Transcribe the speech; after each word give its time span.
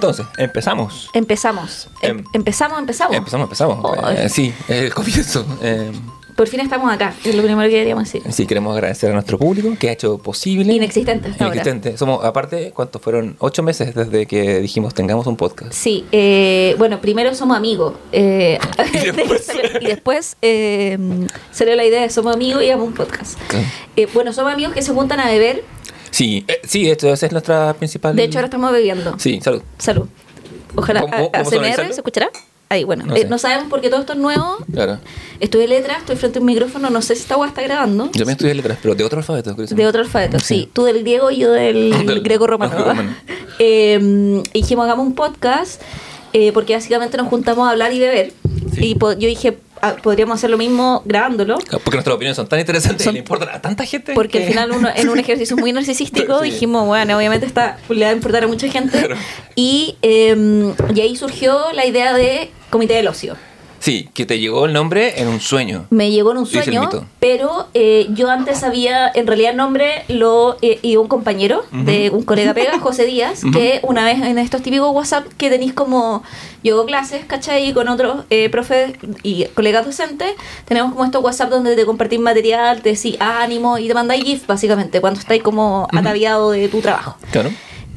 Entonces, 0.00 0.26
empezamos. 0.36 1.10
Empezamos. 1.12 1.88
Em- 2.02 2.18
Em- 2.18 2.24
empezamos, 2.32 2.78
empezamos. 2.78 3.16
Empezamos, 3.16 3.46
empezamos. 3.46 3.78
Oh, 3.82 4.08
Eh, 4.10 4.28
sí, 4.28 4.54
el 4.68 4.94
comienzo. 4.94 5.44
Eh, 5.60 5.90
Por 6.36 6.46
fin 6.46 6.60
estamos 6.60 6.92
acá, 6.92 7.12
es 7.24 7.34
lo 7.34 7.42
primero 7.42 7.68
que 7.68 7.74
queríamos 7.74 8.04
decir. 8.04 8.22
sí, 8.32 8.46
queremos 8.46 8.72
agradecer 8.76 9.10
a 9.10 9.14
nuestro 9.14 9.38
público 9.38 9.74
que 9.76 9.88
ha 9.88 9.92
hecho 9.92 10.18
posible. 10.18 10.72
Inexistente 10.72 11.30
hasta 11.30 11.42
ahora. 11.46 11.56
Inexistente. 11.56 11.98
Somos, 11.98 12.24
aparte, 12.24 12.70
¿cuántos 12.72 13.02
fueron? 13.02 13.34
Ocho 13.40 13.64
meses 13.64 13.92
desde 13.92 14.26
que 14.26 14.60
dijimos 14.60 14.94
tengamos 14.94 15.26
un 15.26 15.36
podcast. 15.36 15.72
Sí, 15.72 16.06
eh, 16.12 16.76
bueno, 16.78 17.00
primero 17.00 17.34
somos 17.34 17.56
amigos. 17.56 17.94
eh, 18.12 18.60
Y 18.94 18.98
después- 19.10 19.48
y 19.80 19.84
después 19.86 20.36
eh, 20.42 20.96
salió 21.50 21.74
la 21.74 21.84
idea 21.84 22.02
de 22.02 22.10
somos 22.10 22.36
amigos 22.36 22.62
y 22.62 22.66
hagamos 22.66 22.86
un 22.86 22.94
podcast. 22.94 23.36
Eh, 23.96 24.06
bueno, 24.14 24.32
somos 24.32 24.52
amigos 24.52 24.74
que 24.74 24.82
se 24.82 24.92
juntan 24.92 25.18
a 25.18 25.26
beber. 25.26 25.64
Sí, 26.10 26.44
eh, 26.48 26.60
sí, 26.64 26.90
esto 26.90 27.12
esa 27.12 27.26
es 27.26 27.32
nuestra 27.32 27.74
principal. 27.74 28.14
De 28.16 28.24
hecho, 28.24 28.38
ahora 28.38 28.46
estamos 28.46 28.72
bebiendo. 28.72 29.18
Sí, 29.18 29.40
salud. 29.40 29.62
Salud. 29.78 30.06
Ojalá. 30.74 31.00
¿Cómo- 31.00 31.30
a- 31.32 31.44
sonorizarlo? 31.44 31.92
¿se 31.92 32.00
escuchará? 32.00 32.30
Ahí, 32.70 32.84
bueno. 32.84 33.06
No 33.06 33.16
eh, 33.16 33.20
sé. 33.22 33.28
No, 33.28 33.38
sabemos 33.38 33.68
porque 33.70 33.88
todo 33.88 34.00
esto 34.00 34.12
es 34.12 34.18
nuevo. 34.18 34.58
Claro. 34.70 34.98
Estudié 35.40 35.66
letras, 35.68 35.98
estoy 36.00 36.16
frente 36.16 36.38
a 36.38 36.40
un 36.40 36.46
micrófono, 36.46 36.90
no 36.90 37.00
sé 37.00 37.14
si 37.14 37.22
esta 37.22 37.34
agua 37.34 37.46
está 37.48 37.62
grabando. 37.62 38.06
Yo 38.06 38.10
también 38.12 38.30
estudié 38.30 38.54
letras, 38.54 38.78
pero 38.82 38.94
de 38.94 39.04
otro 39.04 39.18
alfabeto. 39.18 39.54
De 39.54 39.86
otro 39.86 40.02
alfabeto, 40.02 40.38
sí. 40.38 40.44
Sí. 40.62 40.70
Tú 40.72 40.84
del 40.84 41.00
griego 41.00 41.30
y 41.30 41.38
yo 41.38 41.50
del, 41.52 42.06
Del- 42.06 42.20
greco-romano. 42.22 42.72
greco-romano. 42.74 43.14
Eh, 43.60 43.98
y 44.52 44.60
dijimos, 44.60 44.84
hagamos 44.84 45.04
un 45.04 45.16
podcast, 45.16 45.82
eh, 46.32 46.52
porque 46.52 46.74
básicamente 46.74 47.16
nos 47.16 47.26
juntamos 47.26 47.66
a 47.66 47.70
hablar 47.72 47.92
y 47.92 47.98
beber. 47.98 48.32
Sí. 48.72 48.94
Y 48.94 48.98
yo 49.00 49.14
dije, 49.16 49.58
ah, 49.58 49.67
podríamos 50.02 50.36
hacer 50.38 50.50
lo 50.50 50.58
mismo 50.58 51.02
grabándolo. 51.04 51.58
Porque 51.58 51.92
nuestras 51.92 52.14
opiniones 52.16 52.36
son 52.36 52.46
tan 52.48 52.58
interesantes 52.60 53.04
Son- 53.04 53.12
y 53.12 53.14
le 53.14 53.18
importan 53.20 53.48
a 53.50 53.60
tanta 53.60 53.84
gente. 53.84 54.14
Porque 54.14 54.38
que- 54.38 54.44
al 54.44 54.50
final 54.50 54.72
uno, 54.72 54.88
en 54.94 55.08
un 55.08 55.18
ejercicio 55.18 55.56
muy 55.56 55.72
narcisístico 55.72 56.38
Sí. 56.42 56.50
dijimos, 56.50 56.86
bueno, 56.86 57.16
obviamente 57.16 57.46
está, 57.46 57.78
le 57.88 58.04
va 58.04 58.10
a 58.10 58.14
importar 58.14 58.44
a 58.44 58.46
mucha 58.48 58.68
gente. 58.68 58.98
Claro. 58.98 59.16
Y, 59.54 59.96
eh, 60.02 60.72
y 60.94 61.00
ahí 61.00 61.16
surgió 61.16 61.72
la 61.72 61.86
idea 61.86 62.12
de 62.14 62.50
Comité 62.70 62.94
del 62.94 63.08
Ocio. 63.08 63.36
Sí, 63.88 64.06
que 64.12 64.26
te 64.26 64.38
llegó 64.38 64.66
el 64.66 64.74
nombre 64.74 65.18
en 65.18 65.28
un 65.28 65.40
sueño. 65.40 65.86
Me 65.88 66.10
llegó 66.10 66.32
en 66.32 66.36
un 66.36 66.46
sueño, 66.46 66.90
pero 67.20 67.68
eh, 67.72 68.06
yo 68.10 68.28
antes 68.28 68.62
había, 68.62 69.10
en 69.14 69.26
realidad 69.26 69.52
el 69.52 69.56
nombre 69.56 70.04
lo 70.08 70.58
eh, 70.60 70.78
y 70.82 70.96
un 70.96 71.08
compañero 71.08 71.64
de 71.72 72.10
un 72.10 72.22
colega 72.22 72.52
pega, 72.52 72.78
José 72.82 73.06
Díaz, 73.06 73.40
que 73.50 73.80
una 73.82 74.04
vez 74.04 74.20
en 74.20 74.36
estos 74.36 74.60
típicos 74.60 74.94
WhatsApp 74.94 75.24
que 75.38 75.48
tenéis 75.48 75.72
como, 75.72 76.22
yo 76.62 76.74
hago 76.74 76.84
clases, 76.84 77.24
¿cachai? 77.24 77.70
Y 77.70 77.72
con 77.72 77.88
otros 77.88 78.26
eh, 78.28 78.50
profes 78.50 78.92
y 79.22 79.46
colegas 79.54 79.86
docentes, 79.86 80.32
tenemos 80.66 80.92
como 80.92 81.06
estos 81.06 81.24
WhatsApp 81.24 81.48
donde 81.48 81.74
te 81.74 81.86
compartís 81.86 82.20
material, 82.20 82.82
te 82.82 82.92
decís 82.92 83.16
ánimo 83.20 83.78
y 83.78 83.88
te 83.88 83.94
mandáis 83.94 84.22
GIF, 84.22 84.46
básicamente, 84.46 85.00
cuando 85.00 85.18
estáis 85.18 85.42
como 85.42 85.88
ataviado 85.94 86.50
de 86.50 86.68
tu 86.68 86.82
trabajo. 86.82 87.16
Claro. 87.30 87.50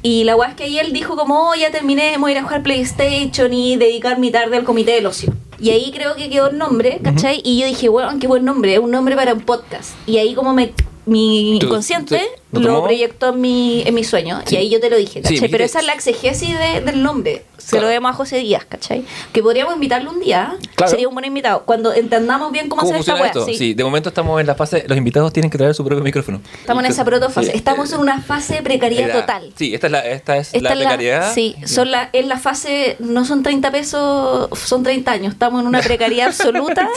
Y 0.04 0.24
la 0.24 0.38
weá 0.38 0.52
es 0.52 0.56
que 0.56 0.64
ahí 0.64 0.80
él 0.80 0.94
dijo 0.94 1.18
como, 1.18 1.50
oh, 1.50 1.56
ya 1.56 1.70
terminé, 1.70 2.16
voy 2.18 2.32
a 2.32 2.36
ir 2.36 2.40
a 2.40 2.44
jugar 2.44 2.64
PlayStation 2.64 3.54
y 3.54 3.76
dedicar 3.76 4.20
mi 4.20 4.32
tarde 4.32 4.56
al 4.56 4.64
comité 4.64 4.94
del 4.94 5.06
ocio. 5.06 5.34
Y 5.62 5.70
ahí 5.70 5.92
creo 5.92 6.16
que 6.16 6.30
quedó 6.30 6.48
el 6.48 6.58
nombre, 6.58 7.00
¿cachai? 7.04 7.42
Y 7.44 7.60
yo 7.60 7.68
dije, 7.68 7.88
bueno, 7.88 8.12
qué 8.20 8.28
buen 8.28 8.44
nombre, 8.44 8.74
es 8.74 8.80
un 8.80 8.90
nombre 8.90 9.16
para 9.16 9.34
un 9.34 9.42
podcast. 9.42 9.92
Y 10.08 10.18
ahí 10.18 10.34
como 10.34 10.54
me 10.54 10.74
mi 11.06 11.58
inconsciente 11.58 12.22
¿lo 12.52 12.84
proyectó 12.84 13.30
en 13.30 13.42
mi, 13.42 13.84
en 13.86 13.94
mi 13.96 14.04
sueño. 14.04 14.42
Sí. 14.46 14.56
Y 14.56 14.58
ahí 14.58 14.70
yo 14.70 14.80
te 14.80 14.90
lo 14.90 14.98
dije, 14.98 15.22
¿cachai? 15.22 15.50
Pero 15.50 15.64
esa 15.64 15.80
es 15.80 15.86
la 15.86 15.94
exegesis 15.94 16.58
de- 16.58 16.82
del 16.82 17.02
nombre. 17.04 17.44
Se 17.58 17.72
Claro. 17.72 17.86
lo 17.86 17.92
demos 17.92 18.10
a 18.12 18.14
José 18.14 18.38
Díaz, 18.40 18.66
¿cachai? 18.68 19.06
Que 19.32 19.44
podríamos 19.44 19.76
invitarlo 19.76 20.10
un 20.12 20.20
día. 20.20 20.56
Claro. 20.76 20.90
Sería 20.90 21.08
un 21.08 21.14
buen 21.14 21.26
invitado. 21.26 21.64
Cuando 21.64 21.94
entendamos 21.94 22.52
bien 22.52 22.68
cómo, 22.70 22.82
¿Cómo 22.82 23.00
hacer 23.00 23.14
esta 23.16 23.28
esto? 23.28 23.46
sí. 23.46 23.54
Sí. 23.56 23.74
de 23.76 23.84
momento 23.84 24.10
estamos 24.10 24.42
en 24.42 24.48
la 24.48 24.56
fase. 24.56 24.84
Los 24.88 24.98
invitados 24.98 25.32
tienen 25.32 25.52
que 25.52 25.58
traer 25.60 25.76
su 25.76 25.86
propio 25.86 26.04
micrófono. 26.04 26.42
Estamos 26.60 26.84
en 26.84 26.92
esa 26.92 27.06
protofase. 27.06 27.56
Estamos 27.56 27.94
en 27.94 28.00
una 28.00 28.20
fase 28.22 28.56
de 28.56 28.62
precariedad 28.64 29.10
La- 29.10 29.22
total. 29.22 29.54
Sí, 29.56 29.74
esta 29.76 29.88
es 29.88 29.92
la, 29.92 30.00
esta 30.00 30.38
es 30.38 30.54
Esta 30.54 30.70
la 30.70 30.76
precariedad. 30.76 31.34
sí, 31.36 31.56
son 31.66 31.92
la, 31.92 32.10
es 32.14 32.26
la 32.26 32.40
fase, 32.40 32.96
no 33.00 33.26
son 33.26 33.44
30 33.44 33.72
pesos, 33.72 34.50
son 34.60 34.82
30 34.84 35.12
años. 35.12 35.34
Estamos 35.34 35.62
en 35.62 35.68
una 35.68 35.82
precariedad 35.82 36.28
absoluta. 36.30 36.90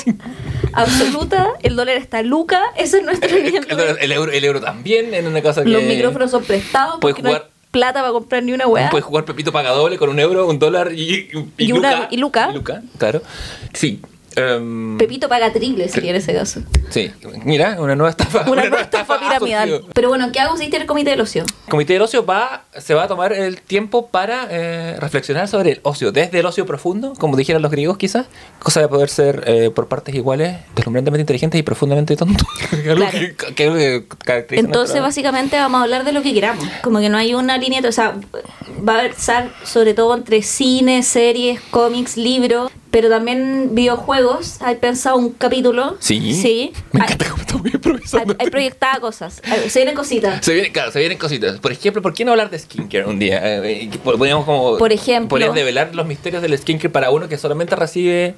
absoluta. 0.73 1.49
El 1.63 1.77
dólar 1.77 1.97
está 1.97 2.23
luca. 2.23 2.61
Ese 2.77 2.99
es 2.99 3.05
nuestro 3.05 3.37
el- 3.37 3.99
el 4.01 4.13
euro, 4.13 4.33
el 4.33 4.45
euro 4.45 4.61
también 4.61 5.13
en 5.15 5.27
una 5.27 5.43
que. 5.65 5.71
Los 5.71 5.83
micrófonos 5.83 6.31
son 6.31 6.45
prestados 6.45 6.97
Puedes 7.01 7.15
porque 7.17 7.23
no 7.23 7.29
hay 7.31 7.35
jugar- 7.37 7.51
plata 7.71 8.01
para 8.01 8.13
comprar 8.13 8.43
ni 8.43 8.53
una 8.53 8.67
weá. 8.69 8.89
Puedes 8.91 9.05
jugar 9.05 9.25
Pepito 9.25 9.51
paga 9.53 9.71
doble 9.71 9.99
con 9.99 10.09
un 10.09 10.21
euro, 10.21 10.47
un 10.47 10.59
dólar 10.59 10.93
y, 10.93 11.29
Y 11.59 11.73
una- 11.73 12.07
y 12.11 12.17
Luca. 12.17 12.51
claro. 12.99 13.21
Sí. 13.73 14.01
Em, 14.37 14.99
Pepito 14.99 15.29
paga 15.29 15.53
triple 15.53 15.89
sería 15.89 16.11
en 16.11 16.17
ese 16.17 16.35
caso. 16.35 16.61
Sí, 16.91 17.11
mira, 17.45 17.81
una 17.81 17.95
nueva 17.97 18.11
estafa. 18.11 18.49
Una, 18.51 18.63
nueva 18.69 18.81
estafa 18.83 19.15
ha 19.15 19.19
piramidal. 19.21 19.69
surgido. 19.69 19.91
Pero 19.95 20.09
bueno, 20.09 20.31
¿qué 20.33 20.41
hago 20.41 20.51
consiste 20.53 20.77
el 20.77 20.87
comité 20.87 21.11
del 21.11 21.21
ocio? 21.21 21.43
El 21.67 21.71
Comité 21.71 21.93
del 21.95 22.03
Ocio 22.03 22.25
va, 22.25 22.65
se 22.79 22.95
va 22.95 23.05
a 23.05 23.09
tomar 23.09 23.33
el 23.33 23.61
tiempo 23.61 24.07
para 24.09 24.47
eh, 24.51 24.97
reflexionar 25.01 25.49
sobre 25.49 25.73
el 25.73 25.81
ocio, 25.83 26.13
desde 26.13 26.39
el 26.41 26.47
ocio 26.47 26.65
profundo, 26.67 27.13
como 27.19 27.37
dijeran 27.37 27.61
los 27.63 27.71
griegos 27.71 27.97
quizás, 27.99 28.27
cosa 28.61 28.81
de 28.81 28.89
poder 28.89 29.09
ser 29.09 29.43
eh, 29.47 29.71
por 29.75 29.89
partes 29.89 30.15
iguales, 30.15 30.57
deslumbrantemente 30.77 31.23
inteligentes 31.23 31.59
y 31.59 31.63
profundamente 31.63 32.17
tontos. 32.17 32.47
Claro. 32.85 33.07
que- 33.11 33.55
que 33.55 34.05
que 34.49 34.57
Entonces, 34.59 35.01
básicamente 35.01 35.57
vamos 35.57 35.81
a 35.81 35.85
hablar 35.85 36.05
de 36.05 36.13
lo 36.13 36.23
que 36.23 36.33
queramos. 36.35 36.65
Como 36.83 36.99
que 37.01 37.09
no 37.09 37.17
hay 37.17 37.35
una 37.35 37.57
línea, 37.59 37.81
o 37.87 37.93
sea, 37.93 38.15
va 38.87 38.99
a 38.99 39.03
versar 39.03 39.51
sobre 39.65 39.95
todo 39.95 40.15
entre 40.15 40.43
cine, 40.43 41.03
series, 41.03 41.61
cómics, 41.71 42.17
libros, 42.17 42.71
pero 42.95 43.09
también 43.09 43.71
videojuegos. 43.73 44.63
Hay 44.63 44.77
pensado 44.77 45.17
un 45.17 45.31
capítulo. 45.33 45.97
Sí. 45.99 46.33
Sí. 46.33 46.73
Me 46.93 47.01
Hay, 47.01 47.07
encanta 47.07 47.29
cómo 47.29 47.41
estamos 47.43 47.67
hay, 47.67 47.73
improvisando. 47.75 48.37
hay 48.39 48.51
proyectadas 48.51 49.01
cosas. 49.01 49.43
Hay- 49.45 49.69
Se 49.69 49.81
vienen 49.81 49.97
cositas. 49.97 50.45
Se 50.45 50.53
vienen, 50.55 50.73
claro, 50.73 50.93
se 50.93 51.01
vienen 51.01 51.19
cositas. 51.19 51.59
Por 51.59 51.73
ejemplo, 51.73 52.03
¿por 52.03 52.15
qué 52.15 52.25
no 52.25 52.31
hablar 52.31 52.51
de 52.51 52.59
skincare 52.61 53.05
un 53.07 53.19
día? 53.19 53.41
Eh, 53.43 53.89
eh, 53.93 53.99
podríamos 54.05 54.45
como... 54.45 54.79
Por 54.79 54.93
ejemplo. 54.93 55.29
Podrías 55.31 55.53
develar 55.57 55.93
los 55.93 56.07
misterios 56.07 56.41
del 56.41 56.57
skincare 56.57 56.91
para 56.91 57.11
uno 57.11 57.27
que 57.29 57.37
solamente 57.37 57.75
recibe... 57.75 58.37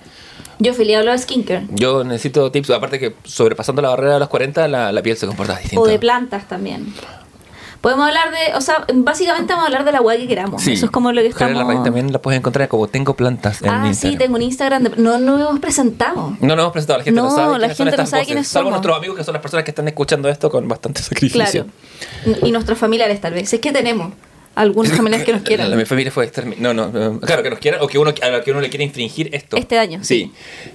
Yo 0.58 0.72
feliz 0.72 0.96
hablo 0.96 1.12
de 1.12 1.18
skincare. 1.18 1.66
Yo 1.68 2.02
necesito 2.02 2.50
tips. 2.50 2.70
Aparte 2.70 2.98
que 2.98 3.12
sobrepasando 3.24 3.82
la 3.82 3.90
barrera 3.90 4.14
de 4.14 4.20
los 4.20 4.30
40, 4.30 4.68
la, 4.68 4.90
la 4.90 5.02
piel 5.02 5.18
se 5.18 5.26
comporta 5.26 5.58
distinto. 5.58 5.82
O 5.82 5.86
de 5.86 5.98
plantas 5.98 6.48
también. 6.48 6.94
Podemos 7.86 8.08
hablar 8.08 8.32
de, 8.32 8.56
o 8.56 8.60
sea, 8.60 8.84
básicamente 8.94 9.52
vamos 9.52 9.62
a 9.62 9.66
hablar 9.68 9.84
de 9.84 9.92
la 9.92 10.00
weá 10.00 10.16
que 10.16 10.26
queramos. 10.26 10.60
Sí. 10.60 10.72
Eso 10.72 10.86
es 10.86 10.90
como 10.90 11.12
lo 11.12 11.22
que 11.22 11.28
estamos... 11.28 11.84
También 11.84 12.12
la 12.12 12.20
puedes 12.20 12.36
encontrar 12.40 12.66
como 12.66 12.88
Tengo 12.88 13.14
Plantas 13.14 13.62
en 13.62 13.68
Ah, 13.68 13.94
sí, 13.94 14.16
tengo 14.16 14.34
un 14.34 14.42
Instagram. 14.42 14.82
de- 14.82 14.96
No, 14.96 15.18
no 15.18 15.38
hemos 15.38 15.60
presentado. 15.60 16.36
No 16.40 16.56
nos 16.56 16.62
hemos 16.64 16.72
presentado, 16.72 16.98
la 16.98 17.04
gente 17.04 17.20
no, 17.20 17.28
No, 17.28 17.36
sabe 17.36 17.52
la 17.52 17.58
quiénes 17.58 17.76
son 17.76 17.86
gente 17.86 18.02
no 18.02 18.06
sabe 18.08 18.20
voces, 18.22 18.26
quiénes 18.26 18.48
Salvo 18.48 18.64
somos. 18.70 18.72
nuestros 18.78 18.96
amigos 18.98 19.16
que 19.18 19.22
son 19.22 19.34
las 19.34 19.40
personas 19.42 19.64
que 19.64 19.70
están 19.70 19.86
escuchando 19.86 20.28
esto 20.28 20.50
con 20.50 20.66
bastante 20.66 21.00
sacrificio. 21.00 21.66
Claro. 22.24 22.38
Y 22.44 22.50
nuestros 22.50 22.76
familiares 22.76 23.20
tal 23.20 23.34
vez. 23.34 23.52
Es 23.52 23.60
que 23.60 23.70
tenemos 23.70 24.12
algunos 24.56 24.90
familiares 24.96 25.24
que 25.24 25.32
nos 25.34 25.42
quieran. 25.42 25.70
La, 25.70 25.76
mi 25.76 25.84
familia 25.84 26.10
fue 26.10 26.28
extermi- 26.28 26.56
No, 26.58 26.74
no, 26.74 26.88
no, 26.88 27.20
claro, 27.20 27.44
que 27.44 27.50
nos 27.50 27.60
quieran 27.60 27.80
o 27.82 27.86
que 27.86 27.98
uno, 27.98 28.12
a 28.20 28.28
lo 28.30 28.42
que 28.42 28.50
uno 28.50 28.60
le 28.62 28.68
quiere 28.68 28.82
infringir 28.82 29.30
esto. 29.32 29.56
Este 29.56 29.78
año, 29.78 30.00
Sí. 30.02 30.32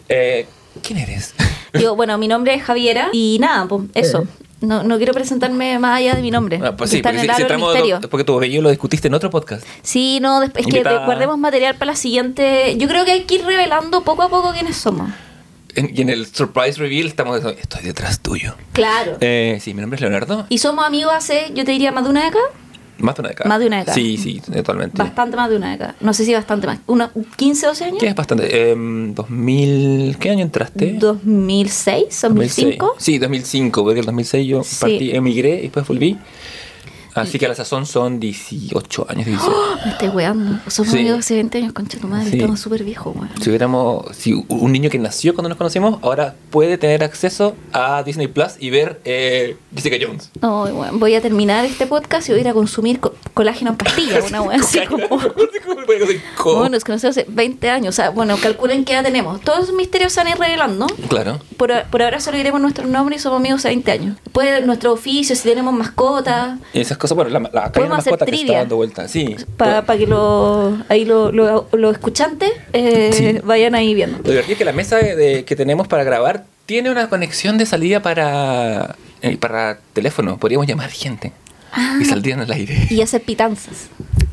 Eh, 0.08 0.46
¿Quién 0.82 1.00
eres? 1.00 1.34
Yo, 1.74 1.98
bueno, 1.98 2.18
mi 2.18 2.30
nombre 2.30 2.54
es 2.54 2.64
Javiera 2.64 3.10
y 3.12 3.38
nada, 3.42 3.66
pues 3.68 3.84
eso. 3.96 4.24
No, 4.62 4.84
no 4.84 4.98
quiero 4.98 5.14
presentarme 5.14 5.78
más 5.80 5.98
allá 5.98 6.14
de 6.16 6.22
mi 6.22 6.30
nombre. 6.32 6.60
Ah, 6.64 6.76
pues 6.78 6.92
sí, 6.92 7.02
porque, 7.02 7.20
el 7.22 7.28
si- 7.30 7.36
si 7.36 7.42
entramos- 7.42 7.74
misterio. 7.74 8.00
porque 8.10 8.24
tu 8.24 8.38
apellido 8.38 8.62
lo 8.62 8.70
discutiste 8.70 9.08
en 9.08 9.16
otro 9.16 9.30
podcast. 9.32 9.66
Sí, 9.82 10.20
no, 10.22 10.40
después 10.40 10.66
es 10.68 10.74
que 10.74 10.82
guardemos 10.84 11.38
material 11.40 11.76
para 11.76 11.92
la 11.92 11.96
siguiente. 11.96 12.76
Yo 12.78 12.88
creo 12.88 13.04
que 13.04 13.12
hay 13.12 13.24
que 13.24 13.36
ir 13.36 13.46
revelando 13.46 14.04
poco 14.04 14.22
a 14.22 14.30
poco 14.30 14.52
quiénes 14.54 14.78
somos. 14.78 15.10
En- 15.76 15.90
y 15.96 16.02
en 16.02 16.10
el 16.10 16.28
surprise 16.28 16.78
reveal 16.80 17.08
estamos. 17.08 17.40
Estoy 17.44 17.82
detrás 17.84 18.20
tuyo. 18.20 18.56
Claro. 18.74 19.18
Eh, 19.22 19.58
sí, 19.62 19.74
mi 19.74 19.82
nombre 19.82 19.96
es 19.96 20.02
Leonardo. 20.02 20.46
Y 20.50 20.58
somos 20.60 20.86
amigos 20.86 21.14
hace, 21.16 21.52
yo 21.56 21.66
te 21.66 21.72
diría, 21.72 21.92
más 21.92 22.04
de 22.04 22.10
una 22.10 22.26
década. 22.26 22.44
Más 23.02 23.16
de 23.16 23.22
una 23.22 23.30
década. 23.30 23.48
Más 23.50 23.60
de 23.60 23.68
una 23.68 23.80
década. 23.80 23.96
Sí, 23.96 24.18
sí, 24.18 24.42
totalmente. 24.42 24.98
Bastante 24.98 25.36
más 25.38 25.50
de 25.50 25.58
una 25.58 25.72
década. 25.72 25.96
No 26.00 26.14
sé 26.14 26.26
si 26.26 26.34
bastante 26.34 26.68
más. 26.68 26.80
¿Una, 26.88 27.12
¿15, 27.14 27.62
12 27.68 27.84
años? 27.86 27.98
¿Qué 28.00 28.08
es 28.08 28.16
bastante? 28.16 28.72
Em, 28.72 29.14
2000. 29.14 30.18
¿Qué 30.20 30.30
año 30.30 30.42
entraste? 30.44 30.94
2006, 31.00 32.22
2005. 32.22 32.96
Sí, 32.98 33.18
2005, 33.18 33.84
porque 33.84 34.00
el 34.00 34.06
2006 34.06 34.48
yo 34.48 34.64
Sí. 34.64 34.76
partí, 34.80 35.12
emigré 35.12 35.56
y 35.60 35.62
después 35.64 35.88
volví. 35.88 36.18
Así 37.14 37.38
que 37.40 37.46
a 37.46 37.50
la 37.50 37.56
sazón 37.56 37.86
son 37.86 38.20
18 38.20 39.06
años, 39.10 39.26
17. 39.26 39.56
Me 39.86 39.92
estoy 39.92 40.08
weando. 40.10 40.60
Somos 40.68 40.92
Sí. 40.92 41.00
amigos 41.00 41.20
hace 41.20 41.36
20 41.36 41.58
años, 41.58 41.74
concha 41.74 41.98
tu 42.00 42.08
madre. 42.08 42.30
Sí. 42.30 42.38
Estamos 42.38 42.60
súper 42.60 42.84
viejos, 42.84 43.16
weón. 43.16 43.30
Si 43.42 43.50
hubiéramos, 43.50 44.16
si 44.16 44.34
un 44.48 44.72
niño 44.72 44.90
que 44.90 44.98
nació 45.00 45.34
cuando 45.34 45.50
nos 45.50 45.58
conocimos, 45.58 46.00
ahora 46.04 46.36
puede 46.50 46.78
tener 46.78 47.04
acceso 47.04 47.56
a 47.74 48.04
Disney 48.04 48.28
Plus 48.28 48.54
y 48.60 48.70
ver 48.70 49.02
eh, 49.06 49.58
Jessica 49.76 49.98
Jones. 50.02 50.30
No, 50.42 50.64
weón, 50.64 51.00
voy 51.00 51.16
a 51.16 51.22
terminar 51.22 51.66
este 51.66 51.86
podcast 51.88 52.28
y 52.30 52.32
voy 52.32 52.40
a 52.40 52.42
ir 52.42 52.48
a 52.50 52.54
consumir 52.54 53.00
co- 53.00 53.14
colágeno 53.34 53.72
en 53.72 53.78
pastillas, 53.78 54.30
una 54.30 54.42
weá 54.42 54.60
así 54.60 54.80
como... 54.90 55.08
Bueno, 56.44 56.70
nos 56.70 56.84
conocemos 56.84 57.18
hace 57.18 57.26
20 57.30 57.70
años. 57.70 57.90
O 57.90 57.96
sea, 57.96 58.10
bueno, 58.10 58.38
calculen 58.42 58.86
qué 58.86 58.94
edad 58.94 59.04
tenemos. 59.04 59.42
Todos 59.42 59.64
esos 59.64 59.76
misterios 59.76 60.14
se 60.14 60.20
van 60.20 60.28
a 60.28 60.32
ir 60.32 60.38
revelando. 60.38 60.88
Claro. 61.10 61.40
Por, 61.58 61.72
por 61.90 62.02
ahora 62.02 62.20
solo 62.20 62.38
diremos 62.38 62.62
nuestros 62.62 62.88
nombres 62.90 63.22
y 63.22 63.24
somos 63.24 63.40
amigos 63.40 63.60
hace 63.62 63.70
20 63.70 63.92
años. 63.92 64.18
Después 64.24 64.66
nuestro 64.66 64.94
oficio, 64.94 65.36
si 65.36 65.44
tenemos 65.44 65.74
mascotas, 65.74 66.60
esas 66.74 66.98
cosas, 67.02 67.16
bueno, 67.16 67.30
la, 67.32 67.40
la, 67.52 67.66
acá 67.66 67.80
hay 67.82 67.86
una 67.88 67.96
mascota 67.98 68.26
que 68.26 68.36
está 68.36 68.54
dando 68.54 68.76
vuelta. 68.78 69.08
Sí. 69.08 69.36
para 69.58 69.84
que 69.98 70.08
lo, 70.08 70.78
ahí 70.88 71.04
lo- 71.06 71.32
lo- 71.32 71.68
los 71.74 71.92
escuchantes 71.94 72.52
eh, 72.74 73.10
Sí. 73.14 73.40
vayan 73.44 73.76
ahí 73.76 73.94
viendo. 73.94 74.18
Lo 74.20 74.24
divertido 74.30 74.54
es 74.54 74.58
que 74.58 74.66
la 74.66 74.72
mesa 74.74 74.98
de- 74.98 75.44
que 75.46 75.56
tenemos 75.56 75.88
para 75.88 76.04
grabar 76.04 76.46
tiene 76.66 76.90
una 76.92 77.10
conexión 77.10 77.58
de 77.58 77.66
salida 77.66 78.02
para, 78.02 78.96
eh, 79.22 79.36
para 79.38 79.80
teléfono. 79.94 80.38
Podríamos 80.38 80.68
llamar 80.68 80.90
gente. 80.92 81.34
Ah. 81.74 81.98
Y 82.02 82.06
saldrían 82.06 82.40
al 82.42 82.52
aire. 82.52 82.88
Y 82.90 83.02
hacer 83.02 83.22
pitanzas. 83.22 83.88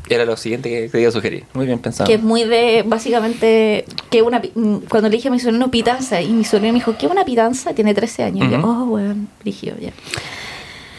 Era 0.09 0.25
lo 0.25 0.35
siguiente 0.37 0.69
que 0.69 0.89
quería 0.89 1.11
sugerir. 1.11 1.45
Muy 1.53 1.65
bien 1.67 1.79
pensado. 1.79 2.07
Que 2.07 2.15
es 2.15 2.21
muy 2.21 2.43
de, 2.43 2.83
básicamente, 2.85 3.85
que 4.09 4.21
una 4.23 4.41
mm, 4.55 4.77
cuando 4.89 5.07
le 5.09 5.15
dije 5.17 5.27
a 5.27 5.31
mi 5.31 5.39
sobrino 5.39 5.69
pitanza, 5.71 6.19
y 6.21 6.29
mi 6.29 6.43
sobrino 6.43 6.73
me 6.73 6.79
dijo, 6.79 6.95
¿qué 6.97 7.05
es 7.05 7.11
una 7.11 7.23
pitanza? 7.25 7.73
Tiene 7.73 7.93
13 7.93 8.23
años. 8.23 8.47
Y 8.47 8.51
yo, 8.51 8.59
oh, 8.63 8.85
bueno, 8.87 9.15
rígido, 9.45 9.75
ya. 9.79 9.91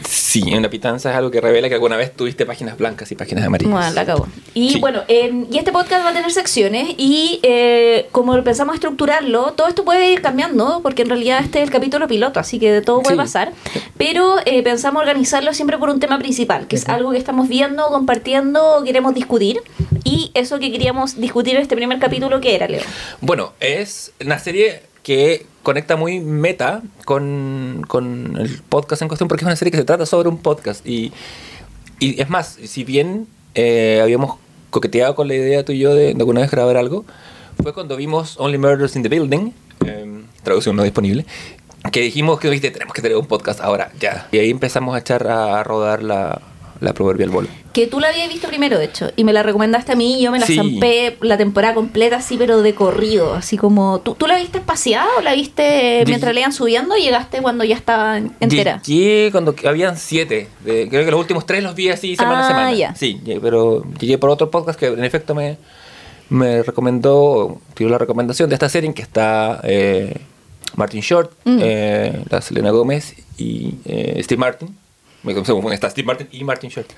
Sí, 0.08 0.54
una 0.54 0.70
pitanza 0.70 1.10
es 1.10 1.16
algo 1.16 1.30
que 1.30 1.40
revela 1.40 1.68
que 1.68 1.74
alguna 1.74 1.96
vez 1.96 2.14
tuviste 2.14 2.46
páginas 2.46 2.78
blancas 2.78 3.10
y 3.12 3.16
páginas 3.16 3.44
amarillas. 3.44 3.72
Bueno, 3.72 3.90
la 3.92 4.00
acabó. 4.00 4.28
Y 4.54 4.70
Sí. 4.74 4.80
bueno, 4.80 5.02
en- 5.08 5.48
y 5.50 5.58
este 5.58 5.72
podcast 5.72 6.04
va 6.04 6.10
a 6.10 6.12
tener 6.12 6.30
secciones 6.32 6.88
y 6.96 7.40
eh, 7.42 8.08
como 8.12 8.42
pensamos 8.42 8.74
estructurarlo, 8.74 9.52
todo 9.52 9.68
esto 9.68 9.84
puede 9.84 10.10
ir 10.12 10.22
cambiando 10.22 10.80
porque 10.82 11.02
en 11.02 11.08
realidad 11.08 11.40
este 11.42 11.58
es 11.58 11.64
el 11.64 11.70
capítulo 11.70 12.08
piloto, 12.08 12.40
así 12.40 12.58
que 12.58 12.80
todo 12.80 13.02
puede 13.02 13.16
Sí. 13.16 13.18
pasar. 13.18 13.52
Pero 13.96 14.36
eh, 14.46 14.62
pensamos 14.62 15.00
organizarlo 15.02 15.52
siempre 15.54 15.78
por 15.78 15.90
un 15.90 16.00
tema 16.00 16.18
principal, 16.18 16.66
que 16.66 16.76
es 16.76 16.88
algo 16.88 17.10
que 17.12 17.18
estamos 17.18 17.48
viendo, 17.48 17.86
compartiendo, 17.88 18.82
queremos 18.84 19.14
discutir. 19.14 19.60
Y 20.04 20.30
eso 20.34 20.58
que 20.58 20.70
queríamos 20.72 21.20
discutir 21.20 21.56
en 21.56 21.62
este 21.62 21.76
primer 21.76 21.98
capítulo, 21.98 22.40
¿qué 22.40 22.54
era, 22.54 22.66
Leo? 22.68 22.82
Bueno, 23.20 23.52
es 23.60 24.12
una 24.24 24.38
serie 24.38 24.82
que 25.02 25.46
conecta 25.62 25.96
muy 25.96 26.20
meta 26.20 26.82
con, 27.04 27.84
con 27.88 28.36
el 28.38 28.62
podcast 28.68 29.02
en 29.02 29.08
cuestión 29.08 29.28
porque 29.28 29.44
es 29.44 29.46
una 29.46 29.56
serie 29.56 29.70
que 29.70 29.78
se 29.78 29.84
trata 29.84 30.06
sobre 30.06 30.28
un 30.28 30.38
podcast. 30.38 30.86
Y, 30.86 31.12
y 31.98 32.20
es 32.20 32.28
más, 32.28 32.58
si 32.64 32.84
bien 32.84 33.26
eh, 33.54 34.00
habíamos 34.02 34.36
coqueteado 34.70 35.14
con 35.14 35.28
la 35.28 35.34
idea 35.34 35.64
tú 35.64 35.72
y 35.72 35.78
yo 35.78 35.94
de, 35.94 36.10
alguna 36.10 36.40
vez 36.40 36.50
grabar 36.50 36.76
algo, 36.76 37.04
fue 37.62 37.74
cuando 37.74 37.96
vimos 37.96 38.36
Only 38.38 38.58
Murders 38.58 38.96
in 38.96 39.02
the 39.02 39.08
Building, 39.08 39.52
eh, 39.86 40.22
traducción 40.42 40.76
no 40.76 40.82
disponible, 40.82 41.26
que 41.92 42.00
dijimos 42.00 42.38
que 42.38 42.48
viste, 42.48 42.70
tenemos 42.70 42.94
que 42.94 43.02
tener 43.02 43.16
un 43.16 43.26
podcast 43.26 43.60
ahora, 43.60 43.90
ya. 43.98 44.28
Y 44.32 44.38
ahí 44.38 44.50
empezamos 44.50 44.94
a 44.94 44.98
echar 44.98 45.26
a 45.26 45.62
rodar 45.64 46.02
la, 46.02 46.40
la 46.80 46.92
proverbial 46.94 47.30
bola. 47.30 47.48
Que 47.72 47.86
tú 47.86 48.00
la 48.00 48.08
habías 48.08 48.28
visto 48.28 48.48
primero, 48.48 48.78
de 48.78 48.86
hecho, 48.86 49.10
y 49.16 49.24
me 49.24 49.32
la 49.32 49.42
recomendaste 49.42 49.92
a 49.92 49.94
mí 49.96 50.18
y 50.18 50.22
yo 50.24 50.32
me 50.32 50.38
la 50.40 50.46
Sí. 50.46 50.56
zampé 50.56 51.16
la 51.20 51.36
temporada 51.36 51.74
completa, 51.74 52.16
así, 52.16 52.36
pero 52.36 52.62
de 52.62 52.74
corrido, 52.74 53.34
así 53.34 53.56
como... 53.56 54.00
¿Tú, 54.00 54.14
tú 54.14 54.26
la 54.26 54.36
viste 54.36 54.58
espaciada 54.58 55.06
o 55.18 55.20
la 55.20 55.34
viste 55.34 56.02
mientras 56.06 56.32
le 56.34 56.40
iban 56.40 56.52
subiendo 56.52 56.96
y 56.96 57.02
llegaste 57.02 57.40
cuando 57.42 57.64
ya 57.64 57.76
estaba 57.76 58.16
en- 58.18 58.32
entera? 58.40 58.80
Llegué 58.82 59.30
cuando 59.30 59.54
habían 59.66 59.96
siete. 59.96 60.48
de- 60.64 60.88
creo 60.88 61.04
que 61.04 61.10
los 61.10 61.20
últimos 61.20 61.46
tres 61.46 61.62
los 61.62 61.74
vi 61.74 61.90
así 61.90 62.16
semana 62.16 62.40
Ah, 62.40 62.44
a 62.44 62.48
semana. 62.48 62.72
ya. 62.74 62.94
Sí, 62.94 63.20
pero 63.42 63.84
llegué 64.00 64.18
por 64.18 64.30
otro 64.30 64.50
podcast 64.50 64.78
que 64.78 64.86
en 64.86 65.04
efecto 65.04 65.34
me, 65.34 65.58
me 66.28 66.62
recomendó, 66.62 67.60
tiró 67.74 67.90
la 67.90 67.98
recomendación 67.98 68.48
de 68.48 68.54
esta 68.54 68.68
serie 68.68 68.88
en 68.88 68.94
que 68.94 69.02
está 69.02 69.60
eh, 69.64 70.16
Martin 70.76 71.00
Short, 71.02 71.32
Mm. 71.44 71.58
eh, 71.62 72.22
la 72.30 72.40
Selena 72.40 72.70
Gómez 72.70 73.14
y 73.36 73.74
eh, 73.84 74.20
Steve 74.24 74.38
Martin. 74.38 74.76
Me 75.22 75.32
está 75.74 75.90
Steve 75.90 76.06
Martin 76.06 76.28
y 76.32 76.44
Martin 76.44 76.70
Short. 76.70 76.90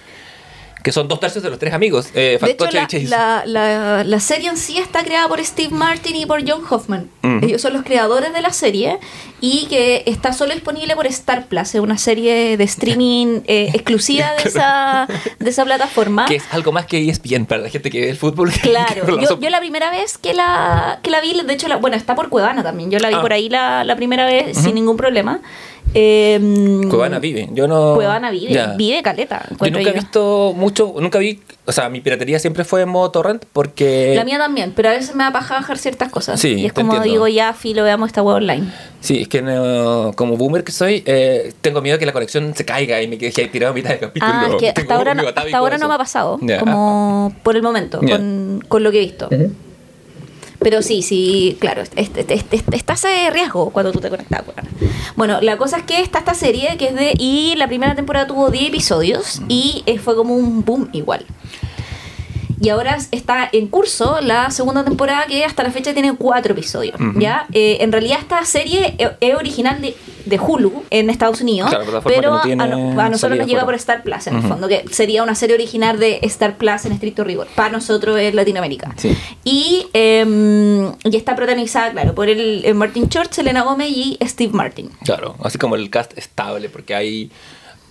Que 0.82 0.90
son 0.90 1.06
dos 1.06 1.20
tercios 1.20 1.44
de 1.44 1.48
los 1.50 1.60
tres 1.60 1.72
amigos. 1.74 2.08
Eh, 2.12 2.40
De 2.42 2.50
hecho, 2.50 2.66
la, 3.08 3.44
la, 3.46 3.46
la- 3.46 4.02
la 4.02 4.18
serie 4.18 4.48
en 4.48 4.56
sí 4.56 4.78
está 4.78 5.04
creada 5.04 5.28
por 5.28 5.38
Steve 5.44 5.68
Martin 5.72 6.16
y 6.16 6.26
por 6.26 6.40
John 6.44 6.60
Hoffman. 6.68 7.08
Mm. 7.22 7.44
Ellos 7.44 7.62
son 7.62 7.72
los 7.74 7.84
creadores 7.84 8.32
de 8.32 8.40
la 8.42 8.52
serie 8.52 8.98
y 9.40 9.66
que 9.66 10.02
está 10.06 10.32
solo 10.32 10.52
disponible 10.54 10.96
por 10.96 11.06
Star 11.06 11.46
Plus. 11.46 11.76
Es 11.76 11.80
una 11.80 11.98
serie 11.98 12.56
de 12.56 12.64
streaming 12.64 13.42
eh, 13.46 13.70
exclusiva 13.74 14.32
de 14.42 14.48
esa, 14.48 15.06
de 15.38 15.50
esa 15.50 15.64
plataforma. 15.64 16.24
Que 16.26 16.34
es 16.36 16.44
algo 16.50 16.72
más 16.72 16.86
que 16.86 17.08
ESPN 17.08 17.46
para 17.46 17.62
la 17.62 17.68
gente 17.68 17.88
que 17.88 18.00
ve 18.00 18.10
el 18.10 18.16
fútbol. 18.16 18.50
Claro, 18.62 19.06
Que 19.06 19.24
yo, 19.24 19.38
yo 19.38 19.50
la 19.50 19.60
primera 19.60 19.88
vez 19.92 20.18
que 20.18 20.34
la, 20.34 20.98
que 21.04 21.10
la 21.10 21.20
vi, 21.20 21.40
de 21.40 21.52
hecho, 21.52 21.68
la, 21.68 21.76
bueno, 21.76 21.96
está 21.96 22.16
por 22.16 22.28
Cuevana 22.28 22.64
también. 22.64 22.90
Yo 22.90 22.98
la 22.98 23.08
vi 23.08 23.14
Ah. 23.14 23.20
por 23.22 23.32
ahí 23.32 23.48
la, 23.48 23.84
la 23.84 23.94
primera 23.94 24.24
vez 24.26 24.58
sin 24.58 24.74
ningún 24.74 24.96
problema. 24.96 25.40
Eh, 25.94 26.80
Cuevana 26.88 27.18
vive. 27.18 27.48
Yo 27.52 27.68
no. 27.68 27.94
Cuevana 27.94 28.30
vive, 28.30 28.52
Ya. 28.52 28.74
vive 28.76 29.02
caleta. 29.02 29.46
Yo 29.60 29.70
nunca 29.70 29.90
he 29.90 29.92
visto 29.92 30.54
mucho, 30.56 30.94
nunca 30.98 31.18
vi, 31.18 31.40
o 31.66 31.72
sea, 31.72 31.88
mi 31.88 32.00
piratería 32.00 32.38
siempre 32.38 32.64
fue 32.64 32.82
en 32.82 32.88
modo 32.88 33.10
torrent 33.10 33.44
porque... 33.52 34.14
La 34.16 34.24
mía 34.24 34.38
también, 34.38 34.72
pero 34.74 34.88
a 34.88 34.92
veces 34.92 35.14
me 35.14 35.24
da 35.24 35.32
paja 35.32 35.54
bajar 35.56 35.76
ciertas 35.78 36.10
cosas. 36.10 36.40
Sí, 36.40 36.54
y 36.54 36.66
es 36.66 36.72
te 36.72 36.80
como 36.80 36.94
entiendo. 36.94 37.12
digo, 37.12 37.28
ya, 37.28 37.52
filo, 37.52 37.84
veamos 37.84 38.06
esta 38.08 38.22
web 38.22 38.36
online. 38.36 38.64
Sí, 39.00 39.20
es 39.22 39.28
que 39.28 39.42
no- 39.42 40.12
como 40.16 40.36
boomer 40.36 40.64
que 40.64 40.72
soy, 40.72 41.02
eh, 41.06 41.52
tengo 41.60 41.82
miedo 41.82 41.98
que 41.98 42.06
la 42.06 42.12
conexión 42.12 42.54
se 42.54 42.64
caiga 42.64 43.02
y 43.02 43.08
me 43.08 43.18
quede 43.18 43.32
ahí 43.42 43.48
tirado 43.48 43.72
a 43.72 43.74
mitad 43.74 43.90
del 43.90 43.98
capítulo. 44.00 44.32
Ah, 44.34 44.46
es 44.50 44.54
que 44.56 44.72
Tengo 44.72 44.80
hasta 44.82 44.94
ahora, 44.94 45.14
no, 45.14 45.28
hasta 45.28 45.58
ahora 45.58 45.78
no 45.78 45.88
me 45.88 45.94
ha 45.94 45.98
pasado, 45.98 46.38
como 46.60 47.34
por 47.42 47.56
el 47.56 47.62
momento, 47.62 47.98
con, 48.00 48.64
con 48.68 48.82
lo 48.82 48.90
que 48.90 48.98
he 48.98 49.00
visto. 49.02 49.28
Pero 50.62 50.82
sí, 50.82 51.02
sí, 51.02 51.56
claro, 51.60 51.82
es- 51.82 51.90
es- 51.96 52.10
es- 52.16 52.44
es- 52.50 52.64
está 52.72 52.92
ese 52.94 53.30
riesgo 53.30 53.70
cuando 53.70 53.92
tú 53.92 54.00
te 54.00 54.08
conectas. 54.10 54.42
Bueno, 55.16 55.40
la 55.40 55.56
cosa 55.56 55.78
es 55.78 55.82
que 55.84 56.00
está 56.00 56.20
esta 56.20 56.34
serie 56.34 56.76
que 56.78 56.88
es 56.88 56.94
de... 56.94 57.12
Y 57.18 57.54
la 57.56 57.66
primera 57.68 57.94
temporada 57.94 58.26
tuvo 58.26 58.50
10 58.50 58.68
episodios 58.68 59.42
y 59.48 59.82
eh, 59.86 59.98
fue 59.98 60.14
como 60.16 60.34
un 60.34 60.64
boom 60.64 60.88
igual. 60.92 61.26
Y 62.62 62.68
ahora 62.68 62.96
está 63.10 63.48
en 63.52 63.66
curso 63.66 64.20
la 64.20 64.50
segunda 64.52 64.84
temporada 64.84 65.26
que 65.26 65.44
hasta 65.44 65.64
la 65.64 65.70
fecha 65.72 65.92
tiene 65.92 66.14
cuatro 66.14 66.52
episodios. 66.52 66.94
¿ya? 67.18 67.46
Eh, 67.52 67.78
en 67.80 67.90
realidad 67.90 68.18
esta 68.20 68.44
serie 68.44 68.94
eh, 68.98 69.10
es 69.20 69.34
original 69.34 69.82
de, 69.82 69.96
de 70.26 70.38
Hulu 70.38 70.84
en 70.90 71.10
Estados 71.10 71.40
Unidos, 71.40 71.70
Claro, 71.70 72.00
pero 72.04 72.30
no 72.30 72.62
a, 72.62 72.66
no- 72.68 73.08
nosotros 73.10 73.36
nos 73.38 73.48
llega 73.48 73.64
por 73.64 73.74
Star 73.74 74.04
Plus 74.04 74.28
en 74.28 74.36
el 74.36 74.42
fondo, 74.42 74.68
que 74.68 74.84
sería 74.92 75.24
una 75.24 75.34
serie 75.34 75.56
original 75.56 75.98
de 75.98 76.20
Star 76.22 76.56
Plus 76.56 76.84
en 76.84 76.92
estricto 76.92 77.24
rigor, 77.24 77.48
para 77.56 77.70
nosotros 77.70 78.16
en 78.20 78.36
Latinoamérica. 78.36 78.94
Sí. 78.96 79.16
Y, 79.42 79.86
eh, 79.92 80.92
y 81.02 81.16
está 81.16 81.34
protagonizada, 81.34 81.90
claro, 81.90 82.14
por 82.14 82.28
el, 82.28 82.64
el 82.64 82.74
Martin 82.76 83.08
Short, 83.08 83.32
Selena 83.32 83.62
Gómez 83.62 83.88
y 83.90 84.18
Steve 84.22 84.52
Martin. 84.52 84.88
Claro, 85.04 85.34
así 85.42 85.58
como 85.58 85.74
el 85.74 85.90
cast 85.90 86.16
estable, 86.16 86.68
porque 86.68 86.94
hay... 86.94 87.30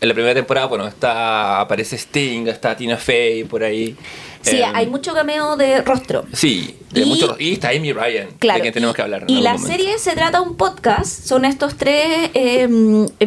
En 0.02 0.08
la 0.08 0.16
primera 0.16 0.34
temporada, 0.34 0.66
bueno, 0.66 0.88
está 0.88 1.60
aparece 1.62 1.96
Sting, 1.96 2.48
está 2.48 2.76
Tina 2.76 2.98
Fey 2.98 3.44
por 3.44 3.64
ahí. 3.64 3.96
Sí, 4.42 4.56
Eh, 4.58 4.64
hay 4.74 4.88
mucho 4.88 5.14
cameo 5.14 5.56
de 5.58 5.84
rostro. 5.84 6.26
Sí, 6.34 6.76
de 6.90 7.02
Y- 7.02 7.20
y 7.38 7.54
está 7.54 7.70
Amy 7.70 7.94
Ryan, 7.94 8.30
Claro. 8.40 8.58
de 8.58 8.62
quien 8.64 8.74
tenemos 8.74 8.94
y, 8.94 8.96
que 8.96 9.02
hablar. 9.04 9.26
Y 9.28 9.42
la 9.42 9.54
momento. 9.54 9.68
serie 9.72 10.00
se 10.00 10.14
trata 10.14 10.40
de 10.42 10.48
un 10.50 10.58
podcast. 10.58 11.28
Son 11.28 11.46
estos 11.46 11.76
tres 11.78 12.32
eh, 12.34 12.68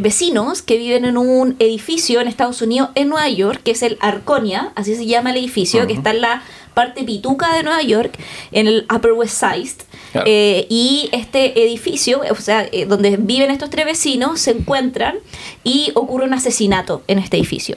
vecinos 0.00 0.62
que 0.62 0.76
viven 0.76 1.04
en 1.04 1.16
un 1.16 1.54
edificio 1.60 2.20
en 2.20 2.26
Estados 2.26 2.60
Unidos, 2.60 2.88
en 2.96 3.08
Nueva 3.08 3.28
York, 3.28 3.60
que 3.62 3.70
es 3.70 3.82
el 3.84 3.96
Arconia, 4.00 4.72
así 4.74 4.96
se 4.96 5.06
llama 5.06 5.30
el 5.30 5.36
edificio, 5.36 5.86
que 5.86 5.92
está 5.92 6.10
en 6.10 6.22
la 6.22 6.42
parte 6.74 7.04
pituca 7.04 7.54
de 7.54 7.62
Nueva 7.62 7.82
York, 7.82 8.18
en 8.50 8.66
el 8.66 8.84
Upper 8.92 9.12
West 9.12 9.38
Side. 9.38 9.84
Eh, 10.24 10.66
y 10.68 11.08
este 11.12 11.64
edificio, 11.64 12.22
o 12.30 12.34
sea, 12.36 12.68
eh, 12.70 12.86
donde 12.86 13.16
viven 13.16 13.50
estos 13.50 13.70
tres 13.70 13.84
vecinos, 13.84 14.40
se 14.40 14.52
encuentran 14.52 15.16
y 15.62 15.92
ocurre 15.94 16.24
un 16.24 16.34
asesinato 16.34 17.02
en 17.08 17.18
este 17.18 17.36
edificio. 17.36 17.76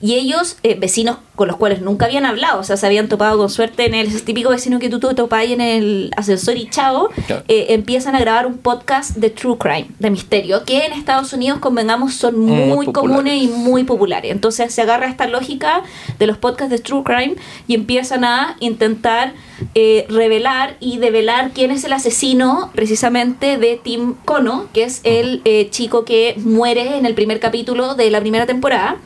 Y 0.00 0.14
ellos, 0.14 0.56
eh, 0.62 0.76
vecinos 0.78 1.18
con 1.34 1.48
los 1.48 1.56
cuales 1.56 1.80
nunca 1.80 2.06
habían 2.06 2.24
hablado, 2.24 2.60
o 2.60 2.64
sea, 2.64 2.76
se 2.76 2.86
habían 2.86 3.08
topado 3.08 3.38
con 3.38 3.48
suerte 3.48 3.86
en 3.86 3.94
el 3.94 4.08
ese 4.08 4.20
típico 4.20 4.50
vecino 4.50 4.78
que 4.78 4.88
tú 4.88 4.98
ahí 5.30 5.52
en 5.52 5.60
el 5.60 6.10
ascensor 6.16 6.56
y 6.56 6.68
chao, 6.68 7.10
Claro. 7.26 7.44
eh, 7.48 7.66
empiezan 7.70 8.14
a 8.14 8.20
grabar 8.20 8.46
un 8.46 8.58
podcast 8.58 9.16
de 9.16 9.30
true 9.30 9.56
crime, 9.58 9.86
de 9.98 10.10
misterio, 10.10 10.64
que 10.64 10.84
en 10.86 10.92
Estados 10.92 11.32
Unidos, 11.32 11.58
convengamos, 11.58 12.14
son 12.14 12.38
Muy 12.38 12.86
comunes 12.92 13.42
y 13.42 13.48
muy 13.48 13.84
populares. 13.84 14.32
Entonces 14.32 14.72
se 14.72 14.82
agarra 14.82 15.08
esta 15.08 15.26
lógica 15.26 15.82
de 16.18 16.26
los 16.26 16.36
podcasts 16.38 16.70
de 16.70 16.78
true 16.78 17.02
crime 17.04 17.36
y 17.66 17.74
empiezan 17.74 18.24
a 18.24 18.56
intentar 18.60 19.32
eh, 19.74 20.06
revelar 20.08 20.76
y 20.80 20.98
develar 20.98 21.50
quién 21.52 21.70
es 21.70 21.84
el 21.84 21.92
asesino 21.92 22.70
precisamente 22.74 23.58
de 23.58 23.80
Tim 23.82 24.14
Kono, 24.24 24.66
que 24.72 24.84
es 24.84 25.00
el 25.04 25.42
eh, 25.44 25.68
chico 25.70 26.04
que 26.04 26.34
muere 26.38 26.96
en 26.98 27.06
el 27.06 27.14
primer 27.14 27.40
capítulo 27.40 27.94
de 27.94 28.10
la 28.10 28.20
primera 28.20 28.46
temporada. 28.46 28.96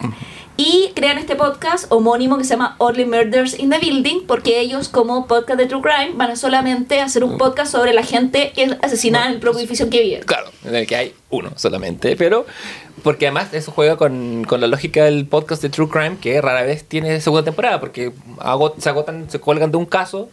Y 0.57 0.93
crean 0.95 1.17
este 1.19 1.35
podcast 1.35 1.91
homónimo 1.91 2.37
que 2.37 2.45
se 2.45 2.51
llama 2.51 2.77
Only 2.79 3.07
Murders 3.07 3.59
in 3.59 3.71
the 3.71 3.79
Building, 3.79 4.27
porque 4.27 4.61
ellos, 4.61 4.89
como 4.89 5.27
podcast 5.27 5.59
de 5.59 5.67
True 5.67 5.81
Crime, 5.81 6.13
van 6.15 6.31
a 6.31 6.37
solamente 6.37 7.01
hacer 7.01 7.25
un 7.25 7.39
podcast 7.39 7.73
sobre 7.73 7.93
la 7.95 8.03
gente 8.03 8.53
que 8.55 8.65
es 8.65 8.77
asesinada 8.83 9.27
en 9.27 9.33
el 9.33 9.41
propio 9.41 9.61
edificio 9.61 9.89
que 9.89 10.03
vive. 10.03 10.21
Claro, 10.21 10.51
en 10.65 10.75
el 10.75 10.87
que 10.87 10.95
hay 10.97 11.15
uno 11.31 11.53
solamente, 11.57 12.17
pero 12.17 12.45
porque 13.03 13.27
además 13.27 13.53
eso 13.55 13.73
juega 13.73 13.97
con, 13.97 14.45
con 14.45 14.61
la 14.61 14.67
lógica 14.67 15.05
del 15.05 15.27
podcast 15.27 15.63
de 15.63 15.71
True 15.71 15.89
Crime, 15.89 16.19
que 16.21 16.41
rara 16.43 16.63
vez 16.63 16.85
tiene 16.85 17.21
segunda 17.23 17.45
temporada, 17.45 17.81
porque 17.81 18.13
agot- 18.39 18.79
se 18.79 18.89
agotan, 18.91 19.31
se 19.31 19.41
cuelgan 19.41 19.71
de 19.71 19.79
un 19.79 19.87
caso, 19.87 20.29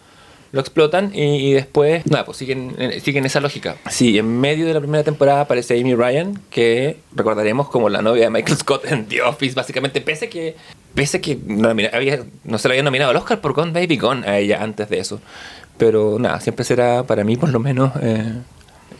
lo 0.51 0.59
explotan 0.61 1.11
y, 1.13 1.49
y 1.49 1.53
después, 1.53 2.05
nada, 2.07 2.25
pues 2.25 2.37
siguen, 2.37 2.75
eh, 2.79 2.99
siguen 3.03 3.25
esa 3.25 3.39
lógica. 3.39 3.77
Sí, 3.89 4.17
en 4.17 4.39
medio 4.39 4.65
de 4.65 4.73
la 4.73 4.79
primera 4.79 5.03
temporada 5.03 5.41
aparece 5.41 5.79
Amy 5.79 5.93
Ryan, 5.95 6.39
que 6.49 6.97
recordaremos 7.13 7.69
como 7.69 7.89
la 7.89 8.01
novia 8.01 8.23
de 8.25 8.29
Michael 8.31 8.57
Scott 8.57 8.85
en 8.91 9.05
The 9.07 9.21
Office, 9.21 9.53
básicamente, 9.55 10.01
pese 10.01 10.27
que, 10.29 10.55
pese 10.95 11.21
que 11.21 11.37
había- 11.93 12.23
no 12.43 12.57
se 12.57 12.67
le 12.67 12.73
había 12.73 12.83
nominado 12.83 13.11
al 13.11 13.17
Oscar 13.17 13.41
por 13.41 13.53
Gone 13.53 13.71
Baby 13.71 13.97
Gone 13.97 14.27
a 14.27 14.39
ella 14.39 14.63
antes 14.63 14.89
de 14.89 14.99
eso. 14.99 15.19
Pero 15.77 16.17
nada, 16.19 16.39
siempre 16.41 16.65
será 16.65 17.03
para 17.03 17.23
mí 17.23 17.37
por 17.37 17.49
lo 17.49 17.59
menos 17.59 17.91
eh, 18.01 18.33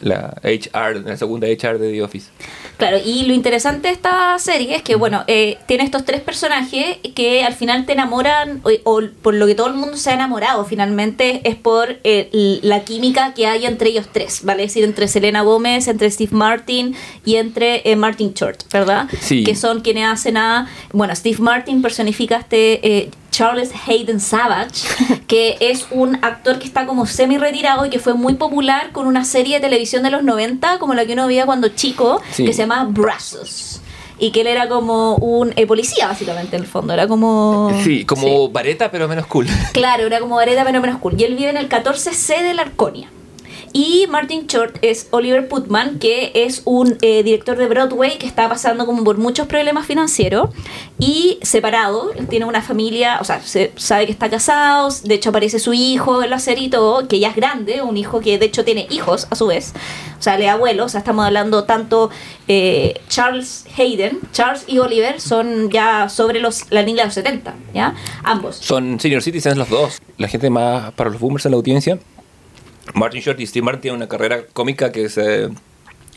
la 0.02 0.36
HR, 0.44 1.06
la 1.06 1.18
segunda 1.18 1.48
HR 1.48 1.78
de 1.78 1.92
The 1.92 2.04
Office. 2.04 2.30
Claro, 2.78 2.98
y 3.04 3.26
lo 3.26 3.34
interesante 3.34 3.90
de 3.90 3.94
esta 3.94 4.40
serie 4.40 4.76
es 4.76 4.84
que, 4.84 4.96
bueno, 4.96 5.26
eh, 5.28 5.58
tiene 5.68 5.84
estos 5.84 6.06
tres 6.06 6.22
personajes 6.22 6.98
que 7.14 7.44
al 7.44 7.54
final 7.54 7.86
te 7.86 7.92
enamoran, 7.92 8.62
o, 8.64 8.72
o 8.86 9.02
por 9.22 9.34
lo 9.34 9.48
que 9.48 9.56
todo 9.56 9.68
el 9.68 9.74
mundo 9.74 9.98
se 9.98 10.12
ha 10.12 10.14
enamorado 10.14 10.64
finalmente, 10.64 11.42
es 11.44 11.56
por 11.56 12.00
eh, 12.04 12.60
la 12.62 12.86
química 12.86 13.34
que 13.34 13.48
hay 13.48 13.66
entre 13.66 13.90
ellos 13.90 14.08
tres, 14.12 14.42
¿vale? 14.44 14.64
Es 14.64 14.70
decir, 14.72 14.86
entre 14.86 15.08
Selena 15.08 15.42
Gómez, 15.42 15.88
entre 15.88 16.10
Steve 16.10 16.32
Martin 16.32 16.96
y 17.26 17.36
entre 17.36 17.82
eh, 17.90 17.96
Martin 17.96 18.34
Short, 18.34 18.64
¿verdad? 18.72 19.08
Sí. 19.20 19.44
Que 19.44 19.56
son 19.56 19.82
quienes 19.82 20.08
hacen 20.08 20.38
a. 20.38 20.70
Bueno, 20.94 21.14
Steve 21.16 21.40
Martin 21.40 21.82
personifica 21.82 22.38
a 22.38 22.40
este. 22.40 23.10
Eh, 23.40 23.44
Charles 23.44 23.72
Hayden 23.88 24.20
Savage, 24.20 24.88
que 25.28 25.58
es 25.60 25.88
un 25.92 26.16
actor 26.24 26.60
que 26.60 26.66
está 26.68 26.86
como 26.86 27.06
semi 27.06 27.38
retirado 27.38 27.86
y 27.86 27.90
que 27.90 28.00
fue 28.00 28.14
muy 28.14 28.36
popular 28.36 28.92
con 28.92 29.08
una 29.08 29.24
serie 29.24 29.56
de 29.56 29.62
televisión 29.62 30.04
de 30.04 30.10
los 30.12 30.24
90, 30.24 30.80
como 30.80 30.94
la 30.94 31.06
que 31.06 31.14
uno 31.14 31.28
veía 31.28 31.46
cuando 31.46 31.70
chico, 31.70 32.22
Sí. 32.32 32.46
que 32.46 32.54
se 32.54 32.60
llama 32.64 32.86
Brazos. 32.90 33.82
Y 34.22 34.32
que 34.32 34.42
él 34.42 34.48
era 34.48 34.68
como 34.68 35.16
un 35.16 35.54
eh, 35.56 35.66
policía, 35.66 36.08
básicamente, 36.08 36.58
en 36.58 36.64
el 36.64 36.68
fondo. 36.68 36.94
Era 36.94 37.08
como. 37.08 37.72
Sí, 37.86 38.04
como 38.04 38.50
vareta, 38.50 38.92
pero 38.92 39.08
menos 39.08 39.26
cool. 39.28 39.48
Claro, 39.72 40.06
era 40.06 40.20
como 40.20 40.36
Vareta, 40.36 40.66
pero 40.66 40.82
menos 40.82 40.98
cool. 41.00 41.16
Y 41.18 41.24
él 41.24 41.36
vive 41.36 41.52
en 41.52 41.56
el 41.58 41.70
14C 41.70 42.44
de 42.44 42.54
la 42.54 42.64
Arconia. 42.64 43.10
Y 43.74 44.08
Martin 44.10 44.48
Short 44.48 44.78
es 44.82 45.08
Oliver 45.12 45.48
Putman, 45.48 46.00
que 46.00 46.32
es 46.34 46.62
un 46.66 46.98
eh, 47.02 47.24
director 47.24 47.58
de 47.58 47.68
Broadway 47.68 48.18
que 48.18 48.28
está 48.28 48.50
pasando 48.50 48.86
como 48.86 49.04
por 49.04 49.18
muchos 49.18 49.48
problemas 49.48 49.86
financieros 49.86 50.50
y 51.00 51.40
separado. 51.42 52.12
Tiene 52.30 52.46
una 52.46 52.62
familia, 52.62 53.18
o 53.22 53.24
sea, 53.24 53.42
se 53.42 53.72
sabe 53.76 54.06
que 54.06 54.12
está 54.12 54.30
casado, 54.30 54.90
de 55.04 55.16
hecho 55.16 55.30
aparece 55.30 55.60
su 55.60 55.74
hijo 55.74 56.24
en 56.24 56.30
la 56.30 56.40
serie 56.40 56.66
y 56.66 56.70
todo, 56.70 57.08
que 57.08 57.20
ya 57.20 57.30
es 57.30 57.36
grande, 57.36 57.82
un 57.82 57.98
hijo 57.98 58.20
que 58.20 58.38
de 58.38 58.46
hecho 58.46 58.64
tiene 58.64 58.88
hijos 58.90 59.28
a 59.30 59.36
su 59.36 59.48
vez, 59.48 59.74
o 60.18 60.22
sea, 60.22 60.38
le 60.38 60.50
abuelo, 60.50 60.86
o 60.86 60.90
sea, 60.90 61.00
estamos 61.00 61.26
hablando 61.26 61.64
tanto 61.64 62.10
eh, 62.48 63.00
Charles 63.08 63.66
Hayden, 63.78 64.20
Charles 64.32 64.64
y 64.68 64.80
Oliver 64.80 65.22
son 65.22 65.70
ya 65.70 66.10
sobre 66.10 66.40
los, 66.40 66.72
la 66.72 66.82
línea 66.82 67.04
de 67.04 67.08
los 67.08 67.16
70, 67.16 67.54
¿ya? 67.74 67.96
Ambos. 68.24 68.58
Son 68.58 69.00
senior 69.00 69.22
citizens 69.22 69.58
los 69.58 69.70
dos. 69.70 70.02
La 70.18 70.28
gente 70.28 70.50
más 70.50 70.92
para 70.94 71.10
los 71.10 71.20
boomers 71.20 71.46
en 71.46 71.52
la 71.52 71.58
audiencia. 71.58 72.00
Martin 72.94 73.22
Short 73.22 73.40
y 73.40 73.48
Steve 73.48 73.64
Martin 73.64 73.82
tienen 73.82 73.98
una 73.98 74.08
carrera 74.08 74.44
cómica 74.54 74.92
que 74.92 75.10
se 75.10 75.50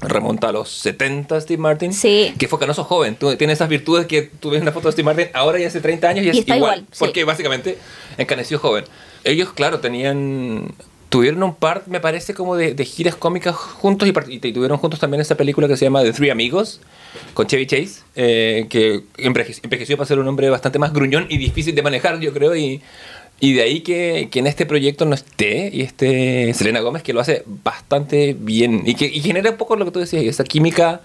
remonta 0.00 0.49
a 0.49 0.52
los 0.52 0.69
70, 0.71 1.40
Steve 1.40 1.61
Martin. 1.61 1.92
Sí. 1.92 2.35
Que 2.38 2.49
fue 2.49 2.59
canoso 2.59 2.83
joven. 2.85 3.14
Tú, 3.16 3.35
tiene 3.37 3.52
esas 3.52 3.69
virtudes 3.69 4.07
que 4.07 4.23
tú 4.23 4.50
ves 4.50 4.62
una 4.62 4.73
foto 4.73 4.88
de 4.88 4.92
Steve 4.92 5.07
Martin 5.07 5.26
ahora 5.35 5.61
y 5.61 5.64
hace 5.64 5.81
30 5.81 6.09
años 6.09 6.25
y 6.25 6.31
es 6.31 6.37
Y 6.37 6.38
está 6.40 6.57
igual. 6.57 6.78
igual, 6.81 6.88
sí. 6.92 6.99
Porque 6.99 7.25
básicamente 7.25 7.78
encaneció 8.19 8.59
joven. 8.59 8.85
Ellos, 9.25 9.52
claro, 9.52 9.81
tenían... 9.81 10.73
Tuvieron 11.09 11.42
un 11.42 11.54
par, 11.54 11.83
me 11.88 12.00
parece, 12.00 12.33
como 12.33 12.57
de, 12.57 12.73
de 12.73 12.85
giras 12.87 13.14
cómicas 13.14 13.54
juntos 13.54 14.09
y, 14.09 14.14
y 14.35 14.52
tuvieron 14.54 14.78
juntos 14.78 14.99
también 14.99 15.21
esa 15.21 15.37
película 15.37 15.69
que 15.69 15.76
se 15.76 15.85
llama 15.85 16.02
The 16.02 16.12
Three 16.14 16.31
Amigos 16.31 16.81
con 17.35 17.47
Chevy 17.47 17.66
Chase, 17.66 18.00
eh, 18.16 18.66
que 18.71 19.02
enveje- 19.19 19.61
envejeció 19.62 19.99
para 19.99 20.09
ser 20.09 20.19
un 20.19 20.26
hombre 20.26 20.49
bastante 20.49 20.78
más 20.78 20.95
gruñón 20.95 21.26
y 21.28 21.37
difícil 21.37 21.75
de 21.75 21.83
manejar, 21.83 22.19
yo 22.19 22.33
creo, 22.33 22.57
y, 22.57 22.81
y 23.42 23.54
de 23.54 23.62
ahí 23.62 23.80
que, 23.80 24.28
que 24.30 24.38
en 24.38 24.46
este 24.46 24.66
proyecto 24.66 25.04
no 25.04 25.16
esté 25.16 25.68
y 25.72 25.80
esté 25.82 26.54
Selena 26.54 26.78
Gómez, 26.78 27.02
que 27.02 27.12
lo 27.12 27.20
hace 27.20 27.42
bastante 27.64 28.37
bien 28.38 28.84
y 28.87 28.94
que 28.94 29.06
y 29.06 29.20
genera 29.20 29.50
un 29.50 29.56
poco 29.56 29.75
lo 29.75 29.84
que 29.84 29.90
tú 29.90 29.99
decías, 29.99 30.22
esa 30.22 30.44
química 30.44 31.00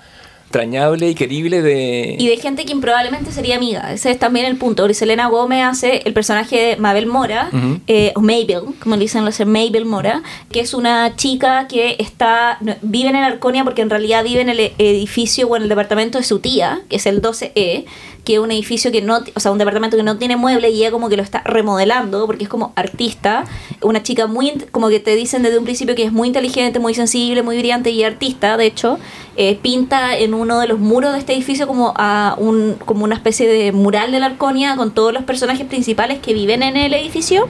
entrañable 0.46 1.10
y 1.10 1.15
querible 1.15 1.62
de... 1.62 2.15
Y 2.17 2.27
de 2.29 2.38
gente 2.38 2.63
que 2.65 2.74
probablemente 2.75 3.32
sería 3.32 3.58
amiga. 3.58 3.91
Ese 3.91 4.12
es 4.12 4.20
también 4.20 4.46
el 4.46 4.56
punto. 4.56 4.84
Porque 4.84 4.94
Selena 4.94 5.27
Gómez 5.27 5.65
hace 5.65 6.03
el 6.06 6.13
personaje 6.13 6.56
de 6.56 6.77
Mabel 6.77 7.06
Mora, 7.06 7.50
eh, 7.88 8.13
o 8.15 8.22
Mabel, 8.22 8.62
como 8.79 8.96
le 8.96 9.01
dicen 9.01 9.25
los 9.25 9.39
Mabel 9.41 9.86
Mora, 9.86 10.24
que 10.51 10.62
es 10.62 10.74
una 10.74 11.15
chica 11.17 11.67
que 11.67 11.98
está 12.00 12.60
no, 12.62 12.75
vive 12.82 13.10
en 13.10 13.17
el 13.17 13.24
Arconia 13.25 13.65
porque 13.65 13.82
en 13.82 13.89
realidad 13.89 14.24
vive 14.24 14.39
en 14.39 14.50
el 14.50 14.60
e- 14.62 14.74
edificio 14.77 15.48
o 15.48 15.58
en 15.58 15.63
el 15.63 15.70
departamento 15.70 16.17
de 16.17 16.24
su 16.24 16.39
tía, 16.39 16.79
que 16.88 16.96
es 16.96 17.06
el 17.08 17.22
12E, 17.22 17.84
que 18.27 18.41
un 18.41 18.51
edificio 18.51 18.91
que 18.91 19.01
no, 19.01 19.22
o 19.36 19.39
sea, 19.39 19.53
un 19.53 19.57
departamento 19.57 19.96
que 19.96 20.03
no 20.03 20.17
tiene 20.17 20.36
mueble 20.36 20.69
y 20.69 20.81
ella 20.81 20.91
como 20.91 21.07
que 21.07 21.15
lo 21.15 21.24
está 21.24 21.43
remodelando 21.46 22.25
porque 22.25 22.43
es 22.43 22.50
como 22.50 22.74
artista, 22.75 23.46
una 23.81 24.03
chica 24.03 24.27
muy, 24.27 24.51
como 24.72 24.89
que 24.89 25.00
te 25.00 25.15
dicen 25.15 25.43
desde 25.43 25.57
un 25.57 25.63
principio 25.63 25.96
que 25.96 26.03
es 26.03 26.12
muy 26.12 26.27
inteligente, 26.27 26.77
muy 26.77 26.93
sensible, 26.93 27.41
muy 27.41 27.57
brillante 27.57 27.89
y 27.89 28.03
artista, 28.03 28.57
de 28.57 28.65
hecho, 28.65 29.00
eh, 29.38 29.58
pinta 29.62 30.17
en 30.17 30.34
uno 30.34 30.60
de 30.60 30.67
los 30.67 30.79
muros 30.79 31.13
de 31.13 31.20
este 31.20 31.34
edificio 31.34 31.67
como 31.67 31.94
a 31.96 32.36
un 32.38 32.75
como 32.86 33.03
una 33.03 33.15
especie 33.15 33.48
de 33.48 33.72
mural 33.72 34.12
de 34.12 34.20
la 34.20 34.25
Arconia 34.25 34.75
con 34.75 34.91
todos 34.91 35.13
los 35.13 35.24
personajes 35.24 35.65
principales 35.67 36.20
que 36.20 36.34
viven 36.34 36.63
en 36.63 36.75
el 36.75 36.94
edificio 36.94 37.48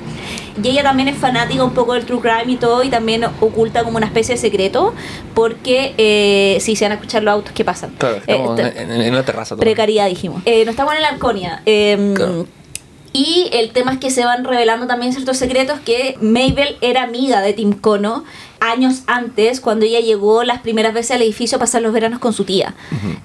y 0.62 0.70
ella 0.70 0.84
también 0.84 1.08
es 1.08 1.18
fanática 1.18 1.64
un 1.64 1.72
poco 1.74 1.94
del 1.94 2.06
true 2.06 2.20
crime 2.20 2.52
y 2.54 2.56
todo 2.58 2.84
y 2.84 2.90
también 2.90 3.24
oculta 3.40 3.84
como 3.84 3.98
una 3.98 4.06
especie 4.08 4.36
de 4.36 4.42
secreto 4.42 4.94
porque 5.34 5.94
eh, 5.98 6.58
si 6.60 6.76
se 6.76 6.86
van 6.86 6.92
a 6.92 6.96
escuchar 6.96 7.24
los 7.24 7.32
autos 7.34 7.54
que 7.54 7.64
pasan 7.64 7.92
Claro, 7.98 8.18
estamos 8.18 8.60
Eh, 8.60 8.74
en, 8.78 8.92
en 8.92 9.14
una 9.14 9.24
terraza. 9.24 9.56
Precariedad, 9.56 10.08
dijimos. 10.10 10.44
No 10.46 10.52
estamos 10.72 10.94
en 10.94 11.02
la 11.02 11.08
Arconia. 11.10 11.62
Claro. 11.64 12.48
Y 13.14 13.50
el 13.54 13.72
tema 13.72 13.94
es 13.94 14.00
que 14.00 14.12
se 14.12 14.26
van 14.26 14.44
revelando 14.44 14.86
también 14.86 15.12
ciertos 15.14 15.38
secretos 15.38 15.80
que 15.80 16.16
Mabel 16.22 16.78
era 16.82 17.04
amiga 17.04 17.42
de 17.42 17.54
Tim 17.54 17.74
Cono 17.74 18.24
años 18.60 19.04
antes, 19.08 19.62
cuando 19.62 19.86
ella 19.86 20.00
llegó 20.00 20.44
las 20.44 20.62
primeras 20.62 20.94
veces 20.94 21.12
al 21.12 21.22
edificio 21.22 21.58
a 21.58 21.60
pasar 21.60 21.82
los 21.82 21.94
veranos 21.94 22.20
con 22.20 22.34
su 22.34 22.44
tía. 22.44 22.76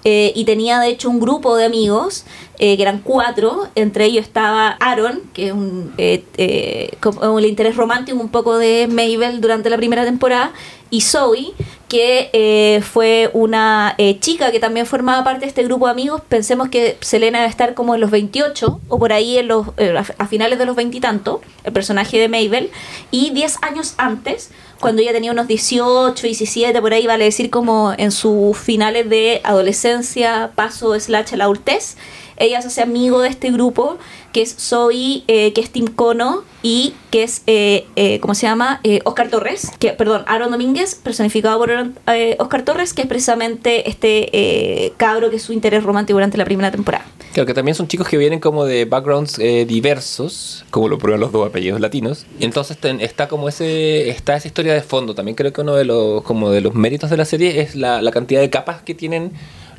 Eh, 0.05 0.33
y 0.35 0.45
tenía 0.45 0.81
de 0.81 0.89
hecho 0.89 1.09
un 1.11 1.21
grupo 1.21 1.57
de 1.57 1.65
amigos, 1.65 2.25
eh, 2.59 2.77
que 2.77 2.83
eran 2.83 3.01
cuatro, 3.01 3.69
entre 3.75 4.05
ellos 4.05 4.25
estaba 4.25 4.77
Aaron, 4.79 5.23
que 5.33 5.49
es 5.49 5.53
un, 5.53 5.93
eh, 5.99 6.25
eh, 6.37 6.97
como 7.01 7.39
el 7.39 7.47
interés 7.47 7.75
romántico 7.75 8.19
un 8.21 8.29
poco 8.29 8.57
de 8.57 8.87
Mabel 8.89 9.41
durante 9.41 9.69
la 9.69 9.77
primera 9.77 10.05
temporada, 10.05 10.53
y 10.93 11.01
Zoe, 11.01 11.55
que 11.89 12.29
eh, 12.35 12.83
fue 12.83 13.31
una 13.33 13.95
eh, 13.97 14.21
chica 14.21 14.53
que 14.53 14.61
también 14.61 14.85
formaba 14.85 15.25
parte 15.25 15.41
de 15.41 15.47
este 15.47 15.65
grupo 15.65 15.87
de 15.87 15.93
amigos. 15.93 16.21
Pensemos 16.29 16.69
que 16.69 16.99
Selena 17.01 17.39
debe 17.39 17.49
estar 17.49 17.73
como 17.73 17.95
en 17.95 18.03
los 18.03 18.11
28 18.11 18.79
o 18.89 18.99
por 18.99 19.11
ahí 19.15 19.39
en 19.39 19.49
los, 19.49 19.69
eh, 19.79 19.95
a 20.19 20.27
finales 20.27 20.59
de 20.59 20.67
los 20.67 20.77
20 20.77 20.99
y 20.99 21.01
tanto, 21.01 21.41
el 21.65 21.73
personaje 21.73 22.19
de 22.19 22.29
Mabel. 22.29 22.71
Y 23.11 23.31
10 23.31 23.63
años 23.63 23.95
antes, 23.97 24.51
cuando 24.81 25.01
ella 25.01 25.13
tenía 25.13 25.33
unos 25.33 25.49
18, 25.49 26.23
17, 26.23 26.79
por 26.83 26.93
ahí 26.93 27.07
vale 27.07 27.25
decir 27.25 27.49
como 27.49 27.95
en 27.97 28.13
sus 28.13 28.59
finales 28.59 29.09
de 29.09 29.41
adolescencia, 29.45 30.51
paso 30.55 31.01
slash 31.01 31.33
la 31.33 31.45
adultez, 31.45 31.97
ella 32.37 32.61
se 32.63 32.69
hace 32.69 32.83
amigo 32.83 33.21
de 33.21 33.29
este 33.29 33.51
grupo 33.51 33.99
que 34.33 34.43
es 34.43 34.55
Zoe, 34.59 35.25
eh, 35.29 35.53
que 35.53 35.61
es 35.61 35.71
Tim 35.71 35.87
Cono 35.89 36.43
y 36.63 36.95
que 37.11 37.23
es, 37.25 37.43
eh, 37.47 37.87
eh, 37.97 38.19
¿cómo 38.21 38.35
se 38.35 38.47
llama? 38.47 38.81
Eh, 38.83 39.01
Oscar 39.05 39.29
Torres, 39.29 39.71
que, 39.79 39.91
perdón, 39.91 40.23
Aaron 40.27 40.51
Domínguez, 40.51 40.95
personificado 40.95 41.59
por 41.59 41.71
eh, 42.07 42.37
Oscar 42.39 42.63
Torres, 42.65 42.95
que 42.95 43.03
es 43.03 43.09
precisamente 43.09 43.91
este 43.91 44.31
eh, 44.33 44.93
cabro 44.97 45.29
que 45.29 45.37
es 45.37 45.43
su 45.43 45.53
interés 45.53 45.83
romántico 45.85 46.17
durante 46.17 46.39
la 46.39 46.45
primera 46.47 46.71
temporada. 46.71 47.05
Claro, 47.35 47.47
que 47.47 47.55
también 47.55 47.75
son 47.75 47.89
chicos 47.89 48.09
que 48.09 48.17
vienen 48.19 48.41
como 48.41 48.65
de 48.65 48.85
backgrounds 48.85 49.39
diversos, 49.67 50.65
como 50.71 50.89
lo 50.89 50.99
prueban 50.99 51.21
los 51.21 51.33
dos 51.33 51.47
apellidos 51.47 51.81
latinos. 51.81 52.27
Entonces 52.41 52.79
ten- 52.79 53.01
está 53.01 53.27
como 53.29 53.49
ese, 53.49 54.09
está 54.11 54.37
esa 54.37 54.47
historia 54.49 54.75
de 54.75 54.83
fondo. 54.83 55.15
También 55.15 55.35
creo 55.35 55.53
que 55.53 55.61
uno 55.63 55.75
de 55.75 55.85
los, 55.85 56.23
como 56.23 56.51
de 56.51 56.61
los 56.61 56.75
méritos 56.75 57.11
de 57.11 57.17
la 57.17 57.25
serie 57.25 57.61
es 57.61 57.75
la, 57.75 58.01
la 58.03 58.11
cantidad 58.11 58.41
de 58.41 58.49
capas 58.51 58.83
que 58.83 58.95
tienen 58.95 59.33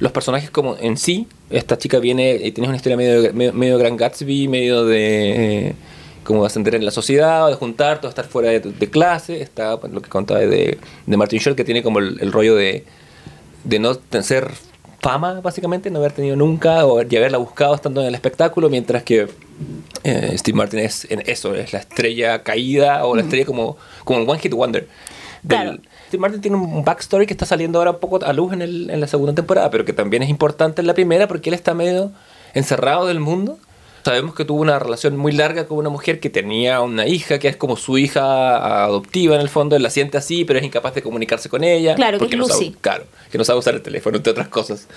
los 0.04 0.12
personajes 0.12 0.50
como 0.52 0.76
en 0.78 0.98
sí. 0.98 1.28
Esta 1.50 1.78
chica 1.78 2.00
viene 2.00 2.36
y 2.44 2.52
tiene 2.52 2.68
una 2.68 2.76
historia 2.78 2.98
medio, 2.98 3.34
medio, 3.34 3.54
medio 3.54 3.78
Gran 3.78 3.96
Gatsby, 3.98 4.48
medio 4.48 4.86
de 4.86 5.68
eh, 5.70 5.74
como 6.24 6.46
ascender 6.46 6.76
en 6.76 6.84
la 6.86 6.92
sociedad, 6.92 7.46
o 7.46 7.50
de 7.50 7.56
juntar, 7.56 8.00
todo 8.02 8.10
estar 8.10 8.26
fuera 8.26 8.50
de, 8.50 8.60
de 8.60 8.90
clase. 8.90 9.42
Está 9.42 9.80
pues, 9.80 9.94
lo 9.94 10.02
que 10.02 10.10
contaba 10.10 10.40
de, 10.42 10.78
de 11.06 11.18
Martin 11.18 11.40
Short, 11.40 11.56
que 11.58 11.64
tiene 11.64 11.82
como 11.84 12.00
el, 12.00 12.18
el 12.22 12.32
rollo 12.32 12.56
de 12.56 12.86
de 13.64 13.80
no 13.80 13.98
ser 14.22 14.52
fama, 15.00 15.40
básicamente, 15.42 15.90
no 15.90 16.00
haber 16.00 16.12
tenido 16.12 16.36
nunca 16.36 16.86
o 16.86 17.02
y 17.02 17.16
haberla 17.16 17.38
buscado 17.38 17.74
estando 17.76 18.02
en 18.02 18.08
el 18.08 18.16
espectáculo, 18.16 18.70
mientras 18.70 19.04
que 19.04 19.28
eh, 20.04 20.34
Steve 20.38 20.58
Martin 20.58 20.80
es 20.80 21.08
en 21.10 21.24
eso, 21.26 21.56
es 21.56 21.72
la 21.72 21.80
estrella 21.80 22.44
caída 22.44 23.06
o 23.06 23.16
la 23.16 23.22
estrella 23.22 23.46
como, 23.46 23.78
como 24.04 24.20
el 24.20 24.30
One 24.30 24.40
Hit 24.40 24.54
Wonder. 24.54 24.88
del- 25.44 25.58
Claro. 25.58 25.78
Martin 26.18 26.42
tiene 26.42 26.58
un 26.58 26.84
backstory 26.84 27.26
que 27.26 27.34
está 27.34 27.46
saliendo 27.46 27.80
ahora 27.80 27.92
un 27.92 28.00
poco 28.00 28.24
a 28.24 28.34
luz 28.34 28.54
en, 28.54 28.62
el- 28.62 28.90
en 28.90 29.00
la 29.00 29.08
segunda 29.08 29.34
temporada, 29.34 29.70
pero 29.70 29.86
que 29.86 29.94
también 29.94 30.24
es 30.24 30.30
importante 30.30 30.82
en 30.82 30.88
la 30.88 30.94
primera 30.94 31.28
porque 31.28 31.50
él 31.50 31.54
está 31.54 31.74
medio 31.74 32.12
encerrado 32.54 33.08
del 33.08 33.20
mundo. 33.20 33.58
Sabemos 34.04 34.36
que 34.36 34.46
tuvo 34.46 34.62
una 34.62 34.80
relación 34.80 35.16
muy 35.18 35.32
larga 35.32 35.66
con 35.66 35.78
una 35.78 35.90
mujer 35.90 36.20
que 36.20 36.30
tenía 36.30 36.82
una 36.82 37.08
hija 37.08 37.40
que 37.40 37.48
es 37.48 37.56
como 37.56 37.78
su 37.78 37.98
hija 37.98 38.84
adoptiva 38.84 39.36
en 39.36 39.42
el 39.42 39.50
fondo. 39.50 39.76
Él 39.76 39.84
la 39.84 39.90
siente 39.90 40.18
así, 40.18 40.44
pero 40.46 40.60
es 40.60 40.66
incapaz 40.66 40.94
de 40.96 41.02
comunicarse 41.02 41.50
con 41.50 41.64
ella. 41.64 41.96
Claro, 41.96 42.18
que 42.18 42.20
porque 42.26 42.36
es 42.36 42.40
no 42.40 42.48
sabe- 42.48 42.60
Lucy. 42.66 42.76
Claro, 42.82 43.06
que 43.32 43.38
no 43.38 43.44
sabe 43.44 43.60
usar 43.60 43.74
el 43.76 43.82
teléfono, 43.82 44.18
entre 44.18 44.32
otras 44.32 44.48
cosas. 44.50 44.88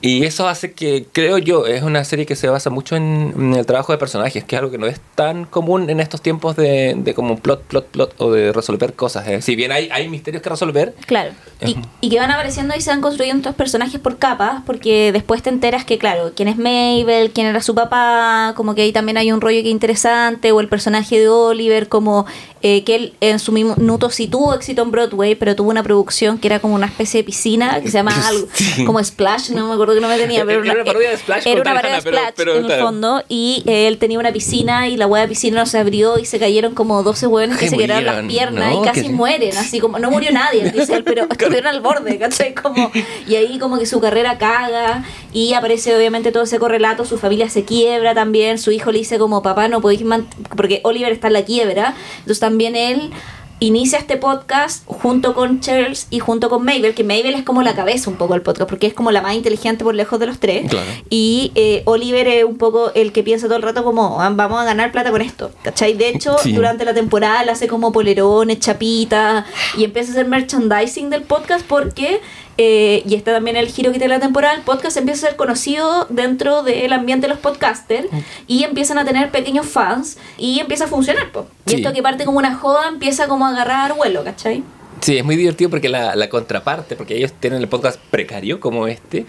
Y 0.00 0.24
eso 0.24 0.48
hace 0.48 0.72
que, 0.72 1.06
creo 1.12 1.38
yo, 1.38 1.66
es 1.66 1.82
una 1.82 2.02
serie 2.04 2.26
que 2.26 2.34
se 2.36 2.48
basa 2.48 2.70
mucho 2.70 2.96
en, 2.96 3.32
en 3.36 3.54
el 3.54 3.66
trabajo 3.66 3.92
de 3.92 3.98
personajes, 3.98 4.44
que 4.44 4.56
es 4.56 4.58
algo 4.58 4.70
que 4.70 4.78
no 4.78 4.86
es 4.86 5.00
tan 5.14 5.44
común 5.44 5.88
en 5.88 6.00
estos 6.00 6.20
tiempos 6.20 6.56
de, 6.56 6.94
de 6.96 7.14
como 7.14 7.38
plot, 7.38 7.62
plot, 7.62 7.86
plot, 7.86 8.14
o 8.18 8.32
de 8.32 8.52
resolver 8.52 8.94
cosas. 8.94 9.26
¿eh? 9.28 9.42
Si 9.42 9.54
bien 9.56 9.70
hay, 9.72 9.88
hay 9.92 10.08
misterios 10.08 10.42
que 10.42 10.50
resolver, 10.50 10.94
Claro. 11.06 11.30
Y, 11.64 11.76
y 12.00 12.10
que 12.10 12.18
van 12.18 12.30
apareciendo 12.30 12.74
y 12.76 12.80
se 12.80 12.90
van 12.90 13.00
construyendo 13.00 13.40
estos 13.42 13.54
personajes 13.54 14.00
por 14.00 14.18
capas, 14.18 14.62
porque 14.66 15.12
después 15.12 15.42
te 15.42 15.50
enteras 15.50 15.84
que, 15.84 15.98
claro, 15.98 16.32
quién 16.34 16.48
es 16.48 16.56
Mabel, 16.58 17.30
quién 17.32 17.46
era 17.46 17.62
su 17.62 17.74
papá, 17.74 18.52
como 18.56 18.74
que 18.74 18.82
ahí 18.82 18.92
también 18.92 19.16
hay 19.18 19.30
un 19.30 19.40
rollo 19.40 19.60
que 19.62 19.68
es 19.68 19.72
interesante, 19.72 20.50
o 20.52 20.60
el 20.60 20.68
personaje 20.68 21.18
de 21.20 21.28
Oliver, 21.28 21.88
como 21.88 22.26
eh, 22.62 22.82
que 22.82 22.94
él 22.96 23.14
en 23.20 23.38
su 23.38 23.52
minuto 23.52 24.10
sí 24.10 24.26
tuvo 24.26 24.54
éxito 24.54 24.82
en 24.82 24.90
Broadway, 24.90 25.34
pero 25.36 25.54
tuvo 25.54 25.70
una 25.70 25.82
producción 25.84 26.38
que 26.38 26.48
era 26.48 26.58
como 26.58 26.74
una 26.74 26.86
especie 26.86 27.20
de 27.20 27.24
piscina, 27.24 27.80
que 27.80 27.88
se 27.90 27.98
llama 27.98 28.12
algo 28.26 28.48
Sí. 28.54 28.84
como 28.84 29.02
Splash, 29.04 29.50
no 29.50 29.68
me 29.68 29.74
acuerdo 29.74 29.94
que 29.94 30.00
no 30.00 30.08
me 30.08 30.18
tenía, 30.18 30.44
pero 30.44 30.62
Era 30.64 30.72
una 30.74 30.84
parodia 30.84 31.10
de 31.10 31.16
Splash 31.18 31.46
Era 31.46 31.60
una 31.60 31.74
parodia 31.74 31.94
de 31.96 32.00
Splash 32.00 32.32
pero 32.34 32.56
en 32.56 32.64
el 32.70 32.80
fondo, 32.80 33.22
y 33.28 33.62
eh, 33.66 33.86
él 33.86 33.98
tenía 33.98 34.18
una 34.18 34.32
piscina 34.32 34.88
y 34.88 34.96
la 34.96 35.06
hueá 35.06 35.22
de 35.22 35.28
piscina 35.28 35.60
no 35.60 35.66
se 35.66 35.78
abrió 35.78 36.18
y 36.18 36.24
se 36.24 36.38
cayeron 36.38 36.74
como 36.74 37.02
12 37.02 37.26
hueones 37.28 37.58
que 37.58 37.68
se 37.68 37.76
quedaron 37.76 38.04
las 38.06 38.24
piernas 38.26 38.72
¿no? 38.74 38.82
y 38.82 38.84
casi 38.84 39.02
Que- 39.02 39.08
mueren, 39.10 39.56
así 39.56 39.78
como 39.78 39.98
no 39.98 40.10
murió 40.10 40.32
nadie, 40.32 40.70
dice 40.72 40.94
él, 40.96 41.04
pero 41.04 41.26
estuvieron 41.30 41.66
al 41.68 41.80
borde, 41.80 42.18
¿cachai? 42.18 42.54
Como, 42.54 42.90
y 43.28 43.34
ahí 43.36 43.58
como 43.58 43.78
que 43.78 43.86
su 43.86 44.00
carrera 44.00 44.38
caga 44.38 45.04
y 45.32 45.52
aparece 45.52 45.94
obviamente 45.94 46.32
todo 46.32 46.44
ese 46.44 46.58
correlato, 46.58 47.04
su 47.04 47.18
familia 47.18 47.48
se 47.50 47.64
quiebra 47.64 48.14
también 48.14 48.45
también 48.46 48.58
su 48.58 48.70
hijo 48.70 48.92
le 48.92 48.98
dice 48.98 49.18
como 49.18 49.42
papá 49.42 49.68
no 49.68 49.80
podéis 49.80 50.02
mant-", 50.04 50.26
porque 50.56 50.80
Oliver 50.84 51.12
está 51.12 51.26
en 51.26 51.32
la 51.32 51.44
quiebra, 51.44 51.94
entonces 52.18 52.38
también 52.40 52.76
él 52.76 53.10
inicia 53.58 53.98
este 53.98 54.18
podcast 54.18 54.84
junto 54.86 55.32
con 55.34 55.60
Charles 55.60 56.08
y 56.10 56.18
junto 56.18 56.50
con 56.50 56.62
Mabel, 56.62 56.92
que 56.94 57.04
Mabel 57.04 57.34
es 57.34 57.42
como 57.42 57.62
la 57.62 57.74
cabeza 57.74 58.10
un 58.10 58.16
poco 58.16 58.34
del 58.34 58.42
podcast, 58.42 58.68
porque 58.68 58.86
es 58.86 58.92
como 58.92 59.10
la 59.12 59.22
más 59.22 59.34
inteligente 59.34 59.82
por 59.82 59.94
lejos 59.94 60.20
de 60.20 60.26
los 60.26 60.38
tres. 60.38 60.68
Claro. 60.68 60.86
Y 61.08 61.52
eh, 61.54 61.80
Oliver 61.86 62.28
es 62.28 62.44
un 62.44 62.58
poco 62.58 62.92
el 62.94 63.12
que 63.12 63.22
piensa 63.22 63.46
todo 63.46 63.56
el 63.56 63.62
rato 63.62 63.82
como, 63.82 64.20
"Ah, 64.20 64.28
vamos 64.30 64.60
a 64.60 64.64
ganar 64.64 64.92
plata 64.92 65.10
con 65.10 65.22
esto, 65.22 65.50
¿cachai? 65.62 65.94
De 65.94 66.10
hecho, 66.10 66.36
Sí. 66.42 66.52
durante 66.52 66.84
la 66.84 66.92
temporada 66.92 67.50
hace 67.50 67.66
como 67.66 67.92
polerones, 67.92 68.60
chapitas, 68.60 69.46
y 69.78 69.84
empieza 69.84 70.10
a 70.10 70.12
hacer 70.12 70.26
merchandising 70.26 71.08
del 71.08 71.22
podcast 71.22 71.64
porque... 71.66 72.20
eh, 72.58 73.02
y 73.06 73.14
está 73.14 73.32
también 73.32 73.56
el 73.56 73.68
giro 73.68 73.92
que 73.92 73.98
tiene 73.98 74.14
la 74.14 74.20
temporada, 74.20 74.54
el 74.54 74.62
podcast 74.62 74.96
empieza 74.96 75.26
a 75.26 75.30
ser 75.30 75.36
conocido 75.36 76.06
dentro 76.08 76.62
del 76.62 76.92
ambiente 76.92 77.26
de 77.26 77.32
los 77.34 77.38
podcasters 77.40 78.06
y 78.46 78.64
empiezan 78.64 78.98
a 78.98 79.04
tener 79.04 79.30
pequeños 79.30 79.66
fans 79.66 80.18
y 80.38 80.60
empieza 80.60 80.84
a 80.84 80.88
funcionar. 80.88 81.30
po. 81.32 81.46
Y 81.66 81.70
Sí. 81.70 81.76
esto 81.76 81.92
que 81.92 82.02
parte 82.02 82.24
como 82.24 82.38
una 82.38 82.54
joda 82.54 82.88
empieza 82.88 83.28
como 83.28 83.46
a 83.46 83.50
agarrar 83.50 83.94
vuelo, 83.94 84.24
¿cachai? 84.24 84.62
Sí, 85.00 85.18
es 85.18 85.24
muy 85.24 85.36
divertido 85.36 85.70
porque 85.70 85.88
la, 85.88 86.16
la 86.16 86.28
contraparte, 86.28 86.96
porque 86.96 87.16
ellos 87.16 87.32
tienen 87.38 87.60
el 87.60 87.68
podcast 87.68 88.00
precario 88.10 88.60
como 88.60 88.86
este, 88.88 89.26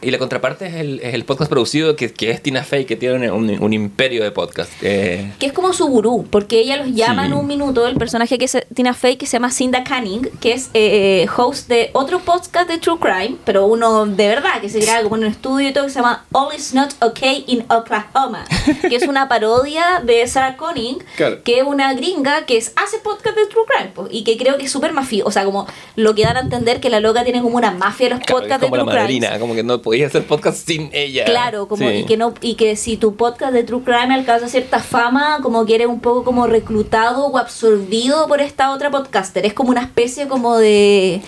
y 0.00 0.10
la 0.10 0.18
contraparte 0.18 0.66
es 0.66 0.74
el, 0.74 1.00
es 1.00 1.14
el 1.14 1.24
podcast 1.24 1.50
producido 1.50 1.94
que, 1.96 2.12
que 2.12 2.30
es 2.30 2.42
Tina 2.42 2.64
Fey, 2.64 2.84
que 2.86 2.96
tiene 2.96 3.30
un, 3.30 3.50
un 3.62 3.72
imperio 3.72 4.24
de 4.24 4.30
podcast. 4.30 4.72
Eh, 4.82 5.30
que 5.38 5.46
es 5.46 5.52
como 5.52 5.72
su 5.72 5.86
gurú, 5.86 6.26
porque 6.30 6.58
ella 6.60 6.76
los 6.78 6.88
llama 6.94 7.22
Sí. 7.22 7.28
en 7.28 7.34
un 7.34 7.46
minuto, 7.46 7.86
el 7.86 7.96
personaje 7.96 8.38
que 8.38 8.46
es 8.46 8.56
Tina 8.74 8.94
Fey, 8.94 9.16
que 9.16 9.26
se 9.26 9.32
llama 9.32 9.50
Cinda 9.50 9.84
Canning, 9.84 10.28
que 10.40 10.52
es 10.52 10.70
eh, 10.74 11.26
host 11.36 11.68
de 11.68 11.90
otro 11.92 12.20
podcast 12.20 12.68
de 12.68 12.78
True 12.78 12.98
Crime, 12.98 13.36
pero 13.44 13.66
uno 13.66 14.06
de 14.06 14.28
verdad, 14.28 14.60
que 14.60 14.68
se 14.70 14.80
graba 14.80 15.02
como 15.02 15.16
en 15.16 15.24
un 15.24 15.28
estudio 15.30 15.68
y 15.68 15.72
todo, 15.72 15.84
que 15.84 15.90
se 15.90 15.98
llama 15.98 16.24
All 16.32 16.54
is 16.56 16.72
Not 16.74 16.94
Okay 17.00 17.44
in 17.46 17.64
Oklahoma, 17.70 18.44
que 18.88 18.96
es 18.96 19.06
una 19.06 19.28
parodia 19.28 20.02
de 20.04 20.26
Sarah 20.26 20.56
Conning, 20.56 20.98
Claro. 21.16 21.42
que 21.44 21.58
es 21.58 21.64
una 21.64 21.92
gringa 21.94 22.46
que 22.46 22.56
es, 22.56 22.72
hace 22.76 22.98
podcast 22.98 23.36
de 23.36 23.46
True 23.46 23.64
Crime, 23.66 24.08
y 24.10 24.24
que 24.24 24.36
creo 24.36 24.56
que 24.56 24.64
es 24.64 24.70
súper 24.72 24.92
o 25.24 25.30
sea, 25.30 25.44
como 25.44 25.66
lo 25.96 26.14
que 26.14 26.22
dan 26.24 26.36
a 26.36 26.40
entender 26.40 26.80
que 26.80 26.90
la 26.90 27.00
loca 27.00 27.24
tiene 27.24 27.42
como 27.42 27.56
una 27.56 27.70
mafia 27.72 28.08
de 28.08 28.14
los 28.16 28.20
claro, 28.24 28.40
podcasts 28.40 28.64
como 28.64 28.76
de 28.76 28.78
la 28.78 28.84
True 28.84 28.92
Crime. 29.04 29.20
madrina, 29.20 29.38
como 29.40 29.54
que 29.54 29.62
no 29.62 29.82
podías 29.82 30.08
hacer 30.10 30.24
podcast 30.26 30.66
sin 30.66 30.90
ella. 30.92 31.24
Claro, 31.24 31.68
como 31.68 31.88
Sí. 31.88 31.96
y 31.96 32.04
que 32.04 32.16
no 32.16 32.34
y 32.40 32.54
que 32.54 32.76
si 32.76 32.96
tu 32.96 33.16
podcast 33.16 33.52
de 33.52 33.64
True 33.64 33.82
Crime 33.84 34.14
alcanza 34.14 34.48
cierta 34.48 34.78
fama, 34.80 35.38
como 35.42 35.66
que 35.66 35.74
eres 35.74 35.88
un 35.88 36.00
poco 36.00 36.24
como 36.24 36.46
reclutado 36.46 37.26
o 37.26 37.38
absorbido 37.38 38.26
por 38.28 38.40
esta 38.40 38.72
otra 38.72 38.90
podcaster, 38.90 39.44
es 39.46 39.52
como 39.54 39.70
una 39.70 39.82
especie 39.82 40.28
como 40.28 40.56
de 40.58 41.20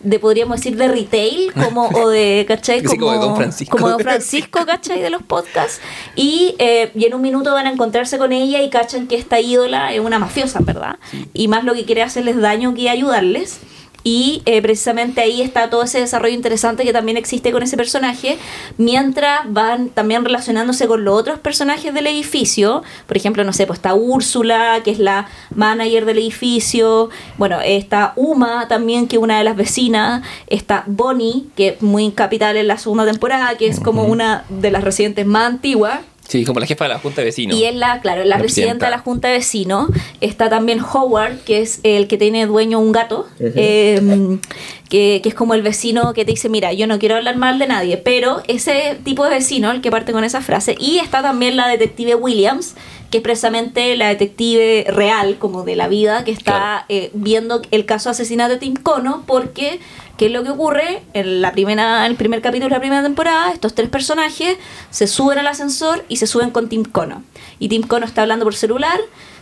de 0.00 0.18
podríamos 0.18 0.58
decir 0.58 0.76
de 0.76 0.88
retail 0.88 1.52
como 1.52 1.88
o 1.88 2.08
de 2.08 2.44
¿cachai? 2.46 2.80
Sí, 2.88 2.96
como 2.96 3.12
de 3.12 3.18
Don 3.18 3.36
Francisco. 3.36 3.76
como 3.76 3.90
Don 3.90 4.00
Francisco 4.00 4.64
¿cachai? 4.64 5.00
de 5.02 5.10
los 5.10 5.22
podcasts 5.22 5.80
y, 6.14 6.54
eh, 6.58 6.90
y 6.94 7.04
en 7.04 7.14
un 7.14 7.20
minuto 7.20 7.52
van 7.52 7.66
a 7.66 7.70
encontrarse 7.70 8.18
con 8.18 8.32
ella 8.32 8.62
y 8.62 8.70
cachan 8.70 9.08
que 9.08 9.16
esta 9.16 9.40
ídola 9.40 9.92
es 9.92 10.00
una 10.00 10.18
mafiosa 10.18 10.60
¿verdad? 10.60 10.98
y 11.34 11.48
más 11.48 11.64
lo 11.64 11.74
que 11.74 11.84
quiere 11.84 12.02
hacerles 12.02 12.40
daño 12.40 12.74
que 12.74 12.88
ayudarles 12.88 13.60
y 14.04 14.42
eh, 14.46 14.62
precisamente 14.62 15.20
ahí 15.20 15.42
está 15.42 15.70
todo 15.70 15.82
ese 15.82 16.00
desarrollo 16.00 16.34
interesante 16.34 16.84
que 16.84 16.92
también 16.92 17.16
existe 17.16 17.52
con 17.52 17.62
ese 17.62 17.76
personaje, 17.76 18.38
mientras 18.76 19.52
van 19.52 19.90
también 19.90 20.24
relacionándose 20.24 20.86
con 20.86 21.04
los 21.04 21.18
otros 21.18 21.38
personajes 21.40 21.92
del 21.92 22.06
edificio. 22.06 22.82
Por 23.06 23.16
ejemplo, 23.16 23.44
no 23.44 23.52
sé, 23.52 23.66
pues 23.66 23.78
está 23.78 23.94
Úrsula, 23.94 24.80
que 24.84 24.92
es 24.92 24.98
la 24.98 25.28
manager 25.54 26.04
del 26.04 26.18
edificio. 26.18 27.10
Bueno, 27.36 27.60
está 27.60 28.12
Uma 28.16 28.68
también, 28.68 29.08
que 29.08 29.16
es 29.16 29.22
una 29.22 29.38
de 29.38 29.44
las 29.44 29.56
vecinas. 29.56 30.22
Está 30.46 30.84
Bonnie, 30.86 31.46
que 31.56 31.68
es 31.68 31.82
muy 31.82 32.10
capital 32.12 32.56
en 32.56 32.68
la 32.68 32.78
segunda 32.78 33.04
temporada, 33.04 33.56
que 33.56 33.66
es 33.66 33.80
como 33.80 34.04
una 34.04 34.44
de 34.48 34.70
las 34.70 34.84
residentes 34.84 35.26
más 35.26 35.48
antiguas. 35.48 36.00
Sí, 36.28 36.44
como 36.44 36.60
la 36.60 36.66
jefa 36.66 36.84
de 36.84 36.90
la 36.90 36.98
junta 36.98 37.22
de 37.22 37.24
vecinos. 37.24 37.56
Y 37.56 37.64
es 37.64 37.74
la, 37.74 38.00
claro, 38.00 38.22
la, 38.22 38.36
La 38.36 38.38
presidenta 38.38 38.84
de 38.86 38.90
la 38.90 38.98
Junta 38.98 39.28
de 39.28 39.34
Vecinos. 39.38 39.88
Está 40.20 40.50
también 40.50 40.78
Howard, 40.80 41.38
que 41.38 41.62
es 41.62 41.80
el 41.84 42.06
que 42.06 42.18
tiene 42.18 42.44
dueño 42.46 42.78
un 42.80 42.92
gato, 42.92 43.26
eh, 43.40 44.38
que, 44.90 45.20
que 45.22 45.28
es 45.28 45.34
como 45.34 45.54
el 45.54 45.62
vecino 45.62 46.12
que 46.12 46.24
te 46.26 46.32
dice, 46.32 46.48
mira, 46.48 46.72
yo 46.74 46.86
no 46.86 46.98
quiero 46.98 47.16
hablar 47.16 47.36
mal 47.36 47.58
de 47.58 47.66
nadie, 47.66 47.96
pero 47.96 48.42
ese 48.46 48.98
tipo 49.04 49.24
de 49.24 49.30
vecino, 49.30 49.70
el 49.70 49.80
que 49.80 49.90
parte 49.90 50.12
con 50.12 50.22
esa 50.22 50.40
frase. 50.42 50.76
Y 50.78 50.98
está 50.98 51.22
también 51.22 51.56
la 51.56 51.66
detective 51.68 52.14
Williams, 52.14 52.74
que 53.10 53.18
es 53.18 53.22
precisamente 53.22 53.96
la 53.96 54.08
detective 54.08 54.84
real, 54.88 55.36
como 55.38 55.62
de 55.62 55.76
la 55.76 55.88
vida, 55.88 56.24
que 56.24 56.30
está 56.32 56.48
Claro. 56.52 56.84
eh, 56.90 57.10
viendo 57.14 57.62
el 57.70 57.86
caso 57.86 58.10
de 58.10 58.12
asesinato 58.12 58.52
de 58.54 58.58
Tim 58.58 58.74
Cono, 58.74 59.22
porque 59.26 59.80
¿qué 60.18 60.26
es 60.26 60.32
lo 60.32 60.42
que 60.42 60.50
ocurre? 60.50 61.02
En 61.14 61.40
la 61.40 61.52
primera, 61.52 62.04
en 62.04 62.10
el 62.10 62.16
primer 62.16 62.42
capítulo 62.42 62.68
de 62.68 62.74
la 62.74 62.80
primera 62.80 63.02
temporada, 63.02 63.52
estos 63.52 63.74
tres 63.74 63.88
personajes 63.88 64.58
se 64.90 65.06
suben 65.06 65.38
al 65.38 65.46
ascensor 65.46 66.04
y 66.08 66.16
se 66.16 66.26
suben 66.26 66.50
con 66.50 66.68
Tim 66.68 66.84
Cono. 66.84 67.22
Y 67.58 67.68
Tim 67.68 67.82
Cono 67.82 68.04
está 68.04 68.22
hablando 68.22 68.44
por 68.44 68.54
celular, 68.54 68.98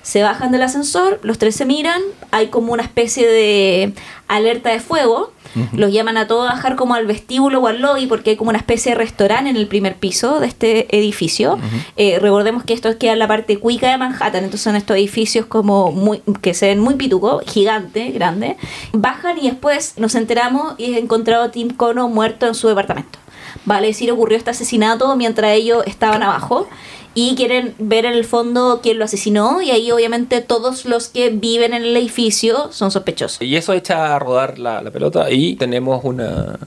se 0.06 0.22
bajan 0.22 0.52
del 0.52 0.62
ascensor, 0.62 1.18
los 1.24 1.36
tres 1.36 1.56
se 1.56 1.64
miran, 1.64 2.00
hay 2.30 2.46
como 2.46 2.72
una 2.72 2.84
especie 2.84 3.26
de 3.26 3.92
alerta 4.28 4.70
de 4.70 4.78
fuego, 4.78 5.32
los 5.72 5.90
llaman 5.90 6.16
a 6.16 6.28
todos 6.28 6.48
a 6.48 6.52
bajar 6.52 6.76
como 6.76 6.94
al 6.94 7.06
vestíbulo 7.06 7.58
o 7.58 7.66
al 7.66 7.80
lobby 7.80 8.06
porque 8.06 8.30
hay 8.30 8.36
como 8.36 8.50
una 8.50 8.58
especie 8.58 8.92
de 8.92 8.98
restaurante 8.98 9.50
en 9.50 9.56
el 9.56 9.66
primer 9.66 9.96
piso 9.96 10.38
de 10.38 10.46
este 10.46 10.96
edificio. 10.96 11.58
Eh, 11.96 12.20
recordemos 12.20 12.62
que 12.62 12.72
esto 12.72 12.96
queda 12.98 13.14
en 13.14 13.18
la 13.18 13.26
parte 13.26 13.58
cuica 13.58 13.90
de 13.90 13.98
Manhattan, 13.98 14.44
entonces 14.44 14.60
son 14.60 14.76
estos 14.76 14.96
edificios 14.96 15.46
como 15.46 15.90
muy 15.90 16.22
que 16.40 16.54
se 16.54 16.66
ven 16.66 16.78
muy 16.78 16.94
pituco, 16.94 17.40
gigante, 17.44 18.12
grande. 18.12 18.56
Bajan 18.92 19.38
y 19.38 19.50
después 19.50 19.94
nos 19.96 20.14
enteramos 20.14 20.74
y 20.78 20.92
es 20.92 20.98
encontrado 20.98 21.42
a 21.42 21.50
Tim 21.50 21.70
Cono 21.70 22.08
muerto 22.08 22.46
en 22.46 22.54
su 22.54 22.68
departamento. 22.68 23.18
Vale 23.64 23.88
decir, 23.88 24.12
ocurrió 24.12 24.38
este 24.38 24.50
asesinato 24.50 25.16
mientras 25.16 25.50
ellos 25.50 25.82
estaban 25.84 26.22
abajo 26.22 26.68
y 27.16 27.34
quieren 27.34 27.74
ver 27.78 28.04
en 28.04 28.12
el 28.12 28.24
fondo 28.24 28.80
quién 28.82 28.98
lo 29.00 29.04
asesinó 29.06 29.60
y 29.62 29.70
ahí 29.72 29.90
obviamente 29.90 30.40
todos 30.42 30.84
los 30.84 31.08
que 31.08 31.30
viven 31.30 31.74
en 31.74 31.82
el 31.82 31.96
edificio 31.96 32.70
son 32.70 32.90
sospechosos. 32.92 33.40
Y 33.42 33.56
eso 33.56 33.72
echa 33.72 34.14
a 34.14 34.18
rodar 34.20 34.58
la, 34.60 34.82
la 34.82 34.90
pelota 34.92 35.30
y 35.30 35.56
tenemos 35.56 36.04
una 36.04 36.58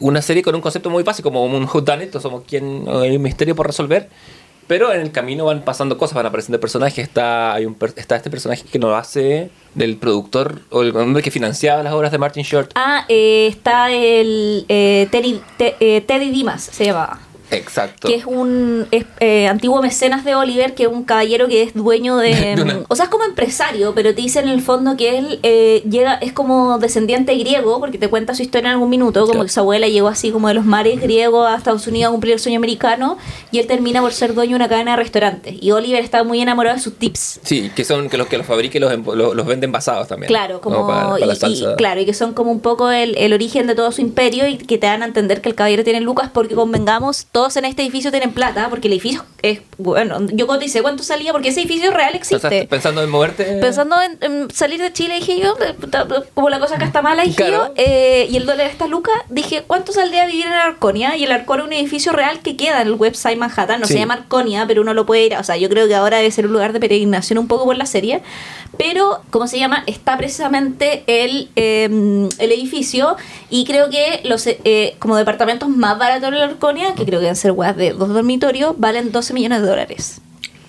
una 0.00 0.20
serie 0.20 0.42
con 0.42 0.54
un 0.56 0.60
concepto 0.60 0.90
muy 0.90 1.04
básico, 1.04 1.28
como 1.30 1.44
un 1.44 1.62
whodunit, 1.72 2.12
o 2.16 2.20
somos 2.20 2.42
quien 2.46 2.86
hay 2.88 3.14
un 3.14 3.22
misterio 3.22 3.54
por 3.54 3.68
resolver, 3.68 4.08
pero 4.66 4.92
en 4.92 5.00
el 5.00 5.12
camino 5.12 5.44
van 5.44 5.62
pasando 5.62 5.96
cosas, 5.96 6.16
van 6.16 6.26
apareciendo 6.26 6.58
personajes, 6.58 6.98
está, 7.06 7.54
hay 7.54 7.66
un, 7.66 7.76
está 7.94 8.16
este 8.16 8.28
personaje 8.28 8.64
que 8.64 8.80
lo 8.80 8.96
hace 8.96 9.50
del 9.76 9.96
productor 9.98 10.62
o 10.70 10.82
el 10.82 10.96
hombre 10.96 11.22
que 11.22 11.30
financiaba 11.30 11.84
las 11.84 11.92
obras 11.92 12.10
de 12.10 12.18
Martin 12.18 12.42
Short. 12.42 12.72
Ah, 12.74 13.04
eh, 13.08 13.46
está 13.48 13.92
el 13.92 14.64
eh, 14.68 15.06
Teddy, 15.12 15.40
Te- 15.56 15.76
eh, 15.78 16.00
Teddy 16.00 16.30
Dimas, 16.30 16.64
se 16.64 16.84
llamaba. 16.86 17.20
Exacto. 17.52 18.08
Que 18.08 18.14
es 18.16 18.24
un 18.26 18.86
es, 18.90 19.04
eh, 19.20 19.46
antiguo 19.48 19.80
mecenas 19.82 20.24
de 20.24 20.34
Oliver, 20.34 20.74
que 20.74 20.84
es 20.84 20.88
un 20.88 21.04
caballero 21.04 21.48
que 21.48 21.62
es 21.62 21.74
dueño 21.74 22.16
de. 22.16 22.32
De 22.56 22.62
una- 22.62 22.80
O 22.88 22.96
sea, 22.96 23.04
es 23.04 23.10
como 23.10 23.24
empresario, 23.24 23.94
pero 23.94 24.14
te 24.14 24.20
dice 24.22 24.40
en 24.40 24.48
el 24.48 24.60
fondo 24.62 24.96
que 24.96 25.18
él 25.18 25.40
eh, 25.42 25.82
llega, 25.88 26.14
es 26.14 26.32
como 26.32 26.78
descendiente 26.78 27.34
griego, 27.36 27.78
porque 27.80 27.98
te 27.98 28.08
cuenta 28.08 28.34
su 28.34 28.42
historia 28.42 28.68
en 28.68 28.72
algún 28.74 28.90
minuto, 28.90 29.20
como 29.20 29.32
Claro. 29.32 29.44
que 29.46 29.52
su 29.52 29.60
abuela 29.60 29.88
llegó 29.88 30.08
así 30.08 30.30
como 30.30 30.48
de 30.48 30.54
los 30.54 30.64
mares 30.64 31.00
griegos 31.00 31.48
a 31.48 31.56
Estados 31.56 31.86
Unidos 31.86 32.08
a 32.08 32.12
cumplir 32.12 32.34
el 32.34 32.40
sueño 32.40 32.58
americano, 32.58 33.16
y 33.50 33.58
él 33.58 33.66
termina 33.66 34.00
por 34.00 34.12
ser 34.12 34.34
dueño 34.34 34.50
de 34.50 34.56
una 34.56 34.68
cadena 34.68 34.92
de 34.92 34.96
restaurantes. 35.02 35.54
Y 35.60 35.70
Oliver 35.70 36.02
está 36.02 36.24
muy 36.24 36.40
enamorado 36.40 36.76
de 36.76 36.82
sus 36.82 36.94
tips. 36.98 37.40
Sí, 37.42 37.70
que 37.74 37.84
son 37.84 38.08
que 38.08 38.16
los 38.16 38.26
que 38.26 38.38
los 38.38 38.46
fabriquen 38.46 38.82
los, 38.82 38.92
empo- 38.92 39.14
los, 39.14 39.34
los 39.34 39.46
venden 39.46 39.72
basados 39.72 40.08
también. 40.08 40.28
Claro, 40.28 40.60
como, 40.60 40.86
para, 40.86 41.10
para 41.10 41.26
la 41.26 41.34
y- 41.48 41.52
y, 41.62 41.76
claro, 41.76 42.00
y 42.00 42.06
que 42.06 42.14
son 42.14 42.32
como 42.34 42.50
un 42.50 42.60
poco 42.60 42.90
el, 42.90 43.16
el 43.18 43.32
origen 43.32 43.66
de 43.66 43.74
todo 43.74 43.92
su 43.92 44.00
imperio 44.00 44.46
y 44.46 44.56
que 44.58 44.78
te 44.78 44.86
dan 44.86 45.02
a 45.02 45.06
entender 45.06 45.40
que 45.40 45.48
el 45.48 45.54
caballero 45.54 45.84
tiene 45.84 46.00
lucas 46.00 46.30
porque 46.32 46.54
convengamos, 46.54 47.26
todos 47.42 47.56
en 47.56 47.64
este 47.64 47.82
edificio 47.82 48.12
tienen 48.12 48.30
plata, 48.32 48.68
porque 48.70 48.86
el 48.86 48.92
edificio 48.94 49.24
es, 49.42 49.62
bueno, 49.76 50.18
yo 50.32 50.46
dice 50.58 50.80
cuánto 50.80 51.02
salía, 51.02 51.32
porque 51.32 51.48
ese 51.48 51.60
edificio 51.62 51.90
real 51.90 52.12
Pensaste- 52.12 52.36
existe. 52.36 52.66
pensando 52.68 53.02
en 53.02 53.10
moverte. 53.10 53.44
Pensando 53.60 53.96
en, 54.00 54.16
en 54.20 54.50
salir 54.52 54.80
de 54.80 54.92
Chile, 54.92 55.16
dije 55.16 55.40
yo, 55.40 55.56
como 56.34 56.50
la 56.50 56.60
cosa 56.60 56.76
acá 56.76 56.84
está 56.84 57.02
mala, 57.02 57.24
dije 57.24 57.34
Claro. 57.34 57.66
yo, 57.66 57.72
eh, 57.76 58.28
y 58.30 58.36
el 58.36 58.46
dólar 58.46 58.68
está 58.70 58.86
luca, 58.86 59.10
dije, 59.28 59.64
¿cuánto 59.66 59.90
saldría 59.92 60.24
vivir 60.26 60.46
en 60.46 60.52
Arconia? 60.52 61.16
Y 61.16 61.24
el 61.24 61.32
Arconia 61.32 61.64
es 61.64 61.66
un 61.66 61.72
edificio 61.72 62.12
real 62.12 62.38
que 62.42 62.56
queda 62.56 62.80
en 62.80 62.86
el 62.86 62.94
website 62.94 63.36
Manhattan, 63.38 63.80
no 63.80 63.86
Sí. 63.88 63.94
se 63.94 63.98
llama 63.98 64.14
Arconia, 64.14 64.64
pero 64.68 64.82
uno 64.82 64.94
lo 64.94 65.04
puede 65.04 65.26
ir, 65.26 65.34
o 65.34 65.42
sea, 65.42 65.56
yo 65.56 65.68
creo 65.68 65.88
que 65.88 65.96
ahora 65.96 66.18
debe 66.18 66.30
ser 66.30 66.46
un 66.46 66.52
lugar 66.52 66.72
de 66.72 66.78
peregrinación 66.78 67.38
un 67.38 67.48
poco 67.48 67.64
por 67.64 67.76
la 67.76 67.86
serie, 67.86 68.22
pero, 68.78 69.20
¿cómo 69.30 69.48
se 69.48 69.58
llama? 69.58 69.82
Está 69.86 70.16
precisamente 70.16 71.02
el, 71.06 71.50
eh, 71.56 72.28
el 72.38 72.52
edificio 72.52 73.16
y 73.50 73.64
creo 73.66 73.90
que 73.90 74.20
los 74.24 74.46
eh, 74.46 74.94
como 74.98 75.16
departamentos 75.16 75.68
más 75.68 75.98
baratos 75.98 76.30
de 76.30 76.38
la 76.38 76.44
Arconia, 76.44 76.94
que 76.94 77.04
creo 77.04 77.20
que 77.20 77.31
deben 77.32 77.36
ser 77.36 77.52
weas 77.52 77.76
de 77.76 77.92
dos 77.92 78.08
dormitorios, 78.10 78.74
valen 78.78 79.12
12 79.12 79.34
millones 79.34 79.62
de 79.62 79.66
dólares. 79.68 80.20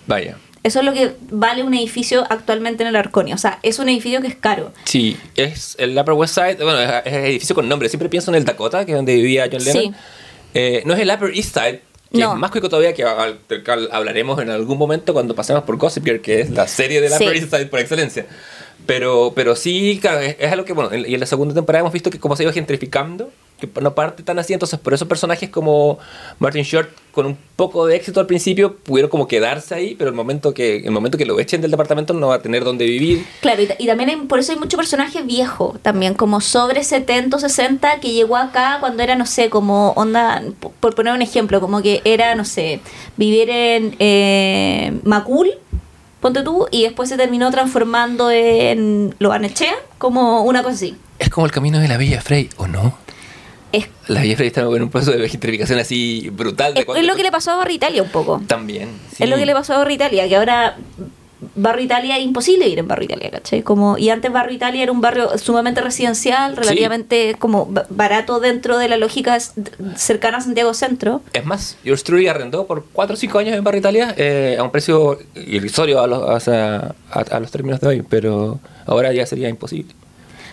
Vaya. 0.08 0.38
Eso 0.64 0.80
es 0.80 0.86
lo 0.86 0.94
que 0.94 1.12
vale 1.30 1.62
un 1.64 1.74
edificio 1.74 2.26
actualmente 2.30 2.84
en 2.84 2.90
el 2.90 2.96
Arconia. 2.96 3.36
O 3.36 3.38
sea, 3.38 3.60
es 3.64 3.80
un 3.80 3.90
edificio 3.90 4.22
que 4.22 4.28
es 4.28 4.36
caro. 4.36 4.72
Sí, 4.86 5.18
es 5.36 5.76
el 5.78 5.98
Upper 5.98 6.14
West 6.14 6.36
Side, 6.36 6.56
bueno, 6.64 6.80
es, 6.80 6.90
es 7.06 7.14
el 7.14 7.26
edificio 7.26 7.54
con 7.56 7.68
nombre. 7.68 7.90
Siempre 7.90 8.08
pienso 8.08 8.32
en 8.32 8.36
el 8.36 8.46
Dakota, 8.46 8.86
que 8.86 8.94
es 8.94 8.96
donde 8.98 9.14
vivía 9.16 9.50
John 9.52 9.64
Lennon. 9.64 9.84
Sí. 9.84 9.92
Eh, 10.54 10.84
no 10.86 10.94
es 10.94 11.00
el 11.02 11.10
Upper 11.12 11.32
East 11.36 11.54
Side, 11.54 11.82
que 12.14 12.20
No. 12.20 12.34
es 12.34 12.40
más 12.40 12.50
cuico 12.52 12.70
todavía, 12.70 12.94
que 12.94 13.04
hablaremos 13.92 14.40
en 14.42 14.52
algún 14.52 14.78
momento 14.78 15.12
cuando 15.14 15.36
pasemos 15.36 15.64
por 15.64 15.76
Gossip 15.78 16.06
Girl, 16.06 16.22
que 16.22 16.40
es 16.42 16.50
la 16.52 16.68
serie 16.68 17.02
del 17.02 17.12
Sí. 17.12 17.24
Upper 17.26 17.36
East 17.36 17.50
Side 17.54 17.66
por 17.66 17.80
excelencia. 17.80 18.26
Pero, 18.86 19.34
pero 19.36 19.56
sí, 19.56 19.98
claro, 20.02 20.20
es, 20.20 20.36
es 20.40 20.52
algo 20.52 20.64
que, 20.66 20.74
bueno, 20.74 20.92
en- 20.94 21.10
y 21.10 21.14
en 21.14 21.20
la 21.20 21.26
segunda 21.26 21.54
temporada 21.54 21.82
hemos 21.82 21.94
visto 21.94 22.10
que 22.10 22.20
como 22.20 22.36
se 22.36 22.44
iba 22.44 22.52
gentrificando 22.54 23.32
que 23.70 23.82
no 23.82 23.94
parte 23.96 24.24
tan 24.24 24.40
así, 24.40 24.54
entonces 24.54 24.80
por 24.80 24.94
esos 24.94 25.08
personajes 25.08 25.50
como 25.50 26.00
Martin 26.40 26.64
Short 26.64 26.90
con 27.12 27.26
un 27.28 27.38
poco 27.56 27.86
de 27.86 27.96
éxito 27.96 28.20
al 28.20 28.26
principio 28.26 28.76
pudieron 28.78 29.10
como 29.10 29.28
quedarse 29.28 29.76
ahí, 29.76 29.96
pero 29.96 30.10
el 30.10 30.16
momento 30.16 30.54
que 30.54 30.78
el 30.78 30.92
momento 30.92 31.18
que 31.18 31.26
lo 31.26 31.40
echen 31.40 31.62
del 31.62 31.70
departamento 31.72 32.14
no 32.14 32.28
va 32.30 32.36
a 32.36 32.42
tener 32.42 32.64
dónde 32.64 32.86
vivir. 32.86 33.26
Claro, 33.42 33.62
y, 33.62 33.70
y 33.78 33.86
también 33.88 34.10
hay- 34.10 34.16
por 34.28 34.40
eso 34.40 34.52
hay 34.52 34.58
mucho 34.60 34.78
personaje 34.78 35.22
viejo, 35.22 35.76
también 35.82 36.14
como 36.16 36.42
sobre 36.42 36.84
70 36.84 37.38
o 37.38 37.40
60 37.40 38.00
que 38.00 38.12
llegó 38.14 38.36
acá 38.38 38.78
cuando 38.80 39.04
era, 39.04 39.16
no 39.16 39.26
sé, 39.26 39.50
como 39.50 39.92
onda, 39.92 40.42
por 40.80 40.96
poner 40.96 41.14
un 41.14 41.22
ejemplo, 41.22 41.62
como 41.62 41.82
que 41.82 42.02
era, 42.04 42.34
no 42.36 42.46
sé, 42.46 42.80
vivir 43.18 43.50
en 43.50 43.96
eh, 44.00 45.00
Macul, 45.04 45.52
ponte 46.20 46.42
tú, 46.42 46.68
y 46.72 46.84
después 46.84 47.10
se 47.10 47.18
terminó 47.18 47.52
transformando 47.52 48.32
en 48.32 49.14
Loanechea, 49.20 49.74
como 49.98 50.42
una 50.44 50.64
cosa 50.64 50.76
así. 50.76 50.96
Es 51.20 51.30
como 51.30 51.46
el 51.46 51.52
camino 51.52 51.80
de 51.80 51.88
la 51.88 51.98
Villa 51.98 52.22
Frey, 52.22 52.50
¿o 52.58 52.66
no? 52.68 52.98
Es, 53.74 53.88
La 54.08 54.22
Villa 54.22 54.36
Frey 54.38 54.48
está 54.48 54.62
en 54.62 54.84
un 54.84 54.90
proceso 54.90 55.12
de 55.18 55.28
gentrificación 55.28 55.80
así 55.80 56.30
brutal. 56.32 56.74
De 56.76 56.82
es- 56.82 56.88
es 56.96 57.06
lo 57.06 57.16
que 57.16 57.24
le 57.24 57.32
pasó 57.32 57.52
a 57.52 57.56
Barrio 57.58 57.76
Italia 57.76 58.02
un 58.04 58.10
poco. 58.10 58.42
También. 58.48 58.90
sí. 59.16 59.24
Es 59.24 59.30
lo 59.30 59.36
que 59.36 59.46
le 59.46 59.54
pasó 59.54 59.74
a 59.74 59.78
Barrio 59.80 59.96
Italia, 59.96 60.28
que 60.30 60.36
ahora 60.38 60.78
Barrio 61.56 61.84
Italia 61.86 62.18
es 62.18 62.24
imposible 62.24 62.68
ir 62.70 62.80
en 62.80 62.88
Barrio 62.88 63.06
Italia, 63.06 63.30
¿cachai? 63.30 63.64
Como, 63.64 63.98
y 63.98 64.10
antes 64.10 64.32
Barrio 64.32 64.56
Italia 64.56 64.82
era 64.84 64.92
un 64.94 65.02
barrio 65.02 65.38
sumamente 65.38 65.82
residencial, 65.82 66.56
relativamente 66.56 67.36
como 67.38 67.66
ba- 67.66 67.86
barato 67.90 68.40
dentro 68.40 68.78
de 68.78 68.88
la 68.88 68.96
lógica 68.98 69.38
cercana 69.98 70.38
a 70.38 70.42
Santiago 70.42 70.74
Centro. 70.74 71.22
Es 71.34 71.44
más, 71.46 71.76
Yours 71.84 72.04
Truly 72.04 72.28
arrendó 72.28 72.66
por 72.66 72.86
4 72.94 73.16
o 73.16 73.18
5 73.18 73.40
años 73.40 73.56
en 73.58 73.64
Barrio 73.64 73.80
Italia 73.80 74.14
eh, 74.18 74.56
a 74.58 74.64
un 74.64 74.72
precio 74.72 75.20
irrisorio 75.36 76.00
a 76.00 76.08
los, 76.08 76.44
sea, 76.44 76.96
a, 77.12 77.20
a 77.20 77.40
los 77.42 77.52
términos 77.52 77.82
de 77.82 77.88
hoy, 77.88 78.04
pero 78.08 78.60
ahora 78.86 79.12
ya 79.12 79.26
sería 79.26 79.50
imposible. 79.50 79.94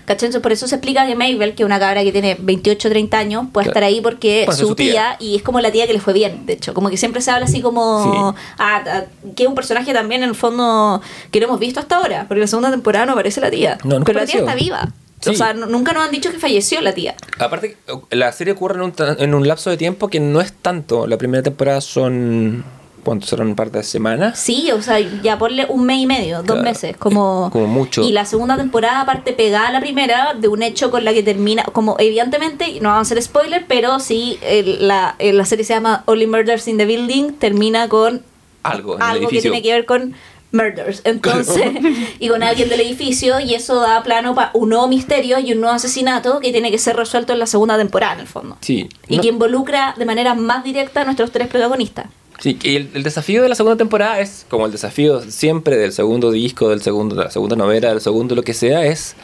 ¿Cachai? 0.05 0.31
Por 0.41 0.53
eso 0.53 0.67
se 0.67 0.75
explica 0.77 1.07
que 1.07 1.15
Mabel, 1.15 1.55
que 1.55 1.63
es 1.63 1.67
una 1.67 1.79
cabra 1.79 2.03
que 2.03 2.13
tiene 2.13 2.37
28 2.41 2.89
o 2.89 2.91
30 2.91 3.19
años, 3.19 3.47
puede 3.53 3.69
estar 3.69 3.83
ahí 3.85 4.01
porque 4.01 4.45
Bueno, 4.47 4.53
es 4.53 4.59
su 4.59 4.69
su 4.69 4.75
tía, 4.75 4.93
tía. 4.93 5.17
y 5.21 5.37
es 5.37 5.43
como 5.43 5.61
la 5.61 5.71
tía 5.71 5.87
que 5.87 5.93
le 5.93 6.01
fue 6.01 6.13
bien, 6.13 6.47
de 6.47 6.55
hecho. 6.55 6.75
Como 6.75 6.91
que 6.91 6.97
siempre 6.97 7.21
se 7.21 7.31
habla 7.31 7.47
así 7.47 7.61
como. 7.61 8.33
Sí. 8.35 8.41
ah, 8.59 8.83
ah, 8.87 9.05
que 9.37 9.45
es 9.45 9.49
un 9.49 9.55
personaje 9.55 9.93
también, 9.93 10.23
en 10.23 10.31
el 10.31 10.35
fondo, 10.35 11.01
que 11.31 11.41
no 11.41 11.47
hemos 11.47 11.61
visto 11.61 11.81
hasta 11.81 11.97
ahora, 11.97 12.21
porque 12.29 12.35
en 12.35 12.41
la 12.43 12.47
segunda 12.47 12.71
temporada 12.71 13.07
no 13.07 13.13
aparece 13.13 13.41
la 13.41 13.51
tía. 13.51 13.79
No, 13.85 13.95
nunca 13.97 14.07
pero 14.07 14.21
la 14.21 14.27
tía 14.27 14.41
está 14.41 14.55
viva. 14.55 14.89
Sí. 15.21 15.31
O 15.31 15.35
sea, 15.35 15.53
nunca 15.53 15.93
nos 15.93 16.05
han 16.05 16.11
dicho 16.11 16.31
que 16.31 16.39
falleció 16.39 16.81
la 16.81 16.95
tía. 16.95 17.15
Aparte, 17.39 17.77
la 18.11 18.33
serie 18.33 18.55
ocurre 18.55 18.77
en 18.77 18.83
un, 18.83 18.95
en 19.19 19.35
un 19.35 19.47
lapso 19.47 19.69
de 19.69 19.77
tiempo 19.77 20.09
que 20.09 20.19
no 20.19 20.41
es 20.41 20.53
tanto. 20.55 21.07
La 21.07 21.19
primera 21.19 21.43
temporada 21.43 21.81
son. 21.83 22.65
¿Cuántos 23.05 23.29
serán? 23.31 23.49
¿Un 23.49 23.55
par 23.57 23.71
de 23.71 23.83
semanas? 23.83 24.39
Sí, 24.39 24.71
o 24.73 24.83
sea, 24.83 24.99
ya 25.01 25.39
ponle 25.39 25.67
un 25.69 25.85
mes 25.87 25.99
y 25.99 26.07
medio, 26.07 26.43
dos 26.43 26.61
meses, 26.63 26.97
como... 26.97 27.51
Como 27.53 27.67
mucho. 27.67 28.03
Y 28.03 28.13
la 28.13 28.25
segunda 28.25 28.57
temporada, 28.57 29.01
aparte 29.01 29.33
pegada 29.33 29.69
a 29.69 29.73
la 29.73 29.81
primera, 29.81 30.35
de 30.39 30.49
un 30.49 30.63
hecho 30.63 30.91
con 30.91 31.05
la 31.05 31.13
que 31.13 31.23
termina, 31.23 31.65
como 31.65 31.97
evidentemente, 31.99 32.79
no 32.81 32.91
vamos 32.91 32.99
a 32.99 33.13
hacer 33.13 33.23
spoiler, 33.23 33.65
pero 33.67 34.01
sí, 34.01 34.39
el- 34.43 34.87
la, 34.89 35.15
el- 35.19 35.37
la 35.39 35.45
serie 35.45 35.65
se 35.65 35.73
llama 35.75 36.03
Only 36.07 36.27
Murders 36.27 36.69
in 36.69 36.77
the 36.79 36.87
Building, 36.87 37.33
termina 37.39 37.89
con 37.89 38.23
Algo 38.63 38.97
en 38.97 39.03
el 39.03 39.09
algo 39.09 39.29
que 39.29 39.41
tiene 39.41 39.63
que 39.63 39.73
ver 39.73 39.87
con 39.87 40.15
murders, 40.53 41.03
entonces, 41.05 41.71
y 42.19 42.29
con 42.29 42.43
alguien 42.43 42.69
del 42.69 42.81
edificio, 42.81 43.39
y 43.41 43.55
eso 43.55 43.81
da 43.81 44.03
plano 44.03 44.35
para 44.35 44.51
un 44.55 44.69
nuevo 44.71 44.89
misterio 44.89 45.39
y 45.39 45.53
un 45.53 45.61
nuevo 45.61 45.75
asesinato 45.77 46.41
que 46.41 46.51
tiene 46.53 46.71
que 46.73 46.79
ser 46.79 46.97
resuelto 46.97 47.33
en 47.33 47.39
la 47.39 47.47
segunda 47.47 47.79
temporada, 47.79 48.15
en 48.15 48.21
el 48.21 48.27
fondo. 48.27 48.57
Sí. 48.61 48.89
Y 49.09 49.17
No- 49.17 49.23
que 49.23 49.29
involucra 49.29 49.95
de 49.97 50.05
manera 50.05 50.35
más 50.35 50.65
directa 50.65 51.03
a 51.03 51.05
nuestros 51.05 51.31
tres 51.31 51.47
protagonistas. 51.49 52.07
Sí, 52.41 52.59
y 52.63 52.77
el, 52.77 52.89
el 52.95 53.03
desafío 53.03 53.43
de 53.43 53.49
la 53.49 53.55
segunda 53.55 53.77
temporada 53.77 54.19
es, 54.21 54.47
como 54.49 54.67
el 54.67 54.73
desafío 54.73 55.21
siempre 55.21 55.77
del 55.77 55.93
segundo 55.93 56.31
disco, 56.31 56.71
del 56.71 56.81
segundo, 56.83 57.15
de 57.15 57.25
la 57.25 57.31
segunda 57.31 57.55
novela, 57.55 57.91
del 57.91 58.01
segundo 58.01 58.35
lo 58.35 58.43
que 58.43 58.55
sea, 58.55 58.85
es 58.87 59.15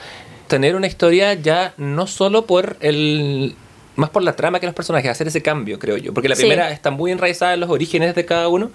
tener 0.48 0.76
una 0.76 0.87
historia 0.87 1.35
ya 1.35 1.74
no 1.79 2.07
solo 2.07 2.46
por 2.46 2.76
el 2.81 3.57
más 3.96 4.11
por 4.11 4.22
la 4.22 4.37
trama 4.37 4.61
que 4.61 4.66
los 4.66 4.74
personajes, 4.74 5.11
hacer 5.11 5.26
ese 5.29 5.40
cambio, 5.42 5.79
creo 5.79 5.96
yo. 5.96 6.12
Porque 6.12 6.29
la 6.29 6.37
Sí. 6.37 6.42
primera 6.42 6.70
está 6.70 6.90
muy 6.90 7.11
enraizada 7.11 7.55
en 7.55 7.61
los 7.61 7.70
orígenes 7.70 8.14
de 8.14 8.26
cada 8.26 8.48
uno. 8.48 8.70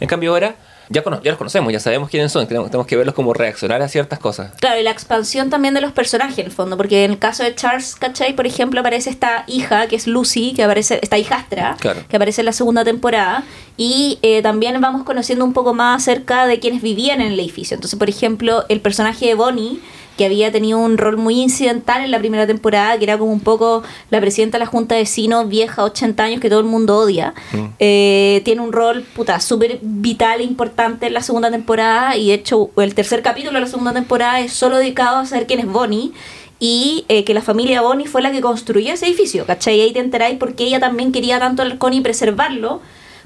En 0.00 0.08
cambio 0.08 0.32
ahora 0.32 0.56
ya, 0.88 1.02
cono- 1.02 1.20
ya 1.22 1.30
los 1.30 1.38
conocemos, 1.38 1.72
ya 1.72 1.80
sabemos 1.80 2.10
quiénes 2.10 2.30
son, 2.32 2.46
tenemos, 2.46 2.70
tenemos 2.70 2.86
que 2.86 2.96
verlos 2.96 3.14
como 3.14 3.32
reaccionar 3.34 3.82
a 3.82 3.88
ciertas 3.88 4.18
cosas. 4.18 4.52
Claro, 4.60 4.80
y 4.80 4.82
la 4.82 4.90
expansión 4.90 5.50
también 5.50 5.74
de 5.74 5.80
los 5.80 5.92
personajes, 5.92 6.38
en 6.38 6.46
el 6.46 6.52
fondo, 6.52 6.76
porque 6.76 7.04
en 7.04 7.12
el 7.12 7.18
caso 7.18 7.42
de 7.42 7.54
Charles, 7.54 7.94
¿cachai? 7.96 8.34
Por 8.34 8.46
ejemplo, 8.46 8.80
aparece 8.80 9.10
esta 9.10 9.44
hija, 9.46 9.86
que 9.88 9.96
es 9.96 10.06
Lucy, 10.06 10.52
que 10.54 10.62
aparece, 10.64 10.98
esta 11.02 11.18
hijastra, 11.18 11.76
Claro. 11.80 12.00
que 12.08 12.16
aparece 12.16 12.42
en 12.42 12.46
la 12.46 12.52
segunda 12.52 12.84
temporada, 12.84 13.44
y 13.76 14.18
eh, 14.22 14.42
también 14.42 14.80
vamos 14.80 15.02
conociendo 15.04 15.44
un 15.44 15.52
poco 15.52 15.74
más 15.74 16.02
acerca 16.02 16.46
de 16.46 16.60
quienes 16.60 16.82
vivían 16.82 17.20
en 17.20 17.32
el 17.32 17.40
edificio. 17.40 17.74
Entonces, 17.74 17.98
por 17.98 18.08
ejemplo, 18.08 18.64
el 18.68 18.80
personaje 18.80 19.26
de 19.26 19.34
Bonnie, 19.34 19.80
que 20.16 20.24
había 20.26 20.52
tenido 20.52 20.78
un 20.78 20.96
rol 20.96 21.16
muy 21.16 21.40
incidental 21.40 22.04
en 22.04 22.10
la 22.10 22.18
primera 22.18 22.46
temporada, 22.46 22.96
que 22.98 23.04
era 23.04 23.18
como 23.18 23.32
un 23.32 23.40
poco 23.40 23.82
la 24.10 24.20
presidenta 24.20 24.58
de 24.58 24.64
la 24.64 24.70
Junta 24.70 24.94
de 24.94 25.02
Vecinos, 25.02 25.48
vieja, 25.48 25.82
80 25.84 26.22
años, 26.22 26.40
que 26.40 26.48
todo 26.48 26.60
el 26.60 26.66
mundo 26.66 26.96
odia, 26.98 27.34
Mm. 27.52 27.64
eh, 27.78 28.42
tiene 28.44 28.60
un 28.60 28.72
rol, 28.72 29.02
puta, 29.14 29.40
súper 29.40 29.78
vital 29.82 30.40
e 30.40 30.44
importante 30.44 31.06
en 31.06 31.14
la 31.14 31.20
segunda 31.22 31.50
temporada, 31.50 32.16
y 32.16 32.28
de 32.28 32.34
hecho 32.34 32.70
el 32.76 32.94
tercer 32.94 33.22
capítulo 33.22 33.54
de 33.54 33.60
la 33.62 33.66
segunda 33.66 33.92
temporada 33.92 34.40
es 34.40 34.52
solo 34.52 34.76
dedicado 34.78 35.16
a 35.18 35.26
saber 35.26 35.46
quién 35.46 35.60
es 35.60 35.66
Bonnie, 35.66 36.12
y 36.60 37.04
eh, 37.08 37.24
que 37.24 37.34
la 37.34 37.42
familia 37.42 37.82
Bonnie 37.82 38.06
fue 38.06 38.22
la 38.22 38.30
que 38.30 38.40
construyó 38.40 38.94
ese 38.94 39.06
edificio, 39.06 39.44
¿cachai? 39.44 39.76
Y 39.76 39.80
ahí 39.82 39.92
te 39.92 39.98
enteráis 39.98 40.38
por 40.38 40.54
qué 40.54 40.64
ella 40.64 40.78
también 40.80 41.10
quería 41.12 41.38
tanto 41.40 41.62
el 41.62 41.72
Arconi 41.72 42.00
preservarlo, 42.00 42.80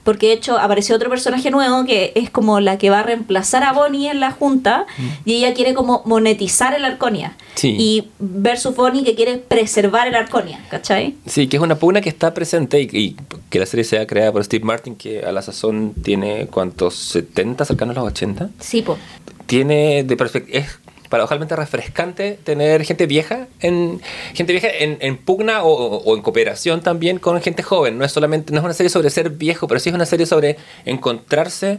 porque 0.09 0.29
de 0.29 0.33
hecho 0.33 0.57
apareció 0.59 0.97
otro 0.97 1.11
personaje 1.11 1.51
nuevo 1.51 1.85
que 1.85 2.13
es 2.15 2.31
como 2.31 2.61
la 2.61 2.79
que 2.79 2.89
va 2.89 3.01
a 3.01 3.03
reemplazar 3.03 3.63
a 3.63 3.75
Bonnie 3.75 4.09
en 4.09 4.21
la 4.21 4.31
junta 4.31 4.87
y 5.27 5.35
ella 5.35 5.53
quiere 5.53 5.75
como 5.75 6.01
monetizar 6.07 6.75
el 6.75 6.87
Arconia. 6.87 7.37
Sí. 7.57 7.77
Y 7.79 8.09
versus 8.19 8.75
Bonnie 8.75 9.05
que 9.05 9.15
quiere 9.15 9.37
preservar 9.37 10.09
el 10.09 10.15
Arconia, 10.15 10.61
¿cachai? 10.71 11.15
Sí, 11.27 11.47
que 11.47 11.59
es 11.59 11.63
una 11.63 11.75
pugna 11.79 12.01
que 12.01 12.09
está 12.09 12.33
presente 12.33 12.81
y, 12.81 12.89
y 12.91 13.17
que 13.51 13.59
la 13.59 13.67
serie 13.67 13.85
sea 13.85 14.07
creada 14.07 14.33
por 14.33 14.43
Steve 14.43 14.65
Martin, 14.65 14.97
que 14.97 15.21
a 15.21 15.31
la 15.31 15.43
sazón 15.43 15.93
tiene, 16.03 16.47
¿cuántos? 16.47 17.15
¿70? 17.15 17.67
cercanos 17.67 17.95
a 17.99 18.01
los 18.01 18.09
80. 18.13 18.49
Sí, 18.61 18.81
po. 18.81 18.97
tiene 19.45 20.05
de 20.05 20.17
perfec- 20.17 20.47
es 20.49 20.79
paradojalmente 21.09 21.57
refrescante 21.57 22.39
tener 22.45 22.85
gente 22.85 23.07
vieja 23.07 23.49
en 23.61 24.01
gente 24.35 24.53
vieja 24.53 24.69
en, 24.71 25.17
pugna 25.19 25.63
o, 25.63 25.73
o 25.73 26.17
en 26.17 26.23
cooperación 26.23 26.81
también 26.81 27.19
con 27.19 27.41
gente 27.41 27.63
joven. 27.63 27.99
No 27.99 28.05
es 28.05 28.13
solamente 28.13 28.53
no 28.53 28.59
es 28.59 28.65
una 28.65 28.75
serie 28.75 28.91
sobre 28.91 29.11
ser 29.11 29.31
viejo 29.31 29.69
pero 29.69 29.81
sí 29.81 29.89
es 29.89 29.95
una 29.95 30.07
serie 30.07 30.27
sobre 30.27 30.57
encontrarse 30.85 31.79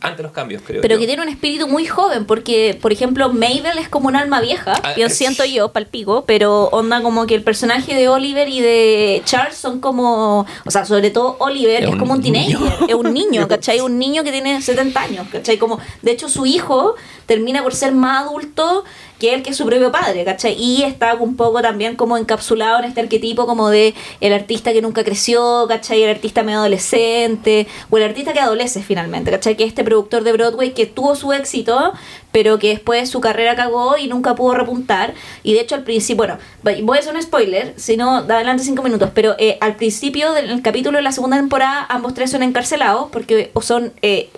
ante 0.00 0.22
los 0.22 0.32
cambios 0.32 0.62
creo 0.66 0.80
Pero 0.82 0.94
yo. 0.94 1.00
que 1.00 1.06
tiene 1.06 1.22
un 1.22 1.28
espíritu 1.28 1.68
muy 1.68 1.86
joven, 1.86 2.24
porque, 2.24 2.78
por 2.80 2.92
ejemplo, 2.92 3.28
Mabel 3.32 3.78
es 3.78 3.88
como 3.88 4.08
un 4.08 4.16
alma 4.16 4.40
vieja, 4.40 4.72
Ah, 4.82 4.94
yo 4.96 5.08
siento 5.08 5.44
yo, 5.44 5.72
palpico, 5.72 6.24
pero 6.26 6.64
onda 6.72 7.02
como 7.02 7.26
que 7.26 7.34
el 7.34 7.42
personaje 7.42 7.94
de 7.94 8.08
Oliver 8.08 8.48
y 8.48 8.60
de 8.60 9.22
Charles 9.24 9.56
son 9.56 9.80
como, 9.80 10.46
o 10.64 10.70
sea, 10.70 10.84
sobre 10.84 11.10
todo 11.10 11.36
Oliver 11.38 11.84
Es 11.84 11.90
es, 11.90 11.96
como 11.96 12.14
un 12.14 12.22
teenager, 12.22 12.58
niño. 12.58 12.72
es 12.88 12.94
un 12.94 13.12
niño, 13.12 13.48
¿cachai? 13.48 13.80
Un 13.80 13.98
niño 13.98 14.24
que 14.24 14.32
tiene 14.32 14.60
70 14.62 15.00
años, 15.00 15.26
¿cachai? 15.30 15.58
Como, 15.58 15.78
de 16.02 16.10
hecho, 16.12 16.28
su 16.28 16.46
hijo 16.46 16.94
termina 17.26 17.62
por 17.62 17.74
ser 17.74 17.92
más 17.92 18.26
adulto 18.26 18.84
que 19.20 19.32
él, 19.34 19.42
que 19.42 19.50
es 19.50 19.56
su 19.56 19.66
propio 19.66 19.92
padre, 19.92 20.24
¿cachai? 20.24 20.56
Y 20.58 20.82
está 20.82 21.14
un 21.14 21.36
poco 21.36 21.62
también 21.62 21.94
como 21.94 22.16
encapsulado 22.16 22.80
en 22.80 22.86
este 22.86 23.00
arquetipo 23.00 23.46
como 23.46 23.70
de 23.70 23.94
el 24.20 24.32
artista 24.32 24.72
que 24.72 24.82
nunca 24.82 25.04
creció, 25.04 25.66
¿cachai? 25.68 26.02
El 26.02 26.10
artista 26.10 26.42
medio 26.42 26.58
adolescente, 26.58 27.68
o 27.90 27.98
el 27.98 28.02
artista 28.02 28.32
que 28.32 28.40
adolece 28.40 28.82
finalmente, 28.82 29.30
¿cachai? 29.30 29.56
Que 29.56 29.62
es 29.62 29.68
este 29.68 29.84
productor 29.84 30.24
de 30.24 30.32
Broadway 30.32 30.72
que 30.72 30.86
tuvo 30.86 31.14
su 31.14 31.32
éxito, 31.32 31.92
pero 32.32 32.58
que 32.58 32.70
después 32.70 33.08
su 33.08 33.20
carrera 33.20 33.54
cagó 33.54 33.96
y 33.96 34.08
nunca 34.08 34.34
pudo 34.34 34.54
repuntar. 34.54 35.14
Y 35.42 35.54
de 35.54 35.60
hecho 35.60 35.76
al 35.76 35.84
principio, 35.84 36.24
bueno, 36.24 36.38
voy 36.82 36.98
a 36.98 37.00
hacer 37.00 37.14
un 37.14 37.22
spoiler, 37.22 37.74
si 37.76 37.96
no, 37.96 38.22
de 38.22 38.34
adelante 38.34 38.64
cinco 38.64 38.82
minutos, 38.82 39.10
pero 39.14 39.36
eh, 39.38 39.58
al 39.60 39.76
principio 39.76 40.32
del 40.32 40.62
capítulo 40.62 40.96
de 40.96 41.02
la 41.02 41.12
segunda 41.12 41.36
temporada, 41.36 41.86
ambos 41.88 42.14
tres 42.14 42.30
son 42.30 42.42
encarcelados 42.42 43.08
porque 43.12 43.52
son... 43.60 43.92
eh, 44.02 44.30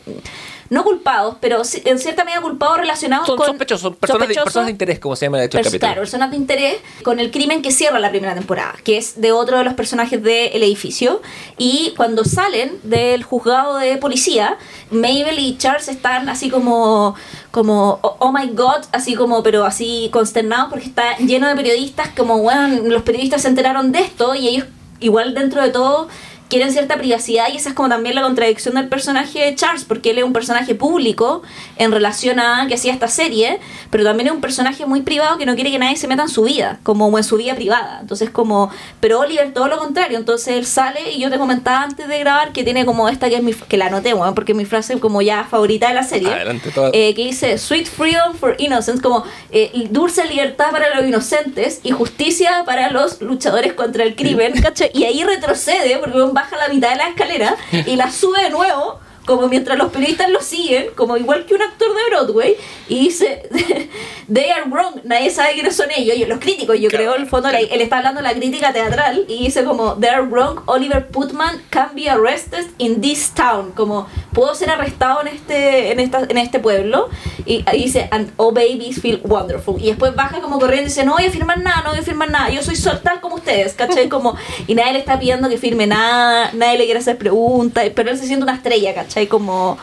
no 0.72 0.85
culpados, 0.85 1.37
pero 1.38 1.61
en 1.85 1.98
cierta 1.98 2.24
medida 2.24 2.40
culpados 2.40 2.78
relacionados 2.78 3.26
son 3.26 3.37
con 3.37 3.46
sospechosos 3.46 3.82
son 3.82 3.94
personas, 3.94 4.20
de, 4.28 4.35
sospechosos, 4.35 4.44
personas 4.44 4.66
de 4.66 4.72
interés 4.72 4.98
como 5.00 5.16
se 5.16 5.26
llama 5.26 5.38
de 5.38 5.44
hecho 5.44 5.58
el 5.58 5.64
capítulo 5.64 5.87
claro, 5.87 6.00
personas 6.00 6.30
de 6.30 6.37
interés 6.38 6.76
con 7.02 7.20
el 7.20 7.30
crimen 7.30 7.61
que 7.61 7.70
cierra 7.70 7.98
la 7.98 8.08
primera 8.08 8.35
temporada, 8.35 8.74
que 8.82 8.96
es 8.96 9.20
de 9.20 9.32
otro 9.32 9.58
de 9.58 9.64
los 9.64 9.74
personajes 9.74 10.22
del 10.22 10.62
edificio. 10.62 11.20
Y 11.58 11.92
cuando 11.94 12.24
salen 12.24 12.78
del 12.85 13.22
juzgado 13.22 13.76
de 13.76 13.98
policía, 13.98 14.56
Mabel 14.90 15.38
y 15.38 15.58
Charles 15.58 15.88
están 15.88 16.30
así 16.30 16.48
como, 16.48 17.16
como 17.50 17.98
oh, 18.00 18.16
oh 18.20 18.32
my 18.32 18.48
god, 18.54 18.87
así 18.92 19.14
como, 19.14 19.42
pero 19.42 19.66
así 19.66 20.08
consternados 20.11 20.70
porque 20.70 20.87
está 20.87 21.18
lleno 21.18 21.48
de 21.48 21.54
periodistas, 21.54 22.08
como, 22.16 22.38
bueno, 22.38 22.82
los 22.88 23.02
periodistas 23.02 23.42
se 23.42 23.48
enteraron 23.48 23.92
de 23.92 24.00
esto 24.00 24.35
y 24.35 24.48
ellos 24.48 24.66
igual 25.00 25.35
dentro 25.35 25.61
de 25.62 25.68
todo 25.68 26.08
quieren 26.53 26.71
cierta 26.71 26.97
privacidad 26.99 27.47
y 27.51 27.57
esa 27.57 27.71
es 27.71 27.75
como 27.75 27.88
también 27.88 28.15
la 28.15 28.21
contradicción 28.21 28.75
del 28.75 28.87
personaje 28.87 29.38
de 29.38 29.55
Charles, 29.55 29.85
porque 29.85 30.11
él 30.11 30.19
es 30.19 30.25
un 30.25 30.35
personaje 30.35 30.75
público 30.75 31.41
en 31.79 31.91
relación 31.93 32.38
a 32.38 32.67
que 32.69 32.75
hacía 32.75 32.93
esta 32.93 33.09
serie, 33.09 33.59
pero 33.88 34.05
también 34.05 34.27
es 34.27 34.35
un 34.35 34.43
personaje 34.43 34.85
muy 34.85 35.01
privado 35.01 35.38
que 35.38 35.47
no 35.47 35.55
quiere 35.55 35.71
que 35.71 35.79
nadie 35.79 35.97
se 35.97 36.09
meta 36.09 36.25
en 36.25 36.29
su 36.29 36.43
vida, 36.43 36.79
como 36.83 37.17
en 37.17 37.25
su 37.25 37.38
vida 37.38 37.55
privada. 37.55 38.01
Entonces 38.03 38.29
como, 38.29 38.71
pero 39.01 39.21
Oliver 39.21 39.55
todo 39.55 39.67
lo 39.67 39.79
contrario, 39.79 40.19
entonces 40.19 40.49
él 40.49 40.67
sale 40.67 41.12
y 41.12 41.21
yo 41.21 41.31
te 41.31 41.38
comentaba 41.38 41.85
antes 41.85 42.07
de 42.07 42.19
grabar 42.19 42.53
que 42.53 42.65
tiene 42.65 42.85
como 42.85 43.09
esta 43.09 43.31
que 43.31 43.37
es 43.37 43.43
mi, 43.43 43.55
que 43.55 43.79
la 43.79 43.87
anoté, 43.87 44.12
bueno, 44.12 44.35
porque 44.35 44.53
es 44.53 44.59
mi 44.59 44.67
frase 44.67 45.01
como 45.01 45.23
ya 45.23 45.45
favorita 45.45 45.88
de 45.88 45.95
la 45.95 46.03
serie, 46.03 46.29
Adelante, 46.29 46.71
todo. 46.71 46.91
eh, 46.93 47.15
que 47.15 47.25
dice 47.25 47.57
Sweet 47.57 47.87
Freedom 47.87 48.35
for 48.35 48.57
Innocence, 48.59 49.01
como 49.01 49.25
eh, 49.53 49.88
dulce 49.88 50.27
libertad 50.27 50.71
para 50.71 50.95
los 50.95 51.07
inocentes 51.07 51.81
y 51.83 51.93
justicia 51.93 52.65
para 52.67 52.91
los 52.91 53.23
luchadores 53.23 53.73
contra 53.73 54.05
el 54.05 54.17
crimen, 54.17 54.53
¿cachai? 54.62 54.91
Y 54.93 55.05
ahí 55.05 55.25
retrocede 55.25 55.97
porque 55.97 56.19
baja 56.42 56.57
la 56.57 56.68
mitad 56.68 56.90
de 56.90 56.96
la 56.96 57.09
escalera 57.09 57.57
y 57.70 57.96
la 57.96 58.11
sube 58.11 58.42
de 58.42 58.50
nuevo 58.50 59.00
como 59.24 59.48
mientras 59.48 59.78
los 59.78 59.92
periodistas 59.92 60.30
lo 60.30 60.40
siguen, 60.40 60.87
como 60.94 61.16
igual 61.16 61.46
que 61.46 61.54
un 61.54 61.62
actor 61.62 61.88
de 61.88 62.11
Broadway, 62.11 62.56
y 62.88 63.00
dice, 63.00 63.48
they 64.32 64.50
are 64.50 64.64
wrong, 64.68 65.00
nadie 65.04 65.30
sabe 65.30 65.54
quiénes 65.54 65.76
son 65.76 65.88
ellos, 65.94 66.28
los 66.28 66.38
críticos, 66.38 66.78
yo 66.78 66.88
Claro, 66.88 67.04
creo, 67.04 67.16
en 67.16 67.22
el 67.22 67.28
fondo, 67.28 67.48
claro. 67.48 67.66
él 67.70 67.80
está 67.80 67.98
hablando 67.98 68.20
de 68.20 68.28
la 68.28 68.35
crítica 68.35 68.72
teatral, 68.72 69.24
y 69.28 69.44
dice 69.44 69.64
como, 69.64 69.94
they 69.94 70.11
are 70.11 70.22
wrong, 70.22 70.61
Oliver 70.66 71.08
Putman 71.08 71.62
can 71.70 71.90
be 71.94 72.08
arrested 72.08 72.66
in 72.78 73.00
this 73.00 73.30
town, 73.30 73.72
como, 73.72 74.06
puedo 74.32 74.54
ser 74.54 74.70
arrestado 74.70 75.22
en 75.22 75.28
este, 75.28 75.92
en 75.92 76.00
esta, 76.00 76.26
en 76.28 76.38
este 76.38 76.58
pueblo, 76.58 77.08
y 77.46 77.64
dice, 77.72 78.08
and 78.11 78.32
all 78.37 78.52
babies 78.52 79.00
feel 79.00 79.20
wonderful, 79.24 79.80
y 79.80 79.87
después 79.87 80.14
baja 80.14 80.40
como 80.40 80.58
corriendo 80.58 80.87
y 80.87 80.88
dice, 80.88 81.04
no 81.04 81.12
voy 81.14 81.26
a 81.26 81.30
firmar 81.30 81.58
nada, 81.61 81.82
no 81.82 81.90
voy 81.90 82.00
a 82.00 82.02
firmar 82.02 82.30
nada, 82.30 82.50
yo 82.50 82.62
soy 82.62 82.76
tal 83.02 83.20
como 83.20 83.37
ustedes, 83.37 83.74
¿cachai? 83.74 84.08
Como, 84.12 84.37
y 84.66 84.74
nadie 84.74 84.92
le 84.94 84.98
está 84.98 85.18
pidiendo 85.18 85.48
que 85.48 85.56
firme 85.56 85.87
nada, 85.87 86.50
nadie 86.52 86.78
le 86.78 86.85
quiere 86.85 87.00
hacer 87.00 87.16
preguntas, 87.16 87.85
pero 87.94 88.11
él 88.11 88.18
se 88.18 88.26
siente 88.26 88.42
una 88.42 88.54
estrella, 88.54 88.94
¿cachai? 88.94 89.12
Como, 89.29 89.79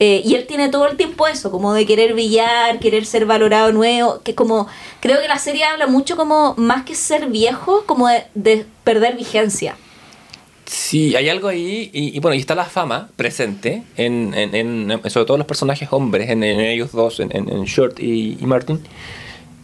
eh, 0.00 0.22
y 0.24 0.34
él 0.34 0.46
tiene 0.46 0.68
todo 0.68 0.86
el 0.88 0.96
tiempo 0.96 1.26
eso, 1.26 1.50
como 1.50 1.72
de 1.74 1.86
querer 1.86 2.12
brillar, 2.12 2.78
querer 2.80 3.06
ser 3.06 3.26
valorado 3.26 3.72
nuevo, 3.72 4.20
que 4.22 4.34
como, 4.34 4.66
creo 5.00 5.20
que 5.20 5.28
la 5.28 5.38
serie 5.38 5.64
habla 5.64 5.86
mucho 5.86 6.16
como, 6.16 6.54
más 6.56 6.84
que 6.84 6.94
ser 6.94 7.28
viejo, 7.28 7.84
como 7.86 8.08
de, 8.08 8.24
de 8.34 8.66
perder 8.84 9.16
vigencia. 9.16 9.76
Sí, 10.66 11.14
hay 11.14 11.28
algo 11.28 11.48
ahí, 11.48 11.90
y, 11.92 12.16
y 12.16 12.20
bueno, 12.20 12.34
y 12.34 12.38
está 12.40 12.54
la 12.54 12.64
fama 12.64 13.08
presente, 13.16 13.82
en, 13.96 14.32
en, 14.34 14.54
en- 14.54 15.10
sobre 15.10 15.26
todo 15.26 15.36
los 15.36 15.46
personajes 15.46 15.88
hombres, 15.92 16.30
en, 16.30 16.42
en 16.42 16.58
ellos 16.60 16.90
dos, 16.92 17.20
en, 17.20 17.34
en, 17.36 17.48
en 17.50 17.64
Short 17.64 18.00
y, 18.00 18.38
y 18.40 18.46
Martin, 18.46 18.80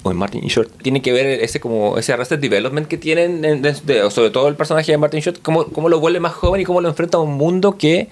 o 0.03 0.11
en 0.11 0.17
Martin 0.19 0.43
Short, 0.43 0.71
tiene 0.83 1.01
que 1.03 1.13
ver 1.13 1.27
ese 1.43 1.59
como 1.59 1.97
ese 1.99 2.13
Arrested 2.13 2.39
Development 2.39 2.87
que 2.87 2.99
tienen, 2.99 3.45
en- 3.45 3.63
de- 3.63 3.73
de- 3.73 4.11
sobre 4.11 4.31
todo 4.31 4.47
el 4.49 4.57
personaje 4.57 4.93
de 4.93 4.99
Martin 4.99 5.21
Short, 5.21 5.39
cómo, 5.43 5.65
cómo 5.69 5.89
lo 5.89 6.01
vuelve 6.01 6.21
más 6.21 6.35
joven 6.35 6.61
y 6.61 6.65
cómo 6.65 6.81
lo 6.83 6.89
enfrenta 6.91 7.17
a 7.17 7.21
un 7.21 7.33
mundo 7.33 7.79
que 7.79 8.09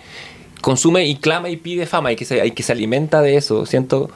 consume 0.61 1.07
y 1.07 1.17
clama 1.17 1.49
y 1.49 1.57
pide 1.57 1.87
fama 1.87 2.13
y 2.13 2.17
que 2.17 2.25
se, 2.25 2.45
y 2.47 2.51
que 2.53 2.63
se 2.63 2.73
alimenta 2.73 3.23
de 3.23 3.37
eso. 3.37 3.67
Siento 3.67 4.11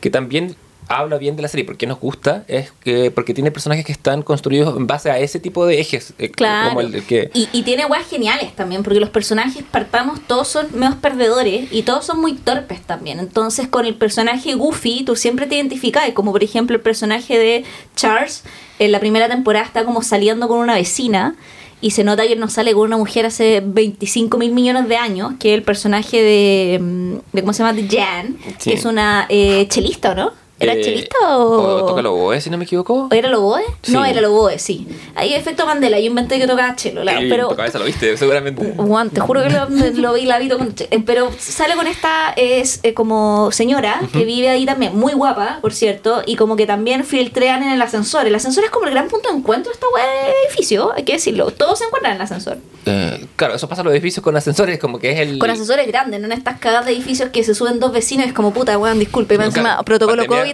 que 0.00 0.10
también 0.10 0.56
habla 0.88 1.18
bien 1.18 1.36
de 1.36 1.42
la 1.42 1.46
serie, 1.46 1.64
porque 1.64 1.86
nos 1.86 2.00
gusta, 2.00 2.42
es 2.48 2.72
que 2.82 3.12
porque 3.12 3.32
tiene 3.32 3.52
personajes 3.52 3.84
que 3.84 3.92
están 3.92 4.22
construidos 4.22 4.76
en 4.76 4.88
base 4.88 5.08
a 5.08 5.20
ese 5.20 5.38
tipo 5.38 5.64
de 5.64 5.80
ejes, 5.80 6.14
eh, 6.18 6.30
Claro. 6.32 6.70
como 6.70 6.80
el, 6.80 6.92
el 6.92 7.04
que... 7.04 7.30
Y, 7.32 7.48
y 7.52 7.62
tiene 7.62 7.86
weas 7.86 8.08
geniales 8.08 8.56
también, 8.56 8.82
porque 8.82 8.98
los 8.98 9.08
personajes, 9.10 9.62
partamos, 9.70 10.20
todos 10.26 10.48
son 10.48 10.66
menos 10.74 10.96
perdedores 10.96 11.68
y 11.70 11.82
todos 11.82 12.04
son 12.06 12.20
muy 12.20 12.32
torpes 12.34 12.80
también. 12.82 13.20
Entonces, 13.20 13.68
con 13.68 13.86
el 13.86 13.94
personaje 13.94 14.54
Goofy, 14.54 15.04
tú 15.04 15.14
siempre 15.14 15.46
te 15.46 15.54
identificas, 15.54 16.10
como 16.10 16.32
por 16.32 16.42
ejemplo 16.42 16.74
el 16.74 16.82
personaje 16.82 17.38
de 17.38 17.64
Charles, 17.94 18.42
en 18.80 18.90
la 18.90 18.98
primera 18.98 19.28
temporada 19.28 19.64
está 19.64 19.84
como 19.84 20.02
saliendo 20.02 20.48
con 20.48 20.58
una 20.58 20.74
vecina. 20.74 21.36
Y 21.82 21.92
se 21.92 22.04
nota 22.04 22.26
que 22.26 22.36
no 22.36 22.48
sale 22.48 22.74
con 22.74 22.82
una 22.82 22.96
mujer 22.98 23.24
hace 23.26 23.62
25 23.64 24.36
mil 24.36 24.52
millones 24.52 24.86
de 24.88 24.96
años, 24.96 25.32
que 25.38 25.52
es 25.52 25.58
el 25.58 25.62
personaje 25.62 26.22
de, 26.22 26.78
mm, 26.78 27.12
de 27.32 27.40
¿cómo 27.40 27.52
se 27.54 27.62
llama? 27.62 27.72
De 27.72 27.88
Jan, 27.88 28.36
Sí. 28.58 28.70
que 28.70 28.76
es 28.76 28.84
una 28.84 29.26
eh, 29.30 29.66
chelista, 29.68 30.12
¿o 30.12 30.14
no? 30.14 30.32
¿Era 30.60 30.74
Eh, 30.74 30.82
chelista 30.82 31.16
o...? 31.38 31.82
o 31.82 31.86
toca 31.86 32.08
oboe, 32.08 32.40
si 32.40 32.50
no 32.50 32.58
me 32.58 32.64
equivoco. 32.64 33.08
¿O 33.10 33.14
era 33.14 33.28
el 33.28 33.34
oboe? 33.34 33.62
No, 33.88 34.04
Sí. 34.04 34.10
era 34.10 34.18
el 34.20 34.24
oboe, 34.26 34.58
sí. 34.58 34.86
Ahí 35.14 35.34
efecto 35.34 35.66
Mandela, 35.66 35.98
yo 35.98 36.06
inventé 36.06 36.38
que 36.38 36.46
tocaba 36.46 36.76
chelo, 36.76 37.02
la- 37.02 37.20
Y 37.22 37.28
pero... 37.30 37.48
tu 37.48 37.56
cabeza 37.56 37.78
lo 37.78 37.84
viste, 37.86 38.16
seguramente. 38.16 38.74
Juan, 38.76 39.10
te 39.10 39.20
juro 39.20 39.42
que 39.42 39.50
lo, 39.50 39.66
lo 39.68 40.12
vi 40.14 40.22
la 40.26 40.38
vi 40.38 40.48
con, 40.48 40.74
eh, 40.78 41.02
pero 41.04 41.30
sale 41.38 41.74
con 41.74 41.86
esta 41.86 42.32
es 42.36 42.80
eh, 42.82 42.94
como 42.94 43.50
señora 43.52 44.00
que 44.12 44.24
vive 44.24 44.48
ahí 44.50 44.66
también 44.66 44.96
muy 44.98 45.12
guapa 45.14 45.58
por 45.62 45.72
cierto 45.72 46.22
y 46.26 46.36
como 46.36 46.56
que 46.56 46.66
también 46.66 47.04
filtrean 47.04 47.62
en 47.62 47.70
el 47.70 47.80
ascensor 47.82 48.26
el 48.26 48.34
ascensor 48.34 48.64
es 48.64 48.70
como 48.70 48.86
el 48.86 48.92
gran 48.92 49.08
punto 49.08 49.30
de 49.30 49.36
encuentro 49.38 49.70
de 49.70 49.74
esta 49.74 49.86
wea 49.94 50.04
de 50.06 50.32
edificio 50.46 50.92
hay 50.94 51.04
que 51.04 51.14
decirlo 51.14 51.50
todos 51.50 51.78
se 51.78 51.84
encuentran 51.86 52.12
en 52.12 52.16
el 52.16 52.22
ascensor 52.24 52.58
Eh, 52.86 53.26
claro, 53.36 53.54
eso 53.54 53.68
pasa 53.68 53.82
en 53.82 53.86
los 53.86 53.92
edificios 53.94 54.22
con 54.22 54.36
ascensores, 54.36 54.78
como 54.78 54.98
que 54.98 55.12
es 55.12 55.20
el... 55.20 55.38
con 55.38 55.50
ascensores 55.50 55.86
grandes 55.86 56.20
no 56.20 56.26
en 56.26 56.32
estas 56.32 56.58
cagadas 56.58 56.86
de 56.86 56.92
edificios 56.92 57.30
que 57.30 57.42
se 57.44 57.54
suben 57.54 57.78
dos 57.80 57.92
vecinos 57.92 58.26
es 58.26 58.32
como 58.32 58.52
puta 58.52 58.76
weón 58.78 58.98
disculpe 58.98 59.34
Claro, 59.36 59.48
encima 59.50 59.82
protocolo 59.82 60.24
pandemia. 60.26 60.49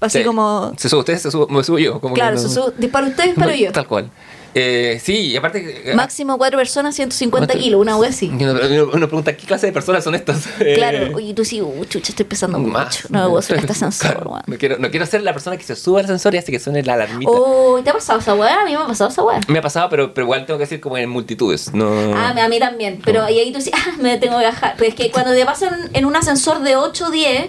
Así 0.00 0.18
Sí. 0.18 0.24
como 0.24 0.72
Se 0.76 0.88
sube 0.88 1.00
usted, 1.00 1.18
se 1.18 1.30
sube, 1.30 1.46
me 1.52 1.64
subo 1.64 1.78
yo. 1.78 2.00
Como 2.00 2.14
claro 2.14 2.36
no- 2.36 2.40
se 2.42 2.48
sube, 2.48 2.72
dispara 2.78 3.06
usted 3.08 3.24
disparo 3.24 3.52
yo 3.54 3.72
Tal 3.72 3.86
cual. 3.88 4.10
Eh, 4.54 4.98
sí, 5.04 5.12
y 5.32 5.36
aparte... 5.36 5.90
eh, 5.90 5.94
máximo 5.94 6.38
cuatro 6.38 6.58
personas 6.58 6.94
150 6.94 7.46
¿cuánto? 7.46 7.62
kilos 7.62 7.80
una 7.82 7.96
wea 7.98 8.08
así 8.08 8.26
y 8.26 8.44
uno, 8.44 8.54
uno- 8.94 9.06
pregunta, 9.06 9.36
¿qué 9.36 9.46
clase 9.46 9.66
de 9.66 9.72
personas 9.72 10.02
son 10.02 10.14
estas? 10.14 10.46
Eh, 10.60 10.74
Claro, 10.74 11.14
oye, 11.14 11.34
tú 11.34 11.44
sí, 11.44 11.60
uh, 11.60 11.84
chucha, 11.84 12.10
estoy 12.12 12.24
pesando 12.24 12.58
mucho. 12.58 13.08
No 13.10 13.24
me 13.24 13.28
puedo 13.28 13.42
subir 13.42 13.58
a 13.58 13.60
este 13.60 13.72
ascensor, 13.72 14.12
Claro, 14.12 14.30
weón. 14.30 14.42
no, 14.46 14.56
quiero, 14.56 14.78
no 14.78 14.90
quiero 14.90 15.04
ser 15.04 15.22
la 15.22 15.32
persona 15.34 15.56
que 15.58 15.64
se 15.64 15.76
sube 15.76 15.98
al 16.00 16.06
ascensor 16.06 16.34
y 16.34 16.38
hace 16.38 16.50
que 16.50 16.58
suene 16.60 16.82
la 16.82 16.94
alarmita. 16.94 17.30
Oh, 17.30 17.78
¿te 17.84 17.90
ha 17.90 17.92
pasado 17.92 18.20
esa 18.20 18.34
weá? 18.34 18.62
A 18.62 18.64
mí 18.64 18.70
me 18.74 18.82
ha 18.82 18.86
pasado 18.86 19.10
esa 19.10 19.22
weá. 19.22 19.38
Me 19.48 19.58
ha 19.58 19.62
pasado, 19.62 19.88
pero, 19.90 20.14
pero 20.14 20.24
igual 20.24 20.46
tengo 20.46 20.58
que 20.58 20.64
decir 20.64 20.80
como 20.80 20.96
en 20.96 21.10
multitudes. 21.10 21.72
No... 21.74 22.14
Ah, 22.16 22.34
a 22.42 22.48
mí 22.48 22.58
también. 22.58 23.00
Pero 23.04 23.28
y 23.28 23.38
ahí 23.38 23.52
tú 23.52 23.58
dices, 23.58 23.74
ah, 23.76 23.96
me 24.00 24.16
tengo 24.16 24.38
que 24.38 24.44
bajar. 24.46 24.74
Pero 24.78 24.88
es 24.88 24.94
que 24.94 25.10
cuando 25.10 25.32
te 25.34 25.44
pasan 25.44 25.90
en 25.92 26.04
un 26.06 26.16
ascensor 26.16 26.60
de 26.62 26.74
8 26.76 27.06
o 27.06 27.10
10, 27.10 27.48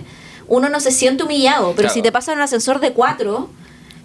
uno 0.50 0.70
no 0.70 0.80
se 0.80 0.92
siente 0.92 1.24
humillado. 1.24 1.68
Pero 1.76 1.88
Claro. 1.88 1.94
si 1.94 2.02
te 2.02 2.12
pasa 2.12 2.32
en 2.34 2.40
un 2.40 2.44
ascensor 2.44 2.80
de 2.80 2.92
4, 2.94 3.50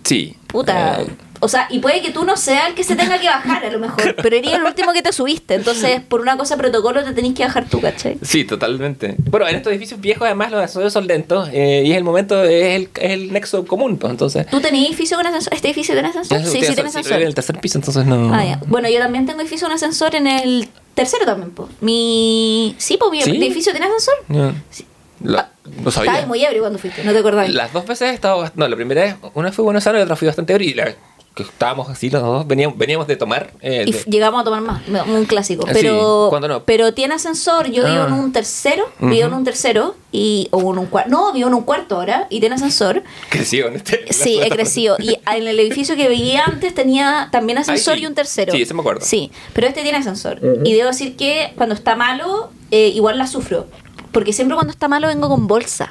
Sí. 0.04 0.37
puta. 0.46 1.00
Eh, 1.02 1.07
O 1.40 1.48
sea, 1.48 1.66
y 1.68 1.80
puede 1.80 2.00
que 2.00 2.11
tú 2.11 2.24
no 2.24 2.38
seas 2.38 2.68
el 2.68 2.74
que 2.74 2.85
se 2.85 2.96
tenga 2.96 3.18
que 3.20 3.26
bajar 3.26 3.66
a 3.66 3.70
lo 3.70 3.78
mejor. 3.78 4.14
Pero 4.22 4.35
eres 4.37 4.52
el 4.54 4.62
último 4.62 4.94
que 4.94 5.02
te 5.02 5.12
subiste. 5.12 5.54
Entonces, 5.54 6.00
por 6.00 6.22
una 6.22 6.38
cosa 6.38 6.57
protocolo, 6.57 7.04
te 7.04 7.12
tenés 7.12 7.35
que 7.35 7.42
bajar 7.44 7.68
tú, 7.68 7.83
¿cachai? 7.83 8.16
Sí, 8.22 8.44
totalmente. 8.44 9.14
Bueno, 9.30 9.46
en 9.48 9.57
estos 9.57 9.70
edificios 9.72 10.00
viejos 10.00 10.24
además 10.24 10.50
los 10.52 10.61
ascensores 10.62 10.92
son 10.94 11.07
lentos 11.07 11.50
eh, 11.52 11.83
y 11.85 11.90
es 11.90 11.98
el 11.98 12.04
momento, 12.04 12.42
es 12.44 12.76
el, 12.76 12.88
es 12.98 13.11
el 13.11 13.30
nexo 13.33 13.66
común, 13.66 13.98
pues 13.98 14.11
entonces... 14.12 14.46
¿Tú 14.46 14.61
tenés 14.61 14.87
edificio 14.87 15.18
con 15.18 15.26
ascensor? 15.26 15.52
¿Este 15.52 15.68
edificio 15.68 15.92
tiene 15.94 16.09
ascensor? 16.09 16.38
Sí, 16.40 16.44
sí, 16.46 16.50
tiene 16.61 16.74
Sí, 16.76 16.80
ascensor. 16.87 17.12
en 17.20 17.26
el 17.26 17.35
tercer 17.35 17.61
piso, 17.61 17.76
entonces 17.78 18.07
no... 18.07 18.33
Ah, 18.33 18.44
ya. 18.44 18.61
Bueno, 18.66 18.88
yo 18.88 18.98
también 19.00 19.26
tengo 19.26 19.40
edificio 19.42 19.66
con 19.66 19.74
ascensor 19.74 20.14
en 20.14 20.26
el 20.28 20.68
tercero 20.94 21.26
también, 21.26 21.50
po. 21.50 21.68
Mi... 21.83 22.74
Sí, 22.78 22.96
pues 22.96 23.11
mi 23.11 23.20
¿Sí? 23.20 23.37
edificio 23.37 23.72
tiene 23.72 23.87
ascensor. 23.87 24.14
No, 24.28 24.54
Sí. 24.70 24.87
La- 25.22 25.40
Ah, 25.40 25.54
no 25.83 25.90
sabía. 25.90 26.11
Estabas 26.12 26.29
muy 26.29 26.44
ebrio 26.44 26.61
cuando 26.61 26.79
fuiste, 26.79 27.03
no 27.05 27.12
te 27.12 27.18
acordás. 27.18 27.48
Las 27.50 27.72
dos 27.72 27.87
veces 27.87 28.11
he 28.11 28.14
estado... 28.14 28.50
No, 28.55 28.68
la 28.68 28.77
primera 28.77 29.03
vez, 29.03 29.16
una 29.35 29.50
fue 29.53 29.64
Buenos 29.64 29.87
Aires 29.87 29.98
y 29.98 30.00
la 30.00 30.05
otra 30.05 30.16
fui 30.16 30.27
bastante 30.27 30.53
ebrio 30.53 30.70
y 30.70 30.74
la 30.74 30.94
que 31.35 31.42
estábamos 31.42 31.88
así 31.90 32.11
los 32.11 32.22
dos, 32.22 32.46
veníamos, 32.46 32.79
veníamos 32.79 33.09
de 33.09 33.16
tomar... 33.16 33.50
eh, 33.61 33.83
Y 33.88 33.90
de- 33.92 34.05
llegamos 34.07 34.40
a 34.40 34.44
tomar 34.44 34.61
más, 34.61 34.83
un 35.09 35.24
clásico. 35.24 35.66
Sí, 35.66 35.72
Pero, 35.74 36.29
¿cuándo 36.31 36.46
no? 36.46 36.62
pero 36.64 36.94
tiene 36.94 37.14
ascensor. 37.14 37.66
Yo 37.72 37.85
vivo 37.85 38.03
Ah. 38.03 38.07
en 38.07 38.12
un 38.12 38.33
tercero, 38.33 38.88
vivo 39.00 39.27
en 39.27 39.35
un 39.35 39.42
tercero 39.42 39.96
y 40.12 40.46
o 40.53 40.61
en 40.72 40.79
un 40.79 40.87
cuarto. 40.87 41.11
No, 41.11 41.33
vivo 41.33 41.48
en 41.48 41.55
un 41.55 41.64
cuarto 41.64 41.96
ahora 41.96 42.29
y 42.31 42.38
tiene 42.38 42.55
ascensor. 42.55 43.03
Creció 43.31 43.66
en 43.66 43.74
este... 43.74 44.05
Sí, 44.12 44.38
he 44.40 44.48
crecido. 44.48 44.94
Y 45.00 45.18
en 45.35 45.48
el 45.48 45.59
edificio 45.59 45.96
que 45.96 46.09
vivía 46.09 46.44
antes 46.44 46.72
tenía 46.72 47.31
también 47.33 47.59
ascensor 47.59 47.96
sí. 47.96 48.03
y 48.05 48.07
un 48.07 48.14
tercero. 48.14 48.53
Sí, 48.53 48.62
ese 48.62 48.72
me 48.74 48.81
acuerdo. 48.83 49.00
Sí, 49.05 49.33
pero 49.55 49.66
este 49.66 49.83
tiene 49.83 49.98
ascensor. 49.98 50.38
Y 50.62 50.72
debo 50.74 50.87
decir 50.90 51.16
que 51.16 51.53
cuando 51.57 51.74
está 51.74 51.96
malo, 51.96 52.53
eh, 52.70 52.92
igual 52.94 53.18
la 53.18 53.27
sufro. 53.27 53.66
Porque 54.14 54.33
siempre 54.33 54.55
cuando 54.55 54.70
está 54.70 54.87
malo 54.87 55.09
vengo 55.09 55.29
con 55.29 55.48
bolsa. 55.48 55.90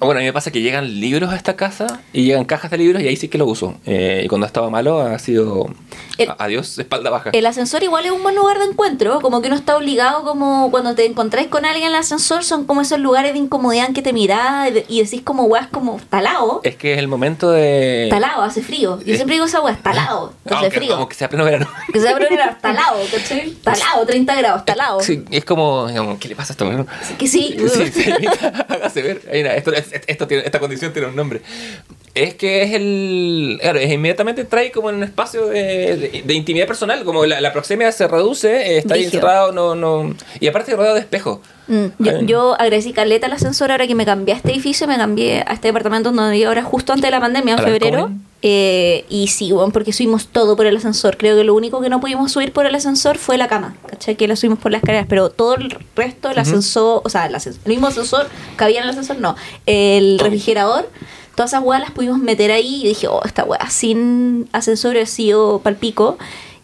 Bueno, 0.00 0.18
a 0.18 0.20
mí 0.20 0.24
me 0.26 0.32
pasa 0.32 0.50
que 0.50 0.62
llegan 0.62 0.98
libros 1.00 1.30
a 1.30 1.36
esta 1.36 1.56
casa 1.56 2.00
y 2.12 2.24
llegan 2.24 2.44
cajas 2.46 2.70
de 2.70 2.78
libros 2.78 3.02
y 3.02 3.08
ahí 3.08 3.16
sí 3.16 3.28
que 3.28 3.36
lo 3.36 3.46
uso. 3.46 3.74
Eh, 3.84 4.22
y 4.24 4.28
cuando 4.28 4.46
estaba 4.46 4.70
malo 4.70 5.00
ha 5.00 5.18
sido... 5.18 5.68
El- 6.16 6.30
adiós, 6.38 6.78
espalda 6.78 7.10
baja. 7.10 7.30
El 7.32 7.44
ascensor 7.46 7.82
igual 7.82 8.06
es 8.06 8.10
un 8.12 8.22
buen 8.22 8.34
lugar 8.34 8.58
de 8.58 8.64
encuentro, 8.64 9.20
como 9.20 9.40
que 9.42 9.48
uno 9.48 9.56
está 9.56 9.76
obligado, 9.76 10.22
como 10.24 10.70
cuando 10.70 10.94
te 10.94 11.04
encontráis 11.04 11.48
con 11.48 11.64
alguien 11.66 11.88
en 11.88 11.94
el 11.94 12.00
ascensor, 12.00 12.44
son 12.44 12.64
como 12.64 12.80
esos 12.80 12.98
lugares 12.98 13.32
de 13.34 13.38
incomodidad 13.38 13.86
en 13.88 13.94
que 13.94 14.02
te 14.02 14.12
mirás 14.14 14.70
y- 14.88 15.02
decís 15.02 15.20
como, 15.22 15.44
weas, 15.44 15.66
como, 15.68 16.00
talado, 16.08 16.60
Es 16.64 16.76
que 16.76 16.94
es 16.94 16.98
el 16.98 17.08
momento 17.08 17.50
de... 17.50 18.06
talado, 18.10 18.42
hace 18.42 18.62
frío. 18.62 18.98
Yo 19.04 19.12
Eh. 19.12 19.16
siempre 19.16 19.34
digo 19.34 19.46
esa 19.46 19.60
wea, 19.60 19.76
talado, 19.76 20.32
hace 20.46 20.54
Aunque, 20.54 20.70
frío. 20.78 20.94
como 20.94 21.08
que 21.08 21.14
sea 21.14 21.28
pleno 21.28 21.44
verano. 21.44 21.68
Que 21.92 21.98
se 22.00 22.06
va 22.06 22.10
a 22.12 22.14
poner 22.14 22.54
talado, 22.60 22.98
¿cachai? 23.12 23.50
Talado, 23.62 24.06
30 24.06 24.34
grados, 24.36 24.64
talado. 24.64 25.00
Sí, 25.00 25.24
es 25.30 25.44
como, 25.44 25.88
¿qué 26.18 26.28
le 26.28 26.36
pasa 26.36 26.52
a 26.52 26.54
esto? 26.54 26.66
weón? 26.66 26.86
Así 27.02 27.14
que 27.14 27.26
sí. 27.26 27.54
Sí, 27.58 27.92
sí, 27.92 28.10
hágase 28.68 29.02
ver. 29.02 29.22
Ahí 29.32 29.42
nada, 29.42 29.56
esto, 29.56 29.72
es- 29.72 29.89
esto 30.06 30.26
tiene, 30.26 30.44
esta 30.44 30.58
condición 30.58 30.92
tiene 30.92 31.08
un 31.08 31.16
nombre. 31.16 31.40
Es 32.14 32.34
que 32.34 32.62
es 32.62 32.72
el. 32.74 33.58
Claro, 33.60 33.78
es 33.78 33.90
inmediatamente 33.90 34.44
trae 34.44 34.72
como 34.72 34.90
en 34.90 34.96
un 34.96 35.02
espacio 35.04 35.46
de, 35.46 35.96
de- 35.96 36.22
de 36.24 36.34
intimidad 36.34 36.66
personal, 36.66 37.04
como 37.04 37.24
la, 37.26 37.40
la 37.40 37.52
proxemia 37.52 37.92
se 37.92 38.08
reduce, 38.08 38.48
eh, 38.74 38.78
está 38.78 38.94
ahí 38.94 39.04
encerrado, 39.04 39.52
no, 39.52 39.74
no. 39.74 40.14
Y 40.40 40.48
aparte 40.48 40.74
rodeado 40.74 40.94
de 40.96 41.00
espejos. 41.02 41.38
Mm, 41.68 41.86
Yo, 42.00 42.16
Ay. 42.18 42.26
yo 42.26 42.54
agradecí 42.60 42.92
caleta 42.92 43.26
al 43.26 43.32
ascensor 43.34 43.70
ahora 43.70 43.86
que 43.86 43.94
me 43.94 44.04
cambié 44.04 44.34
a 44.34 44.38
este 44.38 44.50
edificio, 44.50 44.88
me 44.88 44.96
cambié 44.96 45.44
a 45.46 45.52
este 45.52 45.68
departamento 45.68 46.10
donde 46.10 46.32
vivo 46.36 46.48
ahora 46.48 46.62
justo 46.64 46.92
antes 46.92 47.04
de 47.06 47.10
la 47.12 47.20
pandemia, 47.20 47.54
en 47.54 47.60
¿Al 47.60 47.64
febrero. 47.64 47.96
Alcoben? 47.98 48.29
Eh, 48.42 49.04
y 49.10 49.26
sí, 49.28 49.52
bueno, 49.52 49.70
porque 49.70 49.92
subimos 49.92 50.28
todo 50.28 50.56
por 50.56 50.66
el 50.66 50.76
ascensor. 50.76 51.16
Creo 51.16 51.36
que 51.36 51.44
lo 51.44 51.54
único 51.54 51.80
que 51.80 51.90
no 51.90 52.00
pudimos 52.00 52.32
subir 52.32 52.52
por 52.52 52.66
el 52.66 52.74
ascensor 52.74 53.18
fue 53.18 53.36
la 53.36 53.48
cama, 53.48 53.76
¿cachai? 53.86 54.16
Que 54.16 54.26
la 54.26 54.36
subimos 54.36 54.58
por 54.58 54.72
las 54.72 54.80
escaleras, 54.82 55.06
pero 55.08 55.30
todo 55.30 55.56
el 55.56 55.76
resto, 55.94 56.30
el 56.30 56.38
ascensor, 56.38 57.02
o 57.04 57.08
sea, 57.10 57.26
el, 57.26 57.34
ascensor, 57.34 57.60
el 57.64 57.70
mismo 57.70 57.88
ascensor, 57.88 58.28
cabía 58.56 58.78
en 58.78 58.84
el 58.84 58.90
ascensor, 58.90 59.18
no. 59.18 59.36
El 59.66 60.18
refrigerador, 60.18 60.88
todas 61.34 61.50
esas 61.52 61.62
weas 61.62 61.82
las 61.82 61.90
pudimos 61.90 62.18
meter 62.18 62.50
ahí 62.50 62.82
y 62.82 62.88
dije, 62.88 63.08
oh, 63.08 63.20
esta 63.24 63.44
wea 63.44 63.68
sin 63.68 64.48
ascensor 64.52 64.96
ha 64.96 65.06
sido 65.06 65.60
palpico. 65.60 66.16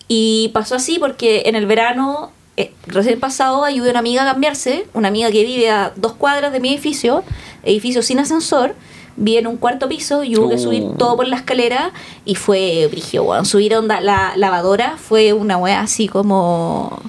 Y 0.09 0.51
pasó 0.55 0.77
así 0.77 0.99
porque 0.99 1.43
en 1.47 1.57
el 1.57 1.67
verano, 1.67 2.31
eh, 2.57 2.73
recién 2.87 3.21
pasado, 3.21 3.65
ayudé 3.65 3.89
a 3.89 3.91
una 3.91 3.99
amiga 3.99 4.23
a 4.23 4.33
cambiarse, 4.33 4.87
una 4.95 5.09
amiga 5.09 5.31
que 5.31 5.45
vive 5.45 5.69
a 5.69 5.93
dos 5.97 6.15
cuadras 6.15 6.53
de 6.53 6.61
mi 6.61 6.71
edificio, 6.71 7.23
edificio 7.65 8.03
sin 8.03 8.19
ascensor 8.19 8.75
vi 9.17 9.37
en 9.39 9.47
un 9.47 9.57
cuarto 9.57 9.89
piso 9.89 10.23
y 10.25 10.37
hubo 10.37 10.49
que 10.51 10.59
subir 10.59 10.83
Uh. 10.83 10.95
todo 10.97 11.17
por 11.17 11.27
la 11.29 11.37
escalera 11.37 11.93
y 12.25 12.35
fue 12.35 12.87
brigio, 12.91 13.25
weón. 13.25 13.45
Subir 13.47 13.75
onda 13.75 14.01
la 14.01 14.35
lavadora 14.37 14.97
fue 14.99 15.33
una 15.33 15.57
wea 15.57 15.81
así 15.81 16.09
como. 16.09 17.01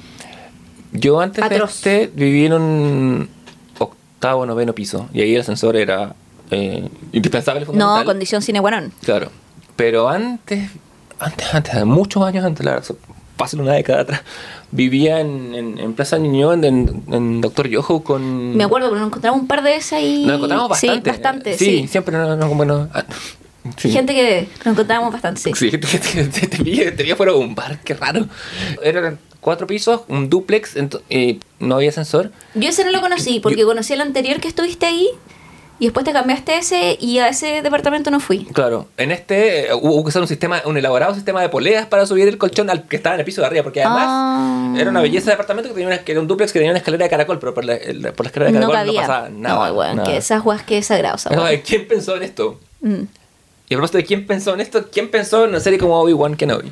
Yo 0.93 1.20
antes 1.20 1.43
Atroz. 1.43 1.82
de 1.84 2.04
este 2.04 2.12
viví 2.15 2.46
en 2.46 2.54
un 2.54 3.30
octavo, 3.78 4.46
noveno 4.46 4.74
piso. 4.74 5.08
Y 5.13 5.22
ahí 5.22 5.36
el 5.36 5.41
ascensor 5.41 5.76
era 5.76 6.15
eh, 6.50 6.88
indispensable, 7.12 7.62
No, 7.62 7.65
fundamental. 7.67 8.06
condición 8.06 8.41
sine 8.41 8.62
qua 8.62 8.72
non. 8.72 8.91
Claro. 9.04 9.30
Pero 9.76 10.08
antes, 10.10 10.72
antes, 11.20 11.54
antes, 11.54 11.86
muchos 11.86 12.24
años 12.24 12.43
antes, 12.46 12.65
la 12.65 12.82
fácil 13.38 13.62
una 13.62 13.73
década 13.73 14.02
atrás, 14.02 14.21
vivía 14.71 15.19
en, 15.19 15.54
en, 15.56 15.80
en 15.80 15.93
Plaza 15.93 16.17
Niño, 16.17 16.54
en, 16.54 17.41
Doctor 17.41 17.67
Yoho 17.67 18.04
con... 18.04 18.56
Me 18.56 18.63
acuerdo, 18.63 18.89
pero 18.89 19.00
nos 19.00 19.08
encontramos 19.08 19.41
un 19.41 19.47
par 19.47 19.63
de 19.63 19.71
veces 19.71 19.93
ahí. 19.93 20.26
Nos 20.26 20.38
encontramos 20.38 20.69
bastante. 20.69 21.04
Sí, 21.04 21.10
bastante, 21.10 21.58
Sí, 21.58 21.65
sí. 21.65 21.88
siempre 21.88 22.17
no, 22.17 22.36
no, 22.36 22.50
bueno... 22.50 22.89
ah, 22.93 23.06
sí. 23.78 23.91
Gente 23.91 24.13
que 24.13 24.47
nos 24.65 24.73
encontramos 24.73 25.12
bastante, 25.13 25.41
sí. 25.41 25.52
Sí, 25.56 25.71
te, 25.78 25.78
te, 25.78 26.23
te, 26.26 26.47
te 26.47 26.63
vi, 26.63 26.78
te 26.91 27.04
vi 27.04 27.12
afuera 27.12 27.32
de 27.32 27.38
un 27.39 27.56
bar, 27.56 27.80
qué 27.84 27.93
raro. 27.93 28.26
Eran 28.84 29.19
cuatro 29.39 29.67
pisos, 29.67 30.02
un 30.08 30.30
duplex, 30.30 30.76
y 31.10 31.39
no 31.60 31.76
había 31.76 31.89
ascensor. 31.89 32.32
Yo 32.54 32.69
ese 32.69 32.84
no 32.84 32.91
lo 32.91 33.02
conocí, 33.02 33.39
porque 33.39 33.63
conocí 33.63 33.93
el 33.93 34.02
anterior 34.02 34.39
que 34.39 34.47
estuviste 34.47 34.86
ahí 34.86 35.10
y 35.80 35.86
después 35.86 36.04
te 36.06 36.12
cambiaste 36.13 36.54
a 36.54 36.58
ese 36.60 36.98
y 37.00 37.20
a 37.20 37.28
ese 37.30 37.62
departamento 37.62 38.10
no 38.12 38.20
fui. 38.20 38.46
Claro, 38.46 38.88
en 38.98 39.12
este 39.12 39.68
eh, 39.68 39.74
hubo 39.74 40.04
que 40.04 40.10
usar 40.10 40.22
un 40.22 40.28
sistema, 40.28 40.62
un 40.66 40.78
elaborado 40.78 41.13
sistema 41.13 41.42
de 41.42 41.50
poleas 41.50 41.86
para 41.86 42.06
subir 42.06 42.28
el 42.28 42.38
colchón 42.38 42.70
al 42.70 42.88
que 42.88 42.96
estaba 42.96 43.16
en 43.16 43.20
el 43.22 43.26
piso 43.26 43.42
de 43.42 43.48
arriba, 43.48 43.63
porque 43.63 43.82
además 43.84 44.06
Ah. 44.10 44.74
era 44.78 44.90
una 44.90 45.02
belleza 45.02 45.26
de 45.26 45.32
departamento 45.32 45.70
que 45.70 45.74
tenía 45.76 45.88
una, 45.88 45.98
que 46.00 46.12
era 46.12 46.22
un 46.22 46.28
duplex 46.28 46.52
que 46.52 46.60
tenía 46.60 46.72
una 46.72 46.80
escalera 46.80 47.04
de 47.06 47.10
caracol, 47.10 47.40
pero 47.40 47.54
por 47.54 47.66
la, 47.66 47.76
el- 47.76 48.13
por 48.13 48.26
la 48.26 48.30
escalera 48.30 48.52
de 48.52 48.60
caracol 48.60 48.88
no, 48.88 48.94
pasaba 49.02 49.30
nada. 49.30 49.56
no, 49.94 49.96
nada. 49.96 50.10
que 50.10 50.18
esas 50.18 50.44
weas 50.46 50.63
que 50.63 50.78
No, 51.36 51.44
wea. 51.44 51.62
¿Quién 51.62 51.88
pensó 51.88 52.16
en 52.16 52.24
esto? 52.24 52.60
Mm. 52.82 53.04
Y 53.69 53.73
a 53.73 53.77
propósito 53.77 53.97
de 53.97 54.06
quién 54.06 54.25
pensó 54.25 54.53
en 54.53 54.62
esto, 54.62 54.88
¿quién 54.89 55.12
pensó 55.12 55.43
en 55.43 55.49
una 55.49 55.60
serie 55.60 55.77
como 55.77 55.99
Obi-Wan 55.99 56.36
Kenobi? 56.38 56.71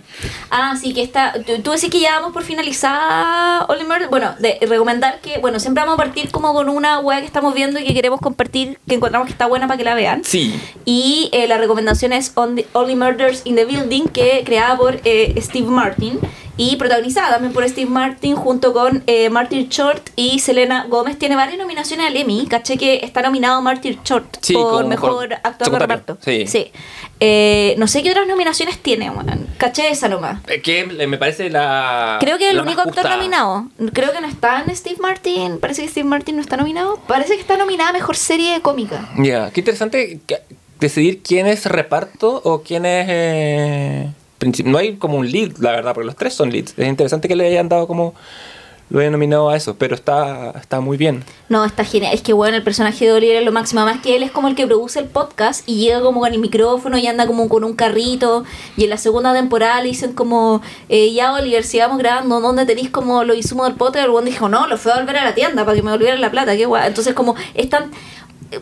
Ah, 0.50 0.78
sí, 0.82 0.94
que 0.94 1.04
está. 1.04 1.34
Tú, 1.46 1.62
tú 1.62 1.72
decís 1.72 1.90
que 1.90 2.00
ya 2.00 2.16
vamos 2.20 2.32
por 2.32 2.44
finalizar 2.44 3.66
Oliver. 3.68 4.08
Bueno, 4.10 4.34
de 4.40 4.58
recomendar 4.62 5.20
que, 5.20 5.40
bueno, 5.40 5.60
siempre 5.60 5.84
vamos 5.84 5.96
a 5.96 5.98
partir 5.98 6.32
como 6.32 6.54
con 6.54 6.70
una 6.70 7.00
wea 7.00 7.20
que 7.20 7.26
estamos 7.26 7.54
viendo 7.54 7.82
y 7.82 7.86
que 7.86 7.94
queremos 7.94 8.22
compartir, 8.22 8.80
que 8.88 8.96
encontramos 8.96 9.26
que 9.26 9.34
está 9.34 9.46
buena 9.46 9.68
para 9.68 9.78
que 9.78 9.84
la 9.84 9.94
vean. 9.94 10.24
Sí. 10.24 10.58
Y 10.86 11.30
eh, 11.34 11.50
la 11.50 11.58
recomendación 11.58 12.14
es 12.14 12.32
Only 12.36 12.96
Murders 12.96 13.42
in 13.44 13.56
the 13.56 13.66
Building, 13.66 14.08
que 14.08 14.44
creada 14.46 14.78
por 14.78 15.02
eh, 15.04 15.36
Steve 15.42 15.68
Martin 15.68 16.18
y 16.58 16.78
protagonizada 16.78 17.32
también 17.32 17.54
por 17.54 17.68
Steve 17.68 17.90
Martin 17.90 18.36
junto 18.36 18.72
con 18.74 19.04
eh, 19.08 19.30
Martin 19.30 19.68
Short 19.68 20.10
y 20.16 20.40
Selena 20.40 20.86
Gómez. 20.88 21.18
Tiene 21.20 21.36
varias 21.36 21.58
nominaciones 21.58 22.08
al 22.08 22.16
Emmy. 22.16 22.46
Caché 22.48 22.78
que 22.78 23.02
está 23.04 23.22
nominado 23.22 23.62
Martin 23.62 24.00
Short 24.04 24.38
Sí, 24.42 24.54
por 24.54 24.86
mejor 24.86 25.12
por 25.12 25.34
actor 25.34 25.70
de 25.72 25.80
reparto. 25.80 26.18
Sí. 26.24 26.72
Eh, 27.20 27.76
no 27.78 27.88
sé 27.88 28.04
qué 28.04 28.12
otras 28.12 28.28
nominaciones 28.28 28.78
tiene, 28.80 29.10
weón. 29.10 29.48
Caché 29.58 29.90
esa 29.90 30.08
nomás. 30.08 30.40
Eh, 30.48 30.62
Que 30.62 30.86
me 30.86 31.18
parece 31.18 31.50
la. 31.50 32.18
Creo 32.20 32.38
que 32.38 32.50
el 32.50 32.58
la 32.58 32.64
más 32.64 32.68
único 32.74 32.82
actor 32.88 33.04
justa. 33.04 33.18
nominado. 33.18 33.68
Creo 33.94 34.12
que 34.14 34.22
no 34.22 34.28
está 34.28 34.64
en 34.66 34.76
Steve 34.76 34.98
Martin. 35.02 35.60
Parece 35.60 35.82
que 35.84 35.88
Steve 35.90 36.08
Martin 36.08 36.36
no 36.36 36.42
está 36.42 36.58
nominado. 36.58 37.00
Parece 37.08 37.36
que 37.36 37.42
está 37.42 37.58
nominada 37.58 37.90
a 37.90 37.94
mejor 37.94 38.16
serie 38.16 38.62
cómica. 38.62 39.10
Ya, 39.18 39.52
qué 39.52 39.62
interesante 39.62 40.20
decidir 40.80 41.22
quién 41.24 41.48
es 41.48 41.66
reparto 41.66 42.42
o 42.44 42.62
quién 42.64 42.86
es. 42.86 43.06
eh, 43.10 44.10
no 44.64 44.78
hay 44.78 44.96
como 44.96 45.18
un 45.18 45.30
lead, 45.30 45.58
la 45.60 45.72
verdad, 45.72 45.94
porque 45.94 46.08
los 46.08 46.16
tres 46.16 46.34
son 46.34 46.52
leads. 46.52 46.74
Es 46.78 46.88
interesante 46.88 47.28
que 47.28 47.36
le 47.36 47.48
hayan 47.48 47.70
dado 47.70 47.88
como. 47.88 48.14
Lo 48.88 49.00
hayan 49.00 49.14
nominado 49.14 49.50
a 49.50 49.58
eso, 49.58 49.78
pero 49.80 49.96
está, 49.96 50.52
está 50.52 50.80
muy 50.80 50.96
bien. 50.96 51.24
No, 51.50 51.66
está 51.66 51.84
genial. 51.84 52.14
Es 52.14 52.22
que 52.22 52.34
bueno, 52.34 52.56
el 52.56 52.62
personaje 52.62 53.06
de 53.06 53.14
Oliver 53.14 53.38
es 53.38 53.44
lo 53.44 53.52
máximo. 53.52 53.82
Además 53.82 54.04
que 54.04 54.16
él 54.16 54.22
es 54.22 54.30
como 54.30 54.48
el 54.48 54.54
que 54.54 54.68
produce 54.68 55.00
el 55.00 55.08
podcast 55.08 55.68
y 55.68 55.78
llega 55.78 56.02
como 56.02 56.20
con 56.20 56.32
el 56.32 56.38
micrófono 56.38 56.96
y 57.00 57.08
anda 57.08 57.26
como 57.26 57.50
con 57.50 57.64
un 57.64 57.74
carrito. 57.74 58.44
Y 58.78 58.84
en 58.84 58.92
la 58.92 58.98
segunda 58.98 59.34
temporada 59.34 59.82
le 59.82 59.88
dicen 59.88 60.14
como, 60.14 60.62
eh, 60.88 61.12
ya 61.12 61.34
Oliver, 61.34 61.64
sigamos 61.64 61.98
grabando, 61.98 62.40
¿dónde 62.42 62.68
tenéis 62.68 62.92
como 62.92 63.24
los 63.24 63.36
insumos 63.36 63.66
del 63.68 63.76
podcast? 63.76 64.08
Y 64.08 64.20
el 64.20 64.26
dijo, 64.26 64.50
no, 64.50 64.68
lo 64.68 64.78
fue 64.78 64.92
a 64.92 65.00
volver 65.00 65.18
a 65.18 65.24
la 65.24 65.34
tienda 65.34 65.66
para 65.66 65.76
que 65.76 65.82
me 65.82 65.90
volvieran 65.90 66.22
la 66.22 66.30
plata. 66.30 66.56
Qué 66.56 66.68
guay. 66.68 66.86
Entonces 66.86 67.16
como 67.16 67.34
es 67.56 67.68
tan 67.68 67.90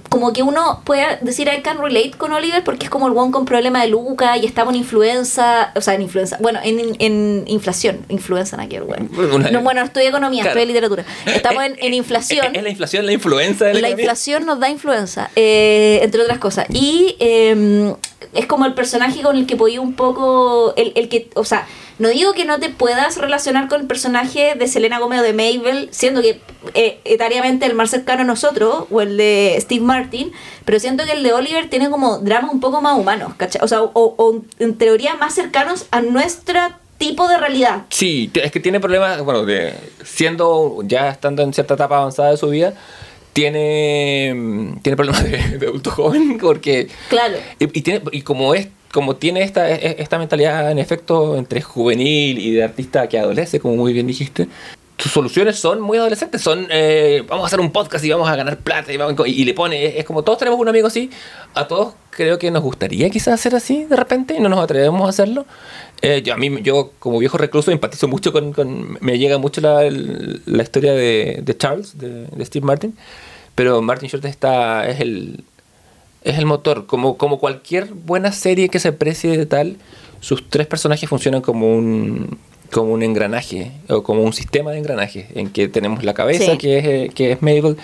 como 0.09 0.33
que 0.33 0.43
uno 0.43 0.81
puede 0.85 1.17
decir 1.21 1.47
I 1.47 1.61
can 1.61 1.77
relate 1.79 2.11
con 2.11 2.31
Oliver 2.33 2.63
porque 2.63 2.85
es 2.85 2.89
como 2.89 3.07
el 3.07 3.17
one 3.17 3.31
con 3.31 3.45
problema 3.45 3.81
de 3.81 3.87
Luca 3.89 4.37
y 4.37 4.45
estamos 4.45 4.73
en 4.73 4.79
influenza, 4.81 5.71
o 5.75 5.81
sea, 5.81 5.93
en 5.95 6.01
influenza, 6.03 6.37
bueno, 6.41 6.59
en, 6.63 6.95
en 6.99 7.43
inflación, 7.47 8.05
influenza, 8.09 8.57
no 8.57 8.67
quiero, 8.67 8.85
bueno. 8.85 9.07
No, 9.51 9.61
bueno, 9.61 9.81
estoy 9.81 10.05
economía, 10.05 10.43
Claro. 10.43 10.59
estoy 10.59 10.67
literatura. 10.67 11.05
Estamos 11.25 11.63
en, 11.63 11.75
en 11.79 11.93
inflación. 12.03 12.55
¿Es 12.55 12.63
la 12.63 12.69
inflación 12.69 13.05
la 13.05 13.13
influencia 13.13 13.67
de 13.67 13.73
la, 13.75 13.81
La 13.81 13.89
inflación 13.89 14.45
nos 14.45 14.59
da 14.59 14.69
influenza, 14.69 15.29
eh, 15.35 15.99
entre 16.03 16.21
otras 16.21 16.39
cosas. 16.39 16.65
Y 16.69 17.15
eh, 17.19 17.93
es 18.33 18.45
como 18.45 18.65
el 18.65 18.73
personaje 18.73 19.21
con 19.21 19.35
el 19.35 19.45
que 19.45 19.55
podía 19.55 19.81
un 19.81 19.93
poco. 19.93 20.73
El, 20.75 20.93
el 20.95 21.09
que, 21.09 21.29
o 21.35 21.43
sea, 21.43 21.67
no 21.99 22.09
digo 22.09 22.33
que 22.33 22.45
no 22.45 22.59
te 22.59 22.69
puedas 22.69 23.17
relacionar 23.17 23.67
con 23.67 23.81
el 23.81 23.87
personaje 23.87 24.55
de 24.55 24.67
Selena 24.67 24.99
Gómez 24.99 25.19
o 25.19 25.23
de 25.23 25.33
Mabel, 25.33 25.89
siendo 25.91 26.21
que 26.21 26.41
eh, 26.73 26.99
etariamente 27.05 27.65
el 27.65 27.75
más 27.75 27.91
cercano 27.91 28.21
a 28.21 28.25
nosotros, 28.25 28.85
o 28.89 29.01
el 29.01 29.17
de 29.17 29.57
Steve 29.59 29.83
Martin, 29.83 30.31
pero 30.65 30.79
siento 30.79 31.05
que 31.05 31.11
el 31.11 31.23
de 31.23 31.33
Oliver 31.33 31.69
tiene 31.69 31.89
como 31.89 32.19
dramas 32.19 32.51
un 32.51 32.59
poco 32.59 32.81
más 32.81 32.97
humanos, 32.97 33.33
¿cachai? 33.37 33.61
O 33.63 33.67
sea, 33.67 33.83
o, 33.83 33.91
o 33.93 34.41
en 34.59 34.77
teoría 34.77 35.15
más 35.15 35.35
cercanos 35.35 35.85
a 35.91 36.01
nuestro 36.01 36.59
tipo 36.97 37.27
de 37.27 37.37
realidad. 37.37 37.83
Sí, 37.89 38.31
es 38.33 38.51
que 38.51 38.59
tiene 38.59 38.79
problemas, 38.79 39.21
bueno, 39.21 39.45
de, 39.45 39.73
siendo, 40.03 40.79
ya 40.83 41.09
estando 41.09 41.43
en 41.43 41.53
cierta 41.53 41.73
etapa 41.73 41.97
avanzada 41.97 42.31
de 42.31 42.37
su 42.37 42.49
vida, 42.49 42.73
tiene, 43.33 44.73
tiene 44.81 44.95
problemas 44.95 45.23
de, 45.23 45.57
de 45.59 45.67
adulto 45.67 45.91
joven, 45.91 46.37
porque... 46.39 46.87
Claro. 47.09 47.35
Y, 47.59 47.65
y 47.79 47.81
tiene, 47.81 48.01
y 48.11 48.21
como 48.21 48.53
es 48.55 48.67
como 48.91 49.15
tiene 49.15 49.41
esta, 49.41 49.71
e- 49.71 49.95
esta 49.99 50.19
mentalidad 50.19 50.69
en 50.69 50.77
efecto 50.77 51.35
entre 51.35 51.61
juvenil 51.61 52.37
y 52.37 52.51
de 52.51 52.63
artista 52.63 53.09
que 53.09 53.17
adolece, 53.17 53.59
como 53.59 53.75
muy 53.75 53.91
bien 53.91 54.05
dijiste, 54.05 54.47
sus 54.99 55.11
soluciones 55.11 55.57
son 55.57 55.81
muy 55.81 55.97
adolescentes, 55.97 56.41
son 56.43 56.67
eh, 56.69 57.23
vamos 57.27 57.45
a 57.45 57.47
hacer 57.47 57.59
un 57.59 57.71
podcast 57.71 58.05
y 58.05 58.11
vamos 58.11 58.29
a 58.29 58.35
ganar 58.35 58.59
plata 58.59 58.93
y, 58.93 58.97
vamos- 58.97 59.27
y- 59.27 59.31
y 59.31 59.45
le 59.45 59.55
pone, 59.55 59.83
es, 59.83 59.95
es 59.95 60.05
como 60.05 60.21
todos 60.23 60.37
tenemos 60.37 60.59
un 60.59 60.67
amigo 60.69 60.85
así, 60.85 61.09
a 61.55 61.67
todos 61.67 61.95
creo 62.11 62.37
que 62.37 62.51
nos 62.51 62.61
gustaría 62.61 63.09
quizás 63.09 63.33
hacer 63.33 63.55
así 63.55 63.85
de 63.85 63.95
repente 63.95 64.35
y 64.37 64.39
no 64.39 64.47
nos 64.47 64.59
atrevemos 64.59 65.01
a 65.07 65.09
hacerlo. 65.09 65.47
Eh, 66.05 66.21
yo, 66.21 66.33
a 66.33 66.37
mí, 66.37 66.61
yo 66.63 66.91
como 66.99 67.17
viejo 67.17 67.37
recluso 67.37 67.71
empatizo 67.71 68.09
mucho 68.09 68.33
con, 68.33 68.97
me 68.99 69.17
llega 69.17 69.37
mucho 69.37 69.61
la, 69.61 69.89
la 69.89 70.63
historia 70.63 70.91
de, 70.91 71.55
Charles, 71.57 71.97
de, 71.97 72.25
de 72.25 72.45
Steve 72.45 72.65
Martin, 72.65 72.93
pero 73.55 73.81
Martin 73.81 74.09
Short 74.09 74.25
está, 74.25 74.85
es 74.85 74.99
el, 74.99 75.45
es 76.25 76.37
el 76.37 76.45
motor. 76.45 76.87
Como, 76.87 77.17
como 77.17 77.39
cualquier 77.39 77.93
buena 77.93 78.33
serie 78.33 78.67
que 78.67 78.79
se 78.79 78.91
precie 78.91 79.37
de 79.37 79.45
tal, 79.45 79.77
sus 80.19 80.49
tres 80.49 80.67
personajes 80.67 81.07
funcionan 81.07 81.39
como 81.41 81.73
un 81.73 82.37
como 82.73 82.91
un 82.93 83.03
engranaje 83.03 83.71
o 83.87 84.03
como 84.03 84.21
un 84.23 84.33
sistema 84.33 84.71
de 84.71 84.79
engranaje 84.79 85.27
en 85.35 85.49
que 85.49 85.67
tenemos 85.69 86.03
la 86.03 86.13
cabeza 86.13 86.51
Sí. 86.53 86.57
que 86.57 86.77
es 86.79 86.85
eh, 86.85 87.11
que 87.15 87.31
es 87.31 87.41
Mabel 87.41 87.77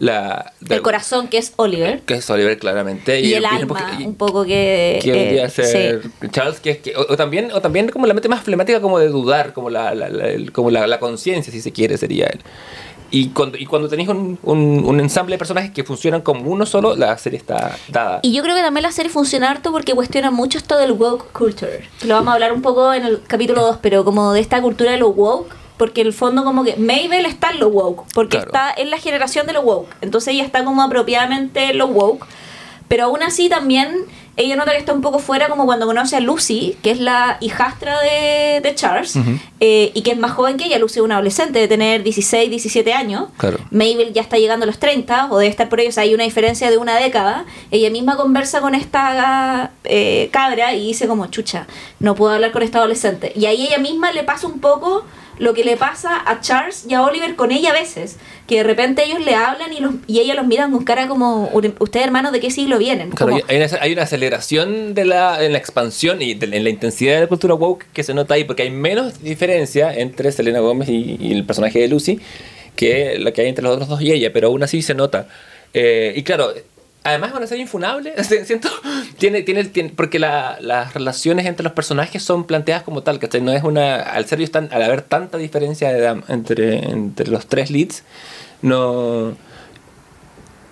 la 0.00 0.52
El 0.68 0.82
corazón, 0.82 1.28
que 1.28 1.38
es 1.38 1.52
Oliver. 1.56 2.00
que 2.00 2.14
es 2.14 2.28
Oliver 2.28 2.58
claramente 2.58 3.20
Y, 3.20 3.34
el 3.34 3.42
y 3.42 3.46
alma, 3.46 3.96
y- 3.98 4.04
un 4.04 4.14
poco 4.16 4.44
que... 4.44 4.98
que 5.02 5.10
eh, 5.10 5.12
vendría 5.12 5.46
a 5.46 5.48
ser 5.50 6.02
sí. 6.02 6.28
Charles 6.30 6.60
que, 6.60 6.70
es 6.70 6.78
que- 6.78 6.94
o, 6.96 7.06
o 7.12 7.16
también 7.16 7.50
o 7.52 7.60
también 7.60 7.88
como 7.88 8.06
la 8.06 8.14
mente 8.14 8.28
más 8.28 8.42
flemática 8.42 8.80
como 8.80 8.98
de 8.98 9.08
dudar 9.08 9.52
como 9.52 9.70
la, 9.70 9.94
la- 9.94 10.08
la- 10.08 10.28
el- 10.28 10.52
como 10.52 10.70
la, 10.70 10.86
la 10.86 10.98
conciencia 10.98 11.52
si 11.52 11.60
se 11.60 11.72
quiere 11.72 11.96
sería 11.96 12.26
él 12.26 12.40
y 13.16 13.28
cuando 13.28 13.56
y 13.58 13.64
cuando 13.66 13.88
tenéis 13.88 14.08
un, 14.08 14.38
un, 14.42 14.84
un 14.84 15.00
ensamble 15.00 15.34
de 15.34 15.38
personajes 15.38 15.70
que 15.70 15.84
funcionan 15.84 16.20
como 16.22 16.50
uno 16.50 16.66
solo 16.66 16.96
la 16.96 17.16
serie 17.16 17.38
está 17.38 17.76
dada 17.88 18.18
Y 18.22 18.32
yo 18.32 18.42
creo 18.42 18.56
que 18.56 18.62
también 18.62 18.82
la 18.82 18.90
serie 18.90 19.10
funciona 19.10 19.50
harto 19.50 19.70
porque 19.70 19.94
cuestiona 19.94 20.30
mucho 20.32 20.58
esto 20.58 20.76
del 20.76 20.92
woke 20.92 21.30
culture. 21.32 21.88
Que 22.00 22.06
Lo 22.08 22.14
vamos 22.14 22.30
a 22.30 22.34
hablar 22.34 22.52
un 22.52 22.60
poco 22.62 22.92
en 22.92 23.04
el 23.04 23.22
capítulo 23.26 23.62
2, 23.62 23.78
pero 23.80 24.04
como 24.04 24.32
de 24.32 24.40
esta 24.40 24.60
cultura 24.60 24.90
de 24.90 24.98
lo 24.98 25.10
woke. 25.10 25.54
Porque 25.76 26.00
en 26.02 26.06
el 26.08 26.12
fondo 26.12 26.44
como 26.44 26.62
que 26.64 26.76
Mabel 26.76 27.26
está 27.26 27.50
en 27.50 27.60
lo 27.60 27.68
woke, 27.68 28.04
porque 28.14 28.36
Claro. 28.38 28.46
está 28.46 28.74
en 28.80 28.90
la 28.90 28.98
generación 28.98 29.46
de 29.46 29.52
lo 29.52 29.62
woke. 29.62 29.88
Entonces 30.00 30.34
ella 30.34 30.44
está 30.44 30.64
como 30.64 30.82
apropiadamente 30.82 31.70
en 31.70 31.78
lo 31.78 31.86
woke. 31.86 32.26
Pero 32.88 33.04
aún 33.04 33.22
así 33.22 33.48
también 33.48 34.06
ella 34.36 34.56
nota 34.56 34.72
que 34.72 34.78
está 34.78 34.92
un 34.92 35.00
poco 35.00 35.20
fuera 35.20 35.48
como 35.48 35.64
cuando 35.64 35.86
conoce 35.86 36.16
a 36.16 36.20
Lucy, 36.20 36.76
que 36.82 36.90
es 36.90 36.98
la 36.98 37.38
hijastra 37.40 38.00
de, 38.00 38.60
de 38.60 38.74
Charles, 38.74 39.16
eh, 39.60 39.92
y 39.94 40.02
que 40.02 40.10
es 40.10 40.18
más 40.18 40.32
joven 40.32 40.56
que 40.56 40.64
ella. 40.64 40.78
Lucy 40.78 40.98
es 40.98 41.04
una 41.04 41.14
adolescente, 41.14 41.60
de 41.60 41.68
tener 41.68 42.02
16, 42.02 42.50
17 42.50 42.92
años. 42.92 43.28
Claro. 43.36 43.58
Mabel 43.70 44.12
ya 44.12 44.22
está 44.22 44.36
llegando 44.36 44.64
a 44.64 44.66
los 44.66 44.78
30, 44.78 45.28
o 45.30 45.38
debe 45.38 45.50
estar 45.50 45.68
por 45.68 45.78
ellos, 45.78 45.98
hay 45.98 46.14
una 46.14 46.24
diferencia 46.24 46.70
de 46.70 46.78
una 46.78 46.96
década. 46.96 47.44
Ella 47.70 47.90
misma 47.90 48.16
conversa 48.16 48.60
con 48.60 48.74
esta 48.74 49.70
eh, 49.84 50.28
cabra 50.32 50.74
y 50.74 50.88
dice 50.88 51.06
como, 51.06 51.26
chucha, 51.28 51.66
no 52.00 52.16
puedo 52.16 52.34
hablar 52.34 52.50
con 52.50 52.62
esta 52.62 52.78
adolescente. 52.78 53.32
Y 53.36 53.46
ahí 53.46 53.66
ella 53.66 53.78
misma 53.78 54.10
le 54.10 54.24
pasa 54.24 54.48
un 54.48 54.58
poco 54.58 55.04
lo 55.38 55.52
que 55.54 55.64
le 55.64 55.76
pasa 55.76 56.22
a 56.24 56.40
Charles 56.40 56.86
y 56.88 56.94
a 56.94 57.02
Oliver 57.02 57.34
con 57.36 57.50
ella 57.52 57.70
a 57.70 57.72
veces, 57.72 58.18
que 58.46 58.56
de 58.58 58.62
repente 58.62 59.04
ellos 59.04 59.20
le 59.24 59.34
hablan 59.34 59.72
y, 59.72 59.80
los, 59.80 59.94
y 60.06 60.20
ella 60.20 60.34
los 60.34 60.46
miran 60.46 60.70
con 60.72 60.84
cara 60.84 61.08
como, 61.08 61.50
ustedes 61.78 62.06
hermanos, 62.06 62.32
¿de 62.32 62.40
qué 62.40 62.50
siglo 62.50 62.78
vienen? 62.78 63.10
Claro, 63.10 63.32
Como- 63.32 63.44
hay, 63.48 63.56
una, 63.56 63.66
hay 63.80 63.92
una 63.92 64.02
aceleración 64.02 64.94
de 64.94 65.04
la, 65.04 65.44
en 65.44 65.52
la 65.52 65.58
expansión 65.58 66.22
y 66.22 66.34
de- 66.34 66.56
en 66.56 66.64
la 66.64 66.70
intensidad 66.70 67.14
de 67.14 67.20
la 67.22 67.26
cultura 67.26 67.54
woke 67.54 67.86
que 67.92 68.02
se 68.02 68.14
nota 68.14 68.34
ahí, 68.34 68.44
porque 68.44 68.62
hay 68.62 68.70
menos 68.70 69.22
diferencia 69.22 69.92
entre 69.94 70.30
Selena 70.32 70.60
Gómez 70.60 70.88
y, 70.88 71.16
y 71.20 71.32
el 71.32 71.44
personaje 71.44 71.78
de 71.80 71.88
Lucy 71.88 72.20
que 72.76 73.18
la 73.18 73.32
que 73.32 73.42
hay 73.42 73.48
entre 73.48 73.62
los 73.62 73.72
otros 73.74 73.88
dos 73.88 74.02
y 74.02 74.10
ella, 74.12 74.32
pero 74.32 74.48
aún 74.48 74.62
así 74.62 74.82
se 74.82 74.94
nota. 74.94 75.28
Eh, 75.72 76.12
y 76.16 76.22
claro, 76.24 76.52
además 77.04 77.32
van 77.32 77.42
a 77.42 77.46
ser 77.46 77.58
infunables, 77.60 78.26
siento, 78.46 78.68
tiene, 79.18 79.42
tiene, 79.42 79.64
tiene- 79.64 79.90
porque 79.90 80.18
la- 80.18 80.56
las 80.60 80.94
relaciones 80.94 81.46
entre 81.46 81.62
los 81.62 81.72
personajes 81.72 82.22
son 82.22 82.44
planteadas 82.44 82.82
como 82.82 83.02
tal, 83.02 83.18
¿cachai? 83.18 83.40
No 83.42 83.52
es 83.52 83.62
una, 83.62 83.96
al 84.02 84.26
ser 84.26 84.40
ellos 84.40 84.50
tan, 84.50 84.68
al 84.72 84.82
haber 84.82 85.02
tanta 85.02 85.38
diferencia 85.38 85.92
de 85.92 85.98
edad 85.98 86.16
entre, 86.28 86.78
entre 86.90 87.28
los 87.28 87.46
tres 87.46 87.70
leads, 87.70 88.02
no 88.62 89.34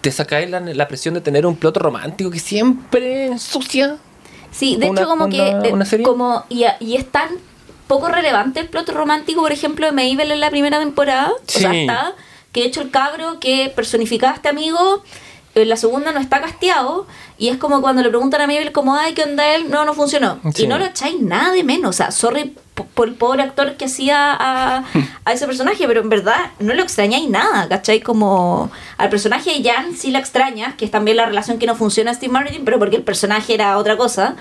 te 0.00 0.10
sacáis 0.10 0.50
la, 0.50 0.60
la 0.60 0.88
presión 0.88 1.14
de 1.14 1.20
tener 1.20 1.46
un 1.46 1.54
plot 1.56 1.76
romántico 1.76 2.30
que 2.30 2.40
siempre 2.40 3.26
ensucia. 3.26 3.98
Sí, 4.50 4.76
de 4.76 4.90
una- 4.90 5.00
hecho 5.00 5.08
como 5.08 5.28
que 5.28 5.40
una- 5.40 5.68
eh, 5.68 5.72
una 5.72 5.84
serie. 5.84 6.04
como 6.04 6.44
y, 6.48 6.64
y 6.80 6.96
es 6.96 7.10
tan 7.10 7.28
poco 7.86 8.08
relevante 8.08 8.60
el 8.60 8.68
plot 8.68 8.88
romántico, 8.88 9.42
por 9.42 9.52
ejemplo, 9.52 9.86
de 9.86 9.92
Mabel 9.92 10.32
en 10.32 10.40
la 10.40 10.50
primera 10.50 10.78
temporada, 10.78 11.30
o 11.30 11.40
sea, 11.46 11.70
Sí. 11.70 11.80
está 11.82 12.14
que 12.52 12.60
de 12.62 12.66
hecho 12.66 12.82
el 12.82 12.90
cabro 12.90 13.38
que 13.40 13.72
personificaba 13.74 14.32
a 14.32 14.36
este 14.36 14.48
amigo 14.48 15.02
en 15.54 15.68
la 15.68 15.76
segunda 15.76 16.12
no 16.12 16.20
está 16.20 16.40
casteado 16.40 17.06
y 17.38 17.48
es 17.48 17.58
como 17.58 17.80
cuando 17.82 18.02
le 18.02 18.08
preguntan 18.08 18.40
a 18.40 18.46
Mabel 18.46 18.72
como, 18.72 18.94
ay, 18.94 19.14
¿qué 19.14 19.24
onda 19.24 19.54
él? 19.54 19.70
No, 19.70 19.84
no 19.84 19.94
funcionó. 19.94 20.40
Sí. 20.54 20.64
Y 20.64 20.66
no 20.66 20.78
lo 20.78 20.86
echáis 20.86 21.20
nada 21.20 21.52
de 21.52 21.64
menos. 21.64 21.90
O 21.90 21.92
sea, 21.92 22.10
sorry 22.10 22.54
por 22.94 23.08
el 23.08 23.14
pobre 23.14 23.42
actor 23.42 23.74
que 23.76 23.84
hacía 23.84 24.32
a, 24.32 24.84
a 25.24 25.32
ese 25.32 25.46
personaje, 25.46 25.86
pero 25.86 26.00
en 26.00 26.08
verdad 26.08 26.50
no 26.58 26.74
lo 26.74 26.82
extrañáis 26.82 27.28
nada, 27.28 27.68
¿cachai? 27.68 28.00
Como 28.00 28.70
al 28.96 29.08
personaje 29.08 29.58
de 29.58 29.68
Jan 29.68 29.94
sí 29.94 30.10
la 30.10 30.18
extrañas, 30.18 30.74
que 30.74 30.84
es 30.84 30.90
también 30.90 31.16
la 31.16 31.26
relación 31.26 31.58
que 31.58 31.66
no 31.66 31.74
funciona 31.74 32.10
a 32.10 32.14
Steve 32.14 32.32
Martin, 32.32 32.64
pero 32.64 32.78
porque 32.78 32.96
el 32.96 33.02
personaje 33.02 33.54
era 33.54 33.76
otra 33.78 33.96
cosa. 33.96 34.36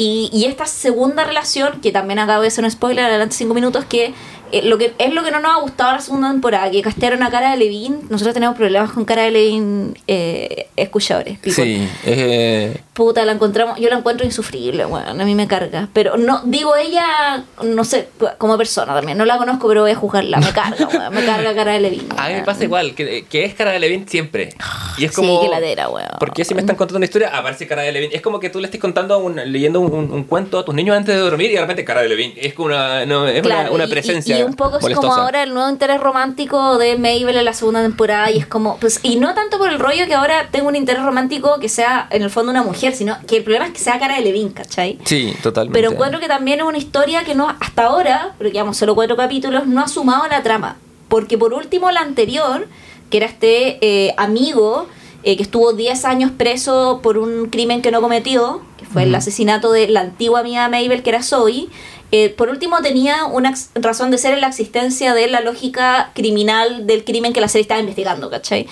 Y, 0.00 0.30
y 0.32 0.44
esta 0.44 0.64
segunda 0.66 1.24
relación, 1.24 1.80
que 1.80 1.90
también 1.90 2.20
acabo 2.20 2.42
de 2.42 2.48
hacer 2.48 2.62
un 2.62 2.70
spoiler 2.70 3.04
adelante 3.04 3.34
cinco 3.34 3.52
minutos, 3.52 3.84
que 3.84 4.14
eh, 4.52 4.62
lo 4.62 4.78
que 4.78 4.94
es 4.96 5.12
lo 5.12 5.24
que 5.24 5.30
no 5.32 5.40
nos 5.40 5.56
ha 5.56 5.60
gustado 5.60 5.92
la 5.92 6.00
segunda 6.00 6.30
temporada, 6.30 6.70
que 6.70 6.80
castearon 6.82 7.22
a 7.24 7.30
Cara 7.30 7.50
de 7.50 7.56
Levine. 7.56 7.98
Nosotros 8.08 8.32
tenemos 8.32 8.56
problemas 8.56 8.92
con 8.92 9.04
Cara 9.04 9.22
de 9.22 9.32
Levine 9.32 9.94
eh, 10.06 10.68
escuchadores. 10.76 11.38
people. 11.38 11.52
Sí, 11.52 11.88
eh, 12.04 12.80
Puta, 12.94 13.24
la 13.24 13.32
encontramos, 13.32 13.78
yo 13.78 13.88
la 13.88 13.98
encuentro 13.98 14.24
insufrible, 14.24 14.84
bueno, 14.84 15.10
a 15.10 15.14
mí 15.14 15.34
me 15.34 15.48
carga. 15.48 15.88
Pero 15.92 16.16
no, 16.16 16.42
digo 16.44 16.76
ella, 16.76 17.42
no 17.74 17.84
sé, 17.84 18.08
como 18.38 18.56
persona 18.58 18.94
también, 18.94 19.16
no 19.18 19.24
la 19.24 19.38
conozco, 19.38 19.68
pero 19.68 19.82
voy 19.82 19.90
a 19.90 19.94
juzgarla, 19.94 20.38
me 20.38 20.52
carga, 20.52 20.86
weón, 20.92 21.14
me 21.14 21.24
carga 21.24 21.54
cara 21.54 21.72
de 21.72 21.80
Levine. 21.80 22.08
a 22.16 22.28
mí 22.28 22.34
me 22.34 22.42
pasa 22.42 22.64
igual, 22.64 22.94
que, 22.94 23.24
que 23.28 23.44
es 23.44 23.54
cara 23.54 23.70
de 23.72 23.78
Levin 23.80 24.08
siempre. 24.08 24.50
Y 24.96 25.04
es 25.04 25.12
como. 25.12 25.40
Sí, 25.40 25.46
qué 25.46 25.50
ladera, 25.50 25.88
weón. 25.88 26.08
Porque 26.18 26.44
si 26.44 26.54
me 26.54 26.60
están 26.60 26.76
contando 26.76 26.96
una 26.98 27.04
historia, 27.06 27.30
aparece 27.36 27.66
cara 27.66 27.82
de 27.82 27.92
Levin. 27.92 28.10
Es 28.12 28.20
como 28.22 28.40
que 28.40 28.50
tú 28.50 28.58
le 28.60 28.66
estés 28.66 28.80
contando, 28.80 29.18
un- 29.18 29.36
leyendo 29.36 29.80
un, 29.80 29.92
un- 29.92 30.12
un 30.12 30.24
cuento 30.24 30.58
a 30.58 30.64
tus 30.64 30.74
niños 30.74 30.96
antes 30.96 31.14
de 31.14 31.20
dormir 31.20 31.50
y 31.50 31.54
de 31.54 31.60
repente 31.60 31.84
cara 31.84 32.02
de 32.02 32.08
Levin. 32.08 32.32
Es 32.36 32.54
como 32.54 32.66
una, 32.66 33.06
no, 33.06 33.26
es 33.28 33.42
Claro, 33.42 33.60
una, 33.62 33.70
una 33.72 33.84
y- 33.84 33.86
y- 33.86 33.90
presencia. 33.90 34.38
Y, 34.38 34.42
un 34.42 34.54
poco 34.54 34.78
es 34.78 34.94
como 34.96 35.12
ahora 35.14 35.42
el 35.42 35.54
nuevo 35.54 35.68
interés 35.70 36.00
romántico 36.00 36.78
de 36.78 36.96
Mabel 36.96 37.36
en 37.36 37.44
la 37.44 37.52
segunda 37.52 37.80
temporada 37.82 38.30
y 38.30 38.38
es 38.38 38.46
como, 38.46 38.76
pues, 38.78 39.00
y 39.02 39.16
no 39.16 39.34
tanto 39.34 39.58
por 39.58 39.70
el 39.70 39.78
rollo 39.78 40.06
que 40.06 40.14
ahora 40.14 40.48
tengo 40.50 40.68
un 40.68 40.76
interés 40.76 41.02
romántico 41.02 41.58
que 41.60 41.68
sea 41.68 42.08
en 42.10 42.22
el 42.22 42.30
fondo 42.30 42.50
una 42.50 42.62
mujer, 42.62 42.94
sino 42.94 43.16
que 43.26 43.36
el 43.38 43.44
problema 43.44 43.66
es 43.66 43.72
que 43.72 43.78
sea 43.78 43.98
cara 43.98 44.16
de 44.16 44.22
Levine, 44.22 44.52
¿cachai? 44.52 44.98
Sí, 45.04 45.34
totalmente. 45.42 45.78
Pero 45.78 45.92
encuentro 45.92 46.18
que 46.20 46.26
también 46.28 46.58
es 46.60 46.64
una 46.66 46.78
historia 46.78 47.24
que 47.24 47.34
no, 47.34 47.54
hasta 47.60 47.84
ahora, 47.84 48.34
porque 48.38 48.52
llevamos 48.52 48.76
solo 48.76 48.94
cuatro 48.94 49.16
capítulos, 49.16 49.66
no 49.66 49.80
ha 49.80 49.88
sumado 49.88 50.24
a 50.24 50.28
la 50.28 50.42
trama. 50.42 50.76
Porque 51.08 51.38
por 51.38 51.54
último, 51.54 51.90
la 51.90 52.00
anterior, 52.00 52.68
que 53.10 53.16
era 53.16 53.26
este 53.26 53.78
eh, 53.80 54.14
amigo 54.16 54.86
eh, 55.24 55.36
que 55.36 55.42
estuvo 55.42 55.72
10 55.72 56.04
años 56.04 56.30
preso 56.30 57.00
por 57.02 57.18
un 57.18 57.48
crimen 57.48 57.82
que 57.82 57.90
no 57.90 58.00
cometió, 58.00 58.62
que 58.76 58.84
fue 58.86 59.02
el 59.02 59.14
asesinato 59.14 59.72
de 59.72 59.88
la 59.88 60.00
antigua 60.00 60.40
amiga 60.40 60.68
Mabel, 60.68 61.02
que 61.02 61.10
era 61.10 61.22
Zoe. 61.22 61.68
eh, 62.12 62.30
por 62.30 62.48
último, 62.48 62.80
tenía 62.82 63.24
una 63.24 63.52
razón 63.74 64.10
de 64.10 64.18
ser 64.18 64.34
en 64.34 64.40
la 64.40 64.48
existencia 64.48 65.14
de 65.14 65.26
la 65.26 65.40
lógica 65.40 66.12
criminal 66.14 66.86
del 66.86 67.04
crimen 67.04 67.32
que 67.32 67.40
la 67.40 67.48
serie 67.48 67.62
estaba 67.62 67.80
investigando, 67.80 68.30
¿cachai? 68.30 68.66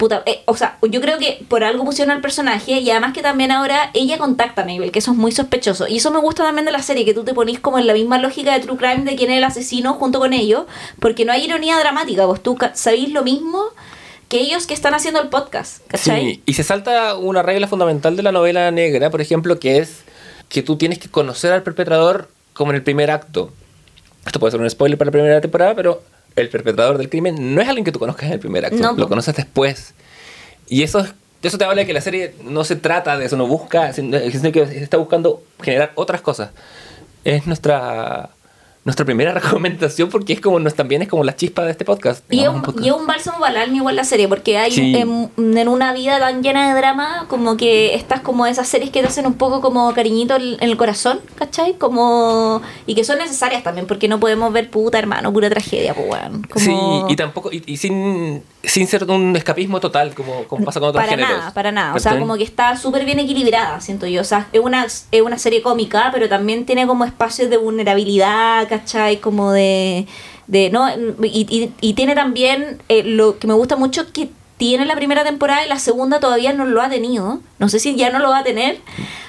Puta, 0.00 0.22
eh, 0.24 0.40
o 0.46 0.56
sea, 0.56 0.78
yo 0.80 1.02
creo 1.02 1.18
que 1.18 1.44
por 1.46 1.62
algo 1.62 1.84
pusieron 1.84 2.10
al 2.10 2.22
personaje 2.22 2.80
y 2.80 2.90
además 2.90 3.12
que 3.12 3.20
también 3.20 3.52
ahora 3.52 3.90
ella 3.92 4.16
contacta 4.16 4.62
a 4.62 4.64
Mabel, 4.64 4.92
que 4.92 5.00
eso 5.00 5.10
es 5.10 5.18
muy 5.18 5.30
sospechoso. 5.30 5.86
Y 5.88 5.98
eso 5.98 6.10
me 6.10 6.18
gusta 6.20 6.42
también 6.42 6.64
de 6.64 6.72
la 6.72 6.80
serie, 6.80 7.04
que 7.04 7.12
tú 7.12 7.22
te 7.22 7.34
ponís 7.34 7.60
como 7.60 7.78
en 7.78 7.86
la 7.86 7.92
misma 7.92 8.16
lógica 8.16 8.54
de 8.54 8.60
True 8.60 8.78
Crime 8.78 9.04
de 9.04 9.14
quién 9.14 9.30
es 9.30 9.36
el 9.36 9.44
asesino 9.44 9.92
junto 9.92 10.18
con 10.18 10.32
ellos, 10.32 10.64
porque 11.00 11.26
no 11.26 11.32
hay 11.32 11.44
ironía 11.44 11.78
dramática, 11.78 12.24
vos 12.24 12.42
tú 12.42 12.56
sabéis 12.72 13.12
lo 13.12 13.22
mismo 13.24 13.62
que 14.30 14.40
ellos 14.40 14.66
que 14.66 14.72
están 14.72 14.94
haciendo 14.94 15.20
el 15.20 15.28
podcast, 15.28 15.86
¿cachai? 15.86 16.36
Sí, 16.36 16.42
y 16.46 16.54
se 16.54 16.62
salta 16.62 17.16
una 17.16 17.42
regla 17.42 17.68
fundamental 17.68 18.16
de 18.16 18.22
la 18.22 18.32
novela 18.32 18.70
negra, 18.70 19.10
por 19.10 19.20
ejemplo, 19.20 19.60
que 19.60 19.80
es 19.80 19.98
que 20.48 20.62
tú 20.62 20.78
tienes 20.78 20.98
que 20.98 21.10
conocer 21.10 21.52
al 21.52 21.62
perpetrador 21.62 22.30
como 22.54 22.70
en 22.70 22.76
el 22.76 22.82
primer 22.82 23.10
acto. 23.10 23.52
Esto 24.24 24.40
puede 24.40 24.52
ser 24.52 24.62
un 24.62 24.70
spoiler 24.70 24.96
para 24.96 25.08
la 25.08 25.12
primera 25.12 25.40
temporada, 25.42 25.74
pero 25.74 26.02
el 26.36 26.48
perpetrador 26.48 26.98
del 26.98 27.08
crimen 27.08 27.54
no 27.54 27.60
es 27.60 27.68
alguien 27.68 27.84
que 27.84 27.92
tú 27.92 27.98
conozcas 27.98 28.26
en 28.26 28.32
el 28.34 28.38
primer 28.40 28.64
acto, 28.64 28.78
No, 28.78 28.92
lo 28.92 29.08
conoces 29.08 29.34
después. 29.36 29.94
Y 30.68 30.82
eso, 30.82 31.00
es- 31.00 31.12
eso 31.42 31.58
te 31.58 31.64
habla 31.64 31.76
de 31.82 31.86
que 31.86 31.92
la 31.92 32.00
serie 32.00 32.34
no 32.44 32.64
se 32.64 32.76
trata 32.76 33.16
de 33.16 33.24
eso, 33.26 33.36
no 33.36 33.46
busca, 33.46 33.92
sino 33.92 34.18
sino 34.30 34.52
que 34.52 34.62
está 34.62 34.96
buscando 34.98 35.42
generar 35.62 35.92
otras 35.94 36.20
cosas. 36.20 36.50
Es 37.24 37.46
nuestra 37.46 38.30
nuestra 38.90 39.06
primera 39.06 39.32
recomendación 39.40 40.08
porque 40.08 40.32
es 40.32 40.40
como 40.40 40.58
nos 40.58 40.74
también 40.74 41.02
es 41.02 41.08
como 41.08 41.22
la 41.24 41.36
chispa 41.36 41.64
de 41.64 41.70
este 41.70 41.84
podcast. 41.84 42.24
Y 42.32 42.40
es, 42.40 42.48
un, 42.48 42.56
un 42.56 42.90
un 43.00 43.06
bálsamo 43.06 43.38
para 43.38 43.62
el 43.64 43.74
igual 43.74 43.94
la 43.96 44.04
serie, 44.04 44.26
porque 44.28 44.58
hay 44.58 44.70
Sí. 44.72 44.94
en, 44.96 45.30
en 45.36 45.68
una 45.68 45.92
vida 45.92 46.18
tan 46.18 46.42
llena 46.42 46.68
de 46.72 46.78
drama, 46.80 47.26
como 47.28 47.56
que 47.56 47.94
estás 47.94 48.20
como 48.20 48.46
esas 48.46 48.66
series 48.68 48.90
que 48.90 49.00
te 49.00 49.06
hacen 49.08 49.26
un 49.26 49.34
poco 49.34 49.60
como 49.60 49.92
cariñito 49.94 50.36
en 50.36 50.56
el 50.60 50.76
corazón, 50.76 51.20
¿cachai? 51.36 51.74
Como, 51.74 52.60
y 52.86 52.94
que 52.94 53.04
son 53.04 53.18
necesarias 53.18 53.62
también, 53.62 53.86
porque 53.86 54.08
no 54.08 54.18
podemos 54.20 54.52
ver 54.52 54.70
puta 54.70 54.98
hermano, 54.98 55.32
pura 55.32 55.48
tragedia, 55.50 55.94
pues. 55.94 56.08
Como- 56.52 56.64
Sí, 57.06 57.12
y 57.12 57.16
tampoco, 57.16 57.50
y, 57.52 57.62
y 57.66 57.76
sin, 57.76 58.42
sin 58.62 58.86
ser 58.86 59.04
un 59.04 59.34
escapismo 59.36 59.80
total, 59.80 60.14
como, 60.14 60.44
como 60.44 60.64
pasa 60.64 60.80
con 60.80 60.88
otros 60.90 61.02
para 61.04 61.16
géneros. 61.16 61.38
nada, 61.38 61.54
para 61.54 61.72
nada. 61.72 61.94
O 61.94 61.98
sea, 62.00 62.18
como 62.18 62.36
que 62.36 62.44
está 62.44 62.76
súper 62.76 63.04
bien 63.04 63.18
equilibrada, 63.18 63.80
siento 63.80 64.06
yo. 64.06 64.20
O 64.20 64.24
sea, 64.24 64.48
es 64.52 64.60
una, 64.60 64.84
es 64.84 65.22
una 65.24 65.38
serie 65.38 65.62
cómica, 65.62 66.10
pero 66.12 66.28
también 66.28 66.66
tiene 66.66 66.86
como 66.86 67.04
espacios 67.04 67.50
de 67.50 67.56
vulnerabilidad, 67.56 68.68
¿cachai? 68.68 68.79
Como 69.20 69.52
de... 69.52 70.06
de 70.46 70.70
no 70.70 70.88
y, 71.22 71.46
y- 71.48 71.72
y 71.80 71.94
tiene 71.94 72.14
también 72.14 72.80
eh, 72.88 73.02
lo 73.04 73.38
que 73.38 73.46
me 73.46 73.54
gusta 73.54 73.76
mucho 73.76 74.12
que 74.12 74.30
tiene 74.60 74.84
la 74.84 74.94
primera 74.94 75.24
temporada 75.24 75.64
y 75.64 75.68
la 75.70 75.78
segunda 75.78 76.20
todavía 76.20 76.52
no 76.52 76.66
lo 76.66 76.82
ha 76.82 76.90
tenido. 76.90 77.40
No 77.58 77.70
sé 77.70 77.78
si 77.78 77.96
ya 77.96 78.10
no 78.10 78.18
lo 78.18 78.28
va 78.28 78.40
a 78.40 78.44
tener. 78.44 78.76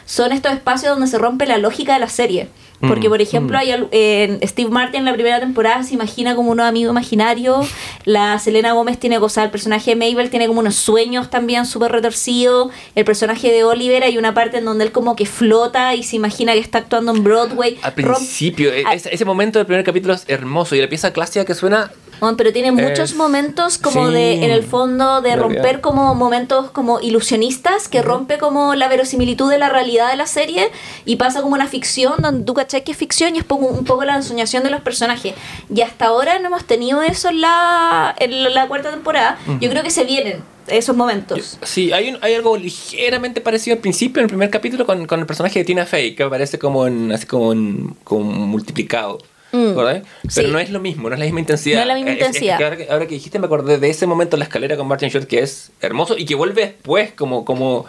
Son 0.05 0.33
estos 0.33 0.51
espacios 0.51 0.91
donde 0.91 1.07
se 1.07 1.17
rompe 1.17 1.45
la 1.45 1.57
lógica 1.57 1.93
de 1.93 1.99
la 2.01 2.09
serie. 2.09 2.49
Porque, 2.81 3.07
Mm, 3.07 3.11
por 3.11 3.21
ejemplo, 3.21 3.57
mm. 3.57 3.61
hay 3.61 4.39
Steve 4.45 4.69
Martin 4.69 4.99
en 5.01 5.05
la 5.05 5.13
primera 5.13 5.39
temporada 5.39 5.83
se 5.83 5.93
imagina 5.93 6.35
como 6.35 6.51
unos 6.51 6.65
amigos 6.65 6.91
imaginarios. 6.91 7.69
La 8.03 8.37
Selena 8.39 8.73
Gómez 8.73 8.99
tiene 8.99 9.19
cosas. 9.19 9.45
El 9.45 9.51
personaje 9.51 9.91
de 9.91 9.95
Mabel 9.95 10.29
tiene 10.29 10.47
como 10.47 10.59
unos 10.59 10.75
sueños 10.75 11.29
también 11.29 11.65
súper 11.65 11.93
retorcidos. 11.93 12.71
El 12.95 13.05
personaje 13.05 13.53
de 13.53 13.63
Oliver 13.63 14.03
hay 14.03 14.17
una 14.17 14.33
parte 14.33 14.57
en 14.57 14.65
donde 14.65 14.83
él 14.83 14.91
como 14.91 15.15
que 15.15 15.25
flota 15.25 15.95
y 15.95 16.03
se 16.03 16.17
imagina 16.17 16.51
que 16.53 16.59
está 16.59 16.79
actuando 16.79 17.13
en 17.15 17.23
Broadway. 17.23 17.77
Al 17.83 17.93
principio, 17.93 18.73
e- 18.73 18.83
ese, 18.93 19.13
ese 19.15 19.23
momento 19.23 19.59
del 19.59 19.65
primer 19.65 19.85
capítulo 19.85 20.13
es 20.13 20.25
hermoso 20.27 20.75
y 20.75 20.81
la 20.81 20.89
pieza 20.89 21.13
clásica 21.13 21.45
que 21.45 21.55
suena 21.55 21.89
Bueno, 22.21 22.37
pero 22.37 22.53
tiene 22.53 22.71
muchos 22.71 23.11
Es- 23.11 23.15
momentos 23.15 23.77
como 23.79 24.07
sí, 24.07 24.13
de, 24.13 24.45
en 24.45 24.51
el 24.51 24.63
fondo, 24.63 25.21
de 25.21 25.35
romper 25.35 25.81
como 25.81 26.15
momentos 26.15 26.69
como 26.71 26.99
ilusionistas, 27.01 27.87
que 27.89 28.01
rompe 28.03 28.37
como 28.37 28.75
la 28.75 28.87
verosimilitud 28.87 29.49
de 29.49 29.57
la 29.57 29.69
realidad 29.69 30.09
de 30.11 30.15
la 30.17 30.27
serie 30.27 30.69
y 31.03 31.15
pasa 31.17 31.41
como 31.41 31.55
una 31.55 31.67
ficción 31.67 32.13
donde 32.21 32.45
tú 32.45 32.53
cachai 32.53 32.83
que 32.83 32.91
es 32.91 32.97
ficción 32.97 33.35
y 33.35 33.39
es 33.39 33.43
poco- 33.43 33.65
un 33.65 33.83
poco 33.85 34.05
la 34.05 34.15
ensoñación 34.15 34.63
de 34.63 34.69
los 34.69 34.81
personajes. 34.81 35.33
Y 35.73 35.81
hasta 35.81 36.05
ahora 36.05 36.37
no 36.39 36.47
hemos 36.47 36.63
tenido 36.65 37.01
eso 37.01 37.29
en 37.29 37.41
la, 37.41 38.15
en 38.19 38.53
la 38.53 38.67
cuarta 38.67 38.91
temporada. 38.91 39.39
Yo 39.59 39.69
creo 39.71 39.81
que 39.83 39.89
se 39.89 40.03
vienen 40.03 40.43
esos 40.67 40.95
momentos. 40.95 41.57
Sí, 41.63 41.91
hay, 41.91 42.09
un- 42.11 42.19
hay 42.21 42.35
algo 42.35 42.55
ligeramente 42.55 43.41
parecido 43.41 43.75
al 43.75 43.81
principio, 43.81 44.19
en 44.21 44.25
el 44.25 44.29
primer 44.29 44.51
capítulo, 44.51 44.85
con, 44.85 45.07
con 45.07 45.19
el 45.19 45.25
personaje 45.25 45.57
de 45.59 45.65
Tina 45.65 45.87
Fey, 45.87 46.15
que 46.15 46.21
aparece 46.23 46.59
como 46.59 46.85
en, 46.85 47.11
así 47.11 47.25
como, 47.25 47.51
en, 47.51 47.95
como 48.03 48.23
multiplicado. 48.45 49.17
Mm, 49.51 49.75
¿verdad? 49.75 50.03
Pero 50.35 50.47
sí. 50.47 50.53
no 50.53 50.59
es 50.59 50.69
lo 50.69 50.79
mismo, 50.79 51.09
no 51.09 51.15
es 51.15 51.19
la 51.19 51.25
misma 51.25 51.41
intensidad. 51.41 51.75
No 51.77 51.81
es 51.81 51.87
la 51.87 51.95
misma 51.95 52.11
Es- 52.11 52.15
es 52.17 52.27
intensidad. 52.27 52.57
que 52.57 52.63
ahora, 52.63 52.77
que, 52.77 52.87
ahora 52.89 53.07
que 53.07 53.13
dijiste, 53.15 53.39
me 53.39 53.45
acordé 53.47 53.77
de 53.79 53.89
ese 53.89 54.07
momento 54.07 54.35
en 54.35 54.39
la 54.39 54.45
escalera 54.45 54.77
con 54.77 54.87
Martin 54.87 55.09
Short, 55.09 55.27
que 55.27 55.39
es 55.39 55.71
hermoso 55.81 56.17
y 56.17 56.25
que 56.25 56.35
vuelve 56.35 56.61
después 56.61 57.11
como, 57.11 57.43
como, 57.45 57.85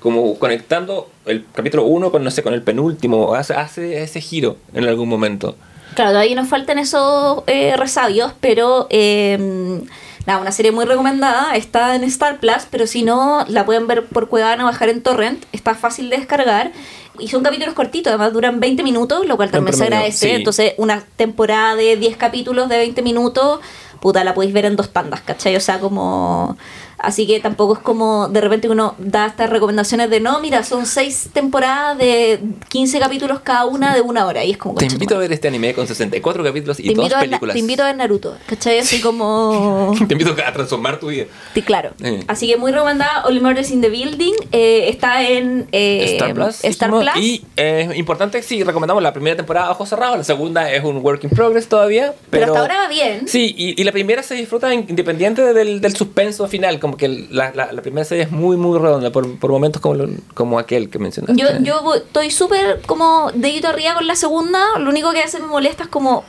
como 0.00 0.38
conectando 0.38 1.08
el 1.24 1.44
capítulo 1.54 1.84
1 1.84 2.10
con, 2.10 2.22
no 2.22 2.30
sé, 2.30 2.42
con 2.42 2.52
el 2.54 2.62
penúltimo, 2.62 3.34
hace, 3.34 3.54
hace 3.54 4.02
ese 4.02 4.20
giro 4.20 4.56
en 4.74 4.84
algún 4.84 5.08
momento. 5.08 5.56
Claro, 5.94 6.10
todavía 6.10 6.34
nos 6.36 6.48
faltan 6.48 6.78
esos 6.78 7.42
eh, 7.46 7.74
resabios, 7.78 8.32
pero 8.40 8.86
eh, 8.90 9.80
nada, 10.26 10.40
una 10.40 10.52
serie 10.52 10.72
muy 10.72 10.84
recomendada, 10.84 11.54
está 11.56 11.94
en 11.94 12.04
Star 12.04 12.38
Plus, 12.40 12.66
pero 12.70 12.86
si 12.86 13.02
no, 13.02 13.44
la 13.48 13.64
pueden 13.64 13.86
ver 13.86 14.04
por 14.06 14.28
Cuevana 14.28 14.64
o 14.64 14.66
bajar 14.66 14.88
en 14.88 15.02
Torrent, 15.02 15.44
está 15.52 15.74
fácil 15.74 16.10
de 16.10 16.16
descargar. 16.16 16.72
Y 17.18 17.28
son 17.28 17.42
capítulos 17.42 17.74
cortitos, 17.74 18.10
además 18.10 18.32
duran 18.34 18.60
20 18.60 18.82
minutos, 18.82 19.26
lo 19.26 19.36
cual 19.36 19.50
también 19.50 19.74
se 19.74 19.84
agradece. 19.84 20.28
sí. 20.28 20.34
Entonces, 20.34 20.74
una 20.76 21.02
temporada 21.16 21.74
de 21.74 21.96
10 21.96 22.16
capítulos 22.18 22.68
de 22.68 22.76
20 22.76 23.00
minutos, 23.00 23.60
puta, 24.00 24.22
la 24.22 24.34
podéis 24.34 24.52
ver 24.52 24.66
en 24.66 24.76
dos 24.76 24.90
tandas, 24.90 25.22
¿cachai? 25.22 25.56
O 25.56 25.60
sea, 25.60 25.78
como... 25.78 26.58
Así 26.98 27.26
que 27.26 27.40
tampoco 27.40 27.74
es 27.74 27.78
como 27.80 28.28
de 28.28 28.40
repente 28.40 28.68
uno 28.68 28.94
da 28.98 29.26
estas 29.26 29.50
recomendaciones 29.50 30.08
de 30.10 30.20
no, 30.20 30.40
mira, 30.40 30.62
son 30.64 30.86
seis 30.86 31.28
temporadas 31.32 31.98
de 31.98 32.40
15 32.70 32.98
capítulos 32.98 33.40
cada 33.40 33.66
una 33.66 33.94
de 33.94 34.00
una 34.00 34.26
hora. 34.26 34.44
Y 34.44 34.52
es 34.52 34.56
como... 34.56 34.74
Te 34.76 34.84
"Concha 34.86 34.88
tu 34.88 34.94
invito 34.96 35.14
a 35.14 35.16
madre". 35.18 35.28
ver 35.28 35.34
este 35.34 35.48
anime 35.48 35.74
con 35.74 35.86
64 35.86 36.42
capítulos 36.42 36.80
y 36.80 36.94
dos 36.94 37.12
a 37.12 37.20
películas. 37.20 37.54
te 37.54 37.60
invito 37.60 37.82
a 37.82 37.86
ver 37.86 37.96
Naruto, 37.96 38.36
¿cachai? 38.46 38.78
Así 38.78 39.00
como... 39.00 39.94
Te 40.08 40.14
invito 40.14 40.34
a 40.44 40.52
transformar 40.52 40.98
tu 40.98 41.08
vida. 41.08 41.26
Sí, 41.54 41.62
claro. 41.62 41.90
Eh. 42.02 42.24
Así 42.28 42.46
que 42.48 42.56
muy 42.56 42.72
recomendada, 42.72 43.24
Only 43.26 43.40
Murders 43.40 43.70
in 43.70 43.80
the 43.82 43.88
Building. 43.90 44.32
eh, 44.52 44.88
está 44.88 45.28
en 45.28 45.66
eh, 45.72 46.04
Star 46.14 46.32
Plus. 46.34 46.64
Star 46.64 46.90
Plus. 46.90 47.04
Y 47.16 47.44
eh, 47.56 47.90
importante, 47.96 48.42
sí, 48.42 48.62
recomendamos 48.64 49.02
la 49.02 49.12
primera 49.12 49.36
temporada 49.36 49.66
a 49.66 49.70
ojos 49.72 49.88
cerrados, 49.88 50.16
la 50.18 50.24
segunda 50.24 50.72
es 50.72 50.82
un 50.82 50.98
work 50.98 51.22
in 51.24 51.30
progress 51.30 51.68
todavía. 51.68 52.14
pero, 52.30 52.42
Pero, 52.42 52.44
hasta 52.46 52.60
ahora 52.60 52.76
va 52.84 52.88
bien. 52.88 53.28
Sí, 53.28 53.54
y, 53.56 53.80
y 53.80 53.84
la 53.84 53.92
primera 53.92 54.22
se 54.22 54.34
disfruta 54.34 54.72
in- 54.72 54.86
independiente 54.88 55.42
del, 55.52 55.80
del 55.80 55.96
suspenso 55.96 56.46
final, 56.48 56.78
como 56.86 56.96
que 56.96 57.08
la, 57.30 57.52
la, 57.54 57.72
la 57.72 57.82
primera 57.82 58.04
serie 58.04 58.24
es 58.24 58.30
muy, 58.30 58.56
muy 58.56 58.78
redonda, 58.78 59.10
por, 59.12 59.38
por 59.38 59.50
momentos 59.50 59.82
como, 59.82 59.94
lo- 59.94 60.08
como 60.34 60.58
aquel 60.58 60.88
que 60.90 60.98
mencionaste. 60.98 61.40
Yo, 61.40 61.48
yo 61.60 61.94
estoy 61.94 62.30
súper 62.30 62.80
como 62.86 63.30
dedito 63.34 63.68
arriba 63.68 63.94
con 63.94 64.06
la 64.06 64.16
segunda. 64.16 64.60
Lo 64.78 64.90
único 64.90 65.12
que 65.12 65.18
veces 65.18 65.40
me 65.40 65.46
molesta 65.46 65.84
es 65.84 65.88
como 65.88 66.24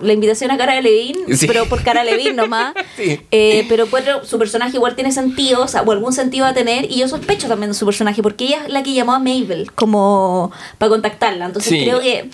la 0.00 0.12
invitación 0.12 0.50
a 0.50 0.56
Cara 0.58 0.74
de 0.74 0.82
Levine, 0.82 1.18
Sí. 1.36 1.46
pero 1.46 1.64
por 1.66 1.82
Cara 1.84 2.02
de 2.02 2.10
Levine 2.10 2.32
nomás. 2.32 2.74
Sí. 2.96 3.20
Eh, 3.30 3.66
pero 3.68 3.86
su 4.24 4.38
personaje 4.38 4.76
igual 4.76 4.94
tiene 4.96 5.12
sentido, 5.12 5.62
o, 5.62 5.68
sea, 5.68 5.82
o 5.82 5.92
algún 5.92 6.12
sentido 6.12 6.44
va 6.44 6.50
a 6.50 6.54
tener. 6.54 6.90
Y 6.90 6.96
yo 6.98 7.08
sospecho 7.08 7.46
también 7.48 7.70
de 7.70 7.74
su 7.74 7.84
personaje, 7.86 8.22
porque 8.22 8.46
ella 8.46 8.64
es 8.66 8.72
la 8.72 8.82
que 8.82 8.92
llamó 8.92 9.12
a 9.14 9.18
Mabel 9.18 9.70
como 9.74 10.50
para 10.78 10.90
contactarla. 10.90 11.46
Entonces 11.46 11.70
Sí. 11.70 11.84
creo 11.84 12.00
que 12.00 12.30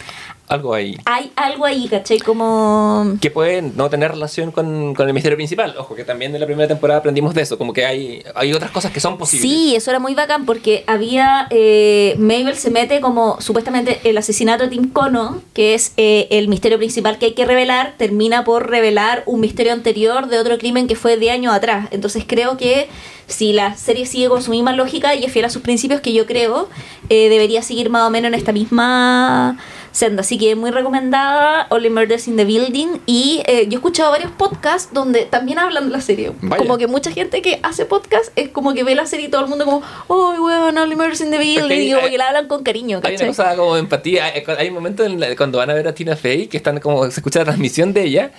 Algo 0.49 0.75
ahí. 0.75 0.97
hay 1.05 1.31
algo 1.37 1.65
ahí, 1.65 1.89
¿cachai? 1.89 2.19
Como... 2.19 3.17
Que 3.21 3.31
puede 3.31 3.63
no 3.63 3.91
tener 3.91 4.13
relación 4.13 4.51
con, 4.51 4.95
con 4.95 5.07
el 5.07 5.15
misterio 5.15 5.37
principal. 5.37 5.75
Ojo, 5.79 5.95
que 5.95 6.05
también 6.05 6.35
en 6.35 6.41
la 6.41 6.47
primera 6.47 6.69
temporada 6.69 7.01
aprendimos 7.01 7.35
de 7.35 7.43
eso, 7.43 7.59
como 7.59 7.73
que 7.73 7.85
hay, 7.85 8.23
hay 8.35 8.53
otras 8.53 8.71
cosas 8.71 8.93
que 8.93 9.01
son 9.01 9.19
posibles. 9.19 9.49
Sí, 9.49 9.77
eso 9.77 9.91
era 9.91 9.99
muy 9.99 10.15
bacán 10.15 10.47
porque 10.47 10.85
había. 10.87 11.47
Eh, 11.51 12.15
Mabel 12.19 12.57
se 12.57 12.71
mete 12.71 13.01
como 13.01 13.41
supuestamente 13.41 14.01
el 14.05 14.17
asesinato 14.17 14.65
de 14.65 14.71
Tim 14.71 14.91
Cono, 14.91 15.43
que 15.53 15.75
es 15.75 15.93
eh, 15.97 16.29
el 16.31 16.49
misterio 16.49 16.79
principal 16.79 17.19
que 17.19 17.27
hay 17.27 17.35
que 17.35 17.45
revelar, 17.45 17.95
termina 17.99 18.45
por 18.45 18.71
revelar 18.71 19.23
un 19.27 19.41
misterio 19.41 19.73
anterior 19.73 20.29
de 20.29 20.39
otro 20.39 20.59
crimen 20.59 20.87
que 20.87 20.97
fue 20.97 21.17
de 21.17 21.31
años 21.31 21.55
atrás. 21.55 21.89
Entonces 21.91 22.25
creo 22.27 22.57
que 22.57 22.89
si 23.27 23.53
la 23.53 23.77
serie 23.77 24.07
sigue 24.07 24.29
con 24.29 24.43
su 24.43 24.51
misma 24.51 24.73
lógica 24.73 25.15
y 25.15 25.25
es 25.25 25.33
fiel 25.33 25.45
a 25.45 25.51
sus 25.51 25.63
principios, 25.63 26.01
que 26.01 26.13
yo 26.13 26.27
creo, 26.27 26.69
eh, 27.11 27.29
debería 27.29 27.63
seguir 27.63 27.91
más 27.91 28.07
o 28.09 28.11
menos 28.11 28.29
en 28.29 28.35
esta 28.35 28.53
misma 28.53 29.59
senda. 29.99 30.21
Así 30.21 30.39
que 30.39 30.55
muy 30.57 30.71
recomendada, 30.71 31.67
Only 31.71 31.91
Murders 31.91 32.29
in 32.29 32.37
the 32.37 32.45
Building. 32.45 32.99
Y 33.07 33.43
eh, 33.47 33.65
yo 33.69 33.73
he 33.73 33.75
escuchado 33.77 34.11
varios 34.11 34.31
podcasts 34.33 34.93
donde 34.93 35.25
también 35.27 35.59
hablan 35.59 35.87
de 35.87 35.91
la 35.91 36.01
serie. 36.01 36.33
Vaya. 36.41 36.57
Como 36.63 36.79
que 36.79 36.87
mucha 36.87 37.11
gente 37.13 37.43
que 37.43 37.61
hace 37.63 37.85
podcast 37.85 38.31
es 38.37 38.49
como 38.49 38.75
que 38.75 38.85
ve 38.85 38.95
la 38.95 39.07
serie 39.07 39.27
y 39.27 39.29
todo 39.31 39.43
el 39.43 39.49
mundo 39.49 39.65
como, 39.65 39.83
oh, 40.07 40.31
weón, 40.41 40.77
Only 40.79 40.97
Murders 40.97 41.21
in 41.21 41.31
the 41.31 41.39
Building. 41.39 41.71
hay- 41.71 41.89
Y 41.89 41.93
como 41.93 42.05
hay- 42.07 42.11
que 42.13 42.19
la 42.19 42.29
hablan 42.29 42.49
con 42.49 42.63
cariño, 42.63 43.01
Hay 43.03 43.17
una 43.17 43.27
cosa 43.27 43.57
como 43.57 43.75
de 43.75 43.81
empatía. 43.81 44.27
Hay, 44.27 44.43
hay 44.59 44.69
un 44.69 44.75
momento 44.75 45.05
en 45.05 45.19
la- 45.21 45.35
cuando 45.37 45.59
van 45.59 45.71
a 45.71 45.75
ver 45.75 45.89
a 45.89 45.95
Tina 45.95 46.17
Fey 46.17 46.47
que 46.47 46.57
están 46.57 46.79
como 46.81 47.05
se 47.11 47.21
escucha 47.21 47.41
la 47.41 47.45
transmisión 47.47 47.93
de 47.93 48.05
ella. 48.05 48.31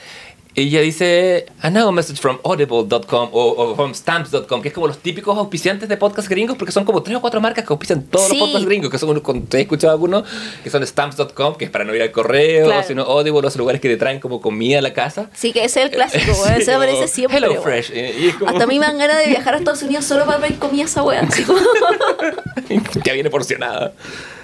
Ella 0.62 0.82
dice, 0.82 1.46
I 1.64 1.70
know 1.70 1.88
a 1.88 1.92
message 1.92 2.20
from 2.20 2.38
audible.com 2.44 3.30
o, 3.32 3.42
o 3.72 3.76
from 3.76 3.94
stamps.com, 3.94 4.62
que 4.62 4.68
es 4.68 4.74
como 4.74 4.88
los 4.88 4.98
típicos 4.98 5.38
auspiciantes 5.38 5.88
de 5.88 5.96
podcast 5.96 6.28
gringos, 6.28 6.58
porque 6.58 6.72
son 6.74 6.84
como 6.84 7.02
tres 7.02 7.16
o 7.18 7.22
cuatro 7.22 7.40
marcas 7.40 7.64
que 7.66 7.72
auspician 7.72 8.04
todos 8.04 8.28
Sí. 8.28 8.38
los 8.38 8.48
podcasts 8.48 8.66
gringos, 8.68 8.90
que 8.90 8.98
son, 8.98 9.22
he 9.54 9.62
escuchado 9.62 9.94
algunos, 9.94 10.24
que 10.64 10.70
son 10.70 10.86
stamps.com, 10.86 11.56
que 11.56 11.66
es 11.66 11.72
para 11.72 11.86
no 11.86 11.96
ir 11.96 12.02
al 12.02 12.12
correo, 12.12 12.66
Claro. 12.66 12.84
sino 12.88 13.04
Audible, 13.04 13.42
los 13.42 13.56
lugares 13.56 13.80
que 13.80 13.88
te 13.90 13.98
traen 13.98 14.20
como 14.20 14.42
comida 14.42 14.80
a 14.80 14.82
la 14.82 14.94
casa. 14.94 15.30
Sí, 15.34 15.54
que 15.54 15.64
ese 15.64 15.80
es 15.80 15.86
el 15.86 15.92
clásico. 15.92 16.34
Sí, 16.50 16.54
Ese 16.58 16.74
aparece 16.74 17.08
siempre. 17.08 17.38
Hello 17.38 17.52
weón. 17.52 17.64
Fresh. 17.64 17.92
eh, 17.94 18.16
y 18.20 18.28
es 18.28 18.36
como- 18.36 18.52
Hasta 18.52 18.64
a 18.66 18.68
mí 18.68 18.80
me 18.80 18.86
dan 18.86 18.98
ganas 19.00 19.18
de 19.20 19.28
viajar 19.28 19.54
a 19.54 19.58
Estados 19.58 19.82
Unidos 19.84 20.04
solo 20.06 20.26
para 20.26 20.40
ver 20.40 20.56
comida 20.56 20.86
esa 20.86 21.02
como- 21.02 21.14
ya 23.06 23.14
viene 23.14 23.30
porcionada. 23.30 23.94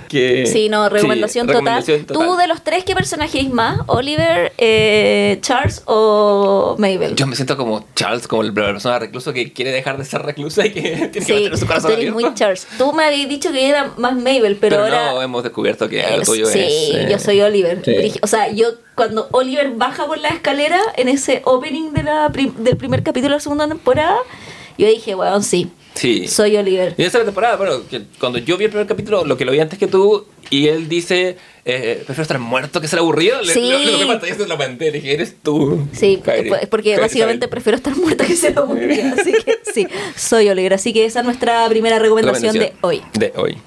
Que, 0.08 0.45
Sí, 0.45 0.70
no, 0.70 0.88
recomendación, 0.89 1.45
sí, 1.47 1.51
recomendación 1.53 2.06
total. 2.06 2.28
¿Tú 2.28 2.36
de 2.38 2.47
los 2.47 2.64
tres 2.64 2.84
qué 2.84 2.93
personaje 2.95 3.39
eres 3.39 3.51
más? 3.51 3.80
¿Oliver, 3.88 4.53
eh, 4.58 5.39
Charles 5.41 5.82
o 5.86 6.76
Mabel? 6.78 7.16
Yo 7.16 7.28
me 7.28 7.36
siento 7.36 7.58
como 7.58 7.86
Charles, 7.95 8.28
como 8.28 8.43
la 8.43 8.53
persona 8.53 8.99
recluso 8.99 9.34
que 9.34 9.51
quiere 9.53 9.72
dejar 9.72 9.97
de 9.97 10.06
ser 10.06 10.22
reclusa 10.24 10.66
y 10.66 10.72
que 10.74 10.82
tiene 10.82 11.12
que 11.12 11.22
sí, 11.22 11.32
mantener 11.34 11.58
su 11.58 11.66
tú 11.66 11.68
corazón 11.68 11.91
eres 11.91 11.99
abierto. 12.10 12.20
muy 12.30 12.34
Charles. 12.36 12.68
Tú 12.78 12.93
me 12.93 13.03
habías 13.06 13.30
dicho 13.30 13.51
que 13.51 13.68
era 13.70 13.91
más 13.97 14.16
Mabel, 14.16 14.58
pero, 14.60 14.78
Pero, 14.78 14.84
ahora... 14.84 15.12
no, 15.14 15.22
hemos 15.22 15.43
descubierto 15.43 15.89
que 15.89 16.01
lo 16.01 16.22
Es- 16.22 16.28
tuyo 16.28 16.45
sí, 16.45 16.60
es. 16.60 16.95
eh, 16.95 17.08
yo 17.10 17.20
soy 17.20 17.41
Oliver. 17.41 17.82
sí. 17.84 18.14
O 18.22 18.28
sea, 18.28 18.51
yo 18.51 18.68
cuando 18.95 19.28
Oliver 19.32 19.72
baja 19.76 20.06
por 20.06 20.18
la 20.18 20.30
escalera 20.30 20.80
en 20.95 21.10
ese 21.10 21.41
opening 21.45 21.91
de 21.91 22.03
la 22.03 22.30
prim- 22.32 22.53
del 22.58 22.78
primer 22.78 23.03
capítulo 23.03 23.32
de 23.32 23.36
la 23.38 23.39
segunda 23.41 23.68
temporada, 23.68 24.18
yo 24.78 24.88
dije, 24.88 25.16
weón, 25.16 25.43
sí, 25.43 25.70
Sí. 25.96 26.28
soy 26.28 26.56
Oliver. 26.58 26.93
Y 26.98 27.04
esa 27.04 27.18
es 27.18 27.22
la 27.24 27.26
temporada, 27.26 27.56
bueno, 27.56 27.88
que 27.89 28.04
cuando 28.20 28.38
yo 28.39 28.58
vi 28.58 28.66
el 28.66 28.70
primer 28.70 28.86
capítulo, 28.88 29.26
lo 29.26 29.38
que 29.38 29.46
lo 29.46 29.52
vi 29.54 29.60
antes 29.62 29.80
que 29.80 29.88
tú, 29.88 30.26
y 30.50 30.68
él 30.68 30.88
dice, 30.89 31.38
eh, 31.64 31.96
prefiero 32.06 32.22
estar 32.24 32.38
muerto 32.38 32.80
que 32.82 32.88
ser 32.88 33.00
aburrido, 33.00 33.41
le- 33.41 33.54
Sí. 33.54 33.70
lo, 33.72 33.80
lo 33.80 33.98
que 34.00 34.06
pantalla 34.06 34.56
mandé, 34.58 34.91
le 34.91 35.00
dije, 35.00 35.14
eres 35.14 35.36
tú. 35.41 35.88
Sí, 35.93 36.20
Kyrie. 36.24 36.50
pues, 36.50 36.68
porque 36.68 37.00
básicamente 37.00 37.48
prefiero 37.48 37.78
estar 37.78 37.96
muerta 37.96 38.26
que 38.26 38.36
ser 38.36 38.58
aburrida. 38.60 39.16
Así 39.20 39.32
que 39.32 39.58
sí, 39.74 39.88
soy 40.16 40.50
Oliver. 40.50 40.74
Así 40.74 40.91
que 40.93 41.06
esa 41.06 41.20
es 41.22 41.26
nuestra 41.26 41.68
primera 41.70 41.98
recomendación 41.98 42.54
de 42.60 42.74
hoy. 42.82 43.02
De 43.14 43.32
hoy. 43.38 43.58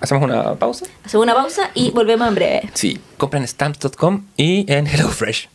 ¿Hacemos 0.00 0.22
una 0.24 0.54
pausa? 0.56 0.86
Hacemos 1.04 1.24
una 1.24 1.34
pausa 1.34 1.70
y 1.74 1.90
volvemos 1.90 2.28
en 2.28 2.34
breve. 2.34 2.70
Sí, 2.74 3.00
compren 3.16 3.42
en 3.42 3.48
stamps.com 3.48 4.26
y 4.36 4.70
en 4.72 4.86
HelloFresh. 4.86 5.48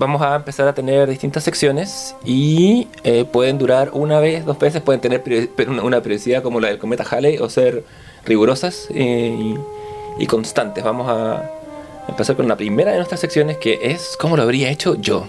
Vamos 0.00 0.22
a 0.22 0.34
empezar 0.34 0.66
a 0.66 0.72
tener 0.72 1.10
distintas 1.10 1.44
secciones 1.44 2.16
y 2.24 2.88
eh, 3.04 3.26
pueden 3.30 3.58
durar 3.58 3.90
una 3.92 4.18
vez, 4.18 4.46
dos 4.46 4.58
veces, 4.58 4.80
pueden 4.80 5.02
tener 5.02 5.22
una 5.82 6.00
periodicidad 6.00 6.42
como 6.42 6.58
la 6.58 6.68
del 6.68 6.78
cometa 6.78 7.04
Halley 7.04 7.36
o 7.36 7.50
ser 7.50 7.84
rigurosas 8.24 8.88
eh, 8.94 9.36
y, 9.38 9.56
y 10.18 10.26
constantes. 10.26 10.82
Vamos 10.84 11.06
a 11.06 11.50
empezar 12.08 12.34
con 12.34 12.48
la 12.48 12.56
primera 12.56 12.92
de 12.92 12.96
nuestras 12.96 13.20
secciones 13.20 13.58
que 13.58 13.78
es 13.82 14.16
¿Cómo 14.18 14.38
lo 14.38 14.42
habría 14.42 14.70
hecho 14.70 14.94
yo? 14.94 15.26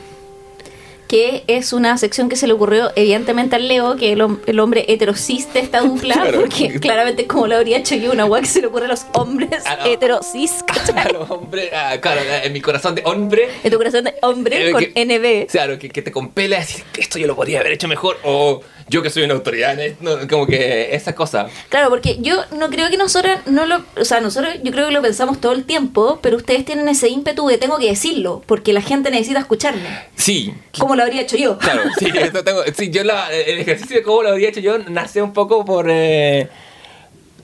Que 1.12 1.44
es 1.48 1.74
una 1.74 1.98
sección 1.98 2.30
que 2.30 2.38
se 2.38 2.48
le 2.48 2.54
ocurrió 2.54 2.90
evidentemente 2.96 3.58
al 3.58 3.68
Leo, 3.68 3.98
que 3.98 4.14
el, 4.14 4.22
hom- 4.22 4.40
el 4.46 4.62
hombre 4.62 4.86
heterocis 4.88 5.52
de 5.54 5.60
esta 5.60 5.82
dupla, 5.82 6.14
Claro. 6.14 6.40
porque 6.40 6.80
claramente 6.80 7.28
como 7.28 7.48
lo 7.48 7.58
habría 7.58 7.78
hecho 7.80 7.96
yo, 7.96 8.14
una 8.14 8.24
guay 8.24 8.44
que 8.44 8.48
se 8.48 8.62
le 8.62 8.68
ocurre 8.68 8.86
a 8.86 8.88
los 8.88 9.06
hombres 9.14 9.50
A 9.66 9.76
los- 9.76 9.88
heterocis, 9.88 10.64
¿cachai? 10.66 10.94
Claro, 10.94 11.24
hombre, 11.30 11.70
ah, 11.76 11.98
claro, 12.00 12.22
en 12.44 12.54
mi 12.54 12.62
corazón 12.62 12.96
de 12.96 13.02
hombre. 13.06 13.50
En 13.62 13.72
tu 13.72 13.78
corazón 13.78 14.06
de 14.06 14.14
hombre 14.22 14.70
Eh, 14.70 14.72
con 14.72 14.86
que- 14.86 15.06
NB. 15.46 15.52
Claro, 15.52 15.78
que, 15.78 15.90
que 15.90 16.02
te 16.02 16.14
compele 16.14 16.56
a 16.56 16.60
decir 16.60 16.86
que 16.94 17.02
esto 17.02 17.20
yo 17.20 17.28
lo 17.28 17.36
podría 17.36 17.60
haber 17.60 17.74
hecho 17.74 17.90
mejor 17.90 18.18
o 18.24 18.62
yo 18.92 19.02
que 19.02 19.10
soy 19.10 19.24
una 19.24 19.34
autoridad 19.34 19.76
no, 20.02 20.28
como 20.30 20.46
que 20.46 20.94
esa 20.94 21.16
cosa. 21.16 21.48
Claro, 21.70 21.90
porque 21.90 22.18
yo 22.20 22.36
no 22.58 22.70
creo 22.70 22.90
que 22.90 22.98
nosotros 22.98 23.40
no 23.48 23.66
lo, 23.66 23.84
o 24.00 24.06
sea, 24.06 24.20
nosotros 24.22 24.54
yo 24.64 24.72
creo 24.72 24.88
que 24.88 24.94
lo 24.94 25.02
pensamos 25.02 25.40
todo 25.42 25.54
el 25.54 25.64
tiempo, 25.64 26.20
pero 26.22 26.38
ustedes 26.38 26.64
tienen 26.66 26.88
ese 26.90 27.08
ímpetu 27.10 27.48
de 27.48 27.58
tengo 27.58 27.80
que 27.80 27.88
decirlo, 27.88 28.44
porque 28.46 28.74
la 28.74 28.82
gente 28.82 29.10
necesita 29.10 29.40
escucharme. 29.40 29.88
Sí, 30.16 30.54
Como 30.78 30.96
lo 30.96 31.04
habría 31.04 31.22
hecho 31.22 31.38
yo. 31.38 31.58
claro, 31.58 31.82
sí, 31.98 32.06
esto 32.16 32.44
tengo- 32.44 32.64
sí, 32.76 32.90
yo 32.92 33.04
la- 33.04 33.32
el 33.32 33.58
ejercicio 33.60 33.96
de 33.98 34.04
cómo 34.04 34.24
lo 34.24 34.30
habría 34.30 34.50
hecho 34.50 34.60
yo 34.60 34.78
nace 34.78 35.22
un 35.22 35.34
poco 35.34 35.66
por, 35.66 35.88
eh, 35.90 36.50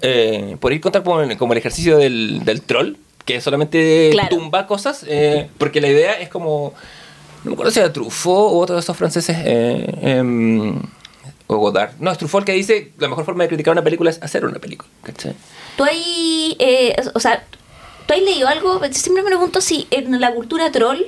eh, 0.01 0.57
por 0.59 0.73
ir 0.73 0.81
contra 0.81 1.01
como, 1.03 1.21
el- 1.21 1.37
como 1.37 1.53
el 1.53 1.59
ejercicio 1.59 1.97
del, 1.97 2.43
del 2.45 2.61
troll, 2.61 2.93
que 3.25 3.41
solamente 3.41 4.09
Claro. 4.11 4.29
tumba 4.37 4.67
cosas, 4.67 5.03
eh, 5.07 5.47
porque 5.57 5.81
la 5.81 5.87
idea 5.87 6.13
es 6.19 6.29
como, 6.29 6.73
no 7.43 7.51
me 7.51 7.53
acuerdo 7.53 7.71
si 7.71 7.79
era 7.79 7.91
Truffaut 7.91 8.53
o 8.53 8.57
otro 8.59 8.75
de 8.75 8.81
esos 8.81 8.95
franceses, 8.95 9.35
eh, 9.43 9.85
em, 10.01 10.81
o 11.47 11.57
Godard. 11.57 11.91
No, 11.99 12.11
es 12.11 12.17
Truffaut 12.17 12.45
que 12.45 12.51
dice 12.51 12.91
la 12.97 13.07
mejor 13.07 13.25
forma 13.25 13.43
de 13.43 13.49
criticar 13.49 13.71
una 13.71 13.83
película 13.83 14.09
es 14.09 14.21
hacer 14.21 14.45
una 14.45 14.59
película. 14.59 14.89
¿cachai? 15.03 15.33
Tú 15.75 15.83
ahí, 15.83 16.55
eh, 16.59 16.95
o 17.13 17.19
sea, 17.19 17.43
¿tú 18.05 18.13
has 18.13 18.21
leído 18.21 18.47
algo? 18.47 18.81
Siempre 18.91 19.23
me 19.23 19.29
pregunto 19.29 19.61
si 19.61 19.87
en 19.91 20.19
la 20.19 20.33
cultura 20.33 20.71
troll 20.71 20.99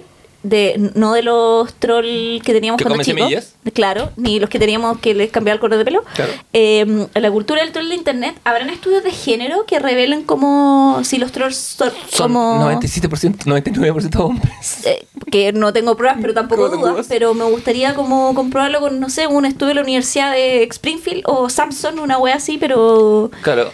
de 0.41 0.91
no 0.95 1.13
de 1.13 1.21
los 1.21 1.73
trolls 1.73 2.41
que 2.43 2.53
teníamos 2.53 2.77
¿Que 2.79 2.85
cuando 2.85 3.03
chicos. 3.03 3.19
semillas? 3.21 3.55
Claro, 3.73 4.11
ni 4.15 4.39
los 4.39 4.49
que 4.49 4.57
teníamos 4.59 4.99
que 4.99 5.13
les 5.13 5.31
cambiaba 5.31 5.55
el 5.55 5.59
color 5.59 5.77
de 5.77 5.85
pelo. 5.85 6.03
Claro. 6.15 6.31
Eh, 6.53 7.07
la 7.13 7.29
cultura 7.31 7.61
del 7.61 7.71
troll 7.71 7.89
de 7.89 7.95
internet, 7.95 8.35
¿habrán 8.45 8.69
estudios 8.69 9.03
de 9.03 9.11
género 9.11 9.65
que 9.65 9.79
revelen 9.79 10.23
como 10.23 11.01
si 11.03 11.17
los 11.17 11.31
trolls 11.31 11.57
son, 11.57 11.91
Son 12.09 12.27
como 12.33 12.69
97%, 12.71 13.45
99% 13.45 14.19
hombres. 14.19 14.85
eh, 14.85 15.05
que 15.31 15.51
no 15.53 15.73
tengo 15.73 15.95
pruebas, 15.97 16.19
pero 16.21 16.33
tampoco 16.33 16.63
¿Cómo 16.63 16.71
te 16.73 16.77
dudas, 16.79 16.93
dudas? 16.93 17.07
pero 17.09 17.33
me 17.33 17.43
gustaría 17.45 17.93
como 17.93 18.33
comprobarlo 18.33 18.79
con, 18.79 18.99
no 18.99 19.09
sé, 19.09 19.27
un 19.27 19.45
estudio 19.45 19.67
de 19.69 19.75
la 19.75 19.81
Universidad 19.81 20.31
de 20.31 20.63
Springfield 20.63 21.23
o 21.25 21.49
Samsung, 21.49 21.99
una 21.99 22.17
wea 22.17 22.35
así, 22.35 22.57
pero 22.57 23.29
Claro. 23.41 23.71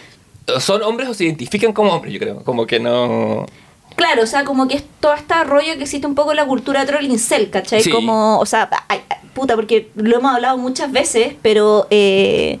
¿Son 0.60 0.80
hombres 0.82 1.08
o 1.08 1.14
se 1.14 1.24
identifican 1.24 1.72
como 1.72 1.92
hombres? 1.92 2.12
Yo 2.14 2.20
creo. 2.20 2.44
Como 2.44 2.66
que 2.66 2.78
no. 2.78 3.46
Claro, 3.96 4.22
o 4.22 4.26
sea, 4.26 4.44
como 4.44 4.68
que 4.68 4.76
es 4.76 4.84
todo 5.00 5.14
este 5.14 5.42
rollo 5.44 5.74
que 5.76 5.82
existe 5.82 6.06
un 6.06 6.14
poco 6.14 6.30
en 6.30 6.36
la 6.36 6.46
cultura 6.46 6.86
troll 6.86 7.04
incel, 7.04 7.50
¿cachai? 7.50 7.82
Sí. 7.82 7.90
Como, 7.90 8.38
o 8.38 8.46
sea, 8.46 8.68
ay, 8.88 9.00
puta, 9.34 9.54
porque 9.56 9.90
lo 9.96 10.16
hemos 10.18 10.34
hablado 10.34 10.56
muchas 10.58 10.92
veces, 10.92 11.34
pero 11.42 11.86
eh, 11.90 12.58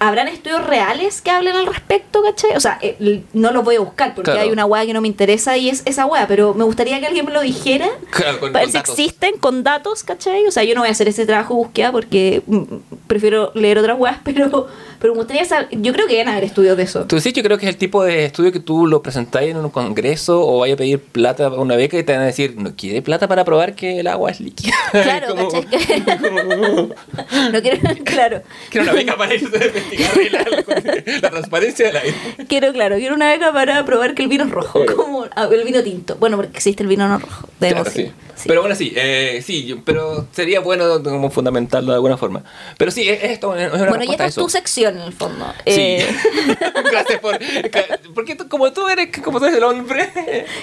¿habrán 0.00 0.28
estudios 0.28 0.66
reales 0.66 1.20
que 1.20 1.30
hablen 1.30 1.54
al 1.56 1.66
respecto, 1.66 2.22
cachai? 2.22 2.56
O 2.56 2.60
sea, 2.60 2.78
eh, 2.82 3.22
no 3.32 3.50
los 3.52 3.64
voy 3.64 3.76
a 3.76 3.80
buscar 3.80 4.14
porque 4.14 4.30
Claro. 4.30 4.46
hay 4.46 4.50
una 4.50 4.64
wea 4.66 4.84
que 4.86 4.92
no 4.92 5.00
me 5.00 5.08
interesa 5.08 5.56
y 5.56 5.68
es 5.68 5.82
esa 5.86 6.06
wea, 6.06 6.26
pero 6.26 6.54
me 6.54 6.64
gustaría 6.64 6.98
que 7.00 7.06
alguien 7.06 7.24
me 7.26 7.32
lo 7.32 7.40
dijera. 7.40 7.88
Claro, 8.10 8.40
con, 8.40 8.52
Para 8.52 8.64
ver 8.64 8.72
si 8.72 8.78
datos. 8.78 8.98
existen 8.98 9.38
con 9.38 9.62
datos, 9.62 10.02
¿cachai? 10.04 10.46
O 10.46 10.50
sea, 10.50 10.64
yo 10.64 10.74
no 10.74 10.80
voy 10.82 10.88
a 10.88 10.92
hacer 10.92 11.08
ese 11.08 11.26
trabajo 11.26 11.54
de 11.54 11.58
búsqueda 11.60 11.92
porque 11.92 12.42
mm, 12.46 12.62
prefiero 13.06 13.52
leer 13.54 13.78
otras 13.78 13.98
weas, 13.98 14.18
pero, 14.24 14.66
pero 14.98 15.14
me 15.14 15.18
gustaría 15.18 15.44
saber. 15.44 15.68
Yo 15.72 15.92
creo 15.92 16.06
que 16.06 16.12
deben 16.14 16.28
haber 16.28 16.44
estudios 16.44 16.76
de 16.76 16.82
eso. 16.82 17.06
Tú 17.06 17.20
sí, 17.20 17.32
yo 17.32 17.42
creo 17.42 17.58
que 17.58 17.66
es 17.66 17.70
el 17.70 17.76
tipo 17.78 18.02
de 18.04 18.24
estudio 18.24 18.52
que 18.52 18.60
tú 18.60 18.86
lo 18.86 19.02
presentáis 19.02 19.50
en 19.50 19.56
un 19.58 19.70
congreso 19.70 20.40
o 20.46 20.60
vaya 20.60 20.74
a 20.74 20.76
pedir 20.76 21.00
plata 21.00 21.48
para 21.50 21.60
una 21.62 21.76
beca 21.76 21.98
y 21.98 22.02
te 22.02 22.12
van 22.12 22.22
a 22.22 22.26
decir, 22.26 22.54
¿no 22.56 22.74
quiere 22.76 23.00
plata 23.02 23.28
para 23.28 23.44
probar 23.44 23.74
que 23.74 24.00
el 24.00 24.06
agua 24.08 24.30
es 24.30 24.40
líquida? 24.40 24.74
Claro, 24.92 25.28
Como- 25.36 25.48
¿cachai? 25.50 26.02
no 27.52 27.62
quiero, 27.62 27.78
claro. 28.04 28.42
Quiero 28.70 28.84
una 28.84 28.92
beca 28.92 29.16
para 29.16 29.34
irse 29.34 29.67
investigar 29.68 30.16
la, 30.32 31.12
la 31.22 31.30
transparencia 31.30 31.86
del 31.86 31.96
aire. 31.96 32.16
Quiero, 32.48 32.72
claro, 32.72 32.96
quiero 32.96 33.14
una 33.14 33.30
beca 33.30 33.52
para 33.52 33.84
probar 33.84 34.14
que 34.14 34.22
el 34.22 34.28
vino 34.28 34.44
es 34.44 34.50
rojo, 34.50 34.84
como 34.86 35.26
ah, 35.34 35.48
el 35.50 35.64
vino 35.64 35.82
tinto. 35.82 36.16
Bueno, 36.16 36.36
porque 36.36 36.56
existe 36.56 36.82
el 36.82 36.88
vino 36.88 37.08
no 37.08 37.18
rojo. 37.18 37.48
debemos 37.60 37.88
Claro, 37.88 38.10
sí. 38.10 38.12
Pero 38.46 38.60
bueno, 38.60 38.76
sí, 38.76 38.92
eh, 38.94 39.42
sí, 39.44 39.80
pero 39.84 40.26
sería 40.32 40.60
bueno 40.60 41.02
como 41.02 41.30
fundamentarlo 41.30 41.90
de 41.90 41.96
alguna 41.96 42.16
forma. 42.16 42.44
Pero 42.76 42.90
sí, 42.90 43.08
es, 43.08 43.22
esto 43.24 43.54
es 43.56 43.72
una 43.72 43.88
bueno, 43.88 44.04
y 44.04 44.10
esta 44.10 44.26
es 44.26 44.34
tu 44.34 44.48
sección 44.48 44.96
en 44.96 45.02
el 45.02 45.12
fondo. 45.12 45.46
Sí. 45.66 45.72
Eh, 45.80 46.06
Gracias 46.90 47.20
por... 47.20 47.38
Porque 48.14 48.36
tú, 48.36 48.48
como 48.48 48.72
tú 48.72 48.88
eres, 48.88 49.08
como 49.22 49.40
tú 49.40 49.46
eres 49.46 49.58
el 49.58 49.64
hombre... 49.64 50.10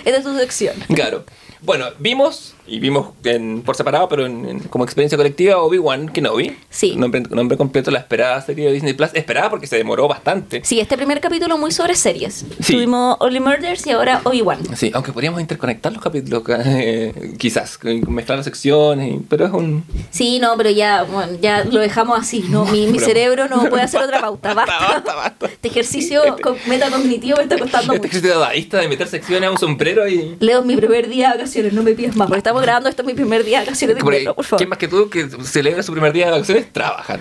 esta 0.06 0.18
es 0.18 0.24
tu 0.24 0.38
sección. 0.38 0.76
Claro. 0.94 1.26
Bueno, 1.62 1.88
vimos, 2.00 2.55
y 2.68 2.80
vimos 2.80 3.10
en- 3.24 3.62
por 3.62 3.76
separado, 3.76 4.08
pero 4.10 4.26
en- 4.26 4.48
en- 4.48 4.60
como 4.62 4.84
experiencia 4.84 5.18
colectiva, 5.18 5.58
Obi-Wan 5.62 6.10
Kenobi. 6.10 6.56
Sí. 6.70 6.96
Nombre, 6.96 7.22
nombre 7.30 7.58
completo, 7.58 7.92
la 7.92 8.00
esperada 8.00 8.42
serie 8.42 8.68
de 8.68 8.74
Disney 8.74 8.94
Plus. 8.94 9.10
Esperada 9.14 9.50
porque 9.50 9.68
se 9.68 9.78
demoró 9.78 10.08
bastante. 10.08 10.62
Sí, 10.64 10.80
este 10.80 10.98
primer 10.98 11.20
capítulo 11.22 11.58
muy 11.58 11.72
sobre 11.72 11.96
series. 11.96 12.46
Sí. 12.62 12.74
Tuvimos 12.74 13.18
Only 13.20 13.40
Murders 13.40 13.86
y 13.88 13.92
ahora 13.92 14.22
Obi-Wan. 14.24 14.60
Sí, 14.76 14.92
aunque 14.94 15.12
podríamos 15.12 15.42
interconectar 15.42 15.92
los 15.94 16.02
capítulos, 16.02 16.44
eh, 16.66 17.34
quizás, 17.38 17.78
mezclar 18.08 18.38
las 18.40 18.46
secciones, 18.46 19.20
pero 19.30 19.46
es 19.46 19.52
un... 19.52 19.84
Sí, 20.12 20.40
no, 20.40 20.56
pero 20.58 20.70
ya, 20.70 21.04
bueno, 21.04 21.34
ya 21.42 21.64
lo 21.64 21.80
dejamos 21.80 22.20
así, 22.20 22.46
¿no? 22.50 22.66
Mi, 22.66 22.88
mi 22.88 23.00
cerebro 23.10 23.48
no 23.48 23.66
puede 23.70 23.84
hacer 23.84 24.02
otra 24.02 24.20
pauta. 24.22 24.54
Basta. 24.56 24.78
Basta, 24.80 25.16
basta. 25.16 25.46
Este 25.48 25.68
ejercicio 25.68 26.22
co- 26.42 26.56
metacognitivo 26.68 27.38
me 27.38 27.44
está 27.44 27.58
costando 27.58 27.94
Este 27.94 28.08
mucho. 28.08 28.18
ejercicio 28.18 28.40
dadaísta 28.40 28.78
de 28.80 28.88
meter 28.88 29.08
secciones 29.08 29.48
a 29.48 29.52
un 29.52 29.58
sombrero 29.58 30.08
y... 30.08 30.36
Leo, 30.40 30.62
mi 30.64 30.76
primer 30.78 31.08
día 31.10 31.32
de 31.32 31.38
vacaciones, 31.38 31.74
no 31.74 31.84
me 31.84 31.94
pidas 31.94 32.16
más. 32.16 32.28
Porque 32.28 32.40
estamos 32.40 32.55
grabando 32.62 32.90
esto 32.90 33.02
es 33.02 33.06
mi 33.08 33.14
primer 33.14 33.44
día 33.44 33.60
de 33.60 33.66
vacaciones 33.66 33.96
de 33.96 34.02
invierno, 34.02 34.34
por 34.36 34.46
favor. 34.46 34.58
¿Quién 34.60 34.70
más 34.70 34.78
que 34.80 34.88
tú 34.88 35.10
que 35.10 35.28
celebra 35.44 35.84
su 35.84 35.92
primer 35.92 36.14
día 36.14 36.26
de 36.28 36.32
vacaciones? 36.32 36.72
Trabajan. 36.74 37.20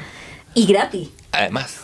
Y 0.55 0.67
gratis. 0.67 1.09
Además. 1.33 1.81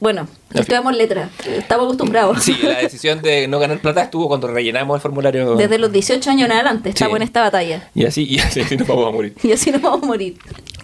Bueno, 0.00 0.28
estudiamos 0.52 0.94
letras. 0.94 1.30
Estamos 1.46 1.86
acostumbrados. 1.86 2.42
Sí, 2.42 2.58
la 2.62 2.78
decisión 2.80 3.22
de 3.22 3.48
no 3.48 3.58
ganar 3.58 3.78
plata 3.78 4.02
estuvo 4.02 4.28
cuando 4.28 4.48
rellenamos 4.48 4.96
el 4.96 5.00
formulario. 5.00 5.54
Desde 5.56 5.78
los 5.78 5.90
18 5.92 6.28
años 6.30 6.44
en 6.46 6.52
adelante 6.52 6.90
estamos 6.90 7.12
Sí. 7.12 7.16
en 7.16 7.22
esta 7.22 7.40
batalla. 7.40 7.88
Y 7.94 8.04
así, 8.04 8.24
y 8.28 8.38
así, 8.38 8.60
nos 8.76 8.86
vamos 8.86 9.08
a 9.08 9.10
morir. 9.12 9.34
Y 9.42 9.52
así 9.52 9.70
nos 9.70 9.80
vamos 9.80 10.02
a 10.02 10.06
morir. 10.06 10.36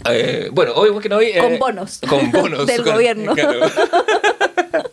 Eh, 0.09 0.48
bueno, 0.53 0.72
hoy 0.74 0.98
que 1.03 1.09
no 1.11 1.16
hoy. 1.16 1.32
Con 1.38 1.59
bonos. 1.59 2.01
Con 2.09 2.30
bonos. 2.30 2.66
Del 2.66 2.82
con- 2.82 2.94
gobierno. 2.94 3.34
claro. 3.34 3.61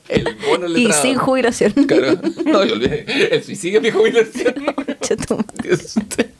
El 0.09 0.36
Y 0.75 0.91
sin 0.93 1.15
jubilación. 1.17 1.71
Claro. 1.73 2.19
No, 2.45 2.63
yo 2.65 2.73
olvidé. 2.75 3.05
El 3.31 3.43
suicidio, 3.43 3.81
mi 3.81 3.91
jubilación. 3.91 4.53
Chetum. 5.01 5.43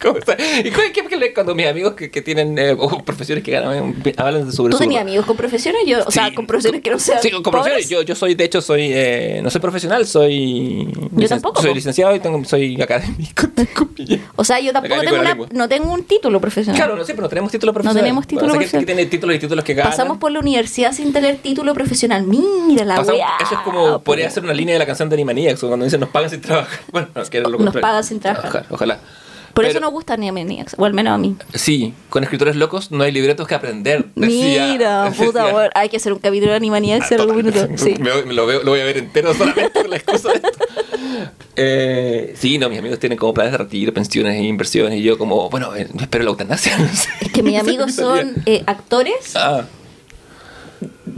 ¿Cómo 0.02 0.18
está? 0.20 0.34
¿Y 0.60 0.72
qué- 0.72 1.34
cuando 1.34 1.54
mis 1.56 1.68
amigos 1.68 1.94
que, 1.94 2.10
que 2.10 2.22
tienen 2.22 2.58
eh, 2.58 2.76
o 2.78 3.04
profesiones 3.04 3.44
que 3.44 3.52
ganan 3.52 3.96
hablan 4.18 4.52
sobre 4.52 4.72
¿Tú 4.72 4.78
tenías 4.80 5.02
amigos 5.02 5.26
con 5.26 5.36
profesiones? 5.38 5.82
Yo, 5.86 6.00
o 6.06 6.12
sea, 6.12 6.34
con 6.34 6.48
profesiones 6.48 6.82
que 6.82 6.90
no 6.90 7.00
sean 7.00 7.22
Sí, 7.22 7.30
con 7.32 7.44
profesiones. 7.44 7.90
Yo, 7.90 8.02
yo 8.02 8.16
soy, 8.16 8.36
de 8.36 8.44
hecho, 8.46 8.62
soy, 8.62 8.90
eh, 8.94 9.40
no 9.44 9.50
soy 9.50 9.62
profesional, 9.62 10.06
soy... 10.08 10.88
Yo 11.12 11.28
tampoco, 11.28 11.62
Soy 11.62 11.74
licenciado 11.74 12.16
y 12.16 12.20
tengo, 12.20 12.44
soy 12.46 12.82
académico. 12.82 13.48
O 14.36 14.44
sea, 14.44 14.60
yo 14.60 14.72
tampoco 14.72 15.02
tengo, 15.02 15.16
de 15.16 15.20
una- 15.22 15.38
no 15.52 15.68
tengo 15.68 15.92
un 15.92 16.04
título 16.04 16.40
profesional. 16.40 16.80
Claro, 16.80 16.96
no 16.96 17.04
sé, 17.04 17.14
pero 17.14 17.24
no 17.24 17.30
tenemos 17.30 17.52
título 17.52 17.74
profesional. 17.74 18.04
tenemos 18.04 18.28
título 18.28 18.48
sé 18.48 18.52
que- 18.52 18.58
profesional. 18.58 18.86
Que, 18.86 18.94
tiene 18.94 19.06
títulos 19.10 19.36
y 19.36 19.40
títulos 19.40 19.66
que 19.66 19.74
ganan. 19.74 19.92
Pasamos 19.92 20.18
por 20.20 20.32
la 20.32 20.40
universidad 20.40 20.94
sin 20.94 21.12
tener 21.12 21.38
título 21.38 21.74
profesional. 21.74 22.24
Mira 22.24 22.86
la 22.86 22.96
Pasamos- 22.98 23.20
weá. 23.20 23.30
Eso 23.42 23.56
es 23.56 23.60
como, 23.62 24.00
podría 24.08 24.30
ser 24.32 24.44
una 24.44 24.54
línea 24.54 24.74
de 24.74 24.80
la 24.80 24.86
canción 24.88 25.08
de 25.10 25.16
Animaniacs, 25.16 25.60
cuando 25.62 25.84
dicen 25.86 26.00
nos 26.00 26.10
pagan 26.10 26.30
sin 26.32 26.42
trabajar. 26.42 26.80
Bueno, 26.92 27.08
no, 27.14 27.22
es 27.22 27.30
que 27.30 27.38
era 27.38 27.44
lo 27.50 27.52
Nos 27.58 27.66
contrario. 27.66 27.82
pagan 27.82 28.04
sin 28.04 28.20
trabajar. 28.20 28.48
Ojalá. 28.50 28.66
ojalá. 28.72 29.00
Por 29.54 29.64
Pero- 29.64 29.72
eso 29.72 29.80
nos 29.80 29.92
gusta 29.92 30.14
Animaniacs, 30.14 30.76
o 30.78 30.86
al 30.86 30.94
menos 30.94 31.14
a 31.14 31.18
mí. 31.18 31.36
Sí, 31.56 31.96
con 32.12 32.24
escritores 32.24 32.56
locos 32.56 32.92
no 32.92 33.04
hay 33.04 33.12
libretos 33.12 33.48
que 33.48 33.56
aprender. 33.56 34.06
decía- 34.16 34.68
Mira, 34.72 35.12
puta, 35.18 35.44
decía- 35.46 35.56
weón, 35.56 35.70
hay 35.74 35.90
que 35.90 35.98
hacer 35.98 36.14
un 36.14 36.20
capítulo 36.20 36.52
de 36.52 36.58
Animaniacs 36.58 37.12
en 37.12 37.22
algún 37.22 37.38
minuto. 37.38 37.68
Sí. 37.76 37.96
Me, 38.00 38.22
me 38.24 38.34
lo, 38.36 38.46
veo- 38.46 38.62
lo 38.64 38.72
voy 38.72 38.82
a 38.82 38.86
ver 38.86 38.98
entero 39.00 39.34
solamente 39.34 39.82
con 39.82 39.90
la 39.90 39.96
excusa 39.96 40.30
de 40.30 40.36
esto. 40.36 40.50
Eh, 41.56 42.36
sí, 42.38 42.58
no, 42.60 42.70
mis 42.70 42.78
amigos 42.80 43.00
tienen 43.00 43.18
como 43.18 43.34
planes 43.34 43.52
de 43.52 43.58
retiro, 43.58 43.92
pensiones 43.94 44.36
e 44.36 44.44
inversiones. 44.44 45.00
Y 45.00 45.04
yo, 45.04 45.18
como, 45.18 45.50
bueno, 45.50 45.76
eh, 45.76 45.88
espero 46.00 46.24
la 46.24 46.30
eutanasia. 46.30 46.78
no 46.78 46.88
sé. 46.94 47.10
Es 47.22 47.32
que 47.32 47.42
mis 47.42 47.60
amigos 47.60 47.94
son 47.96 48.36
eh, 48.46 48.64
actores. 48.68 49.36
Ah, 49.36 49.64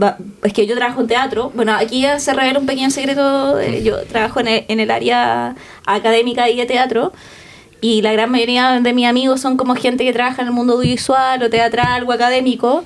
Va- 0.02 0.16
Es 0.42 0.52
que 0.52 0.66
yo 0.66 0.74
trabajo 0.76 1.00
en 1.00 1.06
teatro. 1.08 1.50
Bueno, 1.54 1.72
aquí 1.74 2.00
ya 2.02 2.18
se 2.20 2.32
revela 2.32 2.58
un 2.58 2.66
pequeño 2.66 2.90
secreto. 2.90 3.60
Yo 3.82 4.02
trabajo 4.04 4.40
en 4.40 4.48
el, 4.48 4.64
en 4.68 4.80
el 4.80 4.90
área 4.90 5.54
académica 5.86 6.48
y 6.48 6.56
de 6.56 6.66
teatro. 6.66 7.12
Y 7.82 8.02
la 8.02 8.12
gran 8.12 8.30
mayoría 8.30 8.80
de 8.80 8.92
mis 8.92 9.06
amigos 9.06 9.40
son 9.40 9.56
como 9.56 9.74
gente 9.74 10.04
que 10.04 10.12
trabaja 10.12 10.42
en 10.42 10.48
el 10.48 10.54
mundo 10.54 10.74
audiovisual 10.74 11.42
o 11.42 11.50
teatral 11.50 12.04
o 12.04 12.12
académico. 12.12 12.84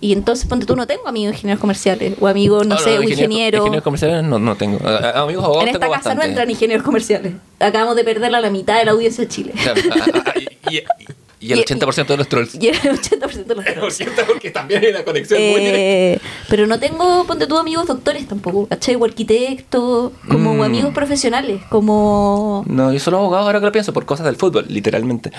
Y 0.00 0.12
entonces, 0.12 0.46
ponte 0.46 0.66
tú, 0.66 0.76
no 0.76 0.86
tengo 0.86 1.08
amigos 1.08 1.34
ingenieros 1.36 1.60
comerciales 1.60 2.14
o 2.20 2.26
amigos, 2.26 2.66
no, 2.66 2.74
no, 2.74 2.80
sé, 2.80 2.94
no, 2.96 3.00
un 3.02 3.08
ingeniero. 3.10 3.58
Ingenieros 3.58 3.84
comerciales 3.84 4.22
no, 4.24 4.38
no 4.38 4.54
tengo. 4.54 4.86
A- 4.86 5.22
Amigos 5.22 5.44
En 5.62 5.68
esta 5.68 5.78
tengo 5.80 5.92
casa 5.94 6.10
bastante. 6.10 6.16
no 6.16 6.22
entran 6.24 6.50
ingenieros 6.50 6.84
comerciales. 6.84 7.32
Acabamos 7.58 7.96
de 7.96 8.04
perder 8.04 8.34
a 8.34 8.40
la 8.40 8.50
mitad 8.50 8.78
de 8.78 8.84
la 8.84 8.90
audiencia 8.90 9.24
de 9.24 9.28
Chile. 9.28 9.52
Claro, 9.62 9.80
ah, 9.92 10.22
ah, 10.26 10.32
y, 10.70 10.76
y- 10.76 10.82
y 11.44 11.52
el 11.52 11.58
Y- 11.60 11.62
80% 11.62 12.06
de 12.06 12.16
los 12.16 12.28
trolls. 12.28 12.54
Y 12.60 12.68
el 12.68 12.76
80% 12.76 13.44
de 13.44 13.54
los 13.54 13.64
trolls. 13.74 13.94
cierto, 13.96 14.22
porque 14.26 14.50
también 14.50 14.82
hay 14.84 14.90
una 14.90 15.04
conexión 15.04 15.40
muy 15.40 15.60
directa. 15.60 15.78
Eh, 15.78 16.18
pero 16.48 16.66
no 16.66 16.78
tengo, 16.80 17.24
ponte 17.26 17.46
tú, 17.46 17.56
amigos 17.58 17.86
doctores 17.86 18.26
tampoco, 18.26 18.66
¿cachai? 18.66 18.94
O 18.94 19.04
arquitectos, 19.04 20.12
como 20.28 20.54
Mm. 20.54 20.62
amigos 20.62 20.94
profesionales, 20.94 21.60
como... 21.70 22.64
No, 22.66 22.92
yo 22.92 22.98
solo 23.00 23.18
abogado 23.18 23.46
ahora 23.46 23.60
que 23.60 23.66
lo 23.66 23.72
pienso, 23.72 23.92
por 23.92 24.06
cosas 24.06 24.26
del 24.26 24.36
fútbol, 24.36 24.64
literalmente. 24.68 25.30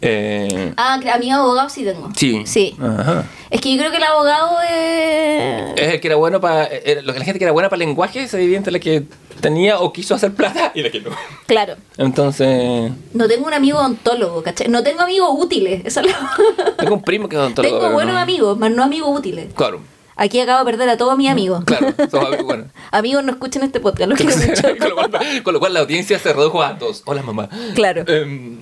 Eh, 0.00 0.72
Ah, 0.76 0.98
que 1.02 1.10
amigos 1.10 1.38
abogados 1.40 1.72
sí 1.72 1.84
tengo. 1.84 2.10
sí. 2.16 2.42
Sí. 2.46 2.76
Ajá. 2.80 3.24
Es 3.50 3.60
que 3.60 3.72
yo 3.72 3.78
creo 3.78 3.90
que 3.90 3.96
el 3.96 4.04
abogado 4.04 4.58
es... 4.62 5.72
Es 5.80 5.94
el 5.94 6.00
que 6.00 6.06
era 6.08 6.16
bueno 6.16 6.40
para. 6.40 6.68
Lo 7.02 7.12
que 7.12 7.18
la 7.18 7.24
gente 7.24 7.38
que 7.38 7.44
era 7.44 7.52
buena 7.52 7.68
para 7.68 7.82
el 7.82 7.88
lenguaje 7.88 8.28
se 8.28 8.36
divide 8.38 8.56
entre 8.58 8.72
la 8.72 8.78
que 8.78 9.04
tenía 9.40 9.78
o 9.80 9.92
quiso 9.92 10.14
hacer 10.14 10.34
plata 10.34 10.70
y 10.74 10.82
la 10.82 10.90
que 10.90 11.00
no. 11.00 11.10
Claro. 11.46 11.74
Entonces. 11.96 12.92
No 13.14 13.26
tengo 13.28 13.46
un 13.46 13.54
amigo 13.54 13.78
odontólogo, 13.78 14.42
¿cachai? 14.42 14.68
No 14.68 14.82
tengo 14.82 15.02
amigos 15.02 15.30
útiles. 15.32 15.82
Eso 15.84 16.00
es 16.00 16.06
lo- 16.06 16.74
Tengo 16.78 16.94
un 16.94 17.02
primo 17.02 17.28
que 17.28 17.36
es 17.36 17.40
odontólogo. 17.40 17.78
tengo 17.80 17.92
buenos 17.92 18.14
no- 18.14 18.20
amigos, 18.20 18.58
más 18.58 18.70
no 18.70 18.82
amigos 18.84 19.08
útiles. 19.18 19.52
Claro, 19.54 19.80
Aquí 20.20 20.40
acabo 20.40 20.58
de 20.64 20.64
perder 20.72 20.88
a 20.90 20.96
todos 20.96 21.16
mis 21.16 21.30
amigos. 21.30 21.62
claro. 21.64 21.94
somos 22.10 22.26
amigos, 22.26 22.44
bueno. 22.46 22.64
Amigos, 22.90 23.22
no 23.24 23.30
escuchen 23.32 23.62
este 23.62 23.78
podcast, 23.78 24.10
lo 24.10 24.16
quiero 24.16 24.36
mucho. 24.36 24.62
con, 24.78 24.88
lo 24.90 24.94
cual, 24.96 25.42
con 25.44 25.54
lo 25.54 25.60
cual 25.60 25.74
la 25.74 25.80
audiencia 25.80 26.18
se 26.18 26.32
redujo 26.32 26.60
a 26.60 26.72
dos. 26.74 27.02
Hola, 27.06 27.22
mamá. 27.22 27.48
Claro. 27.76 28.02
Em, 28.08 28.58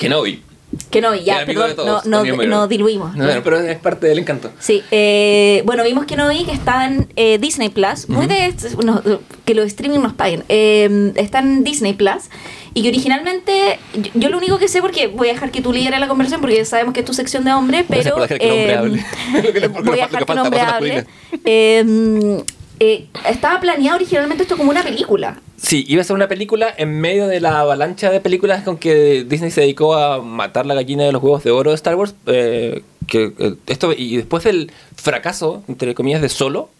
Kenobi. 0.00 0.42
Que 0.88 1.00
no, 1.00 1.14
ya, 1.16 1.44
perdón, 1.44 1.74
todos, 1.74 2.06
no, 2.06 2.24
no, 2.24 2.42
no 2.44 2.68
diluimos. 2.68 3.16
No, 3.16 3.26
pero 3.42 3.58
es 3.58 3.78
parte 3.78 4.06
del 4.06 4.20
encanto. 4.20 4.52
Sí, 4.60 4.82
eh, 4.92 5.62
bueno, 5.66 5.82
vimos 5.82 6.06
que 6.06 6.16
no 6.16 6.28
vi 6.28 6.44
que 6.44 6.52
está 6.52 6.86
en 6.86 7.08
eh, 7.16 7.38
Disney 7.38 7.70
Plus, 7.70 8.08
muy 8.08 8.26
de 8.26 8.54
no, 8.84 9.02
que 9.44 9.54
los 9.54 9.66
streaming 9.66 9.98
nos 9.98 10.12
paguen. 10.12 10.44
Eh, 10.48 11.12
está 11.16 11.40
en 11.40 11.64
Disney 11.64 11.94
Plus 11.94 12.30
y 12.72 12.82
que 12.82 12.88
originalmente 12.88 13.80
yo, 13.94 14.10
yo 14.14 14.28
lo 14.28 14.38
único 14.38 14.58
que 14.58 14.68
sé 14.68 14.80
porque 14.80 15.08
voy 15.08 15.28
a 15.28 15.32
dejar 15.32 15.50
que 15.50 15.60
tú 15.60 15.72
lideres 15.72 15.98
la 15.98 16.06
conversación 16.06 16.40
porque 16.40 16.64
sabemos 16.64 16.94
que 16.94 17.00
es 17.00 17.06
tu 17.06 17.14
sección 17.14 17.42
de 17.44 17.52
hombre, 17.52 17.84
pero 17.88 18.20
dejar 18.20 18.38
que 18.38 18.46
el 18.46 18.52
hombre 18.52 18.74
hable. 18.76 19.68
Voy 19.84 20.00
a 20.00 20.06
dejar 20.06 20.24
que 20.24 20.32
el 20.32 20.38
hombre 20.38 20.60
hable. 20.60 21.06
Eh, 21.44 22.44
eh, 22.82 23.08
estaba 23.28 23.60
planeado 23.60 23.96
originalmente 23.96 24.44
esto 24.44 24.56
como 24.56 24.70
una 24.70 24.82
película. 24.82 25.38
Sí, 25.62 25.84
iba 25.88 26.00
a 26.00 26.04
ser 26.04 26.16
una 26.16 26.26
película 26.26 26.72
en 26.74 27.00
medio 27.00 27.26
de 27.28 27.38
la 27.38 27.60
avalancha 27.60 28.10
de 28.10 28.20
películas 28.20 28.62
con 28.62 28.78
que 28.78 29.24
Disney 29.24 29.50
se 29.50 29.60
dedicó 29.60 29.94
a 29.94 30.22
matar 30.22 30.64
la 30.64 30.74
gallina 30.74 31.04
de 31.04 31.12
los 31.12 31.22
huevos 31.22 31.44
de 31.44 31.50
oro 31.50 31.70
de 31.70 31.76
Star 31.76 31.96
Wars. 31.96 32.14
eh, 32.26 32.82
que, 33.06 33.32
eh, 33.38 33.54
esto, 33.66 33.92
y 33.92 34.16
después 34.16 34.44
del 34.44 34.72
fracaso, 34.96 35.62
entre 35.68 35.94
comillas, 35.94 36.22
de 36.22 36.28
Solo, 36.30 36.70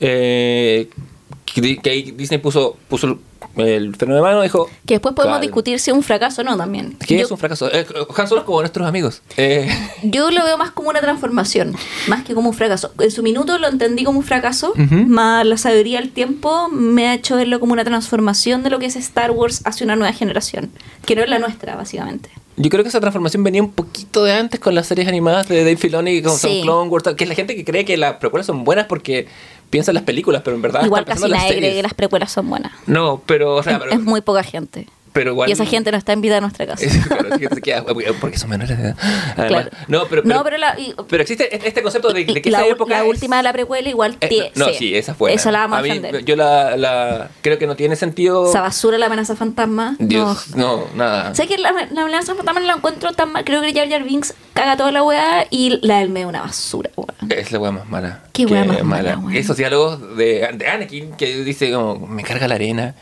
eh, 0.00 0.88
que, 1.62 1.76
que 1.78 1.90
ahí 1.90 2.10
Disney 2.12 2.38
puso, 2.38 2.76
puso 2.88 3.18
el 3.56 3.94
freno 3.96 4.14
de 4.14 4.20
mano 4.20 4.40
y 4.40 4.44
dijo... 4.44 4.68
Que 4.86 4.94
después 4.94 5.14
podemos 5.14 5.36
"Calma". 5.36 5.40
discutir 5.42 5.78
si 5.80 5.90
es 5.90 5.96
un 5.96 6.02
fracaso 6.02 6.42
o 6.42 6.44
no 6.44 6.56
también. 6.56 6.96
¿Qué 7.06 7.16
yo, 7.18 7.24
es 7.24 7.30
un 7.30 7.38
fracaso? 7.38 7.70
Eh, 7.72 7.86
Han 8.16 8.28
Solo 8.28 8.40
es 8.42 8.44
como 8.46 8.60
nuestros 8.60 8.86
amigos. 8.86 9.22
Eh, 9.36 9.68
yo 10.02 10.30
lo 10.30 10.44
veo 10.44 10.58
más 10.58 10.70
como 10.72 10.90
una 10.90 11.00
transformación, 11.00 11.74
más 12.08 12.24
que 12.24 12.34
como 12.34 12.50
un 12.50 12.54
fracaso. 12.54 12.92
En 12.98 13.10
su 13.10 13.22
minuto 13.22 13.58
lo 13.58 13.68
entendí 13.68 14.04
como 14.04 14.18
un 14.18 14.24
fracaso, 14.24 14.72
más 14.76 15.46
la 15.46 15.56
sabiduría 15.56 16.00
del 16.00 16.10
tiempo 16.10 16.68
me 16.70 17.08
ha 17.08 17.14
hecho 17.14 17.36
verlo 17.36 17.60
como 17.60 17.72
una 17.72 17.84
transformación 17.84 18.62
de 18.62 18.70
lo 18.70 18.78
que 18.78 18.86
es 18.86 18.96
Star 18.96 19.30
Wars 19.30 19.62
hacia 19.64 19.84
una 19.84 19.96
nueva 19.96 20.12
generación, 20.12 20.70
que 21.04 21.16
no 21.16 21.22
es 21.22 21.28
la 21.30 21.38
nuestra, 21.38 21.76
básicamente. 21.76 22.30
Yo 22.58 22.70
creo 22.70 22.82
que 22.82 22.88
esa 22.88 23.00
transformación 23.00 23.44
venía 23.44 23.62
un 23.62 23.70
poquito 23.70 24.24
de 24.24 24.32
antes 24.32 24.58
con 24.58 24.74
las 24.74 24.86
series 24.86 25.06
animadas 25.06 25.46
de 25.46 25.58
Dave 25.58 25.76
Filoni, 25.76 26.22
como 26.22 26.38
son 26.38 26.50
Sí. 26.50 26.60
Clone 26.62 26.88
Wars, 26.88 27.04
que 27.14 27.24
es 27.24 27.28
la 27.28 27.34
gente 27.36 27.54
que 27.54 27.66
cree 27.66 27.84
que 27.84 27.98
las 27.98 28.14
precuelas 28.16 28.46
son 28.46 28.64
buenas 28.64 28.86
porque 28.86 29.26
piensa 29.70 29.90
en 29.90 29.96
las 29.96 30.04
películas, 30.04 30.42
pero 30.44 30.56
en 30.56 30.62
verdad 30.62 30.84
Igual 30.84 31.04
casi 31.04 31.24
en 31.24 31.30
las 31.30 31.48
series. 31.48 31.82
las 31.82 31.94
precuelas 31.94 32.32
son 32.32 32.48
buenas. 32.48 32.72
No, 32.86 33.22
pero, 33.26 33.56
o 33.56 33.62
sea, 33.62 33.74
es, 33.74 33.78
pero, 33.78 33.92
es 33.92 34.00
muy 34.00 34.20
poca 34.20 34.42
gente. 34.42 34.86
Pero 35.16 35.30
igual... 35.32 35.48
Y 35.48 35.52
esa 35.52 35.64
gente 35.64 35.90
no 35.90 35.96
está 35.96 36.12
invitada 36.12 36.38
a 36.38 36.40
nuestra 36.42 36.66
casa. 36.66 36.84
Claro, 37.08 37.38
que 37.38 37.48
se 37.48 37.62
queda- 37.62 37.84
porque 38.20 38.38
son 38.38 38.50
menores 38.50 38.76
de 38.76 38.84
edad. 38.84 38.96
Además, 39.36 39.46
Claro. 39.48 39.70
No, 39.88 40.04
pero, 40.08 40.22
pero, 40.22 40.34
no, 40.34 40.44
pero 40.44 40.58
la, 40.58 40.78
y- 40.78 40.94
pero 41.08 41.22
existe 41.22 41.66
este 41.66 41.82
concepto 41.82 42.12
de, 42.12 42.24
de 42.26 42.42
que 42.42 42.50
la, 42.50 42.58
esa 42.60 42.68
época 42.68 42.94
la 42.98 43.02
es- 43.04 43.08
última 43.08 43.38
de 43.38 43.42
la 43.44 43.52
precuela 43.54 43.88
igual 43.88 44.18
eh, 44.20 44.28
tie- 44.28 44.50
no, 44.54 44.66
sí, 44.74 44.94
esa 44.94 45.14
fue. 45.14 45.32
Esa 45.32 45.50
la 45.50 45.60
vamos 45.60 45.78
a, 45.78 45.82
mí, 45.82 45.88
defender. 45.88 46.24
Yo 46.24 46.36
la, 46.36 46.76
la 46.76 47.30
creo 47.40 47.58
que 47.58 47.66
no 47.66 47.76
tiene 47.76 47.96
sentido. 47.96 48.48
Esa 48.50 48.60
basura, 48.60 48.98
la 48.98 49.06
amenaza 49.06 49.34
fantasma. 49.36 49.96
no. 49.98 50.06
Dios, 50.06 50.54
no, 50.54 50.84
nada. 50.94 51.34
Sé 51.34 51.46
que 51.46 51.56
la, 51.56 51.70
amenaza 51.70 52.34
fantasma 52.34 52.60
no 52.60 52.66
la 52.66 52.74
encuentro 52.74 53.12
tan 53.12 53.32
mal. 53.32 53.44
Creo 53.44 53.62
que 53.62 53.72
Jar 53.72 53.88
Jar 53.88 54.04
Binks 54.04 54.34
caga 54.52 54.76
toda 54.76 54.92
la 54.92 55.02
weá 55.02 55.46
y 55.50 55.78
la 55.82 55.98
del 56.00 56.10
medio 56.10 56.28
una 56.28 56.42
basura, 56.42 56.90
weón. 56.96 57.08
Es 57.30 57.50
la 57.52 57.58
wea 57.58 57.70
más 57.70 57.88
mala. 57.88 58.20
Qué 58.32 58.44
wea 58.46 58.64
más 58.64 58.82
mala, 58.82 59.16
weón. 59.18 59.34
Esos 59.34 59.56
diálogos 59.56 60.16
de, 60.16 60.48
de 60.54 60.66
Anakin 60.68 61.12
que 61.16 61.42
dice 61.44 61.72
como, 61.72 62.06
me 62.06 62.22
carga 62.22 62.46
la 62.48 62.54
arena. 62.56 62.94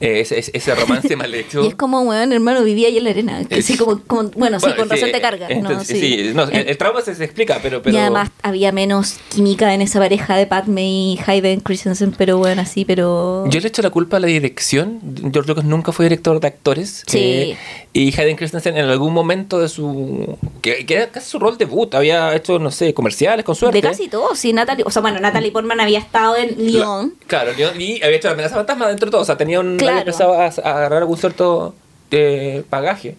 Eh, 0.00 0.20
ese, 0.20 0.38
ese- 0.52 0.74
romance 0.74 1.16
mal 1.16 1.34
hecho. 1.34 1.64
Y 1.64 1.68
es 1.68 1.74
como, 1.74 2.00
weón, 2.02 2.32
hermano, 2.32 2.62
vivía 2.64 2.88
ahí 2.88 2.98
en 2.98 3.04
la 3.04 3.10
arena. 3.10 3.44
Que 3.44 3.62
sí, 3.62 3.76
como, 3.76 4.00
como- 4.06 4.30
bueno, 4.36 4.58
sí, 4.60 4.66
Bueno, 4.66 4.76
con 4.82 4.88
razón 4.90 5.06
sí, 5.08 5.12
te 5.12 5.20
carga. 5.20 5.48
¿no? 5.48 5.54
entonces, 5.54 5.98
Sí. 5.98 6.00
sí, 6.28 6.30
no, 6.34 6.44
el, 6.44 6.68
el 6.68 6.76
trauma 6.78 7.00
se, 7.00 7.14
se 7.14 7.24
explica, 7.24 7.58
pero, 7.62 7.82
pero 7.82 7.96
Y 7.96 7.98
además 8.00 8.30
había 8.42 8.72
menos 8.72 9.16
química 9.30 9.72
en 9.74 9.82
esa 9.82 9.98
pareja 9.98 10.36
de 10.36 10.46
Padme 10.46 10.86
y 10.86 11.20
Hayden 11.26 11.60
Christensen, 11.60 12.12
pero 12.16 12.38
bueno, 12.38 12.62
así, 12.62 12.84
pero... 12.84 13.44
Yo 13.48 13.60
le 13.60 13.68
echo 13.68 13.82
la 13.82 13.90
culpa 13.90 14.18
a 14.18 14.20
la 14.20 14.26
dirección. 14.26 15.00
George 15.32 15.48
Lucas 15.48 15.64
nunca 15.64 15.92
fue 15.92 16.04
director 16.06 16.40
de 16.40 16.46
actores. 16.46 17.02
Sí. 17.06 17.18
eh, 17.18 17.56
y 17.98 18.20
Hayden 18.20 18.36
Christensen 18.36 18.76
en 18.76 18.84
algún 18.86 19.12
momento 19.14 19.58
de 19.58 19.68
su... 19.68 20.36
Que, 20.60 20.84
que 20.84 20.94
era 20.96 21.08
casi 21.08 21.30
su 21.30 21.38
rol 21.38 21.56
debut. 21.56 21.94
Había 21.94 22.34
hecho, 22.34 22.58
no 22.58 22.70
sé, 22.70 22.92
comerciales 22.92 23.44
con 23.44 23.54
suerte. 23.54 23.80
De 23.80 23.88
casi 23.88 24.08
todo, 24.08 24.34
sí, 24.34 24.52
Natalie, 24.52 24.84
o 24.86 24.90
sea, 24.90 25.00
bueno, 25.02 25.18
Natalie 25.18 25.50
Portman 25.50 25.80
había 25.80 25.98
estado 26.00 26.36
en 26.36 26.56
Lyon. 26.58 27.14
La- 27.20 27.26
claro, 27.26 27.52
Leon- 27.56 27.80
y 27.80 28.02
había 28.02 28.16
hecho 28.18 28.28
la 28.28 28.34
amenaza 28.34 28.54
fantasma 28.56 28.88
dentro 28.88 29.06
de 29.06 29.10
todo. 29.12 29.22
O 29.22 29.24
sea, 29.24 29.36
tenía 29.36 29.60
un... 29.60 29.76
Claro. 29.78 29.92
Había 29.92 30.00
empezado 30.02 30.34
a, 30.34 30.44
a 30.44 30.76
agarrar 30.78 30.98
algún 31.02 31.16
cierto 31.16 31.74
eh, 32.10 32.64
bagaje. 32.70 33.16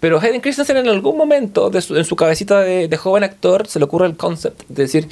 Pero 0.00 0.18
Hayden 0.20 0.40
Christensen 0.40 0.76
en 0.78 0.88
algún 0.88 1.16
momento 1.16 1.70
de 1.70 1.80
su- 1.80 1.96
en 1.96 2.04
su 2.04 2.14
cabecita 2.16 2.60
de, 2.60 2.88
de 2.88 2.96
joven 2.96 3.24
actor 3.24 3.66
se 3.68 3.78
le 3.78 3.86
ocurre 3.86 4.06
el 4.06 4.16
concept 4.16 4.62
de 4.68 4.82
decir... 4.82 5.08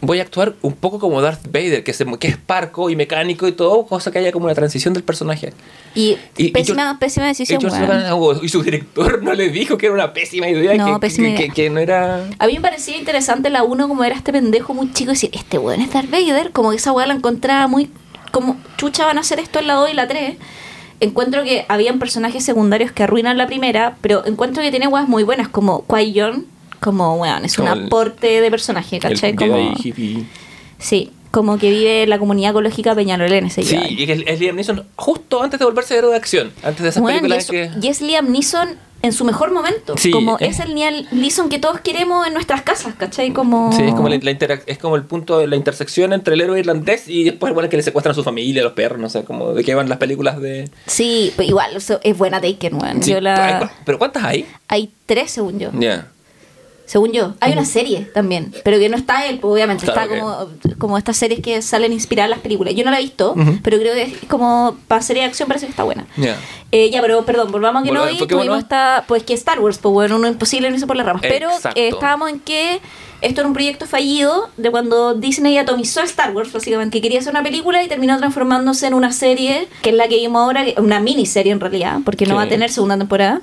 Voy 0.00 0.20
a 0.20 0.22
actuar 0.22 0.54
un 0.62 0.74
poco 0.74 1.00
como 1.00 1.20
Darth 1.20 1.46
Vader, 1.50 1.82
que, 1.82 1.92
se, 1.92 2.04
que 2.18 2.28
es 2.28 2.36
parco 2.36 2.88
y 2.88 2.94
mecánico 2.94 3.48
y 3.48 3.52
todo, 3.52 3.84
cosa 3.84 4.12
que 4.12 4.20
haya 4.20 4.30
como 4.30 4.44
una 4.44 4.54
transición 4.54 4.94
del 4.94 5.02
personaje. 5.02 5.52
Y, 5.94 6.16
Y- 6.36 6.46
y 6.46 6.50
pésima, 6.50 6.98
pésima 7.00 7.26
decisión, 7.26 7.60
Y, 7.60 7.66
oh, 8.12 8.40
y 8.42 8.48
su 8.48 8.62
director 8.62 9.22
no 9.24 9.34
le 9.34 9.48
dijo 9.48 9.76
que 9.76 9.86
era 9.86 9.94
una 9.96 10.12
pésima 10.12 10.48
idea, 10.48 10.74
No, 10.76 10.94
que, 10.94 11.00
pésima 11.00 11.26
que, 11.28 11.32
idea. 11.34 11.46
que- 11.48 11.52
que 11.62 11.70
no 11.70 11.80
era... 11.80 12.24
A 12.38 12.46
mí 12.46 12.54
me 12.54 12.60
parecía 12.60 12.96
interesante 12.96 13.50
la 13.50 13.64
1 13.64 13.88
como 13.88 14.04
era 14.04 14.14
este 14.14 14.30
pendejo 14.32 14.72
muy 14.72 14.92
chico 14.92 15.10
y 15.10 15.14
decir, 15.14 15.30
este 15.32 15.58
weón 15.58 15.80
es 15.80 15.92
Darth 15.92 16.10
Vader, 16.10 16.52
como 16.52 16.70
que 16.70 16.76
esa 16.76 16.92
weá 16.92 17.06
la 17.06 17.14
encontraba 17.14 17.66
muy, 17.66 17.90
como 18.30 18.56
chucha 18.76 19.04
van 19.04 19.18
a 19.18 19.22
hacer 19.22 19.40
esto 19.40 19.58
en 19.58 19.66
la 19.66 19.74
2 19.74 19.90
y 19.90 19.94
la 19.94 20.06
3. 20.06 20.36
Encuentro 21.00 21.42
que 21.42 21.64
habían 21.68 21.98
personajes 21.98 22.44
secundarios 22.44 22.92
que 22.92 23.02
arruinan 23.02 23.36
la 23.36 23.46
primera, 23.48 23.96
pero 24.00 24.24
encuentro 24.26 24.62
que 24.62 24.70
tiene 24.70 24.86
weas 24.86 25.08
muy 25.08 25.22
buenas, 25.24 25.48
como 25.48 25.84
Qui-Gon, 25.86 26.44
como 26.80 27.16
weón, 27.16 27.44
es 27.44 27.58
un 27.58 27.68
el- 27.68 27.86
aporte 27.86 28.40
de 28.40 28.50
personaje, 28.50 28.98
¿cachai? 28.98 29.30
el 29.30 29.36
Como, 29.36 29.74
hippie. 29.82 30.24
sí, 30.78 31.10
como 31.30 31.58
que 31.58 31.70
vive 31.70 32.06
la 32.06 32.18
comunidad 32.18 32.50
ecológica 32.52 32.94
Peñalolén 32.94 33.46
ese 33.46 33.62
Sí, 33.62 33.78
y 33.88 34.06
que 34.06 34.12
es, 34.14 34.22
es 34.26 34.40
Liam 34.40 34.56
Neeson 34.56 34.86
justo 34.96 35.42
antes 35.42 35.58
de 35.58 35.64
volverse 35.66 35.96
héroe 35.96 36.10
de 36.12 36.16
acción, 36.16 36.52
antes 36.62 36.82
de 36.82 36.88
esas 36.88 37.02
Weón, 37.02 37.18
y, 37.18 37.20
películas 37.20 37.44
es, 37.44 37.50
que... 37.50 37.70
y 37.80 37.88
es 37.88 38.00
Liam 38.00 38.30
Neeson 38.30 38.68
en 39.00 39.12
su 39.12 39.24
mejor 39.24 39.52
momento. 39.52 39.96
Sí, 39.96 40.10
como 40.10 40.38
es 40.40 40.58
el 40.58 40.74
Liam 40.74 41.04
Neeson 41.12 41.48
que 41.48 41.60
todos 41.60 41.80
queremos 41.80 42.26
en 42.26 42.32
nuestras 42.34 42.62
casas, 42.62 42.94
¿cachai? 42.96 43.32
Como... 43.32 43.72
Sí, 43.72 43.82
es 43.82 43.94
como, 43.94 44.08
la, 44.08 44.16
la 44.16 44.60
es 44.66 44.78
como 44.78 44.96
el 44.96 45.04
punto 45.04 45.38
de 45.38 45.46
la 45.46 45.54
intersección 45.54 46.12
entre 46.12 46.34
el 46.34 46.40
héroe 46.40 46.58
irlandés 46.58 47.04
y 47.06 47.22
después 47.22 47.54
bueno, 47.54 47.68
que 47.68 47.76
le 47.76 47.84
secuestran 47.84 48.10
a 48.12 48.14
su 48.14 48.24
familia, 48.24 48.62
a 48.62 48.64
los 48.64 48.72
perros, 48.72 48.98
no 48.98 49.08
sé, 49.08 49.22
como 49.22 49.52
de 49.52 49.62
qué 49.62 49.76
van 49.76 49.88
las 49.88 49.98
películas 49.98 50.40
de... 50.40 50.68
Sí, 50.86 51.32
pero 51.36 51.48
igual, 51.48 51.76
es 51.76 52.18
buena 52.18 52.40
Taken, 52.40 52.74
weón. 52.74 53.02
Sí, 53.02 53.14
la... 53.20 53.70
¿Pero 53.84 53.98
cuántas 53.98 54.24
hay? 54.24 54.46
Hay 54.66 54.90
tres, 55.06 55.30
según 55.30 55.60
yo. 55.60 55.70
Ya. 55.78 56.08
Según 56.88 57.12
yo. 57.12 57.34
Hay 57.40 57.52
una 57.52 57.66
serie 57.66 58.00
también, 58.14 58.50
pero 58.64 58.78
que 58.78 58.88
no 58.88 58.96
está 58.96 59.26
él, 59.26 59.38
pues, 59.40 59.52
obviamente. 59.52 59.84
Claro, 59.84 60.00
está 60.00 60.20
como, 60.20 60.48
como 60.78 60.96
estas 60.96 61.18
series 61.18 61.40
que 61.40 61.60
salen 61.60 61.92
inspiradas 61.92 62.30
las 62.30 62.38
películas. 62.38 62.74
Yo 62.74 62.82
no 62.82 62.90
la 62.90 62.98
he 62.98 63.02
visto, 63.02 63.34
pero 63.62 63.78
creo 63.78 63.92
que 63.92 64.02
es 64.04 64.14
como 64.26 64.74
para 64.88 65.02
serie 65.02 65.22
de 65.22 65.28
acción 65.28 65.48
parece 65.48 65.66
que 65.66 65.70
está 65.72 65.82
buena. 65.84 66.06
Ya. 66.16 66.38
Eh, 66.72 66.88
ya, 66.90 67.02
pero 67.02 67.26
perdón, 67.26 67.52
volvamos 67.52 67.82
a 67.82 67.84
que 67.84 67.92
no 67.92 68.06
vi. 68.06 68.16
¿por 68.16 68.26
qué 68.26 68.34
Tuvimos 68.34 68.58
esta, 68.58 69.04
pues 69.06 69.22
que 69.22 69.34
Star 69.34 69.60
Wars, 69.60 69.76
pues 69.76 69.92
bueno, 69.92 70.16
uno 70.16 70.28
imposible 70.28 70.70
no 70.70 70.76
hizo 70.76 70.86
por 70.86 70.96
las 70.96 71.04
ramas. 71.04 71.20
Pero 71.20 71.50
eh, 71.74 71.88
estábamos 71.88 72.30
en 72.30 72.40
que 72.40 72.80
esto 73.20 73.42
era 73.42 73.48
un 73.48 73.52
proyecto 73.54 73.86
fallido 73.86 74.48
de 74.56 74.70
cuando 74.70 75.12
Disney 75.12 75.58
atomizó 75.58 76.00
Star 76.02 76.34
Wars, 76.34 76.50
básicamente, 76.52 76.96
que 76.98 77.02
quería 77.02 77.18
hacer 77.18 77.32
una 77.32 77.42
película 77.42 77.82
y 77.82 77.88
terminó 77.88 78.16
transformándose 78.16 78.86
en 78.86 78.94
una 78.94 79.12
serie, 79.12 79.68
que 79.82 79.90
es 79.90 79.96
la 79.96 80.08
que 80.08 80.16
vimos 80.16 80.40
ahora, 80.40 80.64
una 80.78 81.00
miniserie 81.00 81.52
en 81.52 81.60
realidad, 81.60 81.98
porque 82.02 82.24
no 82.24 82.30
Sí. 82.30 82.36
va 82.36 82.42
a 82.44 82.48
tener 82.48 82.70
segunda 82.70 82.96
temporada. 82.96 83.42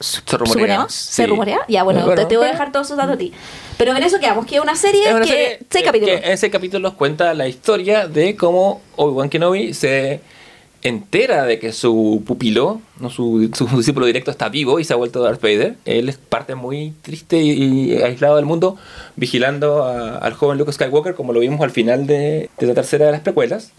Se 0.00 0.20
rumorea. 0.36 0.46
¿Suponemos? 0.52 0.92
sí. 0.92 1.12
¿Se 1.14 1.26
rumorea? 1.26 1.58
Ya, 1.68 1.82
bueno, 1.82 2.04
Bueno, 2.04 2.20
te, 2.22 2.26
te 2.28 2.36
voy 2.36 2.46
a 2.46 2.50
dejar 2.52 2.72
todos 2.72 2.86
esos 2.86 2.96
datos 2.98 3.14
a 3.14 3.18
ti. 3.18 3.32
Pero 3.78 3.96
en 3.96 4.02
eso 4.02 4.18
quedamos, 4.20 4.46
que 4.46 4.56
es 4.56 4.60
una 4.62 4.76
serie 4.76 5.04
Es 5.08 5.14
una 5.14 5.20
que... 5.24 5.28
serie, 5.30 5.58
seis 5.70 5.84
capítulos. 5.84 6.20
que 6.20 6.32
ese 6.32 6.50
capítulo 6.50 6.94
cuenta 6.96 7.32
la 7.34 7.48
historia 7.48 8.06
de 8.08 8.36
cómo 8.36 8.80
Obi-Wan 8.96 9.28
Kenobi 9.30 9.72
se 9.74 10.20
entera 10.82 11.44
de 11.44 11.58
que 11.58 11.72
su 11.72 12.22
pupilo, 12.26 12.80
no 13.00 13.10
su, 13.10 13.50
su 13.54 13.66
discípulo 13.76 14.06
directo, 14.06 14.30
está 14.30 14.48
vivo 14.48 14.78
y 14.78 14.84
se 14.84 14.92
ha 14.92 14.96
vuelto 14.96 15.20
Darth 15.22 15.40
Vader. 15.42 15.76
Él 15.84 16.08
es 16.08 16.16
parte 16.16 16.54
muy 16.54 16.92
triste 17.02 17.38
y, 17.38 17.50
y 17.94 18.02
aislado 18.02 18.36
del 18.36 18.44
mundo, 18.44 18.76
vigilando 19.16 19.82
a- 19.84 20.18
al 20.18 20.34
joven 20.34 20.58
Luke 20.58 20.72
Skywalker, 20.72 21.14
como 21.14 21.32
lo 21.32 21.40
vimos 21.40 21.60
al 21.62 21.70
final 21.72 22.06
de, 22.06 22.50
de 22.58 22.66
la 22.66 22.74
tercera 22.74 23.06
de 23.06 23.12
las 23.12 23.20
precuelas. 23.22 23.72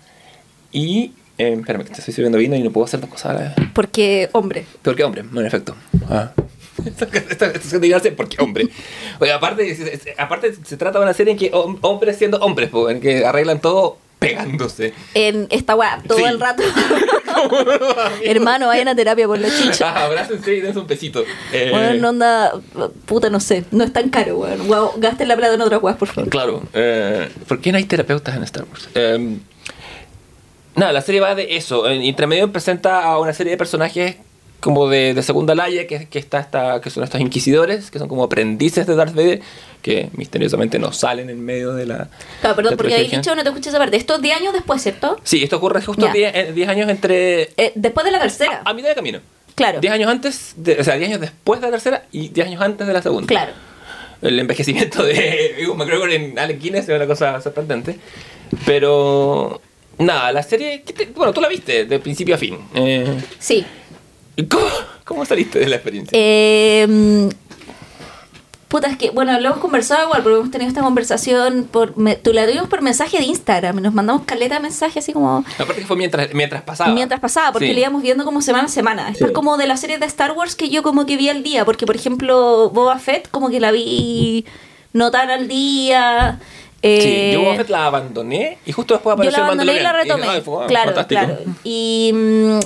Y. 0.72 1.11
Eh, 1.38 1.56
espérame, 1.60 1.84
que 1.84 1.92
te 1.92 2.00
estoy 2.00 2.14
sirviendo 2.14 2.38
vino 2.40 2.56
y 2.56 2.64
no 2.64 2.72
puedo 2.72 2.86
hacer 2.86 3.00
dos 3.00 3.10
cosas 3.10 3.26
a 3.32 3.34
la 3.34 3.40
vez. 3.42 3.52
Porque, 3.74 4.30
hombre, 4.34 4.66
¿Por 4.82 4.96
qué 4.96 5.04
hombre? 5.04 5.22
En 5.22 5.46
efecto. 5.46 5.76
Ah. 6.10 6.32
Porque 8.16 8.38
hombre. 8.42 8.68
Oye, 9.20 9.32
aparte, 9.32 10.00
aparte 10.18 10.54
se 10.64 10.78
trata 10.78 11.00
de 11.00 11.04
una 11.06 11.14
serie 11.14 11.34
en 11.34 11.40
que 11.40 11.52
hom- 11.52 11.78
hombres 11.82 12.18
siendo 12.18 12.38
hombres, 12.40 12.70
po, 12.70 12.90
en 12.90 13.00
que 13.02 13.26
arreglan 13.26 13.60
todo 13.62 13.98
pegándose. 14.20 14.94
en 15.14 15.48
esta 15.52 15.76
weá, 15.76 16.02
todo 16.08 16.18
Sí. 16.18 16.24
el 16.24 16.40
rato. 16.40 16.64
Hermano, 18.24 18.68
vayan 18.68 18.88
a 18.88 18.96
terapia 18.96 19.28
por 19.28 19.38
la 19.40 19.50
chicha. 19.50 19.92
Ah, 19.96 20.06
abrácense 20.06 20.56
y 20.56 20.62
dense 20.62 20.80
un 20.80 20.88
besito. 20.88 21.24
Eh, 21.52 21.70
Bueno, 21.72 21.94
no 22.02 22.08
anda, 22.10 22.54
puta, 23.06 23.30
no 23.30 23.40
sé, 23.40 23.64
no 23.72 23.84
es 23.84 23.94
tan 23.94 24.10
caro, 24.10 24.38
weón. 24.40 25.00
Gasten 25.00 25.28
la 25.28 25.36
plata 25.36 25.54
en 25.54 25.62
otras 25.62 25.82
weas, 25.82 25.98
por 25.98 26.08
favor. 26.08 26.30
Claro. 26.30 26.64
Eh, 26.74 27.30
¿Por 27.48 27.60
qué 27.62 27.72
no 27.72 27.78
hay 27.78 27.84
terapeutas 27.86 28.36
en 28.36 28.44
Star 28.44 28.66
Wars? 28.70 28.90
Eh, 28.96 29.38
nada, 30.78 30.93
la 30.93 31.01
serie 31.01 31.19
va 31.21 31.36
de 31.36 31.57
eso. 31.57 31.88
En 31.89 32.03
intermedio 32.03 32.51
presenta 32.51 33.03
a 33.03 33.19
una 33.19 33.34
serie 33.34 33.51
de 33.51 33.57
personajes 33.57 34.15
como 34.59 34.88
de, 34.89 35.13
de 35.13 35.21
segunda 35.21 35.53
laya, 35.53 35.86
que, 35.86 36.07
que, 36.07 36.17
está 36.17 36.39
esta, 36.39 36.82
que 36.82 36.89
son 36.89 37.03
estos 37.03 37.21
inquisidores, 37.21 37.91
que 37.91 37.99
son 37.99 38.07
como 38.07 38.23
aprendices 38.23 38.88
de 38.88 38.95
Darth 38.95 39.13
Vader, 39.13 39.39
que 39.84 40.09
misteriosamente 40.13 40.80
no 40.80 40.91
salen 40.91 41.30
en 41.30 41.45
medio 41.45 41.73
de 41.73 41.86
la... 41.86 42.07
Claro, 42.41 42.55
perdón, 42.55 42.71
la 42.71 42.78
porque 42.78 42.95
habéis 42.95 43.11
dicho, 43.11 43.36
no 43.36 43.43
te 43.43 43.49
escuché 43.49 43.69
esa 43.69 43.78
parte. 43.78 43.97
Esto 43.97 44.15
es 44.15 44.21
10 44.23 44.38
años 44.38 44.53
después, 44.53 44.82
¿cierto? 44.82 45.19
Sí, 45.23 45.43
esto 45.43 45.57
ocurre 45.57 45.82
justo 45.84 46.07
Ya. 46.07 46.11
10 46.11 46.55
10 46.55 46.69
años 46.69 46.89
entre... 46.89 47.51
Eh, 47.55 47.71
después 47.75 48.03
de 48.03 48.11
la 48.11 48.19
tercera. 48.19 48.61
A, 48.65 48.71
a 48.71 48.73
mitad 48.73 48.89
de 48.89 48.95
camino. 48.95 49.19
claro. 49.53 49.80
10 49.80 49.93
años 49.93 50.09
antes, 50.09 50.53
de- 50.57 50.80
o 50.80 50.84
sea, 50.84 50.95
10 50.95 51.09
años 51.11 51.21
después 51.21 51.61
de 51.61 51.67
la 51.67 51.71
tercera 51.71 52.05
y 52.11 52.30
10 52.30 52.47
años 52.47 52.61
antes 52.61 52.88
de 52.88 52.93
la 52.93 53.01
segunda. 53.03 53.28
Claro. 53.28 53.51
El 54.23 54.39
envejecimiento 54.39 55.03
de 55.03 55.53
Ewan 55.61 55.78
McGregor 55.78 56.09
en 56.11 56.39
Alec 56.39 56.59
Guinness 56.59 56.89
es 56.89 56.95
una 56.95 57.05
cosa 57.05 57.39
sorprendente. 57.41 57.99
Pero... 58.65 59.61
Nada, 60.00 60.32
la 60.32 60.43
serie... 60.43 60.84
¿qué 60.86 60.93
te- 60.93 61.06
bueno, 61.08 61.34
tú 61.34 61.41
la 61.41 61.48
viste 61.48 61.86
de 61.86 62.00
principio 62.00 62.36
a 62.36 62.38
fin. 62.38 62.58
Eh, 62.76 63.18
Sí. 63.39 63.66
¿cómo, 64.50 64.66
¿Cómo 65.06 65.26
saliste 65.26 65.60
de 65.60 65.68
la 65.68 65.76
experiencia? 65.78 66.12
Eh, 66.20 67.30
Puta, 68.68 68.88
es 68.89 68.98
que, 68.98 69.12
bueno, 69.12 69.32
lo 69.39 69.48
hemos 69.48 69.60
conversado 69.60 70.04
igual, 70.04 70.24
porque 70.24 70.38
hemos 70.39 70.52
tenido 70.52 70.68
esta 70.68 70.82
conversación 70.82 71.70
por. 71.72 71.98
Me, 71.98 72.18
tú 72.18 72.34
la 72.34 72.45
tuvimos 72.45 72.68
por 72.68 72.82
mensaje 72.82 73.18
de 73.18 73.24
Instagram. 73.24 73.78
Nos 73.82 73.93
mandamos 73.93 74.24
caleta 74.26 74.56
de 74.56 74.60
mensaje 74.60 75.00
así 75.00 75.14
como. 75.14 75.38
Aparte 75.58 75.76
que 75.82 75.86
fue 75.88 75.95
mientras, 75.95 76.34
mientras 76.34 76.64
pasaba. 76.64 76.93
Mientras 76.93 77.22
pasaba, 77.22 77.54
porque 77.54 77.68
Sí. 77.70 77.74
le 77.74 77.80
íbamos 77.80 78.02
viendo 78.02 78.26
como 78.26 78.41
semana 78.41 78.66
a 78.66 78.68
semana. 78.68 79.08
Esto 79.08 79.20
Sí. 79.24 79.30
es 79.30 79.32
como 79.32 79.56
de 79.56 79.68
las 79.68 79.80
series 79.80 80.02
de 80.02 80.06
Star 80.08 80.34
Wars 80.34 80.56
que 80.56 80.68
yo 80.70 80.84
como 80.84 81.06
que 81.06 81.16
vi 81.16 81.30
al 81.30 81.43
día, 81.43 81.64
porque 81.64 81.86
por 81.86 81.95
ejemplo 81.95 82.70
Boba 82.72 83.00
Fett 83.00 83.30
como 83.32 83.50
que 83.50 83.62
la 83.62 83.72
vi 83.72 84.43
no 84.91 85.12
tan 85.12 85.30
al 85.30 85.48
día. 85.48 86.38
Eh, 86.82 87.01
Sí, 87.01 87.34
yo 87.34 87.55
Fett 87.55 87.69
la 87.69 87.86
abandoné 87.88 88.57
y 88.65 88.71
justo 88.71 88.93
después 88.93 89.11
yo 89.11 89.15
apareció 89.15 89.43
la 89.43 89.45
el 89.45 89.80
y 89.80 89.84
la 89.84 89.93
retomé. 89.93 90.23
dije, 90.23 90.36
"Ay, 90.36 90.41
fue, 90.41 90.65
claro, 90.67 90.86
fantástico". 90.93 91.21
claro. 91.21 91.39
Y 91.63 92.11
mm, 92.13 92.59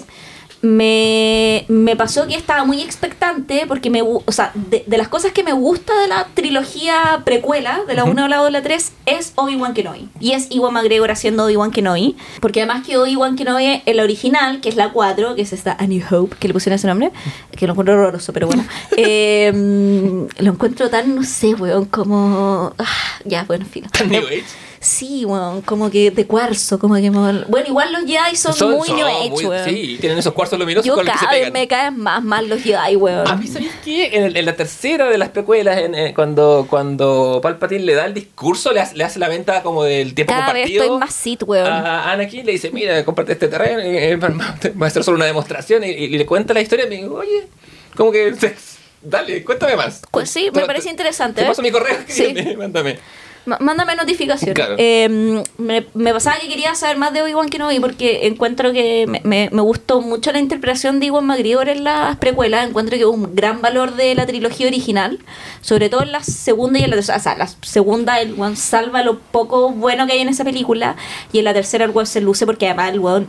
me, 0.61 1.65
me 1.67 1.95
pasó 1.95 2.27
que 2.27 2.35
estaba 2.35 2.65
muy 2.65 2.81
expectante 2.81 3.65
porque 3.67 3.89
me 3.89 4.01
o 4.01 4.23
sea, 4.31 4.51
de, 4.53 4.83
de 4.85 4.97
las 4.97 5.07
cosas 5.07 5.31
que 5.31 5.43
me 5.43 5.53
gusta 5.53 5.99
de 6.01 6.07
la 6.07 6.27
trilogía 6.33 7.21
precuela, 7.25 7.81
de 7.87 7.95
la 7.95 8.03
1, 8.03 8.27
la 8.27 8.37
2, 8.37 8.51
la 8.51 8.61
3, 8.61 8.91
es 9.05 9.33
Obi-Wan 9.35 9.73
Kenobi. 9.73 10.09
Y 10.19 10.33
es 10.33 10.51
Iwan 10.51 10.73
McGregor 10.73 11.11
haciendo 11.11 11.45
Obi-Wan 11.45 11.71
Kenobi. 11.71 12.15
Porque 12.39 12.61
además 12.61 12.85
que 12.85 12.97
Obi-Wan 12.97 13.35
Kenobi, 13.35 13.81
el 13.85 13.99
original, 13.99 14.61
que 14.61 14.69
es 14.69 14.75
la 14.75 14.91
4, 14.91 15.35
que 15.35 15.41
es 15.41 15.53
esta 15.53 15.75
A 15.79 15.87
New 15.87 16.03
Hope, 16.09 16.35
que 16.39 16.47
le 16.47 16.53
pusieron 16.53 16.75
ese 16.75 16.87
nombre, 16.87 17.11
que 17.57 17.65
lo 17.65 17.73
encuentro 17.73 17.95
horroroso, 17.95 18.33
pero 18.33 18.47
bueno. 18.47 18.63
eh, 18.97 19.51
mm, 19.53 20.43
lo 20.43 20.51
encuentro 20.51 20.89
tan, 20.89 21.15
no 21.15 21.23
sé, 21.23 21.55
weón, 21.55 21.85
como... 21.85 22.73
ah, 22.77 22.85
ya, 23.25 23.43
bueno, 23.45 23.65
en 23.65 23.71
fin. 23.71 23.85
New 24.07 24.25
Age. 24.25 24.70
Sí, 24.83 25.25
weón, 25.25 25.61
como 25.61 25.91
que 25.91 26.09
de 26.09 26.25
cuarzo, 26.25 26.79
como 26.79 26.95
que... 26.95 27.07
Bueno, 27.11 27.45
igual 27.67 27.93
los 27.93 28.01
Jedi 28.01 28.35
son, 28.35 28.75
muy 28.77 28.89
New 28.89 29.05
Age, 29.05 29.29
muy-. 29.29 29.59
Sí, 29.63 29.97
tienen 30.01 30.17
esos 30.17 30.33
cuarzos 30.33 30.57
luminosos 30.57 30.87
Yo 30.87 30.95
con 30.95 31.05
los 31.05 31.13
que 31.13 31.19
se 31.19 31.25
cada 31.25 31.37
vez 31.37 31.51
pegan. 31.51 31.53
me 31.61 31.67
caen 31.67 31.97
más 31.99 32.23
mal 32.23 32.49
los 32.49 32.63
Jedi, 32.63 32.95
weón. 32.95 33.27
A 33.27 33.35
mí, 33.35 33.45
¿sabéis 33.47 33.71
qué? 33.85 34.07
En, 34.17 34.35
en 34.35 34.43
la 34.45 34.55
tercera 34.55 35.07
de 35.07 35.19
las 35.19 35.29
precuelas, 35.29 35.77
en- 35.77 35.93
en- 35.93 36.15
cuando, 36.15 36.65
cuando 36.67 37.39
Palpatine 37.43 37.83
le 37.85 37.93
da 37.93 38.05
el 38.05 38.15
discurso, 38.15 38.71
le 38.73 38.79
hace, 38.79 38.95
le 38.97 39.03
hace 39.03 39.19
la 39.19 39.27
venta 39.27 39.61
como 39.61 39.83
del 39.83 40.15
tiempo 40.15 40.33
Cada 40.33 40.45
vez 40.51 40.63
compartido. 40.63 40.83
estoy 40.85 40.97
más 40.99 41.13
sit, 41.13 41.43
weón. 41.43 41.67
A 41.67 42.11
Anakin 42.11 42.43
le 42.43 42.51
dice, 42.53 42.71
mira, 42.71 43.05
comparte 43.05 43.33
este 43.33 43.49
terreno, 43.49 43.81
y, 43.83 43.95
eh, 43.97 44.15
va 44.17 44.87
a 44.87 44.89
ser 44.89 45.03
solo 45.03 45.17
una 45.17 45.25
demostración, 45.25 45.83
y, 45.83 45.89
y 45.89 46.07
le 46.17 46.25
cuenta 46.25 46.55
la 46.55 46.61
historia, 46.61 46.85
y 46.87 46.89
me 46.89 46.95
digo, 46.95 47.17
oye, 47.19 47.47
como 47.95 48.11
que, 48.11 48.33
dale, 49.03 49.43
cuéntame 49.43 49.75
más. 49.75 50.01
Pues 50.09 50.27
sí, 50.31 50.49
me 50.51 50.65
parece 50.65 50.85
te- 50.85 50.89
interesante. 50.89 51.41
Te 51.41 51.45
¿eh? 51.45 51.49
paso 51.49 51.61
mi 51.61 51.69
correo, 51.69 51.97
Sí. 52.07 52.33
mándame. 52.57 52.97
Mándame 53.45 53.95
notificación. 53.95 54.53
Claro. 54.53 54.75
Eh, 54.77 55.43
me, 55.57 55.85
me 55.95 56.13
pasaba 56.13 56.37
que 56.39 56.47
quería 56.47 56.75
saber 56.75 56.97
más 56.97 57.11
de 57.11 57.23
Obi-Wan 57.23 57.49
Kenobi 57.49 57.79
porque 57.79 58.27
encuentro 58.27 58.71
que 58.71 59.07
me, 59.07 59.19
me- 59.23 59.49
me 59.51 59.61
gustó 59.61 59.99
mucho 60.01 60.31
la 60.31 60.37
interpretación 60.39 60.99
de 60.99 61.07
Iwan 61.07 61.25
McGregor 61.25 61.67
en 61.69 61.83
las 61.83 62.17
precuelas. 62.17 62.67
Encuentro 62.67 62.97
que 62.97 63.05
hubo 63.05 63.13
un 63.15 63.35
gran 63.35 63.59
valor 63.61 63.95
de 63.95 64.13
la 64.13 64.27
trilogía 64.27 64.67
original, 64.67 65.17
sobre 65.61 65.89
todo 65.89 66.03
en 66.03 66.11
la 66.11 66.23
segunda 66.23 66.77
y 66.79 66.83
en 66.83 66.91
la 66.91 66.97
tercera. 66.97 67.17
O 67.17 67.21
sea, 67.21 67.35
la 67.35 67.47
segunda, 67.61 68.21
el 68.21 68.39
One 68.39 68.55
salva 68.55 69.01
lo 69.01 69.17
poco 69.19 69.71
bueno 69.71 70.05
que 70.05 70.13
hay 70.13 70.19
en 70.19 70.29
esa 70.29 70.43
película 70.43 70.95
y 71.33 71.39
en 71.39 71.45
la 71.45 71.53
tercera 71.55 71.85
el 71.85 71.91
One 71.95 72.05
se 72.05 72.21
luce 72.21 72.45
porque 72.45 72.67
además 72.67 72.91
el 72.93 72.99
One 72.99 73.25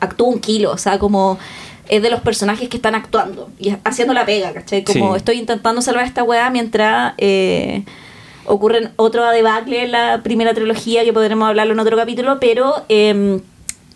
actúa 0.00 0.28
un 0.28 0.40
kilo, 0.40 0.72
o 0.72 0.78
sea, 0.78 0.98
como 0.98 1.38
es 1.88 2.02
de 2.02 2.10
los 2.10 2.20
personajes 2.20 2.68
que 2.68 2.76
están 2.76 2.94
actuando 2.94 3.50
y 3.58 3.74
haciendo 3.84 4.12
la 4.12 4.26
pega, 4.26 4.52
¿cachai? 4.52 4.84
Como 4.84 5.12
Sí. 5.12 5.18
estoy 5.18 5.38
intentando 5.38 5.80
salvar 5.82 6.04
esta 6.04 6.22
weá 6.22 6.50
mientras 6.50 7.14
eh, 7.18 7.84
ocurren 8.46 8.92
otro 8.96 9.28
debacle 9.30 9.84
en 9.84 9.92
la 9.92 10.20
primera 10.22 10.54
trilogía 10.54 11.04
que 11.04 11.12
podremos 11.12 11.48
hablarlo 11.48 11.72
en 11.72 11.80
otro 11.80 11.96
capítulo, 11.96 12.38
pero 12.40 12.84
eh, 12.88 13.40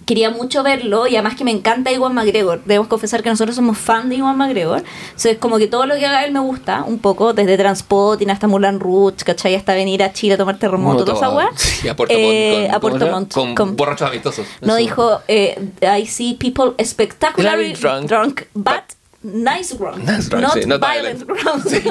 quería 0.07 0.31
mucho 0.31 0.63
verlo 0.63 1.07
y 1.07 1.17
además 1.17 1.35
que 1.37 1.45
me 1.45 1.51
encanta 1.51 1.93
Iwan 1.93 2.15
McGregor. 2.15 2.63
Debemos 2.65 2.89
confesar 2.89 3.23
que 3.23 3.29
nosotros 3.29 3.55
somos 3.55 3.77
fan 3.77 4.09
de 4.09 4.17
Iwan 4.17 4.39
McGregor. 4.39 4.83
Entonces, 5.09 5.37
como 5.37 5.59
que 5.59 5.67
todo 5.67 5.85
lo 5.85 5.97
que 5.97 6.07
haga 6.07 6.25
él 6.25 6.33
me 6.33 6.41
gusta 6.41 6.83
un 6.87 6.99
poco, 6.99 7.35
desde 7.35 7.59
Transpotting 7.59 8.31
hasta 8.31 8.47
Mulan 8.49 8.81
Rouge, 8.81 9.17
¿cachai? 9.23 9.55
Hasta 9.55 9.75
venir 9.75 10.03
a 10.03 10.13
Chile 10.15 10.33
a 10.35 10.39
tomar 10.39 10.59
terremoto, 10.59 11.05
toda 11.05 11.19
esa 11.19 11.29
weá. 11.31 11.51
Sí, 11.57 11.89
a 11.89 11.95
Puerto 11.95 12.15
Eh, 12.17 12.53
Montt. 12.55 12.67
con- 12.69 12.75
a 12.75 12.81
Puerto. 12.81 13.07
Montt, 13.11 13.33
Con, 13.35 13.55
con- 13.55 13.77
borrachos 13.77 14.09
amistosos. 14.09 14.47
No 14.63 14.77
dijo, 14.77 15.21
eh, 15.29 15.59
I 15.83 16.07
see 16.07 16.33
people 16.35 16.73
spectacularly 16.83 17.75
Drunk, 17.75 18.07
drunk, 18.09 18.43
but- 18.55 18.97
nice 19.21 19.77
drunk, 19.77 19.97
Nice 19.99 20.29
drunk, 20.29 20.43
not, 20.45 20.53
sí, 20.55 20.61
not 20.67 20.81
violent, 20.81 21.25
violent. 21.27 21.67
Sí. 21.69 21.83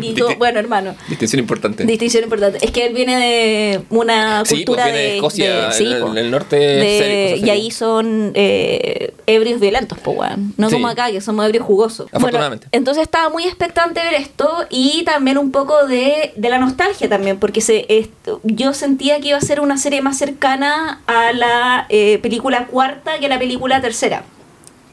y 0.08 0.14
tú, 0.14 0.26
bueno, 0.38 0.60
hermano, 0.60 0.94
Distinción 1.08 1.40
importante. 1.40 1.84
distinción 1.84 2.22
importante. 2.24 2.58
Es 2.64 2.70
que 2.70 2.86
él 2.86 2.94
viene 2.94 3.16
de 3.18 3.80
una 3.90 4.44
Sí, 4.44 4.56
cultura 4.56 4.84
pues 4.84 4.92
viene 4.94 4.98
de 5.02 5.08
de, 5.10 5.16
Escocia, 5.16 5.66
de- 5.68 5.72
sí, 5.72 5.92
en- 5.92 6.00
po. 6.00 6.10
en 6.12 6.18
el 6.18 6.30
norte, 6.30 6.56
De- 6.56 6.98
serio, 7.34 7.44
y 7.46 7.50
ahí 7.50 7.70
son 7.72 8.30
eh, 8.34 9.12
ebrios 9.26 9.58
violentos, 9.60 9.98
pues, 9.98 10.16
weón. 10.16 10.54
No 10.56 10.68
Sí. 10.68 10.74
como 10.76 10.86
acá, 10.86 11.10
que 11.10 11.20
somos 11.20 11.44
ebrios 11.46 11.64
jugosos. 11.66 12.06
Afortunadamente. 12.12 12.66
Bueno, 12.70 12.78
entonces 12.80 13.02
estaba 13.02 13.30
muy 13.30 13.44
expectante 13.44 14.00
ver 14.00 14.14
esto 14.14 14.48
y 14.70 15.02
también 15.04 15.38
un 15.38 15.50
poco 15.50 15.86
de, 15.88 16.32
de 16.36 16.48
la 16.50 16.58
nostalgia 16.58 17.08
también, 17.08 17.38
porque 17.38 17.60
se, 17.62 17.84
esto- 17.88 18.40
yo 18.44 18.72
sentía 18.74 19.18
que 19.20 19.28
iba 19.28 19.38
a 19.38 19.40
ser 19.40 19.60
una 19.60 19.76
serie 19.76 20.02
más 20.02 20.18
cercana 20.18 21.02
a 21.08 21.32
la 21.32 21.86
eh, 21.88 22.18
película 22.22 22.66
cuarta 22.66 23.18
que 23.18 23.26
a 23.26 23.28
la 23.28 23.40
película 23.40 23.80
tercera, 23.80 24.22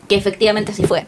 que 0.09 0.15
efectivamente 0.15 0.71
así 0.71 0.83
fue. 0.85 1.05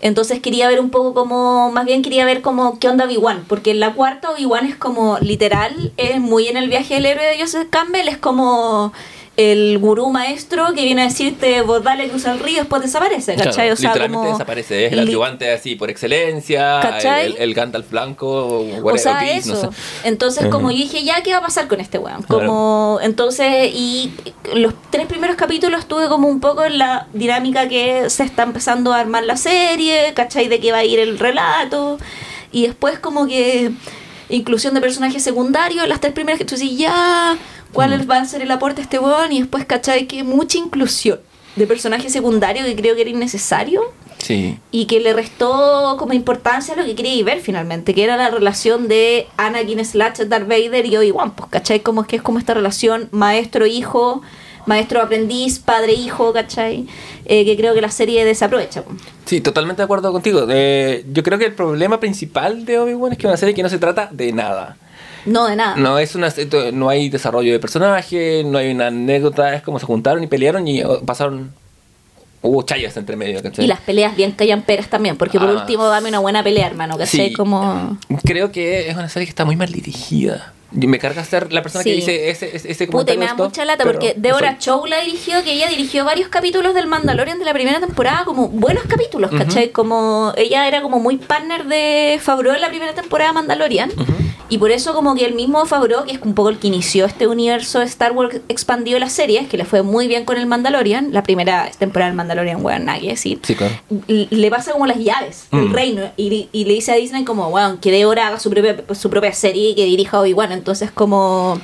Entonces 0.00 0.40
quería 0.40 0.68
ver 0.68 0.80
un 0.80 0.90
poco 0.90 1.14
como, 1.14 1.70
más 1.72 1.84
bien 1.84 2.02
quería 2.02 2.24
ver 2.24 2.40
como 2.40 2.78
qué 2.78 2.88
onda 2.88 3.06
Obi-Wan, 3.06 3.44
porque 3.48 3.72
en 3.72 3.80
la 3.80 3.94
cuarta 3.94 4.30
Obi-Wan 4.30 4.66
es 4.66 4.76
como 4.76 5.18
literal, 5.18 5.92
es 5.96 6.20
muy 6.20 6.46
en 6.48 6.56
el 6.56 6.68
viaje 6.68 6.94
del 6.94 7.06
héroe 7.06 7.24
de 7.24 7.40
Joseph 7.40 7.68
Campbell, 7.70 8.08
es 8.08 8.18
como 8.18 8.92
el 9.38 9.78
gurú 9.78 10.10
maestro 10.10 10.74
que 10.74 10.82
viene 10.82 11.02
a 11.02 11.04
decirte 11.04 11.62
vos 11.62 11.84
dale 11.84 12.08
cruza 12.08 12.32
el 12.32 12.40
río 12.40 12.58
después 12.58 12.82
desaparece, 12.82 13.36
Claro, 13.36 13.50
¿cachai? 13.50 13.70
o 13.70 13.76
sea, 13.76 13.90
literalmente 13.90 14.18
como 14.26 14.32
desaparece. 14.36 14.86
Es 14.86 14.92
el 14.92 14.98
ayudante 14.98 15.52
así 15.52 15.76
por 15.76 15.90
excelencia, 15.90 16.80
¿Cachai? 16.82 17.26
el, 17.26 17.36
el 17.38 17.54
Gandalf 17.54 17.88
blanco, 17.88 18.58
whatever, 18.62 18.94
o 18.94 18.98
sea, 18.98 19.30
eso. 19.30 19.54
no 19.54 19.72
sé. 19.72 19.78
Entonces, 20.02 20.46
como 20.46 20.72
yo 20.72 20.78
dije, 20.78 21.04
ya, 21.04 21.22
¿qué 21.22 21.30
va 21.30 21.38
a 21.38 21.42
pasar 21.42 21.68
con 21.68 21.80
este 21.80 21.98
weón? 21.98 22.22
Claro. 22.24 22.46
Como, 22.46 22.98
entonces, 23.00 23.70
y 23.72 24.12
los 24.54 24.74
tres 24.90 25.06
primeros 25.06 25.36
capítulos 25.36 25.86
tuve 25.86 26.08
como 26.08 26.26
un 26.26 26.40
poco 26.40 26.64
en 26.64 26.78
la 26.78 27.06
dinámica 27.12 27.68
que 27.68 28.10
se 28.10 28.24
está 28.24 28.42
empezando 28.42 28.92
a 28.92 28.98
armar 28.98 29.22
la 29.22 29.36
serie, 29.36 30.14
¿cachai? 30.14 30.48
De 30.48 30.58
qué 30.58 30.72
va 30.72 30.78
a 30.78 30.84
ir 30.84 30.98
el 30.98 31.16
relato. 31.16 31.98
Y 32.50 32.66
después 32.66 32.98
como 32.98 33.28
que 33.28 33.70
inclusión 34.30 34.74
de 34.74 34.80
personajes 34.80 35.22
secundarios, 35.22 35.86
las 35.88 36.00
tres 36.00 36.12
primeras 36.12 36.38
que 36.38 36.44
tú 36.44 36.56
dices, 36.56 36.76
ya, 36.76 37.36
¿cuál 37.72 37.96
Mm. 37.98 38.10
va 38.10 38.18
a 38.18 38.24
ser 38.24 38.42
el 38.42 38.50
aporte 38.50 38.80
a 38.80 38.84
este 38.84 38.98
weón? 38.98 39.32
Y 39.32 39.40
después, 39.40 39.64
¿cachai? 39.64 40.06
Que 40.06 40.22
mucha 40.24 40.58
inclusión 40.58 41.20
de 41.56 41.66
personajes 41.66 42.12
secundarios 42.12 42.66
que 42.66 42.76
creo 42.76 42.94
que 42.94 43.00
era 43.02 43.10
innecesario 43.10 43.82
Sí. 44.18 44.58
y 44.70 44.86
que 44.86 45.00
le 45.00 45.12
restó 45.12 45.96
como 45.98 46.12
importancia 46.12 46.74
a 46.74 46.76
lo 46.76 46.84
que 46.84 46.94
quería 46.94 47.24
ver 47.24 47.40
finalmente, 47.40 47.94
que 47.94 48.04
era 48.04 48.16
la 48.16 48.30
relación 48.30 48.86
de 48.88 49.26
Anakin 49.36 49.84
slash 49.84 50.18
Darth 50.26 50.46
Vader 50.48 50.86
y 50.86 50.96
Obi-Wan, 50.96 51.32
pues, 51.34 51.50
¿cachai? 51.50 51.80
Como 51.80 52.02
es 52.02 52.06
que 52.08 52.16
es 52.16 52.22
como 52.22 52.38
esta 52.38 52.54
relación 52.54 53.08
maestro-hijo, 53.12 54.22
maestro-aprendiz, 54.66 55.58
padre-hijo, 55.58 56.32
¿cachai? 56.32 56.86
Eh, 57.24 57.44
que 57.44 57.56
creo 57.56 57.74
que 57.74 57.80
la 57.80 57.90
serie 57.90 58.24
desaprovecha. 58.24 58.82
pues. 58.82 59.00
Sí, 59.24 59.40
totalmente 59.40 59.80
de 59.82 59.84
acuerdo 59.84 60.12
contigo. 60.12 60.46
Eh, 60.48 61.04
yo 61.12 61.22
creo 61.22 61.38
que 61.38 61.46
el 61.46 61.54
problema 61.54 61.98
principal 62.00 62.64
de 62.64 62.78
Obi-Wan 62.78 63.12
es 63.12 63.18
que 63.18 63.26
es 63.26 63.30
una 63.30 63.36
serie 63.36 63.54
que 63.54 63.62
no 63.62 63.68
se 63.68 63.78
trata 63.78 64.08
de 64.12 64.32
nada. 64.32 64.76
No, 65.28 65.46
de 65.46 65.56
nada. 65.56 65.76
No 65.76 65.98
es 65.98 66.14
una 66.14 66.32
no 66.72 66.88
hay 66.88 67.08
desarrollo 67.08 67.52
de 67.52 67.58
personaje, 67.58 68.42
no 68.44 68.58
hay 68.58 68.70
una 68.70 68.88
anécdota, 68.88 69.54
es 69.54 69.62
como 69.62 69.78
se 69.78 69.86
juntaron 69.86 70.22
y 70.22 70.26
pelearon 70.26 70.66
y 70.66 70.82
oh, 70.82 71.00
pasaron 71.02 71.52
hubo 72.40 72.62
chayas 72.62 72.96
entre 72.96 73.16
medio, 73.16 73.42
¿cachai? 73.42 73.64
Y 73.64 73.68
las 73.68 73.80
peleas 73.80 74.16
bien 74.16 74.32
callamperas 74.32 74.88
también, 74.88 75.16
porque 75.16 75.38
por 75.38 75.48
Ah. 75.48 75.54
último 75.54 75.86
dame 75.88 76.08
una 76.08 76.20
buena 76.20 76.42
pelea, 76.42 76.66
hermano, 76.66 76.96
¿cachai? 76.96 77.28
Sí. 77.28 77.32
Como... 77.32 77.98
Creo 78.24 78.52
que 78.52 78.88
es 78.88 78.96
una 78.96 79.08
serie 79.08 79.26
que 79.26 79.30
está 79.30 79.44
muy 79.44 79.56
mal 79.56 79.70
dirigida. 79.72 80.52
Y 80.78 80.86
me 80.86 80.98
carga 80.98 81.24
ser 81.24 81.50
la 81.50 81.62
persona 81.62 81.82
que 81.82 81.92
dice 81.92 82.28
ese, 82.28 82.54
ese, 82.54 82.70
ese 82.70 82.86
Puta, 82.88 83.14
y 83.14 83.16
me 83.16 83.24
da 83.24 83.34
mucha 83.34 83.64
lata 83.64 83.84
porque 83.84 84.14
Deborah. 84.18 84.58
Chow 84.58 84.84
la 84.84 85.00
dirigió, 85.00 85.42
que 85.42 85.52
ella 85.52 85.66
dirigió 85.66 86.04
varios 86.04 86.28
capítulos 86.28 86.74
del 86.74 86.86
Mandalorian 86.86 87.38
de 87.38 87.46
la 87.46 87.54
primera 87.54 87.80
temporada, 87.80 88.26
como 88.26 88.48
buenos 88.48 88.84
capítulos, 88.84 89.30
¿cachai? 89.30 89.70
Como 89.70 90.34
ella 90.36 90.68
era 90.68 90.82
como 90.82 91.00
muy 91.00 91.16
partner 91.16 91.64
de 91.64 92.20
Favreau 92.20 92.54
en 92.54 92.60
la 92.60 92.68
primera 92.68 92.92
temporada 92.94 93.30
de 93.30 93.34
Mandalorian. 93.34 93.90
Y 94.50 94.56
por 94.58 94.70
eso 94.70 94.94
como 94.94 95.14
que 95.14 95.26
el 95.26 95.34
mismo 95.34 95.66
Favreau, 95.66 96.04
que 96.06 96.12
es 96.12 96.22
un 96.22 96.34
poco 96.34 96.48
el 96.48 96.58
que 96.58 96.68
inició 96.68 97.04
este 97.04 97.26
universo 97.26 97.80
de 97.80 97.84
Star 97.84 98.12
Wars 98.12 98.40
expandido 98.48 98.94
de 98.94 99.00
las 99.00 99.12
series, 99.12 99.46
que 99.48 99.58
le 99.58 99.64
fue 99.66 99.82
muy 99.82 100.08
bien 100.08 100.24
con 100.24 100.38
el 100.38 100.46
Mandalorian, 100.46 101.12
la 101.12 101.22
primera 101.22 101.70
temporada 101.78 102.08
del 102.10 102.16
Mandalorian, 102.16 102.64
weón, 102.64 102.86
nadie 102.86 103.10
decir. 103.10 103.40
Sí, 103.42 103.54
claro. 103.54 103.74
le 104.08 104.50
pasa 104.50 104.72
como 104.72 104.86
las 104.86 104.98
llaves 104.98 105.48
del 105.52 105.68
Mm. 105.68 105.72
reino 105.74 106.02
y, 106.16 106.48
y 106.50 106.64
le 106.64 106.72
dice 106.72 106.92
a 106.92 106.94
Disney 106.94 107.24
como, 107.24 107.50
bueno, 107.50 107.78
que 107.80 107.90
Deborah 107.90 108.28
haga 108.28 108.40
su 108.40 108.48
propia, 108.48 108.76
su 108.94 109.10
propia 109.10 109.32
serie 109.34 109.70
y 109.70 109.74
que 109.74 109.84
dirija 109.84 110.16
a 110.16 110.20
Obi-Wan. 110.20 110.52
Entonces 110.52 110.90
como... 110.90 111.60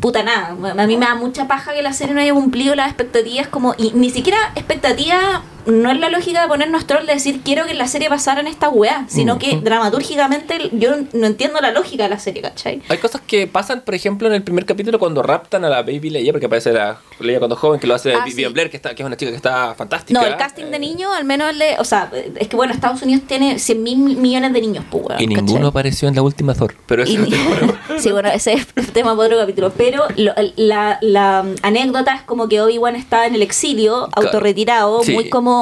Puta 0.00 0.22
nada, 0.22 0.48
a 0.50 0.86
mí 0.86 0.96
me 0.98 1.06
da 1.06 1.14
mucha 1.14 1.48
paja 1.48 1.72
que 1.72 1.80
la 1.82 1.92
serie 1.94 2.14
no 2.14 2.20
haya 2.20 2.34
cumplido 2.34 2.74
las 2.74 2.88
expectativas 2.88 3.48
como... 3.48 3.74
Y 3.78 3.92
ni 3.94 4.10
siquiera 4.10 4.36
expectativas 4.54 5.40
no 5.68 5.90
es 5.92 5.98
la 6.00 6.08
lógica 6.10 6.42
de 6.42 6.48
ponernos 6.48 6.86
troll 6.86 7.06
de 7.06 7.14
decir 7.14 7.40
quiero 7.44 7.66
que 7.66 7.74
la 7.74 7.86
serie 7.86 8.08
pasara 8.08 8.40
en 8.40 8.46
esta 8.46 8.68
weá, 8.68 9.04
sino 9.08 9.38
que 9.38 9.56
dramatúrgicamente 9.62 10.70
yo 10.72 10.90
no 11.12 11.26
entiendo 11.26 11.60
la 11.60 11.70
lógica 11.72 12.04
de 12.04 12.08
la 12.10 12.18
serie, 12.18 12.42
¿cachai? 12.42 12.82
Hay 12.88 12.98
cosas 12.98 13.20
que 13.26 13.46
pasan, 13.46 13.82
por 13.82 13.94
ejemplo, 13.94 14.28
en 14.28 14.34
el 14.34 14.42
primer 14.42 14.64
capítulo 14.66 14.98
cuando 14.98 15.22
raptan 15.22 15.64
a 15.64 15.68
la 15.68 15.82
Baby 15.82 16.10
Leia, 16.10 16.32
porque 16.32 16.46
aparece 16.46 16.72
la 16.72 16.98
Leia 17.20 17.38
cuando 17.38 17.56
joven, 17.56 17.78
que 17.80 17.86
lo 17.86 17.94
hace 17.94 18.14
Ah, 18.14 18.24
sí. 18.26 18.44
Blair, 18.46 18.70
que, 18.70 18.76
está, 18.76 18.94
que 18.94 19.02
es 19.02 19.06
una 19.06 19.16
chica 19.16 19.30
que 19.30 19.36
está 19.36 19.74
fantástica. 19.74 20.18
No, 20.20 20.26
el 20.26 20.36
casting 20.36 20.64
Eh, 20.64 20.70
de 20.70 20.78
niños, 20.78 21.10
al 21.14 21.24
menos 21.24 21.50
el 21.50 21.58
de. 21.58 21.76
O 21.78 21.84
sea, 21.84 22.10
es 22.36 22.48
que 22.48 22.56
bueno, 22.56 22.72
Estados 22.72 23.02
Unidos 23.02 23.24
tiene 23.26 23.58
100 23.58 23.82
mil 23.82 23.98
millones 23.98 24.52
de 24.52 24.60
niños, 24.60 24.84
pues, 24.90 25.04
weón, 25.04 25.20
Y 25.20 25.26
¿cachai? 25.28 25.42
ninguno 25.44 25.66
apareció 25.68 26.08
en 26.08 26.14
la 26.14 26.22
última 26.22 26.54
Thor. 26.54 26.74
Pero 26.86 27.02
eso 27.02 27.12
Y- 27.12 27.34
sí, 27.98 28.10
bueno, 28.12 28.30
ese 28.30 28.54
es 28.54 28.66
el 28.76 28.90
tema 28.92 29.14
para 29.14 29.26
otro 29.26 29.38
capítulo. 29.38 29.72
Pero 29.76 30.04
lo- 30.16 30.32
la, 30.56 30.98
la 31.02 31.44
anécdota 31.62 32.14
es 32.14 32.22
como 32.22 32.48
que 32.48 32.60
Obi-Wan 32.60 32.96
está 32.96 33.26
en 33.26 33.34
el 33.34 33.42
exilio, 33.42 34.08
autorretirado, 34.12 35.02
Sí. 35.02 35.12
muy 35.12 35.28
como 35.28 35.57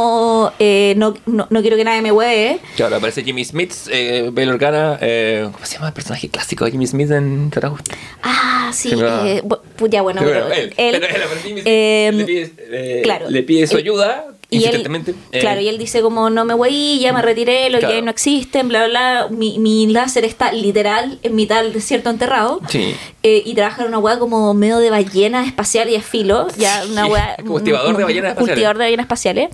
eh, 0.58 0.94
no, 0.96 1.14
no, 1.26 1.46
no 1.50 1.60
quiero 1.60 1.76
que 1.76 1.84
nadie 1.84 2.02
me 2.02 2.12
hueve. 2.12 2.60
Claro, 2.76 2.96
aparece 2.96 3.22
Jimmy 3.22 3.44
Smith, 3.44 3.72
eh, 3.90 4.30
Bail 4.32 4.50
Organa, 4.50 4.98
eh, 5.00 5.48
¿cómo 5.52 5.64
se 5.66 5.74
llama 5.74 5.88
el 5.88 5.94
personaje 5.94 6.28
clásico 6.28 6.64
de 6.64 6.70
Jimmy 6.72 6.86
Smith 6.86 7.10
en 7.10 7.50
Terra 7.50 7.72
Ah, 8.22 8.70
sí, 8.72 8.90
eh, 8.92 9.42
bu- 9.76 9.86
pu- 9.86 9.90
ya 9.90 10.02
bueno, 10.02 10.20
Pero 10.24 10.46
pero 10.48 10.52
él, 10.52 10.72
pero 10.76 10.98
eh, 11.64 12.10
le 12.12 12.24
pide, 12.24 12.52
eh, 12.70 13.00
claro. 13.02 13.30
le 13.30 13.42
pide 13.42 13.66
su 13.66 13.76
ayuda, 13.76 14.26
y 14.48 14.64
él, 14.64 14.86
eh, 15.32 15.40
claro, 15.40 15.60
y 15.60 15.68
él 15.68 15.76
dice 15.76 16.02
como 16.02 16.30
no 16.30 16.44
me 16.44 16.54
voy, 16.54 17.00
ya 17.00 17.12
me 17.12 17.20
retiré, 17.20 17.68
los 17.68 17.80
Claro. 17.80 18.00
No 18.02 18.10
existen, 18.12 18.68
bla, 18.68 18.86
bla, 18.86 19.26
bla. 19.26 19.36
Mi, 19.36 19.58
mi 19.58 19.88
láser 19.88 20.24
está 20.24 20.52
literal 20.52 21.18
en 21.24 21.34
mitad 21.34 21.62
del 21.64 21.72
desierto 21.72 22.10
enterrado. 22.10 22.60
Sí. 22.68 22.94
Eh, 23.24 23.42
y 23.44 23.54
trabaja 23.54 23.82
en 23.82 23.88
una 23.88 23.98
weá 23.98 24.20
como 24.20 24.54
medio 24.54 24.78
de 24.78 24.90
ballena 24.90 25.44
espacial 25.44 25.88
y 25.88 25.92
de 25.94 26.00
filo. 26.00 26.46
Ya 26.56 26.84
una 26.88 27.06
weá. 27.06 27.36
cultivador 27.46 27.96
de 27.96 28.04
ballenas 28.04 28.30
espaciales. 28.30 28.48
Cultivador 28.54 28.78
de 28.78 28.84
ballenas 28.84 29.04
espaciales. 29.04 29.48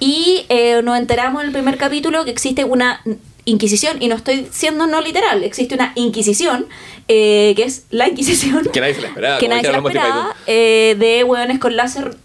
Y 0.00 0.46
eh, 0.48 0.80
nos 0.82 0.98
enteramos 0.98 1.42
en 1.42 1.48
el 1.48 1.52
primer 1.52 1.76
capítulo 1.76 2.24
que 2.24 2.30
existe 2.30 2.64
una 2.64 3.02
inquisición, 3.44 3.96
y 4.00 4.08
no 4.08 4.14
estoy 4.14 4.46
siendo 4.50 4.86
no 4.86 5.00
literal, 5.00 5.42
existe 5.42 5.74
una 5.74 5.92
inquisición, 5.96 6.66
eh, 7.08 7.52
que 7.56 7.64
es 7.64 7.86
la 7.90 8.08
inquisición. 8.08 8.68
Que 8.72 8.80
nadie 8.80 8.94
se 8.94 9.02
la 9.02 9.08
esperaba. 9.08 9.38
que 9.38 9.46
como 9.46 9.56
nadie 9.56 9.66
se 9.66 9.72
la 9.72 9.78
dijeron 9.78 9.82
los 9.82 10.02
esperaba, 10.02 10.24
Monty 10.24 10.40
eh, 10.46 10.96
de 10.98 11.24
hueones 11.24 11.58
con 11.58 11.76
láser 11.76 12.16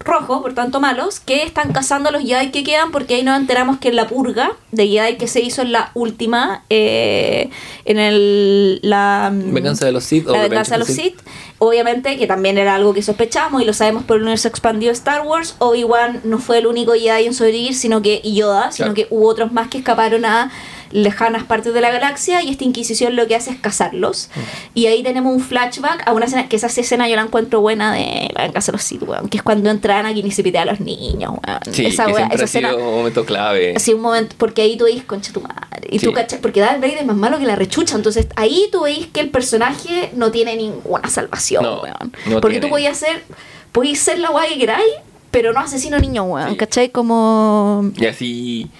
rojo, 0.00 0.42
por 0.42 0.54
tanto 0.54 0.80
malos, 0.80 1.20
que 1.20 1.44
están 1.44 1.72
cazando 1.72 2.08
a 2.08 2.12
los 2.12 2.22
Jedi 2.22 2.50
que 2.50 2.64
quedan, 2.64 2.90
porque 2.90 3.14
ahí 3.14 3.22
nos 3.22 3.38
enteramos 3.38 3.78
que 3.78 3.88
en 3.88 3.96
la 3.96 4.08
purga 4.08 4.52
de 4.72 4.88
Jedi 4.88 5.16
que 5.16 5.28
se 5.28 5.40
hizo 5.40 5.62
en 5.62 5.72
la 5.72 5.92
última, 5.94 6.64
eh, 6.70 7.50
en 7.84 7.98
el, 7.98 8.80
la... 8.82 9.30
mm, 9.32 9.54
Venganza 9.54 9.86
de 9.86 9.92
los 9.92 10.04
Sith 10.04 10.26
o 10.26 10.32
La 10.32 10.42
venganza 10.42 10.74
de 10.74 10.78
los 10.80 10.88
the 10.88 10.94
Sith. 10.94 11.20
Obviamente, 11.66 12.16
que 12.18 12.26
también 12.26 12.58
era 12.58 12.74
algo 12.74 12.92
que 12.94 13.02
sospechamos 13.02 13.62
y 13.62 13.64
lo 13.64 13.72
sabemos 13.72 14.04
por 14.04 14.16
el 14.16 14.22
universo 14.22 14.48
expandido 14.48 14.90
de 14.90 14.94
Star 14.98 15.22
Wars. 15.26 15.56
Obi-Wan 15.58 16.20
no 16.24 16.38
fue 16.38 16.58
el 16.58 16.66
único 16.66 16.92
Jedi 16.94 17.26
en 17.26 17.34
sobrevivir, 17.34 17.74
sino 17.74 18.02
que 18.02 18.20
y 18.22 18.34
Yoda, 18.34 18.70
sino 18.72 18.92
Claro. 18.92 18.94
que 18.94 19.06
hubo 19.14 19.28
otros 19.28 19.52
más 19.52 19.68
que 19.68 19.78
escaparon 19.78 20.24
a 20.24 20.50
lejanas 20.94 21.42
partes 21.42 21.74
de 21.74 21.80
la 21.80 21.90
galaxia 21.90 22.40
y 22.42 22.50
esta 22.50 22.62
Inquisición 22.62 23.16
lo 23.16 23.26
que 23.26 23.34
hace 23.34 23.50
es 23.50 23.58
cazarlos. 23.58 24.30
Mm. 24.34 24.40
Y 24.78 24.86
ahí 24.86 25.02
tenemos 25.02 25.34
un 25.34 25.40
flashback 25.40 26.06
a 26.06 26.12
una 26.12 26.26
escena, 26.26 26.48
que 26.48 26.54
esa 26.54 26.68
escena 26.68 27.08
yo 27.08 27.16
la 27.16 27.22
encuentro 27.22 27.60
buena 27.60 27.92
de 27.92 28.30
la 28.32 28.44
venganza 28.44 28.70
de 28.70 28.76
los 28.78 28.84
Sith, 28.84 29.02
weón, 29.02 29.28
que 29.28 29.36
es 29.38 29.42
cuando 29.42 29.70
entran 29.70 30.06
aquí 30.06 30.22
y 30.24 30.30
se 30.30 30.56
a 30.56 30.64
los 30.64 30.78
niños, 30.78 31.32
weón. 31.32 31.60
Sí, 31.72 31.86
esa 31.86 32.04
siempre 32.06 32.36
esa 32.36 32.44
escena 32.44 32.76
un 32.76 32.84
momento 32.84 33.24
clave. 33.24 33.74
así 33.76 33.92
un 33.92 34.02
momento, 34.02 34.36
porque 34.38 34.62
ahí 34.62 34.76
tú 34.76 34.84
veis, 34.84 35.02
concha 35.02 35.32
tu 35.32 35.40
madre. 35.40 35.88
Y 35.90 35.98
Sí. 35.98 36.06
tú 36.06 36.12
cachas, 36.12 36.38
porque 36.40 36.60
Darth 36.60 36.80
Vader 36.80 36.98
es 36.98 37.06
más 37.06 37.16
malo 37.16 37.38
que 37.40 37.44
la 37.44 37.56
rechucha. 37.56 37.96
Entonces 37.96 38.28
ahí 38.36 38.68
tú 38.70 38.82
veis 38.84 39.08
que 39.08 39.20
el 39.20 39.30
personaje 39.30 40.10
no 40.14 40.30
tiene 40.30 40.54
ninguna 40.56 41.08
salvación, 41.10 41.64
No, 41.64 41.80
weón. 41.82 42.12
no 42.26 42.40
porque 42.40 42.54
tiene. 42.60 42.66
tú 42.66 42.70
podías 42.70 42.96
ser, 42.96 43.24
podías 43.72 43.98
ser 43.98 44.20
la 44.20 44.30
guay 44.30 44.52
que 44.54 44.58
queráis, 44.60 44.92
pero 45.32 45.52
no 45.52 45.58
asesino 45.58 45.98
niño, 45.98 46.22
weón. 46.22 46.50
Sí. 46.50 46.56
¿Cachai? 46.56 46.88
Como. 46.90 47.90
Y 47.96 48.06
así. 48.06 48.70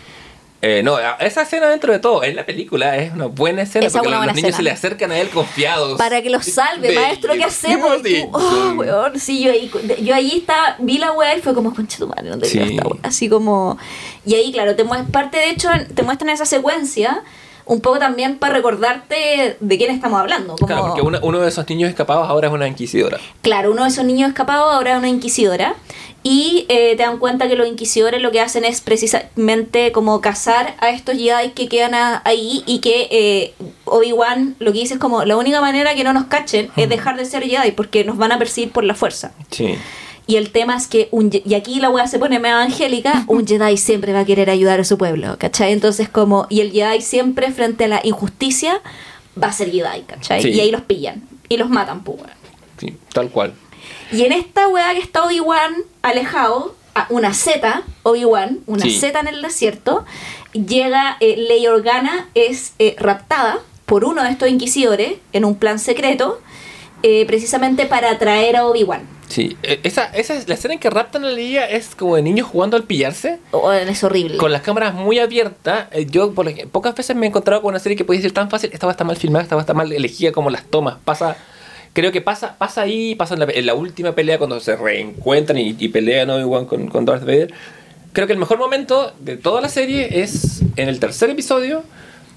Eh, 0.66 0.82
no, 0.82 0.96
esa 1.20 1.42
escena 1.42 1.68
dentro 1.68 1.92
de 1.92 1.98
todo, 1.98 2.24
en 2.24 2.36
la 2.36 2.46
película 2.46 2.96
es 2.96 3.12
una 3.12 3.26
buena 3.26 3.62
escena 3.62 3.86
Esa 3.86 3.98
es 3.98 4.00
porque 4.02 4.08
los, 4.10 4.18
buena 4.18 4.32
los 4.32 4.36
niños 4.36 4.48
escena. 4.50 4.56
se 4.56 4.62
le 4.62 4.70
acercan 4.70 5.12
a 5.12 5.18
él 5.18 5.28
confiados. 5.28 5.98
Para 5.98 6.22
que 6.22 6.30
los 6.30 6.44
salve, 6.46 6.88
De- 6.88 6.94
maestro, 6.94 7.34
¿qué 7.34 7.44
hacemos? 7.44 8.02
Tú, 8.02 8.08
oh, 8.32 8.72
weón. 8.76 9.20
Sí, 9.20 9.42
yo 9.42 9.50
ahí, 9.52 9.70
yo 10.02 10.14
ahí 10.14 10.38
estaba, 10.38 10.76
vi 10.78 10.98
la 10.98 11.12
weá 11.12 11.36
y 11.36 11.42
fue 11.42 11.54
como, 11.54 11.74
concha 11.74 11.98
tu 11.98 12.06
madre, 12.06 12.30
no 12.30 12.38
te 12.38 12.46
Sí. 12.48 12.58
esta 12.58 12.86
weá. 12.88 12.98
Así 13.02 13.28
como. 13.28 13.76
Y 14.24 14.34
ahí, 14.34 14.52
claro, 14.52 14.74
te 14.74 14.84
muest- 14.84 15.10
parte 15.10 15.36
de 15.38 15.50
hecho, 15.50 15.68
te 15.94 16.02
muestran 16.02 16.30
esa 16.30 16.46
secuencia. 16.46 17.22
Un 17.66 17.80
poco 17.80 17.98
también 17.98 18.36
para 18.38 18.54
recordarte 18.54 19.56
de 19.58 19.78
quién 19.78 19.90
estamos 19.90 20.20
hablando. 20.20 20.54
Como, 20.56 20.66
Claro, 20.66 20.86
porque 20.86 21.00
uno, 21.02 21.18
uno 21.22 21.40
de 21.40 21.48
esos 21.48 21.66
niños 21.68 21.88
escapados 21.88 22.28
ahora 22.28 22.48
es 22.48 22.54
una 22.54 22.68
inquisidora. 22.68 23.18
Claro, 23.42 23.72
uno 23.72 23.82
de 23.84 23.88
esos 23.88 24.04
niños 24.04 24.28
escapados 24.28 24.74
ahora 24.74 24.92
es 24.92 24.98
una 24.98 25.08
inquisidora. 25.08 25.74
Y 26.26 26.64
eh, 26.68 26.94
te 26.96 27.02
dan 27.02 27.18
cuenta 27.18 27.48
que 27.48 27.54
los 27.56 27.66
inquisidores 27.68 28.22
lo 28.22 28.30
que 28.30 28.40
hacen 28.40 28.64
es 28.64 28.80
precisamente 28.80 29.92
como 29.92 30.20
cazar 30.22 30.74
a 30.80 30.88
estos 30.90 31.16
Jedi 31.16 31.50
que 31.50 31.68
quedan 31.68 31.94
a- 31.94 32.22
ahí 32.24 32.62
y 32.66 32.78
que 32.80 33.08
eh, 33.10 33.54
Obi-Wan 33.84 34.56
lo 34.58 34.72
que 34.72 34.78
dice 34.78 34.94
es 34.94 35.00
como 35.00 35.24
la 35.24 35.36
única 35.36 35.60
manera 35.60 35.94
que 35.94 36.02
no 36.04 36.12
nos 36.14 36.24
cachen 36.24 36.70
es 36.76 36.88
dejar 36.88 37.16
de 37.18 37.26
ser 37.26 37.42
Jedi 37.44 37.72
porque 37.72 38.04
nos 38.04 38.16
van 38.16 38.32
a 38.32 38.38
perseguir 38.38 38.72
por 38.72 38.84
la 38.84 38.94
fuerza. 38.94 39.32
Sí. 39.50 39.74
Y 40.26 40.36
el 40.36 40.50
tema 40.50 40.76
es 40.76 40.86
que, 40.86 41.08
un, 41.10 41.30
y 41.32 41.54
aquí 41.54 41.80
la 41.80 41.90
weá 41.90 42.06
se 42.06 42.18
pone 42.18 42.38
medio 42.38 42.56
evangélica, 42.56 43.24
un 43.26 43.46
Jedi 43.46 43.76
siempre 43.76 44.12
va 44.12 44.20
a 44.20 44.24
querer 44.24 44.48
ayudar 44.50 44.80
a 44.80 44.84
su 44.84 44.96
pueblo, 44.96 45.36
¿cachai? 45.38 45.72
Entonces 45.72 46.08
como, 46.08 46.46
y 46.48 46.60
el 46.60 46.72
Jedi 46.72 47.00
siempre 47.02 47.52
frente 47.52 47.84
a 47.84 47.88
la 47.88 48.00
injusticia 48.04 48.80
va 49.40 49.48
a 49.48 49.52
ser 49.52 49.70
Jedi, 49.70 50.02
¿cachai? 50.06 50.42
Sí. 50.42 50.48
Y 50.50 50.60
ahí 50.60 50.70
los 50.70 50.82
pillan 50.82 51.22
y 51.48 51.56
los 51.56 51.68
matan, 51.68 52.02
pues. 52.04 52.20
Sí, 52.78 52.96
tal 53.12 53.30
cual. 53.30 53.52
Y 54.12 54.22
en 54.22 54.32
esta 54.32 54.68
weá 54.68 54.92
que 54.94 55.00
está 55.00 55.24
Obi-Wan 55.24 55.74
alejado, 56.02 56.74
a 56.94 57.06
una 57.10 57.34
Z, 57.34 57.82
Obi-Wan, 58.04 58.60
una 58.66 58.84
Sí. 58.84 58.98
Z 58.98 59.18
en 59.18 59.28
el 59.28 59.42
desierto, 59.42 60.04
llega 60.52 61.16
eh, 61.20 61.36
Leia 61.36 61.72
Organa, 61.72 62.28
es 62.34 62.74
eh, 62.78 62.94
raptada 62.98 63.58
por 63.86 64.04
uno 64.04 64.22
de 64.22 64.30
estos 64.30 64.48
inquisidores 64.48 65.14
en 65.32 65.44
un 65.44 65.56
plan 65.56 65.78
secreto, 65.78 66.40
eh, 67.06 67.26
precisamente 67.26 67.84
para 67.84 68.10
atraer 68.10 68.56
a 68.56 68.66
Obi-Wan. 68.66 69.02
Sí, 69.28 69.58
eh, 69.62 69.78
esa, 69.82 70.06
esa 70.06 70.34
es 70.34 70.48
la 70.48 70.54
escena 70.54 70.72
en 70.72 70.80
que 70.80 70.88
raptan 70.88 71.22
a 71.24 71.28
Leia 71.28 71.68
es 71.68 71.94
como 71.94 72.16
de 72.16 72.22
niños 72.22 72.48
jugando 72.48 72.78
al 72.78 72.84
pillarse. 72.84 73.40
Oh, 73.50 73.70
es 73.70 74.02
horrible. 74.02 74.38
Con 74.38 74.52
las 74.52 74.62
cámaras 74.62 74.94
muy 74.94 75.18
abiertas, 75.18 75.88
eh, 75.92 76.06
yo 76.08 76.32
por 76.32 76.50
pocas 76.68 76.94
veces 76.94 77.14
me 77.14 77.26
he 77.26 77.28
encontrado 77.28 77.60
con 77.60 77.68
una 77.68 77.78
serie 77.78 77.94
que 77.94 78.06
puede 78.06 78.22
ser 78.22 78.32
tan 78.32 78.48
fácil. 78.48 78.70
Esta 78.72 78.86
va 78.86 78.92
a 78.92 78.94
estar 78.94 79.06
mal 79.06 79.16
filmada, 79.18 79.42
esta 79.42 79.54
va 79.54 79.60
a 79.60 79.64
estar 79.64 79.76
mal 79.76 79.92
elegida 79.92 80.32
como 80.32 80.48
las 80.48 80.64
tomas. 80.64 80.96
Pasa, 81.04 81.36
creo 81.92 82.10
que 82.10 82.22
pasa, 82.22 82.56
pasa 82.56 82.80
ahí, 82.80 83.14
pasa 83.16 83.34
en 83.34 83.40
la, 83.40 83.46
en 83.52 83.66
la 83.66 83.74
última 83.74 84.12
pelea 84.12 84.38
cuando 84.38 84.58
se 84.60 84.74
reencuentran 84.74 85.58
y, 85.58 85.76
y 85.78 85.88
pelean 85.88 86.30
Obi-Wan 86.30 86.64
con, 86.64 86.88
con 86.88 87.04
Darth 87.04 87.24
Vader. 87.24 87.52
Creo 88.14 88.26
que 88.26 88.32
el 88.32 88.38
mejor 88.38 88.56
momento 88.58 89.12
de 89.20 89.36
toda 89.36 89.60
la 89.60 89.68
serie 89.68 90.22
es 90.22 90.62
en 90.76 90.88
el 90.88 91.00
tercer 91.00 91.28
episodio, 91.28 91.82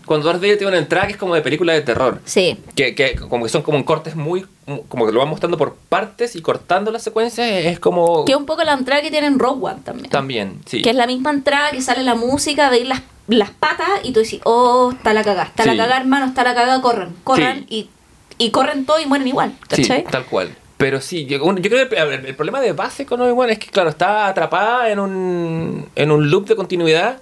cuando 0.07 0.25
Darth 0.27 0.41
Vader 0.41 0.57
tiene 0.57 0.69
una 0.71 0.79
entrada 0.79 1.05
que 1.05 1.11
es 1.13 1.17
como 1.19 1.35
de 1.35 1.41
película 1.41 1.73
de 1.73 1.81
terror. 1.81 2.19
Sí, 2.25 2.57
Que, 2.75 2.95
que 2.95 3.15
como 3.15 3.43
que 3.43 3.49
son 3.49 3.61
como 3.61 3.77
en 3.77 3.83
cortes 3.83 4.15
muy, 4.15 4.45
como 4.89 5.05
que 5.05 5.11
lo 5.11 5.19
van 5.19 5.29
mostrando 5.29 5.57
por 5.57 5.75
partes 5.75 6.35
y 6.35 6.41
cortando 6.41 6.89
las 6.91 7.03
secuencias, 7.03 7.47
es 7.47 7.79
como... 7.79 8.25
que 8.25 8.31
es 8.31 8.37
un 8.37 8.45
poco 8.47 8.63
la 8.63 8.73
entrada 8.73 9.01
que 9.03 9.11
tiene 9.11 9.27
en 9.27 9.37
Rogue 9.37 9.59
One 9.63 9.81
también. 9.83 10.09
También, 10.09 10.59
sí. 10.65 10.81
Que 10.81 10.89
es 10.89 10.95
la 10.95 11.05
misma 11.05 11.29
entrada 11.29 11.69
que 11.69 11.81
sale 11.81 12.03
la 12.03 12.15
música, 12.15 12.69
veis 12.71 12.87
las, 12.87 13.01
las 13.27 13.51
patas 13.51 13.87
y 14.03 14.13
tú 14.13 14.21
dices, 14.21 14.39
oh, 14.45 14.91
está 14.95 15.13
la 15.13 15.23
cagada, 15.23 15.43
está 15.49 15.63
Sí. 15.63 15.69
la 15.69 15.75
cagada, 15.77 15.99
hermano, 16.01 16.25
está 16.25 16.43
la 16.43 16.55
cagada, 16.55 16.81
corran, 16.81 17.13
corran 17.23 17.65
y, 17.69 17.89
y 18.39 18.49
corren 18.51 18.85
todo 18.85 18.99
y 18.99 19.05
mueren 19.05 19.27
igual, 19.27 19.53
Sí, 19.69 19.81
¿cachai? 19.83 20.03
tal 20.05 20.25
cual. 20.25 20.55
Pero 20.77 21.01
sí, 21.01 21.25
yo, 21.25 21.39
creo 21.41 21.89
que 21.89 21.95
el, 21.95 22.25
el 22.27 22.35
problema 22.35 22.61
de 22.61 22.71
base 22.71 23.05
con 23.07 23.19
Obi-Wan 23.19 23.49
es 23.49 23.57
que, 23.57 23.65
claro, 23.67 23.89
está 23.89 24.27
atrapada 24.27 24.91
en 24.91 24.99
un, 24.99 25.89
en 25.95 26.11
un 26.11 26.29
loop 26.29 26.47
de 26.47 26.55
continuidad 26.55 27.17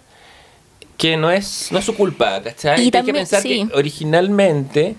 que 0.97 1.17
no 1.17 1.29
es, 1.31 1.69
no 1.71 1.79
es 1.79 1.85
su 1.85 1.95
culpa, 1.95 2.41
¿cachai? 2.41 2.77
Y 2.77 2.79
Hay 2.79 2.85
que 2.85 2.91
también- 2.91 3.15
pensar 3.17 3.41
sí. 3.41 3.67
que 3.69 3.77
originalmente, 3.77 4.95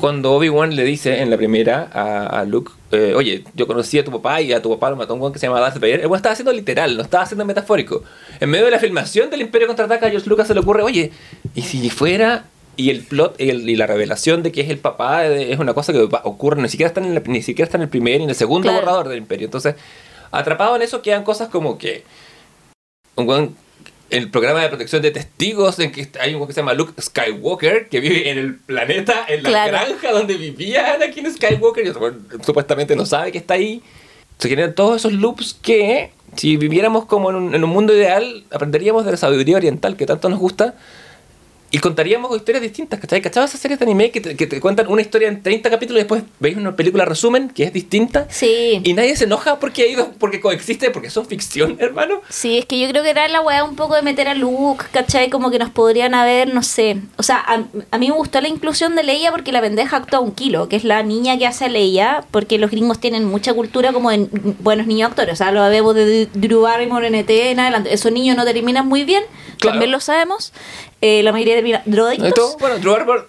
cuando 0.00 0.32
Obi-Wan 0.32 0.74
le 0.74 0.84
dice 0.84 1.20
en 1.20 1.30
la 1.30 1.36
primera 1.36 1.90
a, 1.92 2.40
a 2.40 2.44
Luke, 2.44 2.72
eh, 2.92 3.12
oye, 3.14 3.44
yo 3.54 3.66
conocí 3.66 3.98
a 3.98 4.04
tu 4.04 4.10
papá 4.10 4.40
y 4.40 4.52
a 4.52 4.62
tu 4.62 4.70
papá 4.70 4.88
lo 4.90 4.96
mató 4.96 5.12
un 5.14 5.20
guan 5.20 5.32
que 5.32 5.38
se 5.38 5.46
llama 5.46 5.60
Darth 5.60 5.74
Vader, 5.78 6.00
el 6.00 6.06
weón 6.06 6.16
estaba 6.16 6.32
haciendo 6.32 6.52
literal, 6.52 6.96
no 6.96 7.02
estaba 7.02 7.24
haciendo 7.24 7.44
metafórico. 7.44 8.02
En 8.40 8.48
medio 8.48 8.64
de 8.64 8.70
la 8.70 8.78
filmación 8.78 9.28
del 9.28 9.42
Imperio 9.42 9.66
Contraataca, 9.66 10.06
a 10.06 10.10
George 10.10 10.28
Lucas 10.28 10.46
se 10.46 10.54
le 10.54 10.60
ocurre, 10.60 10.82
oye, 10.82 11.12
¿y 11.54 11.62
si 11.62 11.90
fuera 11.90 12.46
y 12.78 12.90
el 12.90 13.02
plot 13.02 13.40
y, 13.40 13.50
el- 13.50 13.68
y 13.68 13.76
la 13.76 13.86
revelación 13.86 14.42
de 14.42 14.52
que 14.52 14.60
es 14.62 14.70
el 14.70 14.78
papá 14.78 15.22
de- 15.22 15.52
es 15.52 15.58
una 15.58 15.74
cosa 15.74 15.92
que 15.92 15.98
ocurre, 16.24 16.60
ni 16.62 16.68
siquiera 16.68 16.88
está 16.88 17.00
en, 17.00 17.14
la- 17.14 17.22
ni 17.26 17.42
siquiera 17.42 17.66
está 17.66 17.76
en 17.78 17.82
el 17.82 17.88
primer 17.88 18.18
ni 18.18 18.24
en 18.24 18.30
el 18.30 18.36
segundo 18.36 18.68
Claro. 18.68 18.80
borrador 18.80 19.08
del 19.08 19.18
imperio. 19.18 19.46
Entonces, 19.46 19.74
atrapado 20.30 20.76
en 20.76 20.82
eso 20.82 21.02
quedan 21.02 21.24
cosas 21.24 21.48
como 21.48 21.76
que 21.78 22.04
un 23.16 23.56
el 24.10 24.30
programa 24.30 24.62
de 24.62 24.68
protección 24.68 25.02
de 25.02 25.10
testigos 25.10 25.78
en 25.78 25.90
que 25.92 26.08
hay 26.20 26.34
un 26.34 26.46
que 26.46 26.52
se 26.52 26.60
llama 26.60 26.74
Luke 26.74 27.00
Skywalker 27.00 27.88
que 27.88 28.00
vive 28.00 28.30
en 28.30 28.38
el 28.38 28.54
planeta, 28.54 29.24
en 29.28 29.42
la 29.42 29.48
Claro. 29.48 29.72
granja 29.72 30.12
donde 30.12 30.34
vivía 30.34 30.94
Anakin 30.94 31.32
Skywalker 31.32 31.86
y 31.86 31.92
supuestamente 32.44 32.94
no 32.94 33.04
sabe 33.06 33.32
que 33.32 33.38
está 33.38 33.54
ahí. 33.54 33.82
Se 34.38 34.48
generan 34.48 34.74
todos 34.74 34.96
esos 34.96 35.12
loops 35.12 35.54
que 35.60 36.10
si 36.36 36.56
viviéramos 36.56 37.06
como 37.06 37.30
en 37.30 37.36
un, 37.36 37.54
en 37.54 37.64
un 37.64 37.70
mundo 37.70 37.94
ideal 37.94 38.44
aprenderíamos 38.50 39.04
de 39.04 39.12
la 39.12 39.16
sabiduría 39.16 39.56
oriental 39.56 39.96
que 39.96 40.06
tanto 40.06 40.28
nos 40.28 40.38
gusta 40.38 40.74
y 41.76 41.78
contaríamos 41.78 42.34
historias 42.34 42.62
distintas, 42.62 42.98
¿cachai? 42.98 43.20
¿Cachabas 43.20 43.50
esas 43.50 43.60
series 43.60 43.78
de 43.78 43.84
anime 43.84 44.10
que 44.10 44.22
te, 44.22 44.34
que 44.34 44.46
te 44.46 44.62
cuentan 44.62 44.86
una 44.88 45.02
historia 45.02 45.28
en 45.28 45.42
30 45.42 45.68
capítulos 45.68 45.98
y 46.00 46.04
después 46.04 46.22
veis 46.40 46.56
una 46.56 46.74
película 46.74 47.04
resumen 47.04 47.50
que 47.50 47.64
es 47.64 47.72
distinta? 47.74 48.26
Sí. 48.30 48.80
Y 48.82 48.94
nadie 48.94 49.14
se 49.14 49.24
enoja 49.24 49.58
porque 49.58 49.82
ha 49.82 49.86
ido, 49.86 50.10
porque 50.18 50.40
coexiste, 50.40 50.90
porque 50.90 51.10
son 51.10 51.26
ficción, 51.26 51.76
hermano. 51.80 52.22
Sí, 52.30 52.56
es 52.56 52.64
que 52.64 52.80
yo 52.80 52.88
creo 52.88 53.02
que 53.02 53.10
era 53.10 53.28
la 53.28 53.42
weá 53.42 53.62
un 53.62 53.76
poco 53.76 53.94
de 53.94 54.00
meter 54.00 54.26
a 54.26 54.34
Luke, 54.34 54.86
¿cachai? 54.90 55.28
Como 55.28 55.50
que 55.50 55.58
nos 55.58 55.68
podrían 55.68 56.14
haber, 56.14 56.54
no 56.54 56.62
sé. 56.62 56.96
O 57.18 57.22
sea, 57.22 57.36
a, 57.46 57.62
a 57.90 57.98
mí 57.98 58.08
me 58.08 58.14
gustó 58.16 58.40
la 58.40 58.48
inclusión 58.48 58.96
de 58.96 59.02
Leia 59.02 59.30
porque 59.30 59.52
la 59.52 59.60
pendeja 59.60 59.98
actúa 59.98 60.20
un 60.20 60.32
kilo, 60.32 60.70
que 60.70 60.76
es 60.76 60.84
la 60.84 61.02
niña 61.02 61.36
que 61.36 61.46
hace 61.46 61.66
a 61.66 61.68
Leia, 61.68 62.24
porque 62.30 62.56
los 62.56 62.70
gringos 62.70 63.00
tienen 63.00 63.26
mucha 63.26 63.52
cultura 63.52 63.92
como 63.92 64.10
de 64.10 64.28
buenos 64.60 64.86
niños 64.86 65.10
actores. 65.10 65.34
O 65.34 65.36
sea, 65.36 65.50
lo 65.52 65.68
vemos 65.68 65.94
de 65.94 66.26
Drew 66.32 66.62
Barrymore 66.62 67.06
en 67.08 67.16
ET 67.16 67.28
en 67.28 67.60
adelante. 67.60 67.92
Esos 67.92 68.12
niños 68.12 68.34
no 68.34 68.46
terminan 68.46 68.86
muy 68.88 69.04
bien, 69.04 69.24
Claro. 69.58 69.74
también 69.74 69.90
lo 69.90 70.00
sabemos. 70.00 70.54
Eh, 71.00 71.22
la 71.22 71.32
mayoría 71.32 71.54
termina 71.56 71.82
drogadictos. 71.84 72.28
Esto, 72.28 72.56
bueno, 72.58 72.78
Drew 72.78 72.92
Barrymore, 72.92 73.22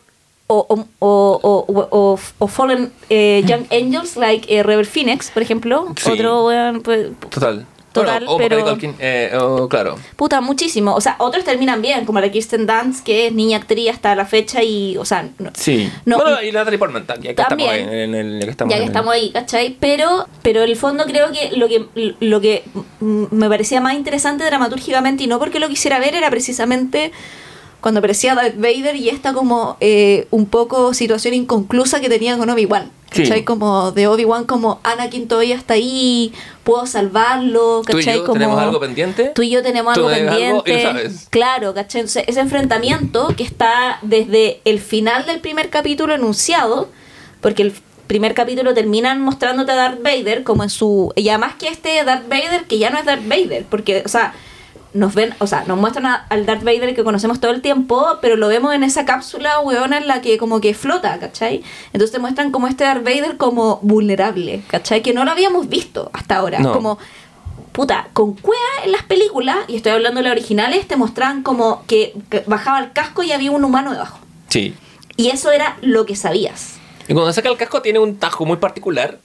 o, 0.48 0.66
o, 1.00 1.66
o, 1.70 2.20
o, 2.40 2.48
Fallen 2.48 2.92
eh, 3.10 3.44
Young 3.46 3.66
Angels, 3.72 4.16
like 4.16 4.54
eh, 4.56 4.64
Rebel 4.64 4.86
Phoenix, 4.86 5.30
por 5.32 5.44
ejemplo. 5.44 5.88
Sí. 5.98 6.12
Otro, 6.12 6.46
weón, 6.48 6.82
pues, 6.82 7.08
total. 7.30 7.66
Total, 7.94 8.26
Bueno, 8.26 8.34
o 8.34 8.38
pero- 8.38 8.64
Culkin, 8.64 8.96
eh, 9.00 9.32
claro. 9.72 9.96
puta, 10.18 10.40
muchísimo. 10.40 10.94
O 10.94 11.02
sea, 11.02 11.16
otros 11.18 11.44
terminan 11.44 11.82
bien, 11.82 12.06
como 12.06 12.20
la 12.22 12.30
Kirsten 12.30 12.68
Dunst, 12.68 13.04
que 13.04 13.26
es 13.28 13.34
niña 13.34 13.58
actriz 13.58 13.90
hasta 13.90 14.14
la 14.14 14.26
fecha 14.26 14.62
y, 14.62 14.96
o 14.98 15.06
sea, 15.06 15.28
no- 15.40 15.50
Sí. 15.56 15.92
No, 16.06 16.18
bueno, 16.18 16.40
y- 16.44 16.52
Natalie 16.52 16.78
Portman, 16.78 17.06
ya 17.08 17.16
que 17.16 17.34
También. 17.34 17.70
estamos 17.72 17.94
en, 17.96 18.14
en 18.14 18.16
el... 18.16 18.40
Ya 18.40 18.46
que 18.46 18.52
estamos, 18.52 18.72
ya 18.72 18.78
que 18.78 18.84
en 18.84 18.90
el- 18.90 18.96
estamos 18.96 19.14
ahí, 19.14 19.32
¿cachai? 19.32 19.78
Pero, 19.80 20.28
pero 20.44 20.62
en 20.64 20.70
el 20.70 20.76
fondo 20.76 21.06
creo 21.06 21.32
que 21.32 21.58
lo 21.58 21.68
que 21.68 21.88
lo 22.20 22.40
que 22.40 22.64
me 23.02 23.50
parecía 23.50 23.82
más 23.82 23.96
interesante 23.96 24.44
dramatúrgicamente 24.44 25.24
y 25.24 25.28
no 25.28 25.40
porque 25.40 25.60
lo 25.60 25.68
quisiera 25.68 25.98
ver 25.98 26.14
era 26.14 26.30
precisamente 26.30 27.12
cuando 27.82 28.00
aparecía 28.00 28.36
Darth 28.36 28.56
Vader 28.58 28.96
y 28.96 29.10
esta 29.10 29.34
como 29.34 29.78
eh, 29.80 30.28
un 30.32 30.46
poco 30.46 30.94
situación 30.94 31.34
inconclusa 31.34 32.00
que 32.02 32.10
tenía 32.10 32.38
con 32.38 32.50
Obi-Wan. 32.50 32.92
Sí. 33.12 33.24
¿Cachai? 33.24 33.44
Como 33.46 33.92
de 33.94 34.08
Obi-Wan 34.08 34.46
como 34.46 34.82
Anakin 34.84 35.28
todavía 35.30 35.56
está 35.56 35.76
ahí, 35.76 36.34
puedo 36.64 36.86
salvarlo, 36.86 37.82
¿Tú 37.86 37.98
y 37.98 38.04
¿cachai? 38.04 38.18
yo 38.18 38.26
como, 38.26 38.34
tenemos 38.34 38.60
algo 38.60 38.80
pendiente? 38.80 39.32
Tú 39.34 39.44
y 39.44 39.50
yo 39.50 39.64
tenemos 39.64 39.96
algo 39.96 40.10
tenés 40.10 40.30
algo 40.30 40.44
y 40.44 40.50
lo 40.50 40.64
pendiente. 40.64 40.84
sabes. 40.84 41.28
Claro, 41.30 41.74
¿cachai? 41.74 42.02
Entonces, 42.02 42.26
ese 42.28 42.40
enfrentamiento 42.42 43.30
que 43.38 43.44
está 43.44 44.00
desde 44.02 44.60
el 44.66 44.80
final 44.80 45.26
del 45.26 45.40
primer 45.40 45.70
capítulo 45.70 46.16
enunciado, 46.16 46.90
porque 47.40 47.62
el 47.64 47.74
primer 48.08 48.34
capítulo 48.34 48.74
terminan 48.74 49.22
mostrándote 49.22 49.72
a 49.72 49.76
Darth 49.76 50.02
Vader 50.02 50.44
como 50.44 50.64
en 50.64 50.70
su... 50.70 51.14
Y 51.16 51.30
además 51.30 51.56
que 51.58 51.68
este 51.70 52.04
Darth 52.04 52.28
Vader, 52.28 52.66
que 52.66 52.78
ya 52.78 52.90
no 52.90 52.98
es 52.98 53.06
Darth 53.06 53.28
Vader, 53.28 53.66
porque, 53.70 54.02
o 54.06 54.10
sea, 54.10 54.34
nos 54.98 55.14
ven, 55.16 55.34
o 55.40 55.48
sea, 55.48 55.64
nos 55.68 55.78
muestran 55.78 56.06
a- 56.08 56.26
al 56.30 56.46
Darth 56.46 56.64
Vader 56.64 56.96
que 56.96 57.04
conocemos 57.04 57.40
todo 57.40 57.52
el 57.52 57.62
tiempo, 57.62 58.06
pero 58.22 58.36
lo 58.36 58.48
vemos 58.48 58.74
en 58.74 58.84
esa 58.84 59.06
cápsula, 59.06 59.60
weona, 59.60 59.98
en 59.98 60.08
la 60.08 60.22
que 60.22 60.38
como 60.38 60.60
que 60.60 60.74
flota, 60.74 61.20
¿cachai? 61.20 61.64
Entonces 61.94 62.12
te 62.12 62.20
muestran 62.20 62.52
como 62.52 62.68
este 62.68 62.84
Darth 62.84 63.04
Vader 63.04 63.38
como 63.38 63.80
vulnerable, 63.84 64.64
¿cachai? 64.68 65.02
Que 65.02 65.14
no 65.14 65.24
lo 65.26 65.32
habíamos 65.32 65.70
visto 65.70 66.10
hasta 66.14 66.38
ahora. 66.38 66.60
No. 66.60 66.74
Como, 66.74 66.98
puta, 67.72 68.08
con 68.14 68.34
cuea 68.34 68.60
en 68.84 68.92
las 68.92 69.04
películas, 69.04 69.58
y 69.68 69.76
estoy 69.76 69.92
hablando 69.92 70.20
de 70.20 70.24
las 70.24 70.32
originales, 70.32 70.88
te 70.88 70.96
mostraban 70.96 71.44
como 71.44 71.84
que, 71.86 72.14
que 72.30 72.44
bajaba 72.48 72.80
el 72.80 72.92
casco 72.92 73.22
y 73.24 73.32
había 73.32 73.52
un 73.52 73.64
humano 73.64 73.92
debajo. 73.92 74.18
Sí. 74.50 74.74
Y 75.16 75.30
eso 75.30 75.52
era 75.52 75.78
lo 75.82 76.06
que 76.06 76.16
sabías. 76.16 76.76
Y 77.08 77.14
cuando 77.14 77.32
saca 77.34 77.50
el 77.50 77.58
casco 77.58 77.82
tiene 77.82 78.00
un 78.00 78.18
tajo 78.18 78.46
muy 78.46 78.58
particular 78.58 79.20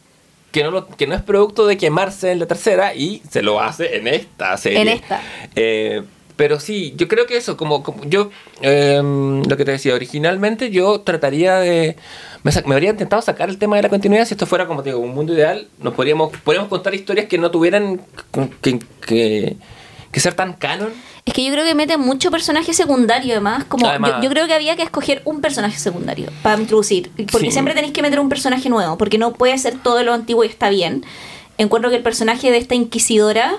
que 0.53 0.63
no, 0.63 0.71
lo- 0.71 0.87
que 0.87 1.07
no 1.07 1.15
es 1.15 1.23
producto 1.23 1.67
de 1.67 1.77
quemarse 1.77 2.31
en 2.31 2.39
la 2.39 2.47
tercera 2.47 2.95
y 2.95 3.23
se 3.31 3.43
lo 3.43 3.61
hace 3.61 3.97
en 3.97 4.07
esta 4.07 4.57
serie. 4.57 4.81
En 4.83 4.89
esta. 4.89 5.21
Eh, 5.57 6.03
pero 6.37 6.59
sí, 6.61 6.95
yo 6.97 7.09
creo 7.09 7.27
que 7.27 7.37
eso, 7.37 7.57
como, 7.57 7.83
como 7.83 8.05
yo, 8.05 8.31
em, 8.63 9.43
lo 9.45 9.57
que 9.57 9.65
te 9.65 9.73
decía, 9.73 9.95
originalmente 9.95 10.71
yo 10.71 11.01
trataría 11.01 11.57
de... 11.57 11.97
Me, 12.43 12.51
habría 12.75 12.91
intentado 12.91 13.23
sacar 13.23 13.49
el 13.49 13.59
tema 13.59 13.77
de 13.77 13.83
la 13.83 13.89
continuidad 13.89 14.25
si 14.25 14.35
esto 14.35 14.47
fuera 14.47 14.67
como 14.67 14.83
te 14.83 14.91
digo, 14.91 15.01
un 15.01 15.15
mundo 15.15 15.33
ideal. 15.35 15.69
Nos 15.81 15.95
podríamos, 15.95 16.33
podríamos 16.39 16.69
contar 16.69 16.95
historias 16.95 17.27
que 17.27 17.39
no 17.39 17.51
tuvieran 17.51 18.01
que, 18.61 18.81
que, 19.07 19.57
que 20.11 20.21
ser 20.21 20.35
tan 20.35 20.55
canon. 20.55 20.91
Es 21.25 21.35
que 21.35 21.45
yo 21.45 21.53
creo 21.53 21.65
que 21.65 21.75
mete 21.77 21.97
mucho 21.97 22.31
personaje 22.33 22.75
secundario, 22.75 23.33
además. 23.35 23.65
Como 23.65 23.87
Además. 23.87 24.15
yo, 24.17 24.23
yo 24.25 24.31
creo 24.31 24.47
que 24.49 24.55
había 24.55 24.75
que 24.75 24.83
escoger 24.83 25.23
un 25.25 25.41
personaje 25.41 25.79
secundario 25.79 26.29
para 26.43 26.61
introducir. 26.61 27.11
Porque 27.31 27.47
Sí. 27.47 27.53
siempre 27.53 27.75
tenéis 27.75 27.93
que 27.93 28.03
meter 28.03 28.19
un 28.19 28.29
personaje 28.29 28.69
nuevo, 28.69 28.99
porque 28.99 29.19
no 29.19 29.33
puede 29.33 29.57
ser 29.59 29.79
todo 29.81 30.03
lo 30.03 30.13
antiguo 30.15 30.43
y 30.45 30.49
está 30.49 30.69
bien. 30.69 31.05
Encuentro 31.59 31.91
que 31.91 31.97
el 31.97 32.03
personaje 32.03 32.51
de 32.51 32.57
esta 32.57 32.75
inquisidora, 32.75 33.55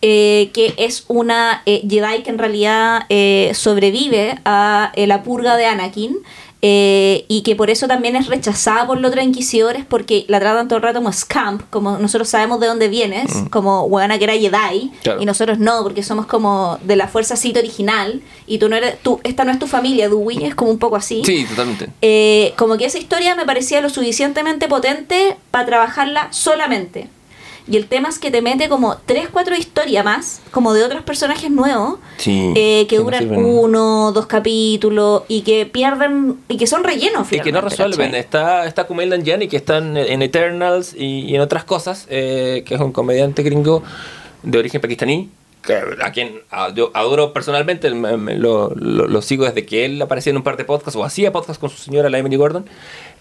eh, 0.00 0.50
que 0.54 0.74
es 0.76 1.04
una 1.08 1.62
eh, 1.66 1.82
Jedi 1.90 2.22
que 2.22 2.30
en 2.30 2.38
realidad 2.38 3.02
eh, 3.08 3.50
sobrevive 3.54 4.38
a 4.44 4.92
la 4.94 5.22
purga 5.24 5.56
de 5.56 5.66
Anakin, 5.66 6.16
eh, 6.60 7.24
y 7.28 7.42
que 7.42 7.54
por 7.54 7.70
eso 7.70 7.86
también 7.86 8.16
es 8.16 8.26
rechazada 8.26 8.86
por 8.86 8.98
los 9.00 9.10
otros 9.10 9.24
inquisidores 9.24 9.84
porque 9.84 10.24
la 10.28 10.40
tratan 10.40 10.66
todo 10.66 10.78
el 10.78 10.82
rato 10.82 10.98
como 10.98 11.12
scamp, 11.12 11.62
como 11.70 11.98
nosotros 11.98 12.28
sabemos 12.28 12.58
de 12.60 12.66
dónde 12.66 12.88
vienes, 12.88 13.32
como 13.50 13.82
huevona 13.84 14.18
que 14.18 14.24
era 14.24 14.32
Jedi, 14.34 14.90
Claro. 15.02 15.22
y 15.22 15.24
nosotros 15.24 15.58
no, 15.58 15.82
porque 15.84 16.02
somos 16.02 16.26
como 16.26 16.78
de 16.82 16.96
la 16.96 17.06
fuerza 17.08 17.36
Sith 17.36 17.56
original, 17.56 18.20
y 18.46 18.58
tú 18.58 18.68
no 18.68 18.76
eres, 18.76 18.98
tú, 19.02 19.20
esta 19.22 19.44
no 19.44 19.52
es 19.52 19.58
tu 19.58 19.66
familia, 19.66 20.08
Dewey, 20.08 20.44
es 20.44 20.54
como 20.54 20.70
un 20.70 20.78
poco 20.78 20.96
así. 20.96 21.22
Sí, 21.24 21.44
totalmente. 21.48 21.88
Eh, 22.02 22.54
como 22.56 22.76
que 22.76 22.86
esa 22.86 22.98
historia 22.98 23.34
me 23.36 23.44
parecía 23.46 23.80
lo 23.80 23.88
suficientemente 23.90 24.66
potente 24.68 25.36
para 25.50 25.66
trabajarla 25.66 26.28
solamente. 26.32 27.08
Y 27.70 27.76
el 27.76 27.86
tema 27.86 28.08
es 28.08 28.18
que 28.18 28.30
te 28.30 28.40
mete 28.40 28.68
como 28.68 28.96
tres, 29.04 29.28
cuatro 29.30 29.54
historias 29.54 30.04
más, 30.04 30.40
como 30.50 30.72
de 30.72 30.82
otros 30.84 31.02
personajes 31.02 31.50
nuevos, 31.50 31.98
Sí. 32.16 32.52
eh, 32.56 32.86
que 32.88 32.96
duran 32.98 33.30
uno, 33.36 34.10
dos 34.12 34.26
capítulos, 34.26 35.22
y 35.28 35.42
que 35.42 35.66
pierden, 35.66 36.36
y 36.48 36.56
que 36.56 36.66
son 36.66 36.82
rellenos. 36.84 37.30
Y 37.32 37.40
que 37.40 37.52
no 37.52 37.60
resuelven. 37.60 38.06
¿cachai? 38.06 38.20
Está, 38.20 38.66
está 38.66 38.84
Kumail 38.84 39.10
Nanjiani, 39.10 39.48
que 39.48 39.56
está 39.58 39.78
en, 39.78 39.96
en 39.96 40.22
Eternals 40.22 40.94
y, 40.96 41.20
y 41.26 41.34
en 41.34 41.40
otras 41.42 41.64
cosas, 41.64 42.06
eh, 42.08 42.62
que 42.66 42.74
es 42.74 42.80
un 42.80 42.92
comediante 42.92 43.42
gringo 43.42 43.82
de 44.42 44.58
origen 44.58 44.80
pakistaní, 44.80 45.28
que, 45.62 45.74
a 46.02 46.12
quien 46.12 46.40
a- 46.50 46.72
yo 46.72 46.90
adoro 46.94 47.32
personalmente, 47.34 47.90
me- 47.90 48.16
me- 48.16 48.36
lo, 48.38 48.70
lo- 48.76 49.06
lo 49.08 49.20
sigo 49.22 49.44
desde 49.44 49.66
que 49.66 49.84
él 49.84 50.00
aparecía 50.00 50.30
en 50.30 50.36
un 50.38 50.42
par 50.42 50.56
de 50.56 50.64
podcasts 50.64 50.96
o 50.96 51.04
hacía 51.04 51.32
podcasts 51.32 51.58
con 51.58 51.68
su 51.68 51.76
señora, 51.76 52.08
la 52.08 52.16
Emily 52.18 52.36
Gordon. 52.36 52.64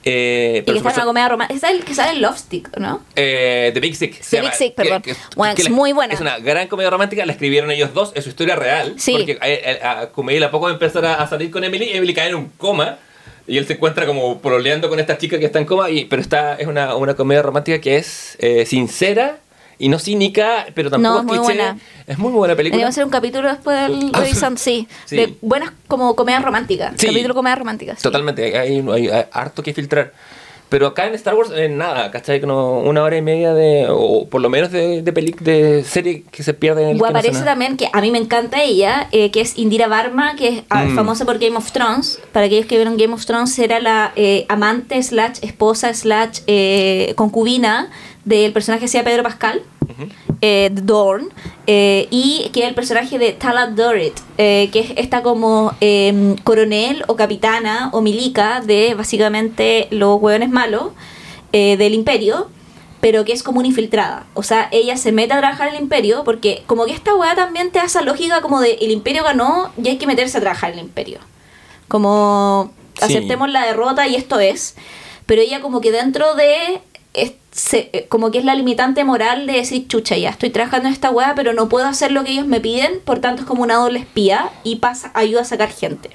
Eh, 0.09 0.63
Y 0.65 0.71
que 0.71 0.77
está 0.77 0.89
en 0.89 0.95
una 0.95 1.05
comedia 1.05 1.29
romántica. 1.29 1.67
Es 1.67 1.73
el 1.75 1.83
que 1.83 1.93
sale 1.93 2.11
en 2.11 2.21
Love 2.21 2.37
Stick, 2.37 2.77
¿no? 2.77 3.01
eh, 3.15 3.71
The 3.73 3.79
Big 3.79 3.95
Sick. 3.95 4.21
se 4.21 4.37
The 4.37 4.41
Big 4.41 4.53
Sick, 4.53 4.75
que- 4.75 4.83
perdón. 4.83 5.01
que- 5.01 5.15
Bueno, 5.35 5.53
que 5.55 5.61
es 5.63 5.69
muy 5.69 5.91
buena. 5.93 6.13
Es 6.13 6.21
una 6.21 6.39
gran 6.39 6.67
comedia 6.67 6.89
romántica, 6.89 7.25
la 7.25 7.33
escribieron 7.33 7.69
ellos 7.71 7.93
dos, 7.93 8.11
es 8.15 8.23
su 8.23 8.29
historia 8.29 8.55
real. 8.55 8.93
Sí. 8.97 9.13
Porque 9.13 9.37
a, 9.81 9.87
a, 9.87 9.99
a 10.01 10.09
Kumail 10.09 10.43
a 10.43 10.51
poco 10.51 10.69
empezar 10.69 11.05
a, 11.05 11.15
a 11.15 11.27
salir 11.27 11.51
con 11.51 11.63
Emily, 11.63 11.89
Emily 11.93 12.13
cae 12.13 12.29
en 12.29 12.35
un 12.35 12.49
coma. 12.57 12.99
Y 13.49 13.57
él 13.57 13.65
se 13.65 13.73
encuentra 13.73 14.05
como 14.05 14.39
proleando 14.41 14.89
con 14.89 14.99
esta 14.99 15.17
chica 15.17 15.39
que 15.39 15.45
está 15.45 15.59
en 15.59 15.65
coma. 15.65 15.89
Y, 15.89 16.05
pero 16.05 16.21
está, 16.21 16.55
es 16.55 16.67
una, 16.67 16.95
una 16.95 17.15
comedia 17.15 17.41
romántica 17.41 17.79
que 17.79 17.95
es 17.97 18.35
eh, 18.39 18.65
sincera 18.65 19.37
y 19.79 19.89
no 19.89 19.99
cínica, 19.99 20.65
pero 20.73 20.89
tampoco 20.89 21.13
No, 21.13 21.19
es 21.19 21.25
muy 21.25 21.37
cliché. 21.37 21.53
buena. 21.61 21.77
Es 22.07 22.17
muy 22.17 22.31
buena 22.31 22.55
película. 22.55 22.77
Deberíamos 22.77 22.93
hacer 22.93 23.05
un 23.05 23.11
capítulo 23.11 23.47
después 23.49 23.79
del 23.87 24.09
Ah, 24.13 24.19
revisando, 24.21 24.59
sí, 24.59 24.87
sí. 25.05 25.15
De 25.15 25.35
buenas 25.41 25.71
como 25.87 26.15
comedias 26.15 26.43
románticas. 26.43 26.93
Sí. 26.97 27.07
Capítulo 27.07 27.33
comedias 27.35 27.59
románticas. 27.59 27.97
sí. 27.99 28.03
Totalmente, 28.03 28.57
hay, 28.57 28.79
hay- 28.79 29.07
hay 29.09 29.25
harto 29.31 29.61
que 29.63 29.73
filtrar. 29.73 30.13
Pero 30.69 30.87
acá 30.87 31.07
en 31.07 31.13
Star 31.13 31.33
Wars, 31.33 31.49
eh, 31.55 31.69
nada, 31.69 32.11
¿cachai? 32.11 32.41
Como 32.41 32.81
una 32.81 33.01
hora 33.01 33.15
y 33.15 33.21
media 33.21 33.53
de, 33.53 33.87
o 33.89 34.27
por 34.27 34.41
lo 34.41 34.49
menos 34.49 34.69
de, 34.69 35.01
de, 35.01 35.13
peli- 35.13 35.33
de 35.39 35.81
serie 35.85 36.23
que 36.29 36.43
se 36.43 36.53
pierde 36.53 36.81
en 36.83 36.89
el 36.89 36.95
O 36.95 36.97
que 36.97 37.03
no 37.03 37.07
aparece 37.07 37.31
nada. 37.39 37.45
también, 37.45 37.77
que 37.77 37.87
a 37.93 38.01
mí 38.01 38.11
me 38.11 38.17
encanta 38.17 38.61
ella, 38.61 39.07
eh, 39.13 39.31
que 39.31 39.39
es 39.39 39.57
Indira 39.57 39.87
Varma, 39.87 40.35
que 40.35 40.47
es 40.49 40.63
ah, 40.69 40.83
Mm. 40.83 40.95
famosa 40.97 41.23
por 41.23 41.39
Game 41.39 41.55
of 41.55 41.71
Thrones. 41.71 42.19
Para 42.33 42.47
aquellos 42.47 42.65
que 42.65 42.75
vieron 42.75 42.97
Game 42.97 43.13
of 43.13 43.25
Thrones, 43.25 43.57
era 43.59 43.79
la 43.79 44.11
eh, 44.17 44.45
amante, 44.49 45.01
slash 45.01 45.37
esposa, 45.41 45.93
slash 45.93 46.39
eh, 46.47 47.13
concubina 47.15 47.89
del 48.27 48.51
personaje 48.53 48.81
que 48.81 48.87
sea 48.87 49.03
Pedro 49.03 49.23
Pascal, 49.23 49.61
eh, 50.41 50.69
Dorn, 50.71 51.29
eh, 51.65 52.07
y 52.11 52.49
que 52.53 52.61
es 52.63 52.67
el 52.67 52.75
personaje 52.75 53.17
de 53.17 53.31
Tala 53.31 53.67
Dorit, 53.67 54.13
eh, 54.37 54.69
que 54.71 54.79
es 54.81 54.91
esta 54.97 55.23
como 55.23 55.73
eh, 55.81 56.35
coronel 56.43 57.03
o 57.07 57.15
capitana 57.15 57.89
o 57.93 58.01
milica 58.01 58.61
de 58.61 58.93
básicamente 58.95 59.87
los 59.91 60.21
hueones 60.21 60.49
malos 60.49 60.91
del 61.53 61.93
imperio 61.95 62.49
pero 62.99 63.25
que 63.25 63.31
es 63.31 63.41
como 63.41 63.59
una 63.59 63.67
infiltrada. 63.67 64.25
O 64.33 64.43
sea, 64.43 64.69
ella 64.71 64.97
se 64.97 65.11
mete 65.11 65.33
a 65.33 65.37
trabajar 65.39 65.69
en 65.69 65.75
el 65.75 65.81
imperio 65.81 66.23
porque 66.23 66.63
como 66.67 66.85
que 66.85 66.91
esta 66.91 67.15
weá 67.15 67.35
también 67.35 67.71
te 67.71 67.79
esa 67.79 68.01
lógica 68.01 68.41
como 68.41 68.59
de 68.59 68.73
el 68.81 68.91
imperio 68.91 69.23
ganó 69.23 69.71
y 69.81 69.87
hay 69.87 69.97
que 69.97 70.05
meterse 70.07 70.37
a 70.37 70.41
trabajar 70.41 70.71
en 70.73 70.79
el 70.79 70.85
imperio. 70.85 71.19
Como 71.87 72.71
Sí. 72.95 73.03
aceptemos 73.05 73.49
la 73.49 73.65
derrota 73.65 74.07
y 74.07 74.15
esto 74.15 74.39
es. 74.39 74.75
Pero 75.25 75.41
ella 75.41 75.61
como 75.61 75.79
que 75.81 75.91
dentro 75.91 76.35
de... 76.35 76.81
es- 77.17 77.33
se- 77.51 77.89
eh, 77.93 78.05
como 78.07 78.31
que 78.31 78.37
es 78.37 78.45
la 78.45 78.55
limitante 78.55 79.03
moral 79.03 79.47
de 79.47 79.53
decir, 79.53 79.87
chucha, 79.87 80.15
ya 80.17 80.29
estoy 80.29 80.49
trabajando 80.51 80.87
en 80.87 80.93
esta 80.93 81.09
weá, 81.09 81.33
pero 81.35 81.53
no 81.53 81.67
puedo 81.69 81.85
hacer 81.87 82.11
lo 82.11 82.23
que 82.23 82.31
ellos 82.31 82.45
me 82.47 82.61
piden, 82.61 82.99
por 83.03 83.19
tanto 83.19 83.41
es 83.41 83.47
como 83.47 83.63
una 83.63 83.75
doble 83.75 83.99
espía 83.99 84.49
y 84.63 84.77
pasa, 84.77 85.11
ayuda 85.13 85.41
a 85.41 85.45
sacar 85.45 85.69
gente. 85.69 86.11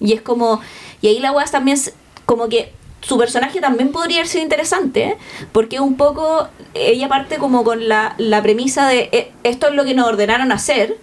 Y 0.00 0.12
es 0.14 0.22
como. 0.22 0.60
Y 1.00 1.08
ahí 1.08 1.18
la 1.20 1.32
weá 1.32 1.44
también. 1.46 1.78
Como 2.26 2.48
que 2.48 2.72
su 3.02 3.18
personaje 3.18 3.60
también 3.60 3.90
podría 3.92 4.18
haber 4.18 4.28
sido 4.28 4.42
interesante, 4.44 5.04
¿eh? 5.04 5.16
porque 5.52 5.80
un 5.80 5.96
poco. 5.96 6.48
Ella 6.74 7.08
parte 7.08 7.36
como 7.38 7.64
con 7.64 7.88
la, 7.88 8.14
la 8.18 8.40
premisa 8.42 8.88
de 8.88 9.08
"Eh, 9.12 9.32
esto 9.42 9.68
es 9.68 9.74
lo 9.74 9.84
que 9.84 9.94
nos 9.94 10.06
ordenaron 10.08 10.50
hacer. 10.52 10.96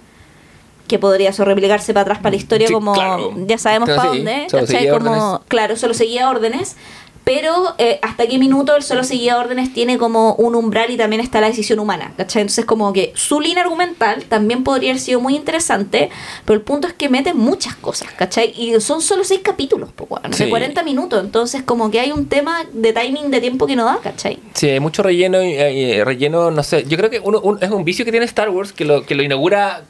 que 0.87 0.97
podría 0.97 1.29
eso 1.29 1.45
replicarse 1.45 1.93
para 1.93 2.01
atrás 2.01 2.17
para 2.17 2.31
la 2.31 2.37
historia 2.37 2.65
Sí, 2.67 2.73
como 2.73 2.93
claro. 2.93 3.31
ya 3.45 3.59
sabemos 3.59 3.85
Claro, 3.89 4.01
para 4.01 4.11
sí, 4.11 4.17
dónde, 4.17 4.47
¿cachai? 4.49 4.89
Como, 4.89 5.11
órdenes. 5.11 5.39
claro, 5.47 5.75
solo 5.75 5.93
seguía 5.93 6.27
órdenes. 6.31 6.77
Pero 7.23 7.75
eh, 7.77 7.99
hasta 8.01 8.25
qué 8.27 8.39
minuto 8.39 8.75
el 8.75 8.81
solo 8.81 9.03
seguía 9.03 9.37
órdenes 9.37 9.71
tiene 9.73 9.97
como 9.99 10.33
un 10.35 10.55
umbral 10.55 10.89
y 10.89 10.97
también 10.97 11.21
está 11.21 11.39
la 11.41 11.47
decisión 11.47 11.77
humana, 11.79 12.13
¿cachai? 12.17 12.41
Entonces 12.41 12.65
como 12.65 12.91
que 12.91 13.11
su 13.15 13.39
línea 13.39 13.63
argumental 13.63 14.23
también 14.25 14.63
podría 14.63 14.91
haber 14.91 15.01
sido 15.01 15.19
muy 15.19 15.35
interesante, 15.35 16.09
pero 16.45 16.55
el 16.57 16.61
punto 16.63 16.87
es 16.87 16.93
que 16.93 17.07
mete 17.07 17.33
muchas 17.35 17.75
cosas, 17.75 18.11
¿cachai? 18.13 18.53
Y 18.57 18.79
son 18.81 19.01
solo 19.01 19.23
seis 19.23 19.41
capítulos, 19.43 19.91
po, 19.91 20.07
Sí. 20.31 20.45
de 20.45 20.49
40 20.49 20.81
minutos, 20.83 21.23
entonces 21.23 21.61
como 21.61 21.91
que 21.91 21.99
hay 21.99 22.11
un 22.11 22.27
tema 22.27 22.65
de 22.73 22.93
timing 22.93 23.29
de 23.29 23.41
tiempo 23.41 23.67
que 23.67 23.75
no 23.75 23.85
da, 23.85 23.99
¿cachai? 24.01 24.39
Sí, 24.55 24.69
hay 24.69 24.79
mucho 24.79 25.03
relleno 25.03 25.43
y 25.43 25.49
y, 25.59 26.03
relleno, 26.03 26.49
no 26.51 26.63
sé. 26.63 26.85
Yo 26.87 26.97
creo 26.97 27.09
que 27.09 27.19
uno, 27.19 27.39
un- 27.41 27.61
es 27.61 27.69
un 27.69 27.83
vicio 27.83 28.05
que 28.05 28.11
tiene 28.11 28.25
Star 28.25 28.49
Wars 28.49 28.73
que 28.73 28.85
lo, 28.85 29.05
que 29.05 29.13
lo 29.13 29.21
inaugura. 29.23 29.83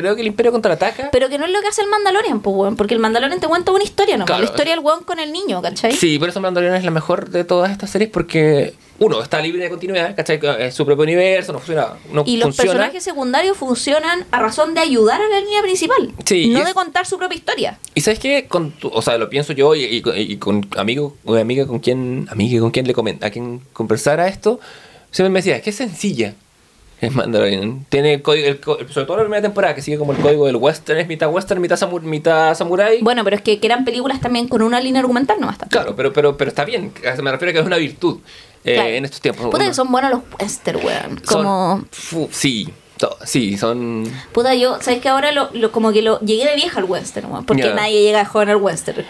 Creo 0.00 0.14
que 0.14 0.20
el 0.20 0.26
Imperio 0.26 0.52
contraataca. 0.52 1.10
Pero 1.10 1.28
que 1.30 1.38
no 1.38 1.46
es 1.46 1.50
lo 1.52 1.60
que 1.62 1.68
hace 1.68 1.80
el 1.82 1.88
Mandalorian, 1.88 2.40
pues, 2.40 2.54
weón, 2.54 2.76
porque 2.76 2.92
el 2.94 3.00
Mandalorian 3.00 3.40
te 3.40 3.46
cuenta 3.48 3.72
una 3.72 3.82
historia 3.84 4.16
Claro. 4.16 4.38
la 4.42 4.44
historia 4.44 4.74
del 4.74 4.84
weón 4.84 5.04
con 5.04 5.18
el 5.18 5.32
niño, 5.32 5.62
¿cachai? 5.62 5.92
Sí, 5.92 6.18
por 6.18 6.28
eso 6.28 6.40
Mandalorian 6.40 6.76
es 6.78 6.84
la 6.84 6.90
mejor 6.90 7.30
de 7.30 7.44
todas 7.44 7.70
estas 7.72 7.88
series 7.90 8.10
porque, 8.10 8.74
uno, 8.98 9.22
está 9.22 9.40
libre 9.40 9.62
de 9.62 9.70
continuidad, 9.70 10.14
¿cachai? 10.14 10.38
Es 10.58 10.74
su 10.74 10.84
propio 10.84 11.04
universo, 11.04 11.52
no 11.52 11.58
funciona. 11.60 11.94
No 12.12 12.24
Y 12.26 12.36
los 12.36 12.44
funciona. 12.48 12.72
personajes 12.72 13.02
secundarios 13.04 13.56
funcionan 13.56 14.24
a 14.30 14.40
razón 14.40 14.74
de 14.74 14.80
ayudar 14.80 15.20
a 15.20 15.28
la 15.28 15.40
línea 15.40 15.62
principal, 15.62 16.12
Sí, 16.24 16.48
no 16.48 16.60
de 16.60 16.66
es- 16.68 16.74
contar 16.74 17.06
su 17.06 17.16
propia 17.18 17.36
historia. 17.36 17.78
Y 17.94 18.00
sabes 18.02 18.18
qué, 18.18 18.46
con 18.48 18.72
tu- 18.72 18.88
o 18.88 19.00
sea, 19.02 19.16
lo 19.18 19.30
pienso 19.30 19.52
yo 19.54 19.74
y, 19.74 19.84
y 19.84 20.02
con- 20.02 20.16
y 20.18 20.36
con 20.36 20.68
amigo 20.76 21.16
o 21.24 21.34
amiga 21.36 21.66
con 21.66 21.78
quien, 21.78 22.26
amiga 22.30 22.60
con 22.60 22.70
quien 22.70 22.86
le 22.86 22.92
comen, 22.94 23.18
a 23.22 23.30
quien 23.30 23.60
conversara 23.72 24.28
esto, 24.28 24.60
siempre 25.10 25.30
me 25.30 25.38
decía, 25.40 25.60
qué 25.62 25.72
sencilla 25.72 26.34
es 27.00 27.14
Mandalorian. 27.14 27.84
Tiene 27.88 28.14
el 28.14 28.22
código, 28.22 28.46
el 28.48 28.58
sobre 28.92 29.06
todo 29.06 29.16
la 29.18 29.22
primera 29.24 29.42
temporada, 29.42 29.74
que 29.74 29.82
sigue 29.82 29.98
como 29.98 30.12
el 30.12 30.18
código 30.18 30.46
del 30.46 30.56
western, 30.56 30.98
es 30.98 31.06
mitad 31.08 31.28
western, 31.30 31.60
mitad, 31.60 31.76
samu- 31.76 32.00
mitad 32.00 32.54
samurai. 32.54 33.00
Bueno, 33.02 33.22
pero 33.24 33.36
es 33.36 33.42
que, 33.42 33.58
que 33.60 33.66
eran 33.66 33.84
películas 33.84 34.20
también 34.20 34.48
con 34.48 34.62
una 34.62 34.80
línea 34.80 35.00
argumental 35.00 35.38
nomás. 35.40 35.58
tampoco. 35.58 35.78
Claro, 35.82 35.96
pero, 35.96 36.12
pero, 36.12 36.36
pero 36.36 36.48
está 36.48 36.64
bien, 36.64 36.92
me 37.22 37.30
refiero 37.30 37.50
a 37.50 37.52
que 37.52 37.58
es 37.60 37.66
una 37.66 37.76
virtud 37.76 38.18
eh, 38.64 38.74
Claro. 38.74 38.88
en 38.90 39.04
estos 39.04 39.20
tiempos. 39.20 39.46
Puta 39.50 39.64
que 39.66 39.74
son 39.74 39.92
buenos 39.92 40.10
los 40.10 40.20
western, 40.40 40.80
weón. 40.84 41.20
Como... 41.26 41.84
sí, 42.30 42.68
sí, 43.24 43.56
son... 43.58 44.04
Puta, 44.32 44.54
yo, 44.54 44.78
¿sabes 44.80 45.00
que 45.00 45.08
Ahora 45.08 45.32
lo, 45.32 45.48
lo- 45.52 45.70
como 45.72 45.92
que 45.92 46.02
lo 46.02 46.18
llegué 46.20 46.46
de 46.48 46.56
vieja 46.56 46.78
al 46.78 46.84
western, 46.84 47.30
weón, 47.30 47.44
porque 47.46 47.62
Ya. 47.62 47.74
nadie 47.74 48.02
llega 48.02 48.18
de 48.20 48.24
joven 48.24 48.48
al 48.50 48.56
western. 48.56 49.04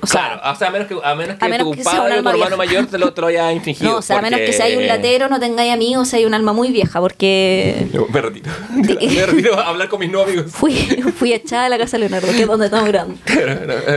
O 0.00 0.06
sea, 0.06 0.38
claro, 0.38 0.52
o 0.52 0.56
sea, 0.56 0.68
a 0.68 0.70
menos 0.70 0.86
que, 0.88 0.96
a 1.02 1.14
menos 1.14 1.36
que 1.38 1.44
a 1.44 1.48
menos 1.48 1.66
tu 1.70 1.72
que 1.74 1.82
padre 1.82 1.98
o 2.18 2.22
tu 2.22 2.28
hermano 2.28 2.36
vieja. 2.36 2.56
mayor 2.56 2.86
te 2.86 2.98
lo, 2.98 3.12
te 3.12 3.20
lo 3.20 3.26
haya 3.28 3.52
infringido. 3.54 3.90
No, 3.92 3.96
o 3.98 4.02
sea, 4.02 4.18
a 4.18 4.22
menos 4.22 4.40
que 4.40 4.52
sea 4.52 4.66
un 4.66 4.72
porque- 4.74 4.86
latero, 4.86 5.28
no 5.28 5.40
tengáis 5.40 5.72
amigos, 5.72 6.08
sea 6.08 6.26
un 6.26 6.34
alma 6.34 6.52
muy 6.52 6.70
vieja, 6.70 7.00
porque 7.00 7.88
Yo 7.92 8.06
Me 8.08 8.20
retiro. 8.20 8.50
me 8.70 9.26
retiro 9.26 9.58
a 9.58 9.68
hablar 9.68 9.88
con 9.88 10.00
mis 10.00 10.10
nuevos 10.10 10.28
amigos. 10.30 10.50
fui, 10.52 10.74
fui 11.16 11.32
echada 11.32 11.64
de 11.64 11.70
la 11.70 11.78
casa 11.78 11.96
de 11.96 12.00
Leonardo, 12.08 12.28
que 12.32 12.42
es 12.42 12.46
donde 12.46 12.66
estamos 12.66 12.86
grabando. 12.88 13.16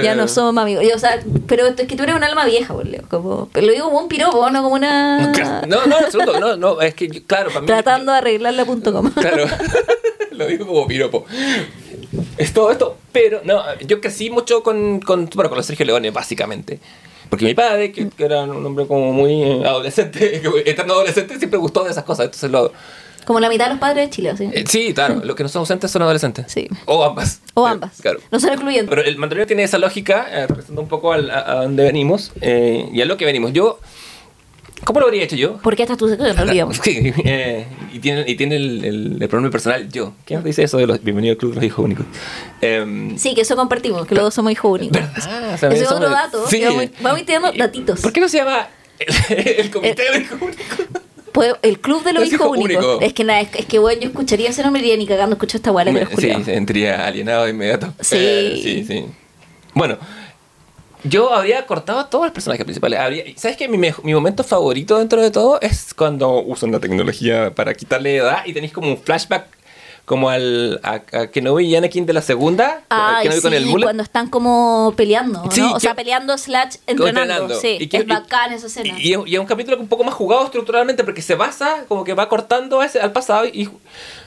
Ya 0.03 0.15
no 0.15 0.27
somos 0.27 0.61
amigos. 0.61 0.83
Yo, 0.87 0.95
o 0.95 0.99
sea, 0.99 1.19
pero 1.47 1.65
esto 1.67 1.81
es 1.83 1.87
que 1.87 1.95
tú 1.95 2.03
eres 2.03 2.15
un 2.15 2.23
alma 2.23 2.45
vieja, 2.45 2.73
Leo. 2.83 3.03
Como, 3.09 3.49
pero 3.51 3.67
lo 3.67 3.73
digo 3.73 3.85
como 3.85 3.99
un 3.99 4.07
piropo, 4.07 4.49
no 4.49 4.61
como 4.63 4.75
una. 4.75 5.31
No, 5.67 5.85
no, 5.85 5.95
absoluto, 5.97 6.39
no, 6.39 6.55
no, 6.57 6.81
es 6.81 6.93
que, 6.95 7.07
yo- 7.07 7.21
claro, 7.25 7.49
para 7.49 7.61
mí. 7.61 7.67
Tratando 7.67 8.11
de 8.11 8.17
arreglar 8.19 8.53
la 8.53 8.65
punto 8.65 8.91
coma. 8.93 9.11
Claro, 9.29 9.45
lo 10.31 10.47
digo 10.47 10.65
como 10.67 10.87
piropo. 10.87 11.25
Es 12.37 12.53
todo 12.53 12.71
esto, 12.71 12.97
pero 13.11 13.41
no, 13.43 13.61
yo 13.81 13.99
crecí 14.01 14.29
mucho 14.29 14.63
con, 14.63 14.99
con, 14.99 15.29
bueno, 15.35 15.49
con 15.49 15.57
los 15.57 15.65
Sergio 15.65 15.85
Leones, 15.85 16.13
básicamente. 16.13 16.79
Porque 17.29 17.45
mi 17.45 17.53
padre, 17.53 17.91
que, 17.91 18.09
que 18.09 18.25
era 18.25 18.43
un 18.43 18.63
hombre 18.65 18.85
como 18.85 19.11
muy 19.11 19.41
eh, 19.41 19.63
adolescente, 19.65 20.41
eterno 20.65 20.93
adolescente, 20.93 21.37
siempre 21.37 21.57
gustó 21.57 21.83
de 21.83 21.91
esas 21.91 22.03
cosas. 22.03 22.25
Entonces 22.25 22.51
lo. 22.51 22.71
Como 23.25 23.39
la 23.39 23.47
mitad 23.47 23.65
de 23.67 23.71
los 23.71 23.79
padres 23.79 24.09
de 24.09 24.09
Chile, 24.13 24.35
¿sí? 24.37 24.49
eh, 24.51 24.65
sí, 24.67 24.93
claro, 24.93 25.21
los 25.23 25.33
que 25.35 25.43
no 25.43 25.49
son 25.49 25.61
ausentes 25.61 25.89
son 25.89 26.01
adolescentes. 26.01 26.45
Sí. 26.51 26.67
O 26.85 27.03
ambas. 27.05 27.39
O 27.53 27.65
Eh, 27.65 27.71
ambas. 27.71 28.01
Claro. 28.01 28.19
No 28.31 28.39
son 28.39 28.49
excluyentes. 28.51 28.89
Pero 28.89 29.01
el 29.01 29.17
Mandalorian 29.17 29.47
tiene 29.47 29.63
esa 29.63 29.77
lógica, 29.77 30.27
eh, 30.29 30.41
representando 30.45 30.81
un 30.81 30.89
poco 30.89 31.13
al- 31.13 31.31
a, 31.31 31.39
a 31.51 31.55
dónde 31.63 31.83
venimos 31.83 32.33
eh, 32.41 32.89
y 32.91 33.01
a 33.01 33.05
lo 33.05 33.15
que 33.15 33.23
venimos. 33.25 33.53
Yo, 33.53 33.79
¿cómo 34.85 34.99
lo 34.99 35.05
habría 35.07 35.23
hecho 35.23 35.35
yo? 35.35 35.57
¿Por 35.57 35.75
qué 35.75 35.83
estás 35.83 35.97
tú? 35.97 36.07
No 36.07 36.41
olvidamos. 36.43 36.77
Sí, 36.83 37.13
eh, 37.25 37.65
y 37.93 37.99
tiene, 37.99 38.23
y 38.27 38.35
tiene 38.35 38.55
el, 38.55 38.83
el, 38.85 39.17
el 39.21 39.29
pronombre 39.29 39.51
personal 39.51 39.89
yo. 39.91 40.13
¿Quién 40.25 40.43
dice 40.43 40.63
eso 40.63 40.77
de 40.77 40.87
los 40.87 41.03
bienvenido 41.03 41.31
al 41.33 41.37
club 41.37 41.51
de 41.51 41.55
los 41.57 41.65
hijos 41.65 41.85
únicos? 41.85 42.05
Em, 42.61 43.17
Sí, 43.17 43.33
que 43.35 43.41
eso 43.41 43.55
compartimos, 43.55 44.05
que 44.07 44.15
los 44.15 44.23
dos 44.25 44.33
somos 44.33 44.51
hijos 44.51 44.71
únicos. 44.71 44.99
¿Verdad? 45.01 45.53
O 45.53 45.57
sea, 45.57 45.69
Ese 45.69 45.83
es 45.83 45.91
otro 45.91 46.09
dato. 46.09 46.47
sí. 46.49 46.61
Vamos, 46.63 46.85
vamos 47.01 47.25
tirando 47.25 47.51
datitos. 47.53 48.01
¿Por 48.01 48.11
qué 48.13 48.19
no 48.21 48.27
se 48.29 48.37
llama 48.37 48.67
el, 48.99 49.37
el 49.37 49.71
comité 49.71 50.03
de 50.03 50.09
los 50.09 50.19
hijos 50.21 50.41
únicos? 50.41 50.65
Pues, 51.31 51.55
el 51.63 51.79
club 51.79 52.03
de 52.03 52.13
los 52.13 52.31
hijos 52.31 52.47
únicos. 52.57 53.01
Es 53.01 53.13
que 53.13 53.23
nada, 53.23 53.41
es, 53.41 53.49
es 53.55 53.65
que 53.65 53.79
bueno, 53.79 54.01
yo 54.01 54.09
escucharía 54.09 54.49
ese 54.49 54.61
nombre 54.63 54.85
y 54.85 54.95
ni 54.97 55.07
cagando 55.07 55.33
escucho 55.35 55.57
esta 55.57 55.71
guala, 55.71 55.91
sí, 56.15 56.15
se 56.29 56.43
sentiría 56.43 57.07
alienado 57.07 57.45
de 57.45 57.49
inmediato. 57.49 57.91
Sí. 57.99 58.15
Eh, 58.19 58.59
sí, 58.61 58.85
sí. 58.87 59.05
Bueno, 59.73 59.97
yo 61.03 61.33
habría 61.33 61.65
cortado 61.65 61.99
a 61.99 62.09
todos 62.09 62.25
los 62.25 62.33
personajes 62.33 62.63
principales. 62.65 62.99
Habría- 62.99 63.25
¿Sabes 63.35 63.57
qué? 63.57 63.67
Mi, 63.67 63.77
mi 63.77 64.13
momento 64.13 64.43
favorito 64.43 64.97
dentro 64.99 65.21
de 65.21 65.31
todo 65.31 65.59
es 65.61 65.93
cuando 65.93 66.41
usan 66.41 66.71
la 66.71 66.79
tecnología 66.79 67.53
para 67.53 67.73
quitarle 67.73 68.17
edad 68.17 68.45
y 68.45 68.53
tenéis 68.53 68.71
como 68.73 68.87
un 68.89 68.97
flashback 68.97 69.45
como 70.05 70.29
al 70.29 70.81
a, 70.83 70.95
a 71.17 71.27
Kenobi 71.27 71.65
y 71.65 71.75
Anakin 71.77 72.05
de 72.05 72.11
la 72.11 72.21
segunda. 72.21 72.81
Kenobi 72.89 73.35
sí, 73.37 73.41
con 73.41 73.53
el 73.53 73.81
cuando 73.81 74.03
están 74.03 74.29
como 74.29 74.93
peleando, 74.97 75.43
¿no? 75.45 75.51
Sí, 75.51 75.61
o 75.61 75.79
sea, 75.79 75.95
peleando 75.95 76.37
slash 76.37 76.75
entrenando. 76.87 77.21
entrenando. 77.21 77.55
Sí, 77.59 77.77
Y 77.79 77.87
que- 77.87 77.97
es 77.97 78.07
bacán 78.07 78.51
esa 78.51 78.67
escena. 78.67 78.97
Y, 78.99 79.11
y 79.11 79.33
es- 79.33 79.39
un 79.39 79.45
capítulo 79.45 79.77
un 79.79 79.87
poco 79.87 80.03
más 80.03 80.13
jugado 80.13 80.43
estructuralmente 80.43 81.05
porque 81.05 81.21
se 81.21 81.35
basa, 81.35 81.85
como 81.87 82.03
que 82.03 82.13
va 82.13 82.27
cortando 82.27 82.83
ese- 82.83 82.99
al 82.99 83.13
pasado. 83.13 83.45
Y 83.45 83.69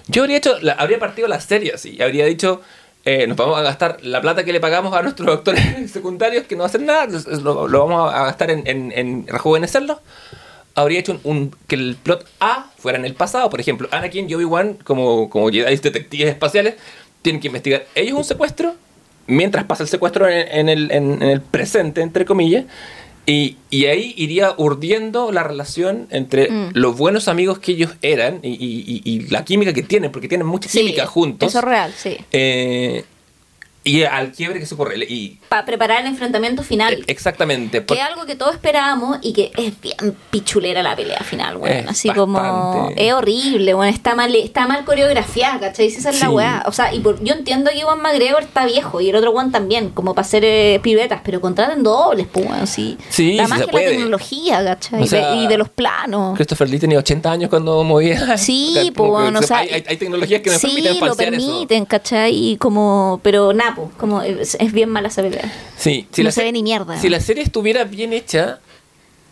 yo 0.09 0.23
habría 0.23 0.39
hecho, 0.39 0.59
la- 0.63 0.73
habría 0.73 0.99
partido 0.99 1.29
la 1.29 1.41
serie 1.41 1.73
así. 1.75 2.01
Habría 2.01 2.25
dicho, 2.25 2.63
eh, 3.07 3.27
nos 3.27 3.37
vamos 3.39 3.59
a 3.59 3.63
gastar 3.63 3.97
la 4.03 4.21
plata 4.21 4.45
que 4.45 4.53
le 4.53 4.61
pagamos 4.61 4.93
a 4.95 5.01
nuestros 5.01 5.29
actores 5.35 5.91
secundarios 5.91 6.45
que 6.47 6.57
no 6.57 6.65
hacen 6.65 6.85
nada, 6.85 7.07
lo, 7.41 7.67
vamos 7.69 8.13
a 8.13 8.25
gastar 8.25 8.51
en, 8.51 8.67
en, 8.67 8.93
en 8.95 9.27
rejuvenecerlos. 9.27 9.97
Habría 10.75 11.01
hecho 11.01 11.19
un, 11.25 11.57
que 11.69 11.77
el 11.77 11.97
plot 12.03 12.27
A 12.41 12.67
fuera 12.77 12.99
en 12.99 13.07
el 13.07 13.15
pasado. 13.15 13.49
Por 13.49 13.61
ejemplo, 13.61 13.89
Anakin 13.93 14.29
y 14.29 14.35
Obi-Wan, 14.35 14.75
como, 14.85 15.31
como 15.31 15.49
Jedi 15.51 15.75
detectives 15.77 16.29
espaciales, 16.29 16.75
tienen 17.23 17.41
que 17.41 17.47
investigar 17.47 17.87
ellos 17.95 18.19
un 18.19 18.25
secuestro 18.25 18.75
mientras 19.27 19.65
pasa 19.65 19.83
el 19.85 19.89
secuestro 19.89 20.29
en- 20.29 20.69
en 20.69 21.23
el 21.23 21.41
presente, 21.41 22.03
entre 22.03 22.27
comillas, 22.27 22.65
y, 23.27 23.57
y 23.71 23.87
ahí 23.87 24.15
iría 24.17 24.55
urdiendo 24.57 25.33
la 25.33 25.43
relación 25.43 26.07
entre 26.11 26.49
Mm. 26.51 26.71
los 26.75 26.97
buenos 26.97 27.27
amigos 27.29 27.59
que 27.59 27.73
ellos 27.73 27.91
eran 28.03 28.39
y, 28.43 28.51
y- 28.51 29.03
y- 29.05 29.11
y 29.15 29.21
la 29.29 29.45
química 29.45 29.73
que 29.73 29.83
tienen, 29.83 30.13
porque 30.13 30.29
tienen 30.29 30.47
mucha 30.47 30.69
Sí, 30.69 30.79
química 30.79 31.07
juntos. 31.07 31.49
Eso 31.49 31.59
es 31.59 31.65
real, 31.65 31.93
sí. 31.97 32.17
eh, 32.33 33.05
y 33.87 34.03
al 34.03 34.33
quiebre 34.33 34.59
que 34.61 34.67
se 34.67 34.75
ocurre. 34.75 34.97
Y, 35.09 35.39
Para 35.49 35.65
preparar 35.65 36.01
el 36.03 36.09
enfrentamiento 36.09 36.63
final. 36.63 36.95
eh, 36.95 37.05
exactamente. 37.07 37.85
que 37.85 37.95
es 37.95 38.01
algo 38.01 38.27
que 38.27 38.35
todos 38.35 38.55
esperábamos 38.55 39.19
y 39.23 39.33
que 39.33 39.53
es 39.57 39.81
bien 39.81 40.17
pichulera 40.31 40.83
la 40.83 40.97
pelea 40.97 41.21
final, 41.21 41.57
weón. 41.57 41.89
Así 41.89 42.09
como. 42.11 42.93
Es 42.97 43.13
horrible, 43.13 43.75
weón. 43.75 43.93
Está 43.93 44.15
mal, 44.15 44.35
está 44.35 44.67
mal 44.67 44.85
coreografiada, 44.85 45.61
¿cachai? 45.61 45.87
Esa 45.87 46.11
es 46.11 46.21
la 46.21 46.27
Sí. 46.29 46.33
weá. 46.35 46.63
O 46.67 46.73
sea, 46.73 46.93
y 46.93 47.01
por- 47.01 47.23
yo 47.23 47.35
entiendo 47.35 47.71
que 47.71 47.81
Juan 47.83 48.01
McGregor 48.03 48.43
está 48.43 48.67
viejo 48.67 49.01
y 49.01 49.09
el 49.11 49.17
otro 49.17 49.33
Juan 49.33 49.53
también, 49.53 49.91
como 49.91 50.15
para 50.15 50.27
hacer 50.27 50.45
eh, 50.45 50.81
piruetas, 50.83 51.21
pero 51.25 51.41
contraten 51.41 51.83
dobles, 51.83 52.27
pues, 52.31 52.47
weón. 52.49 52.67
Sí. 52.67 52.99
Sí, 53.09 53.35
la 53.35 53.45
sí 53.45 53.51
magia 53.51 53.67
se 53.67 53.71
de 53.73 53.85
la 53.85 53.91
tecnología, 53.91 54.65
¿cachai? 54.65 55.03
O 55.03 55.07
sea, 55.07 55.31
De- 55.31 55.37
y 55.37 55.47
de 55.47 55.59
los 55.59 55.69
planos. 55.69 56.35
Christopher 56.37 56.69
Lee 56.69 56.79
tenía 56.79 56.99
80 56.99 57.31
años 57.31 57.49
cuando 57.51 57.83
movía. 57.85 58.37
Sí, 58.37 58.93
pues, 58.97 59.11
o 59.11 59.41
se- 59.43 59.47
sea, 59.47 59.59
hay, 59.59 59.69
hay- 59.71 59.85
hay 59.89 59.97
tecnologías 59.97 60.41
que 60.43 60.51
nos 60.51 60.61
sí, 60.61 60.67
permiten 60.69 60.95
lo 60.95 61.07
falsear 61.07 61.35
eso. 61.35 61.47
permiten, 61.47 61.85
¿cachai? 61.85 62.35
Y 62.53 62.57
como, 62.57 63.21
pero 63.23 63.53
como 63.99 64.23
es, 64.23 64.57
es 64.61 64.73
bien 64.73 64.89
mala 64.91 65.09
esa 65.09 65.23
pelea. 65.23 65.53
Sí, 65.77 66.07
si 66.13 66.23
No 66.23 66.27
la 66.29 66.33
se 66.33 66.43
ve 66.45 66.53
ni 66.53 66.63
mierda. 66.63 66.99
Si 67.01 67.09
la 67.09 67.21
serie 67.21 67.43
estuviera 67.43 67.85
bien 67.85 68.13
hecha, 68.13 68.61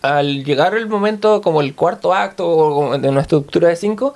al 0.03 0.45
llegar 0.45 0.75
el 0.77 0.87
momento 0.87 1.41
como 1.43 1.61
el 1.61 1.75
cuarto 1.75 2.13
acto 2.15 2.49
o 2.49 2.75
como 2.75 2.99
de 2.99 3.09
una 3.09 3.21
estructura 3.23 3.69
de 3.69 3.77
cinco, 3.77 4.15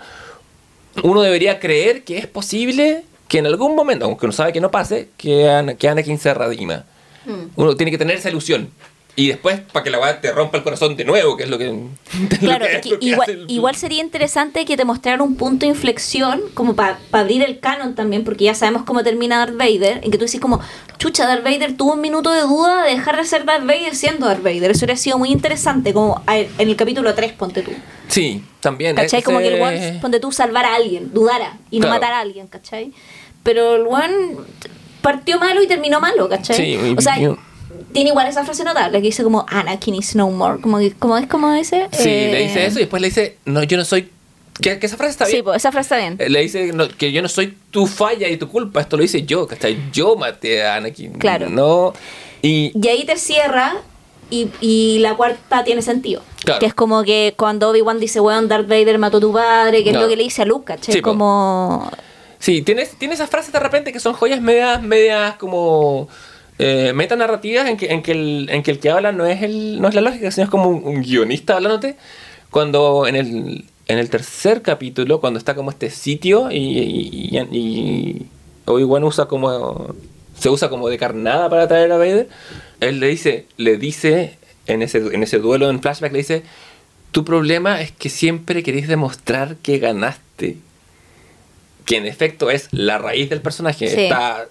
uno 1.02 1.22
debería 1.22 1.60
creer 1.60 2.04
que 2.04 2.18
es 2.18 2.26
posible 2.26 3.04
que 3.28 3.38
en 3.38 3.46
algún 3.46 3.74
momento, 3.74 4.04
aunque 4.06 4.26
uno 4.26 4.32
sabe 4.32 4.52
que 4.52 4.60
no 4.60 4.70
pase, 4.70 5.08
que, 5.16 5.48
Ana- 5.48 5.74
que 5.74 5.88
Anakin 5.88 6.18
se 6.18 6.32
redima. 6.34 6.84
Mm. 7.26 7.50
Uno 7.56 7.76
tiene 7.76 7.90
que 7.90 7.98
tener 7.98 8.16
esa 8.16 8.30
ilusión. 8.30 8.70
Y 9.18 9.26
después, 9.26 9.58
para 9.72 9.82
que 9.82 9.90
la 9.90 9.98
weá 9.98 10.20
te 10.20 10.30
rompa 10.30 10.58
el 10.58 10.62
corazón 10.62 10.94
de 10.96 11.04
nuevo, 11.04 11.36
que 11.36 11.42
es 11.42 11.50
lo 11.50 11.58
que. 11.58 11.64
lo 11.72 12.38
Claro, 12.38 12.66
que- 12.66 12.76
es 12.76 12.80
que 12.82 12.88
lo 12.90 12.98
que 13.00 13.06
igual, 13.06 13.28
el- 13.30 13.44
igual 13.50 13.74
sería 13.74 14.00
interesante 14.00 14.64
que 14.64 14.76
te 14.76 14.84
mostraran 14.84 15.20
un 15.22 15.34
punto 15.34 15.66
de 15.66 15.70
inflexión, 15.70 16.40
como 16.54 16.76
para 16.76 17.00
abrir 17.10 17.42
el 17.42 17.58
canon 17.58 17.96
también, 17.96 18.22
porque 18.22 18.44
ya 18.44 18.54
sabemos 18.54 18.84
cómo 18.84 19.02
termina 19.02 19.38
Darth 19.38 19.56
Vader, 19.56 20.02
en 20.04 20.12
que 20.12 20.18
tú 20.18 20.24
dices 20.26 20.40
como, 20.40 20.60
chucha, 20.98 21.26
Darth 21.26 21.42
Vader 21.42 21.76
tuvo 21.76 21.94
un 21.94 22.00
minuto 22.00 22.30
de 22.30 22.42
duda 22.42 22.84
de 22.84 22.92
dejar 22.92 23.16
de 23.16 23.24
ser 23.24 23.44
Darth 23.44 23.66
Vader 23.66 23.96
siendo 23.96 24.26
Darth 24.26 24.42
Vader. 24.44 24.70
Eso 24.70 24.84
hubiera 24.84 24.96
sido 24.96 25.18
muy 25.18 25.30
interesante, 25.32 25.92
como 25.92 26.22
a- 26.28 26.38
en 26.38 26.48
el 26.58 26.76
capítulo 26.76 27.12
3, 27.12 27.32
ponte 27.32 27.62
tú. 27.62 27.72
Sí, 28.06 28.44
también. 28.60 28.94
¿Cachai? 28.94 29.22
Como 29.24 29.40
que 29.40 29.48
el 29.48 29.54
ese- 29.54 29.62
one, 29.90 29.98
ponte 30.00 30.20
tú, 30.20 30.30
salvar 30.30 30.64
a 30.64 30.76
alguien, 30.76 31.12
dudara 31.12 31.58
y 31.72 31.80
no 31.80 31.86
Claro. 31.88 32.00
matar 32.00 32.12
a 32.14 32.20
alguien, 32.20 32.46
¿cachai? 32.46 32.92
Pero 33.42 33.74
el 33.74 33.82
one 33.88 34.36
partió 35.02 35.38
malo 35.40 35.60
y 35.62 35.66
terminó 35.66 35.98
malo, 36.00 36.28
¿cachai? 36.28 36.56
Sí, 36.56 36.94
o 36.96 37.00
sea, 37.00 37.16
tiene 37.98 38.10
igual 38.10 38.26
esa 38.28 38.44
frase 38.44 38.64
notable 38.64 38.98
que 39.00 39.06
dice 39.08 39.22
como 39.22 39.44
Anakin 39.48 39.94
is 39.96 40.14
no 40.14 40.30
more, 40.30 40.60
como, 40.60 40.78
que- 40.78 40.92
como 40.92 41.16
es 41.18 41.26
como 41.26 41.52
dice. 41.52 41.88
Sí, 41.92 42.08
eh, 42.08 42.28
le 42.32 42.42
dice 42.44 42.64
eso 42.66 42.78
y 42.78 42.82
después 42.82 43.02
le 43.02 43.08
dice, 43.08 43.36
no, 43.44 43.62
yo 43.64 43.76
no 43.76 43.84
soy 43.84 44.10
Que, 44.60 44.78
que 44.80 44.86
esa 44.86 44.96
frase 44.96 45.12
está 45.12 45.24
bien. 45.26 45.36
Sí, 45.38 45.42
pues 45.42 45.56
esa 45.58 45.70
frase 45.70 45.86
está 45.94 45.96
bien. 45.98 46.16
Eh, 46.18 46.28
Le 46.30 46.40
dice 46.40 46.72
no, 46.72 46.88
que 46.88 47.12
yo 47.12 47.22
no 47.22 47.28
soy 47.28 47.56
tu 47.70 47.86
falla 47.86 48.28
y 48.28 48.36
tu 48.38 48.48
culpa, 48.48 48.80
esto 48.80 48.96
lo 48.96 49.04
hice 49.04 49.22
yo, 49.22 49.46
¿cachai? 49.46 49.78
Yo 49.92 50.16
maté 50.16 50.64
a 50.64 50.76
Anakin. 50.76 51.12
Claro. 51.12 51.48
No. 51.48 51.92
Y. 52.42 52.72
Y 52.74 52.88
ahí 52.88 53.04
te 53.04 53.16
cierra 53.16 53.74
y, 54.30 54.48
y 54.60 54.98
la 54.98 55.14
cuarta 55.14 55.62
tiene 55.64 55.80
sentido. 55.82 56.22
Claro. 56.44 56.58
Que 56.60 56.66
es 56.66 56.74
como 56.74 57.04
que 57.04 57.34
cuando 57.36 57.70
Obi-Wan 57.70 58.00
dice, 58.00 58.18
weón, 58.20 58.48
Darth 58.48 58.66
Vader 58.68 58.98
mató 58.98 59.18
a 59.18 59.20
tu 59.20 59.32
padre, 59.32 59.84
que 59.84 59.92
No. 59.92 59.98
es 59.98 60.02
lo 60.04 60.08
que 60.10 60.16
le 60.16 60.24
dice 60.24 60.42
a 60.42 60.44
Luke, 60.44 60.64
¿cachai? 60.64 60.92
Sí, 60.94 61.00
como... 61.02 61.88
Sí, 62.40 62.62
tienes, 62.62 62.90
tienes 62.98 63.18
esas 63.20 63.30
frases 63.30 63.52
de 63.52 63.58
repente 63.60 63.92
que 63.92 64.00
son 64.00 64.14
joyas 64.14 64.40
medias, 64.40 64.80
medias 64.82 65.34
como. 65.36 66.08
Eh, 66.60 66.92
metanarrativas 66.92 67.68
en 67.68 67.76
que, 67.76 67.86
en, 67.92 68.02
que 68.02 68.12
el, 68.12 68.48
en 68.50 68.64
que 68.64 68.72
el 68.72 68.80
que 68.80 68.90
habla 68.90 69.12
no 69.12 69.26
es, 69.26 69.42
el, 69.42 69.80
no 69.80 69.88
es 69.88 69.94
la 69.94 70.00
lógica, 70.00 70.30
sino 70.32 70.44
es 70.44 70.50
como 70.50 70.68
un, 70.68 71.02
guionista 71.02 71.54
hablándote. 71.54 71.96
Cuando 72.50 73.06
en 73.06 73.14
el, 73.14 73.64
en 73.86 73.98
el 73.98 74.10
tercer 74.10 74.62
capítulo, 74.62 75.20
cuando 75.20 75.38
está 75.38 75.54
como 75.54 75.70
este 75.70 75.90
sitio 75.90 76.50
y, 76.50 76.56
y, 76.56 77.38
y- 77.52 78.26
usa 78.66 79.26
como. 79.26 79.94
se 80.38 80.50
usa 80.50 80.68
como 80.68 80.88
de 80.88 80.98
carnada 80.98 81.48
para 81.48 81.68
traer 81.68 81.92
a 81.92 81.96
Vader, 81.96 82.28
él 82.80 83.00
le 83.00 83.08
dice, 83.08 83.46
le 83.56 83.76
dice 83.76 84.38
en 84.66 84.82
ese, 84.82 84.98
en 84.98 85.22
ese 85.22 85.38
duelo 85.38 85.70
en 85.70 85.80
flashback, 85.80 86.12
le 86.12 86.18
dice: 86.18 86.42
Tu 87.12 87.24
problema 87.24 87.80
es 87.80 87.92
que 87.92 88.08
siempre 88.08 88.62
querés 88.64 88.88
demostrar 88.88 89.56
que 89.56 89.78
ganaste 89.78 90.56
que 91.88 91.96
en 91.96 92.04
efecto 92.04 92.50
es 92.50 92.68
la 92.70 92.98
raíz 92.98 93.30
del 93.30 93.40
personaje. 93.40 93.88
Sí. 93.88 94.00
Está, 94.02 94.46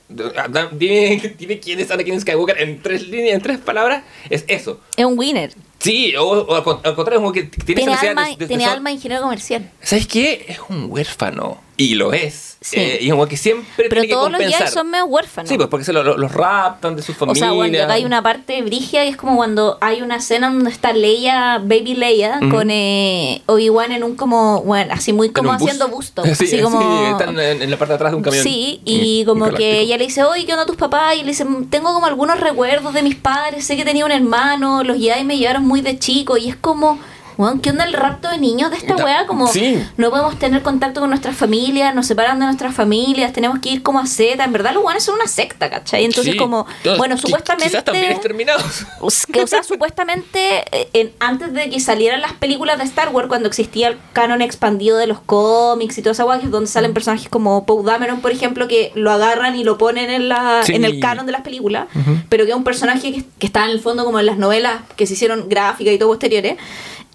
dime, 0.71 1.35
dime 1.37 1.59
quién 1.59 1.79
es 1.79 1.91
Anakin 1.91 2.19
Skywalker 2.19 2.59
en 2.59 2.81
tres 2.81 3.07
líneas, 3.07 3.35
en 3.35 3.41
tres 3.41 3.59
palabras, 3.59 4.03
es 4.31 4.43
eso. 4.47 4.81
Es 4.95 5.05
un 5.05 5.17
winner. 5.19 5.51
Sí, 5.77 6.15
o, 6.15 6.23
o 6.23 6.55
al, 6.55 6.63
con- 6.63 6.79
al 6.83 6.95
contrario, 6.95 7.21
como 7.21 7.31
que 7.31 7.43
tiene, 7.43 7.83
Tiene, 7.83 7.93
alma, 7.93 8.25
de- 8.25 8.31
de- 8.31 8.37
de 8.37 8.47
tiene 8.47 8.65
alma 8.65 8.89
de 8.89 8.95
ingeniero 8.95 9.21
comercial. 9.21 9.69
¿Sabes 9.83 10.07
qué? 10.07 10.45
Es 10.47 10.57
un 10.67 10.87
huérfano. 10.91 11.61
Y 11.79 11.93
lo 11.93 12.11
es. 12.11 12.57
Sí. 12.59 12.79
Eh, 12.79 12.97
y 13.01 13.09
como 13.11 13.27
que 13.27 13.37
siempre 13.37 13.67
Pero 13.77 13.89
tiene 13.91 14.07
que 14.07 14.13
todos 14.15 14.31
los. 14.31 14.41
Jedi 14.41 14.67
son 14.71 14.89
medio 14.89 15.05
huérfanos. 15.05 15.47
Sí, 15.47 15.57
pues 15.57 15.69
porque 15.69 15.85
se 15.85 15.93
lo- 15.93 16.01
lo- 16.03 16.17
los 16.17 16.31
raptan 16.31 16.95
de 16.95 17.03
su 17.03 17.11
O 17.11 17.15
familia. 17.15 17.39
sea, 17.47 17.53
cuando 17.55 17.83
acá 17.83 17.93
hay 17.93 18.03
una 18.03 18.23
parte 18.23 18.59
brigia 18.63 19.05
y 19.05 19.09
es 19.09 19.15
como 19.15 19.35
cuando 19.35 19.77
hay 19.79 20.01
una 20.01 20.15
escena 20.15 20.49
donde 20.49 20.71
está 20.71 20.91
Leia, 20.91 21.59
Baby 21.59 21.93
Leia, 21.93 22.39
con 22.49 22.71
eh, 22.71 23.43
Obi-Wan 23.45 23.91
en 23.91 24.03
un 24.03 24.15
como, 24.15 24.63
bueno, 24.63 24.91
así 24.95 25.13
muy 25.13 25.29
como 25.29 25.49
En 25.49 25.53
un 25.53 25.59
bus. 25.59 25.69
haciendo 25.69 25.87
busto. 25.95 26.23
Sí, 26.25 26.31
así 26.31 26.47
sí, 26.47 26.59
como... 26.61 27.07
están 27.11 27.39
en, 27.39 27.61
en 27.61 27.69
la 27.69 27.77
parte 27.77 27.91
de 27.91 27.95
atrás 27.95 28.11
de 28.11 28.17
un 28.17 28.23
camión. 28.23 28.43
Sí, 28.43 28.81
y 28.83 29.21
Mm, 29.23 29.27
como 29.27 29.49
que 29.51 29.79
ella 29.81 29.97
le 29.97 30.05
dice, 30.05 30.23
oye, 30.23 30.45
¿qué 30.47 30.53
onda 30.53 30.65
tus 30.65 30.75
papás? 30.77 31.15
Y 31.15 31.19
le 31.19 31.27
dice, 31.27 31.45
"Mm, 31.45 31.69
tengo 31.69 31.93
como 31.93 32.07
algunos 32.07 32.39
recuerdos 32.39 32.91
de 32.95 33.03
mis 33.03 33.15
padres, 33.15 33.65
sé 33.65 33.77
que 33.77 33.85
tenía 33.85 34.03
un 34.03 34.11
hermano, 34.11 34.83
los 34.83 34.97
Jedi 34.97 35.23
me 35.23 35.37
llevaron 35.37 35.63
muy 35.65 35.81
de 35.81 35.99
chico, 35.99 36.37
y 36.37 36.49
es 36.49 36.55
como, 36.55 36.97
weón, 37.37 37.59
¿qué 37.59 37.69
onda 37.69 37.83
el 37.85 37.93
rapto 37.93 38.29
de 38.29 38.37
niños 38.37 38.71
de 38.71 38.77
esta 38.77 38.95
weá? 38.95 39.25
Como, 39.27 39.47
sí. 39.47 39.81
no 39.97 40.09
podemos 40.09 40.37
tener 40.39 40.61
contacto 40.63 40.99
con 41.01 41.09
nuestras 41.09 41.35
familias, 41.35 41.93
nos 41.93 42.07
separan 42.07 42.39
de 42.39 42.45
nuestras 42.45 42.73
familias, 42.73 43.31
tenemos 43.33 43.59
que 43.59 43.69
ir 43.69 43.83
como 43.83 43.99
a 43.99 44.05
Z, 44.07 44.43
en 44.43 44.51
verdad 44.51 44.73
los 44.73 44.83
weones 44.83 45.03
son 45.03 45.15
una 45.15 45.27
secta, 45.27 45.69
¿cachai? 45.69 46.05
Entonces 46.05 46.33
Sí. 46.33 46.37
como, 46.37 46.65
bueno, 46.97 47.15
qui- 47.15 47.21
supuestamente... 47.21 47.69
Quizás 47.69 47.83
también 47.85 48.11
exterminados. 48.11 48.85
O 48.99 49.09
sea, 49.11 49.63
supuestamente 49.63 50.63
eh, 50.71 50.89
en, 50.93 51.11
antes 51.19 51.53
de 51.53 51.69
que 51.69 51.79
salieran 51.79 52.21
las 52.21 52.33
películas 52.33 52.77
de 52.77 52.83
Star 52.85 53.09
Wars, 53.09 53.27
cuando 53.27 53.47
existía 53.47 53.87
el 53.89 53.97
canon 54.13 54.41
expandido 54.41 54.97
de 54.97 55.07
los 55.07 55.19
cómics 55.19 55.97
y 55.97 56.01
toda 56.01 56.11
esa 56.13 56.23
guay, 56.23 56.41
donde 56.45 56.67
salen 56.69 56.93
personajes 56.93 57.29
como 57.29 57.65
Poe 57.65 57.83
Dameron, 57.83 58.21
por 58.21 58.31
ejemplo, 58.31 58.67
que 58.67 58.91
lo 58.95 59.11
agarran 59.11 59.55
y 59.55 59.63
lo 59.63 59.77
ponen 59.77 60.09
en, 60.09 60.29
la, 60.29 60.61
Sí. 60.63 60.73
en 60.73 60.85
el 60.85 60.99
canon 60.99 61.25
de 61.25 61.31
las 61.31 61.41
películas, 61.41 61.87
pero 62.29 62.45
que 62.45 62.51
es 62.51 62.57
un 62.57 62.63
personaje 62.63 63.11
que, 63.13 63.23
que 63.39 63.45
está 63.47 63.65
en 63.65 63.71
el 63.71 63.79
fondo 63.79 64.03
como 64.05 64.19
en 64.19 64.25
las 64.25 64.37
novelas 64.37 64.81
que 64.95 65.05
se 65.07 65.13
hicieron 65.13 65.49
gráficas 65.49 65.93
y 65.93 65.97
todo 65.97 66.09
posteriores. 66.09 66.57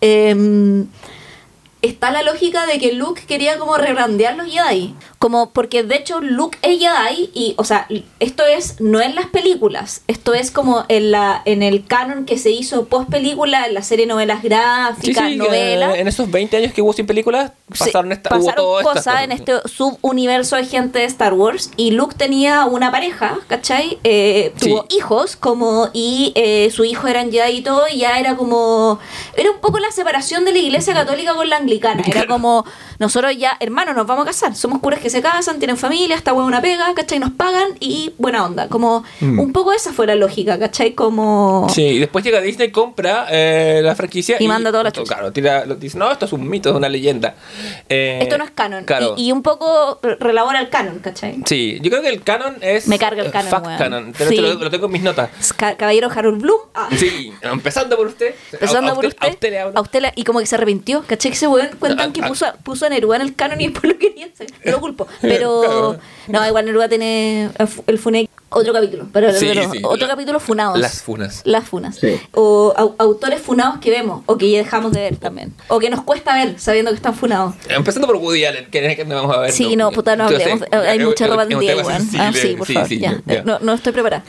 Em, 0.03 0.89
está 1.82 2.10
la 2.10 2.22
lógica 2.22 2.66
de 2.66 2.78
que 2.78 2.92
Luke 2.92 3.22
quería 3.26 3.59
como 3.59 3.76
rebrandear 3.76 4.36
los 4.36 4.50
Jedi. 4.50 4.94
Como 5.18 5.50
porque 5.50 5.82
de 5.84 5.96
hecho 5.96 6.20
Luke 6.20 6.59
es 6.62 6.78
Jedi 6.80 7.30
y, 7.34 7.54
o 7.56 7.64
sea, 7.64 7.86
esto 8.18 8.44
es 8.44 8.80
no 8.80 9.00
en 9.00 9.14
las 9.14 9.26
películas, 9.26 10.02
esto 10.09 10.34
es 10.34 10.50
como 10.50 10.84
en 10.88 11.10
la 11.12 11.42
en 11.44 11.62
el 11.62 11.84
canon 11.86 12.24
que 12.24 12.38
se 12.38 12.50
hizo 12.50 12.86
post 12.86 13.09
película, 13.09 13.66
en 13.66 13.74
la 13.74 13.82
serie 13.82 14.06
novelas 14.06 14.42
gráficas, 14.42 15.28
sí, 15.28 15.36
novelas. 15.36 15.96
en 15.96 16.09
esos 16.09 16.30
20 16.30 16.56
años 16.56 16.72
que 16.72 16.82
hubo 16.82 16.92
sin 16.92 17.06
películas, 17.06 17.52
pasaron, 17.68 18.12
esta, 18.12 18.30
pasaron 18.30 18.82
cosas 18.82 19.22
en 19.22 19.32
este 19.32 19.52
subuniverso 19.68 20.56
de 20.56 20.64
gente 20.64 20.98
de 21.00 21.04
Star 21.04 21.34
Wars 21.34 21.70
y 21.76 21.92
Luke 21.92 22.14
tenía 22.16 22.64
una 22.64 22.90
pareja, 22.90 23.38
¿cachai? 23.48 23.98
Eh, 24.04 24.52
Sí. 24.56 24.68
Tuvo 24.68 24.86
hijos 24.90 25.36
como 25.36 25.88
y 25.92 26.32
eh, 26.34 26.70
su 26.70 26.84
hijo 26.84 27.06
eran 27.06 27.30
Jedi 27.30 27.59
y 27.59 27.62
todo 27.62 27.84
y 27.92 27.98
ya 27.98 28.18
era 28.18 28.36
como 28.36 28.98
era 29.36 29.50
un 29.50 29.59
poco 29.59 29.78
la 29.78 29.90
separación 29.90 30.44
de 30.44 30.52
la 30.52 30.59
iglesia 30.59 30.94
católica 30.94 31.34
con 31.34 31.48
la 31.48 31.56
anglicana, 31.56 31.72
era 31.81 32.03
Claro. 32.05 32.28
como 32.28 32.65
nosotros 32.99 33.36
ya 33.36 33.57
hermanos 33.61 33.94
nos 33.97 34.07
vamos 34.07 34.24
a 34.24 34.27
casar, 34.27 34.55
somos 34.55 34.81
curas 34.81 35.01
que 35.01 35.11
se 35.11 35.23
casan, 35.23 35.59
tienen 35.59 35.77
familia, 35.77 36.16
esta 36.16 36.32
hueá 36.32 36.44
una 36.47 36.61
pega, 36.61 36.93
¿cachai? 36.94 37.19
Nos 37.19 37.31
pagan 37.32 37.70
y 37.81 38.12
buena 38.19 38.44
onda, 38.44 38.69
como 38.69 39.05
Mm. 39.20 39.39
un 39.39 39.53
poco 39.53 39.73
esa 39.73 39.93
fue 39.93 40.07
la 40.07 40.15
lógica, 40.15 40.59
¿cachai? 40.59 40.94
Como 40.94 41.66
Sí, 41.70 41.82
y 41.82 41.99
después 41.99 42.24
llega 42.24 42.40
Disney, 42.40 42.70
compra 42.70 43.27
eh, 43.31 43.81
la 43.82 43.94
franquicia 43.94 44.36
Y 44.40 44.49
manda 44.49 44.70
toda 44.70 44.85
la 44.85 44.93
chucha. 44.93 45.15
Claro, 45.15 45.32
tira, 45.32 45.65
dice, 45.65 45.97
no, 45.99 46.11
esto 46.11 46.24
es 46.27 46.32
un 46.32 46.49
mito, 46.49 46.70
es 46.70 46.77
una 46.77 46.89
leyenda. 46.89 47.35
Eh, 47.89 48.19
esto 48.23 48.39
no 48.39 48.44
es 48.44 48.51
canon 48.51 48.85
Claro. 48.85 49.15
y, 49.16 49.28
y 49.28 49.32
un 49.32 49.43
poco 49.43 49.99
re- 50.03 50.16
relabora 50.16 50.61
el 50.61 50.69
canon, 50.69 50.99
¿cachai? 51.01 51.43
Sí, 51.47 51.78
yo 51.82 51.90
creo 51.90 52.03
que 52.03 52.09
el 52.09 52.23
canon 52.23 52.57
es. 52.61 52.89
Me 52.89 52.99
carga 52.99 53.23
el 53.23 53.31
canon, 53.31 53.51
Fact 53.51 53.66
weón. 53.66 53.78
canon. 53.78 54.15
Pero 54.16 54.31
Sí. 54.31 54.36
lo, 54.36 54.55
lo 54.55 54.70
tengo 54.70 54.86
en 54.86 54.93
mis 54.93 55.03
notas. 55.03 55.31
Ca- 55.57 55.77
Caballero 55.77 56.11
Harold 56.15 56.40
Bloom. 56.43 56.61
ah. 56.74 56.89
Sí, 56.97 57.32
empezando 57.43 57.97
por 57.97 58.07
usted. 58.09 58.35
Empezando 58.53 58.90
A- 58.90 58.93
a 58.93 58.94
por 58.97 59.07
usted, 59.07 59.27
A 59.27 59.31
usted 59.31 59.51
le 59.51 59.61
hablo. 59.61 59.78
a 59.78 59.82
usted 59.82 60.01
le- 60.03 60.12
y 60.16 60.24
como 60.24 60.40
que 60.40 60.47
se 60.47 60.55
arrepintió, 60.57 61.03
¿cachai? 61.07 61.31
Que 61.31 61.36
ese 61.36 61.47
weón 61.47 61.61
cuentan 61.70 62.10
Ah, 62.10 62.12
que 62.12 62.20
ah. 62.22 62.28
puso, 62.28 62.47
puso 62.62 62.86
a 62.86 62.89
Neruda 62.89 63.16
en 63.16 63.22
el 63.22 63.34
canon 63.34 63.60
y 63.60 63.68
después 63.68 63.93
lo 63.93 63.98
quería 63.98 64.26
hacer. 64.26 64.48
No 64.64 64.72
lo 64.72 64.80
culpo. 64.80 65.06
Pero, 65.20 65.60
Claro. 65.62 65.98
No, 66.28 66.47
igual 66.47 66.65
Neruda 66.65 66.89
tiene 66.89 67.51
el 67.59 67.69
fu- 67.69 67.85
el 67.86 67.99
Fune 67.99 68.28
otro 68.55 68.73
capítulo. 68.74 69.07
Pero, 69.12 69.32
Sí, 69.32 69.47
pero 69.49 69.70
sí. 69.73 69.81
otro 69.82 70.07
La- 70.07 70.12
capítulo 70.12 70.39
funados. 70.39 70.78
Las 70.78 71.03
funas. 71.03 71.40
Las 71.44 71.65
funas. 71.65 71.97
Sí. 71.97 72.20
O 72.32 72.74
au- 72.77 72.94
autores 72.99 73.40
funados 73.40 73.78
que 73.81 73.90
vemos, 73.90 74.23
o 74.27 74.36
que 74.36 74.51
ya 74.51 74.59
dejamos 74.59 74.93
de 74.93 75.01
ver 75.01 75.16
también. 75.16 75.55
O 75.69 75.78
que 75.78 75.89
nos 75.89 76.03
cuesta 76.03 76.35
ver 76.35 76.59
sabiendo 76.61 76.90
que 76.90 76.97
están 76.97 77.15
funados. 77.15 77.55
Empezando 77.69 78.07
por 78.07 78.16
Woody 78.16 78.44
Allen, 78.44 78.66
que 78.70 78.86
es 78.86 78.97
que 78.97 79.05
no 79.07 79.15
vamos 79.15 79.36
a 79.36 79.40
ver. 79.40 79.53
Sí, 79.53 79.74
no, 79.74 79.90
puta, 79.90 80.16
no 80.16 80.31
Yo 80.31 80.36
sé, 80.36 80.43
hablemos. 80.53 80.69
Hay 80.70 80.99
es- 80.99 81.05
mucha 81.05 81.27
ropa 81.27 81.47
weón. 81.47 81.85
sensible, 81.86 82.20
Ah, 82.27 82.32
sí, 82.35 82.55
por 82.59 82.66
favor, 82.66 82.89
ya. 82.90 83.23
ya. 83.27 83.43
No, 83.43 83.59
no 83.61 83.73
estoy 83.73 83.93
preparada. 83.93 84.23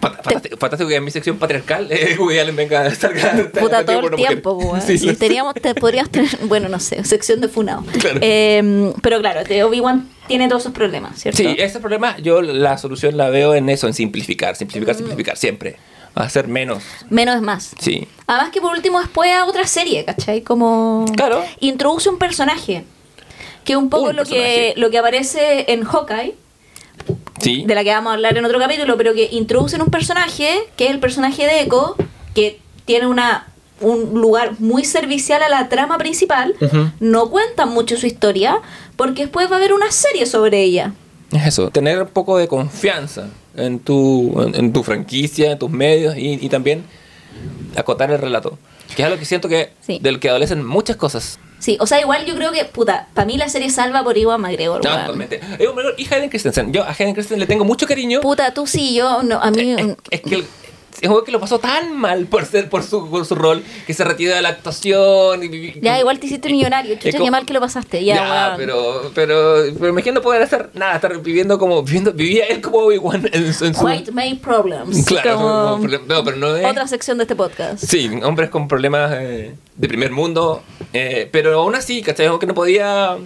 Fa- 0.00 0.10
Fantástico, 0.10 0.56
fantástico 0.58 0.88
que 0.88 0.96
en 0.96 1.04
mi 1.04 1.10
sección 1.10 1.38
patriarcal 1.38 1.86
eh, 1.90 2.16
Woody 2.18 2.38
Allen 2.38 2.56
venga 2.56 2.80
a 2.80 2.86
estar 2.88 3.12
Puta, 3.52 3.84
todo 3.84 4.00
el 4.08 4.16
tiempo, 4.16 4.52
weón. 4.52 4.80
Sí, 4.86 4.98
Si 4.98 5.06
lo 5.06 5.12
sé. 5.12 5.18
teníamos, 5.18 5.54
te, 5.54 5.74
podríamos 5.74 6.10
tener, 6.10 6.30
bueno, 6.44 6.68
no 6.68 6.80
sé, 6.80 7.04
sección 7.04 7.40
de 7.40 7.48
funado. 7.48 7.84
Claro. 8.00 8.18
Eh, 8.22 8.92
pero 9.02 9.20
claro, 9.20 9.44
de 9.44 9.64
Obi-Wan 9.64 10.08
tiene 10.26 10.48
todos 10.48 10.62
sus 10.62 10.72
problemas, 10.72 11.18
¿cierto? 11.20 11.38
Sí, 11.38 11.56
ese 11.58 11.80
problema 11.80 12.16
yo 12.18 12.42
la 12.42 12.78
solución 12.78 13.16
la 13.16 13.30
veo 13.30 13.54
en 13.54 13.68
eso, 13.68 13.86
en 13.86 13.94
simplificar, 13.94 14.56
simplificar, 14.56 14.94
Mm. 14.94 14.98
simplificar, 14.98 15.36
siempre. 15.36 15.76
Hacer 16.14 16.48
menos. 16.48 16.82
Menos 17.10 17.36
es 17.36 17.42
más. 17.42 17.74
Sí. 17.78 18.08
Además 18.26 18.50
que 18.50 18.60
por 18.62 18.72
último 18.72 19.00
después 19.00 19.30
a 19.34 19.44
otra 19.44 19.66
serie, 19.66 20.04
¿cachai? 20.04 20.40
Como... 20.42 21.04
Claro. 21.14 21.44
Introduce 21.60 22.08
un 22.08 22.18
personaje. 22.18 22.84
Que 23.64 23.72
es 23.72 23.78
un 23.78 23.90
poco 23.90 24.10
Un 24.10 24.16
lo 24.16 24.24
que, 24.24 24.72
lo 24.76 24.90
que 24.90 24.98
aparece 24.98 25.70
en 25.72 25.84
Hawkeye, 25.84 26.34
Sí. 27.40 27.64
de 27.66 27.74
la 27.74 27.84
que 27.84 27.90
vamos 27.90 28.10
a 28.10 28.14
hablar 28.14 28.36
en 28.38 28.44
otro 28.46 28.58
capítulo, 28.58 28.96
pero 28.96 29.12
que 29.12 29.28
introducen 29.32 29.82
un 29.82 29.88
personaje, 29.90 30.56
que 30.76 30.86
es 30.86 30.90
el 30.90 31.00
personaje 31.00 31.44
de 31.46 31.60
Echo, 31.60 31.96
que 32.34 32.60
tiene 32.86 33.06
una 33.06 33.46
un 33.80 34.20
lugar 34.20 34.52
muy 34.58 34.84
servicial 34.84 35.42
a 35.42 35.48
la 35.48 35.68
trama 35.68 35.98
principal, 35.98 36.54
Ujú. 36.60 36.90
no 37.00 37.30
cuentan 37.30 37.70
mucho 37.70 37.96
su 37.96 38.06
historia, 38.06 38.60
porque 38.96 39.22
después 39.22 39.50
va 39.50 39.56
a 39.56 39.58
haber 39.58 39.72
una 39.72 39.90
serie 39.90 40.26
sobre 40.26 40.62
ella. 40.62 40.92
Es 41.32 41.46
eso, 41.46 41.70
tener 41.70 42.00
un 42.02 42.08
poco 42.08 42.38
de 42.38 42.48
confianza 42.48 43.28
en 43.56 43.78
tu, 43.80 44.40
en, 44.42 44.54
en 44.54 44.72
tu 44.72 44.82
franquicia, 44.82 45.52
en 45.52 45.58
tus 45.58 45.70
medios 45.70 46.16
y, 46.16 46.34
y 46.40 46.48
también 46.48 46.84
acotar 47.76 48.10
el 48.10 48.18
relato. 48.18 48.58
Que 48.94 49.02
es 49.02 49.06
algo 49.06 49.18
que 49.18 49.24
siento 49.24 49.48
que 49.48 49.72
Sí. 49.80 49.98
del 50.00 50.20
que 50.20 50.28
adolecen 50.30 50.64
muchas 50.64 50.96
cosas. 50.96 51.38
Sí, 51.58 51.76
o 51.80 51.86
sea, 51.86 52.00
igual 52.00 52.24
yo 52.26 52.34
creo 52.36 52.52
que, 52.52 52.64
puta, 52.66 53.08
para 53.14 53.26
mí 53.26 53.36
la 53.36 53.48
serie 53.48 53.70
salva 53.70 54.04
por 54.04 54.16
Iwan 54.16 54.40
McGregor, 54.40 54.84
No, 54.84 54.90
totalmente. 54.90 55.40
Es 55.58 55.68
un 55.68 55.74
menor- 55.74 55.94
y 55.96 56.04
Hayden 56.12 56.28
Christensen. 56.28 56.72
Yo 56.72 56.84
a 56.84 56.90
Hayden 56.90 57.14
Christensen 57.14 57.40
le 57.40 57.46
tengo 57.46 57.64
mucho 57.64 57.86
cariño. 57.86 58.20
Puta, 58.20 58.52
tú 58.54 58.66
sí, 58.66 58.94
yo, 58.94 59.22
no, 59.22 59.40
a 59.40 59.50
mí... 59.50 59.72
Es, 59.72 59.86
es 60.10 60.20
que 60.20 60.34
el- 60.36 60.46
es 60.98 61.02
un 61.02 61.08
juego 61.10 61.24
que 61.24 61.32
lo 61.32 61.40
pasó 61.40 61.58
tan 61.58 61.96
mal 61.96 62.26
por 62.26 62.44
ser 62.46 62.68
por 62.70 62.82
su, 62.82 63.08
por 63.10 63.24
su 63.26 63.34
rol 63.34 63.62
que 63.86 63.92
se 63.94 64.02
retiró 64.04 64.34
de 64.34 64.40
la 64.42 64.48
actuación. 64.50 65.42
Y, 65.44 65.80
Ya, 65.80 65.98
igual 65.98 66.18
te 66.18 66.26
hiciste 66.26 66.48
millonario, 66.50 66.94
chucha, 66.94 67.12
como- 67.12 67.24
qué 67.26 67.30
mal 67.30 67.44
que 67.46 67.52
lo 67.52 67.60
pasaste, 67.60 68.02
ya, 68.04 68.54
pero, 68.56 69.10
pero, 69.14 69.56
pero 69.78 69.88
imagino 69.88 70.14
no 70.14 70.22
poder 70.22 70.42
hacer 70.42 70.70
nada, 70.74 70.94
estar 70.94 71.20
viviendo 71.20 71.58
como, 71.58 71.82
viviendo, 71.82 72.12
vivía 72.12 72.46
él 72.46 72.60
como 72.60 72.78
Obi-Wan 72.78 73.28
en, 73.32 73.52
su- 73.52 73.66
en 73.66 73.74
su... 73.74 73.84
White 73.84 74.12
made 74.12 74.36
problems. 74.36 75.04
Claro, 75.04 75.34
como 75.36 75.86
no, 76.06 76.24
pero- 76.24 76.36
no, 76.38 76.56
es... 76.56 76.64
Otra 76.64 76.86
sección 76.88 77.18
de 77.18 77.24
este 77.24 77.36
podcast. 77.36 77.84
Sí, 77.84 78.10
hombres 78.22 78.48
con 78.50 78.66
problemas 78.68 79.12
eh, 79.14 79.54
de 79.76 79.88
primer 79.88 80.10
mundo, 80.12 80.62
eh, 80.92 81.28
pero 81.30 81.60
aún 81.60 81.74
así, 81.74 82.00
¿cachai? 82.02 82.26
Como 82.28 82.38
que 82.38 82.46
no 82.46 82.54
podía... 82.54 83.16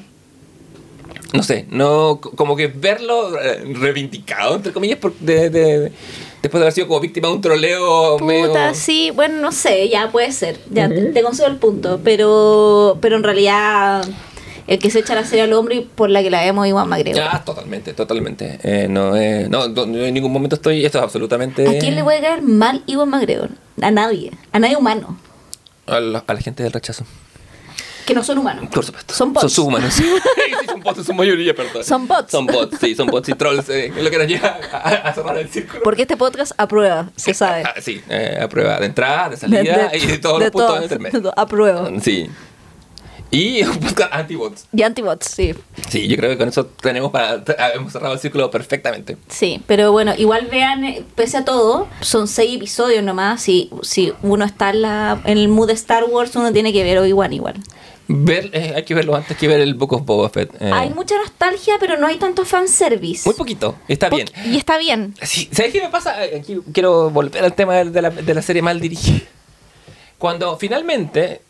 No 1.32 1.44
sé, 1.44 1.66
no, 1.70 2.20
como 2.20 2.56
que 2.56 2.66
verlo 2.66 3.40
eh, 3.40 3.62
reivindicado, 3.74 4.56
entre 4.56 4.72
comillas, 4.72 4.98
por- 4.98 5.14
de, 5.20 5.48
de- 5.50 5.92
después 6.42 6.60
de 6.60 6.64
haber 6.64 6.72
sido 6.72 6.86
como 6.88 7.00
víctima 7.00 7.28
de 7.28 7.34
un 7.34 7.40
troleo 7.40 8.18
medio... 8.18 8.48
Puta, 8.48 8.74
sí, 8.74 9.10
bueno, 9.10 9.40
no 9.40 9.52
sé, 9.52 9.88
ya 9.88 10.10
puede 10.10 10.32
ser, 10.32 10.58
ya 10.70 10.88
te, 10.88 11.00
te 11.06 11.22
concedo 11.22 11.48
el 11.48 11.56
punto, 11.56 12.00
pero, 12.02 12.98
pero 13.00 13.16
en 13.16 13.22
realidad 13.22 14.04
el 14.66 14.78
que 14.78 14.88
se 14.88 15.00
echa 15.00 15.16
la 15.16 15.24
serie 15.24 15.42
al 15.42 15.52
hombro 15.52 15.74
y 15.74 15.80
por 15.80 16.10
la 16.10 16.22
que 16.22 16.30
la 16.30 16.42
vemos 16.42 16.64
Iván 16.66 16.88
McGregor. 16.88 17.22
Ah, 17.22 17.42
totalmente, 17.44 17.92
totalmente. 17.92 18.60
Eh, 18.62 18.86
no, 18.88 19.16
eh, 19.16 19.48
no, 19.48 19.66
no, 19.68 19.84
no 19.84 19.98
en 19.98 20.14
ningún 20.14 20.32
momento 20.32 20.54
estoy. 20.54 20.84
Esto 20.84 20.98
es 20.98 21.04
absolutamente. 21.04 21.66
¿A 21.66 21.78
quién 21.80 21.96
le 21.96 22.04
puede 22.04 22.20
caer 22.20 22.42
mal 22.42 22.84
Iván 22.86 23.10
McGregor? 23.10 23.50
A 23.82 23.90
nadie. 23.90 24.30
A 24.52 24.60
nadie 24.60 24.76
humano. 24.76 25.18
A 25.86 25.98
la, 25.98 26.22
a 26.24 26.34
la 26.34 26.40
gente 26.40 26.62
del 26.62 26.70
rechazo. 26.72 27.04
Que 28.10 28.14
no 28.14 28.24
son 28.24 28.38
humanos. 28.38 28.64
Por 28.72 28.84
supuesto. 28.84 29.14
Son 29.14 29.32
bots. 29.32 29.42
Son 29.42 29.50
subhumanos. 29.50 29.94
sí, 29.94 30.04
son 30.66 30.80
bots 30.80 30.98
en 30.98 31.04
su 31.04 31.14
mayoría, 31.14 31.54
perdón. 31.54 31.84
Son 31.84 32.08
bots. 32.08 32.32
Son 32.32 32.44
bots, 32.44 32.76
sí, 32.80 32.96
son 32.96 33.06
bots 33.06 33.28
y 33.28 33.34
trolls. 33.34 33.68
eh, 33.68 33.92
es 33.96 34.02
lo 34.02 34.10
que 34.10 34.18
nos 34.18 34.26
lleva 34.26 34.58
a, 34.72 34.78
a 35.08 35.14
cerrar 35.14 35.38
el 35.38 35.48
círculo. 35.48 35.82
Porque 35.84 36.02
este 36.02 36.16
podcast 36.16 36.50
aprueba, 36.58 37.10
se 37.14 37.34
sabe. 37.34 37.62
Ah, 37.64 37.74
sí, 37.80 38.00
eh, 38.08 38.40
a 38.42 38.48
prueba 38.48 38.80
de 38.80 38.86
entrada, 38.86 39.28
de 39.28 39.36
salida 39.36 39.94
y 39.94 40.06
de 40.06 40.18
todos 40.18 40.40
los 40.40 40.50
puntos 40.50 40.68
todo, 40.68 40.78
de 40.78 40.82
intermedio. 40.86 41.18
de 41.18 41.22
todo, 41.22 41.32
Apruebo. 41.36 41.88
Sí. 42.02 42.28
Y 43.32 43.62
un 43.62 43.78
podcast 43.78 44.12
anti-bots. 44.12 44.66
Y 44.72 44.82
antibots, 44.82 45.26
sí. 45.26 45.54
Sí, 45.88 46.08
yo 46.08 46.16
creo 46.16 46.30
que 46.30 46.36
con 46.36 46.48
eso 46.48 46.66
tenemos 46.66 47.12
para. 47.12 47.44
Hemos 47.74 47.92
cerrado 47.92 48.14
el 48.14 48.18
círculo 48.18 48.50
perfectamente. 48.50 49.16
Sí, 49.28 49.62
pero 49.68 49.92
bueno, 49.92 50.12
igual 50.18 50.48
vean, 50.50 50.82
eh, 50.82 51.04
pese 51.14 51.36
a 51.36 51.44
todo, 51.44 51.86
son 52.00 52.26
seis 52.26 52.56
episodios 52.56 53.04
nomás. 53.04 53.40
Si, 53.42 53.70
si 53.82 54.12
uno 54.22 54.44
está 54.44 54.70
en, 54.70 54.82
la, 54.82 55.20
en 55.24 55.38
el 55.38 55.46
mood 55.46 55.68
de 55.68 55.74
Star 55.74 56.02
Wars, 56.10 56.34
uno 56.34 56.52
tiene 56.52 56.72
que 56.72 56.82
ver 56.82 56.98
Obi-Wan 56.98 57.32
igual. 57.32 57.54
Ver, 58.12 58.50
eh, 58.52 58.72
hay 58.74 58.82
que 58.82 58.92
verlo 58.94 59.14
antes 59.14 59.36
que 59.36 59.46
ver 59.46 59.60
el 59.60 59.74
Book 59.74 59.92
of 59.92 60.04
Boba 60.04 60.28
Fett. 60.30 60.50
eh. 60.60 60.70
Hay 60.72 60.90
mucha 60.90 61.16
nostalgia, 61.16 61.74
pero 61.78 61.96
no 61.96 62.08
hay 62.08 62.16
tanto 62.16 62.44
fanservice. 62.44 63.28
Muy 63.28 63.36
poquito, 63.36 63.76
está 63.86 64.08
bien. 64.08 64.26
Y 64.46 64.56
está 64.56 64.78
bien. 64.78 65.14
Sí, 65.22 65.48
¿Sabes 65.52 65.72
qué 65.72 65.80
me 65.80 65.90
pasa? 65.90 66.24
Eh, 66.26 66.38
Aquí 66.40 66.58
quiero 66.72 67.10
volver 67.10 67.44
al 67.44 67.54
tema 67.54 67.76
de 67.84 68.02
la, 68.02 68.10
de 68.10 68.34
la 68.34 68.42
serie 68.42 68.62
mal 68.62 68.80
dirigida. 68.80 69.20
Cuando 70.18 70.56
finalmente. 70.56 71.40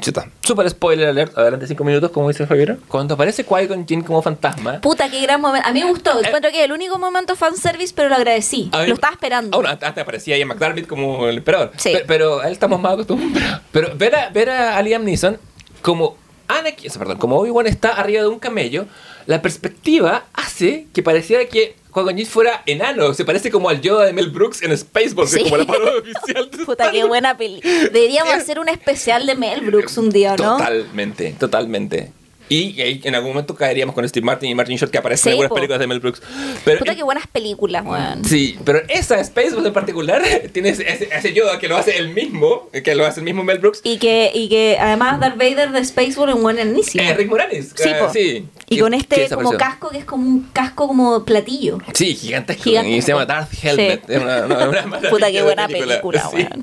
Chuta, 0.00 0.28
super 0.42 0.68
spoiler 0.68 1.08
alert, 1.08 1.38
adelante 1.38 1.66
cinco 1.66 1.82
minutos, 1.82 2.10
como 2.10 2.28
dice 2.28 2.46
Javier. 2.46 2.76
Cuando 2.88 3.14
aparece 3.14 3.46
Qui-Gon 3.46 3.86
Jinn 3.86 4.02
como 4.02 4.20
fantasma. 4.20 4.80
Puta, 4.82 5.08
qué 5.10 5.22
gran 5.22 5.40
momento. 5.40 5.66
A 5.66 5.72
mí 5.72 5.80
me 5.82 5.88
gustó. 5.88 6.18
Encuentro 6.22 6.50
que 6.50 6.58
es 6.58 6.64
el 6.66 6.72
único 6.72 6.98
momento 6.98 7.34
fanservice, 7.34 7.94
pero 7.96 8.10
lo 8.10 8.16
agradecí. 8.16 8.70
Mí- 8.72 8.86
Lo 8.88 8.94
estaba 8.94 9.12
esperando. 9.14 9.56
Ah, 9.56 9.60
bueno, 9.60 9.70
antes 9.70 10.02
aparecía 10.02 10.36
Ian 10.36 10.48
McDermott 10.48 10.86
como 10.86 11.28
el 11.28 11.38
emperador. 11.38 11.72
Sí. 11.78 11.92
Pe- 11.92 12.04
Pero, 12.06 12.40
a 12.40 12.46
él 12.46 12.52
estamos 12.52 12.78
más 12.80 12.92
acostumbrados. 12.94 13.60
Pero 13.72 13.96
ver 13.96 14.16
a, 14.16 14.28
ver 14.30 14.50
a 14.50 14.82
Liam 14.82 15.02
Neeson 15.04 15.38
como 15.82 16.16
Anakin, 16.48 16.90
perdón, 16.98 17.18
como 17.18 17.36
Obi-Wan 17.38 17.66
está 17.66 17.92
arriba 17.94 18.22
de 18.22 18.28
un 18.28 18.38
camello, 18.38 18.86
la 19.26 19.42
perspectiva 19.42 20.26
hace 20.32 20.86
que 20.94 21.02
pareciera 21.02 21.44
que 21.46 21.74
Qui-Gon 21.92 22.16
Jinn 22.16 22.26
fuera 22.26 22.62
enano. 22.66 23.14
Se 23.14 23.24
parece 23.24 23.50
como 23.50 23.68
al 23.68 23.80
Yoda 23.80 24.04
de 24.04 24.12
Mel 24.12 24.30
Brooks 24.30 24.62
en 24.62 24.76
Spaceballs, 24.76 25.30
Sí. 25.30 25.42
como 25.42 25.56
la 25.56 25.64
parodia 25.66 25.98
oficial. 26.00 26.50
de 26.50 26.64
Puta, 26.66 26.90
qué 26.92 27.04
buena 27.04 27.36
peli. 27.36 27.60
Deberíamos 27.62 28.34
hacer 28.34 28.58
un 28.60 28.68
especial 28.68 29.26
de 29.26 29.34
Mel 29.34 29.62
Brooks 29.62 29.96
un 29.98 30.10
día, 30.10 30.36
¿no? 30.36 30.56
Totalmente, 30.58 31.34
totalmente. 31.38 32.12
Y 32.48 32.80
ahí 32.80 33.00
en 33.02 33.14
algún 33.14 33.30
momento 33.32 33.54
caeríamos 33.56 33.94
con 33.94 34.08
Steve 34.08 34.24
Martin 34.24 34.48
y 34.50 34.54
Martin 34.54 34.76
Short 34.76 34.92
que 34.92 34.98
aparecen 34.98 35.24
Sí, 35.24 35.28
en 35.30 35.32
algunas 35.34 35.48
po. 35.48 35.54
películas 35.56 35.80
de 35.80 35.86
Mel 35.88 36.00
Brooks. 36.00 36.22
Pero, 36.64 36.78
Puta, 36.78 36.94
qué 36.94 37.02
buenas 37.02 37.26
películas, 37.26 37.84
weón. 37.84 38.24
Sí, 38.24 38.56
pero 38.64 38.80
esa 38.88 39.22
Spaceballs 39.24 39.66
en 39.66 39.72
particular 39.72 40.22
tiene 40.52 40.68
ese, 40.68 40.86
ese- 40.88 41.32
Yoda 41.34 41.58
que 41.58 41.66
lo 41.68 41.76
hace 41.76 41.96
él 41.98 42.10
mismo, 42.10 42.68
que 42.84 42.94
lo 42.94 43.04
hace 43.04 43.20
el 43.20 43.24
mismo 43.24 43.42
Mel 43.42 43.58
Brooks. 43.58 43.80
Y 43.82 43.98
que, 43.98 44.30
y 44.32 44.48
que 44.48 44.76
además 44.80 45.18
Darth 45.18 45.36
Vader 45.36 45.70
de 45.72 45.84
Spaceball 45.84 46.28
es 46.30 46.34
un 46.36 46.42
buen 46.42 46.58
inicio. 46.60 47.02
Eh, 47.02 47.14
Rick 47.14 47.28
Moranis. 47.28 47.72
Sí, 47.74 47.88
eh, 47.88 47.96
po. 47.98 48.12
sí. 48.12 48.46
Y 48.68 48.76
Que- 48.76 48.80
con 48.82 48.92
que 48.92 48.98
este 48.98 49.28
como 49.34 49.50
casco 49.52 49.88
que 49.90 49.98
es 49.98 50.04
como 50.04 50.24
un 50.28 50.42
casco 50.52 50.86
como 50.86 51.24
platillo. 51.24 51.78
Sí, 51.94 52.14
gigantesco. 52.14 52.62
Gigantesco. 52.62 52.96
Y 52.96 53.02
se 53.02 53.08
llama 53.12 53.26
Darth 53.26 53.52
Helmet. 53.62 54.06
Sí. 54.06 54.12
Es 54.14 54.22
una, 54.22 54.44
una- 54.46 54.68
una 54.68 54.82
maravilla 54.86 55.10
Puta, 55.10 55.26
qué 55.26 55.32
de 55.38 55.42
buena 55.42 55.66
película, 55.66 56.28
Sí. 56.30 56.36
weón. 56.36 56.62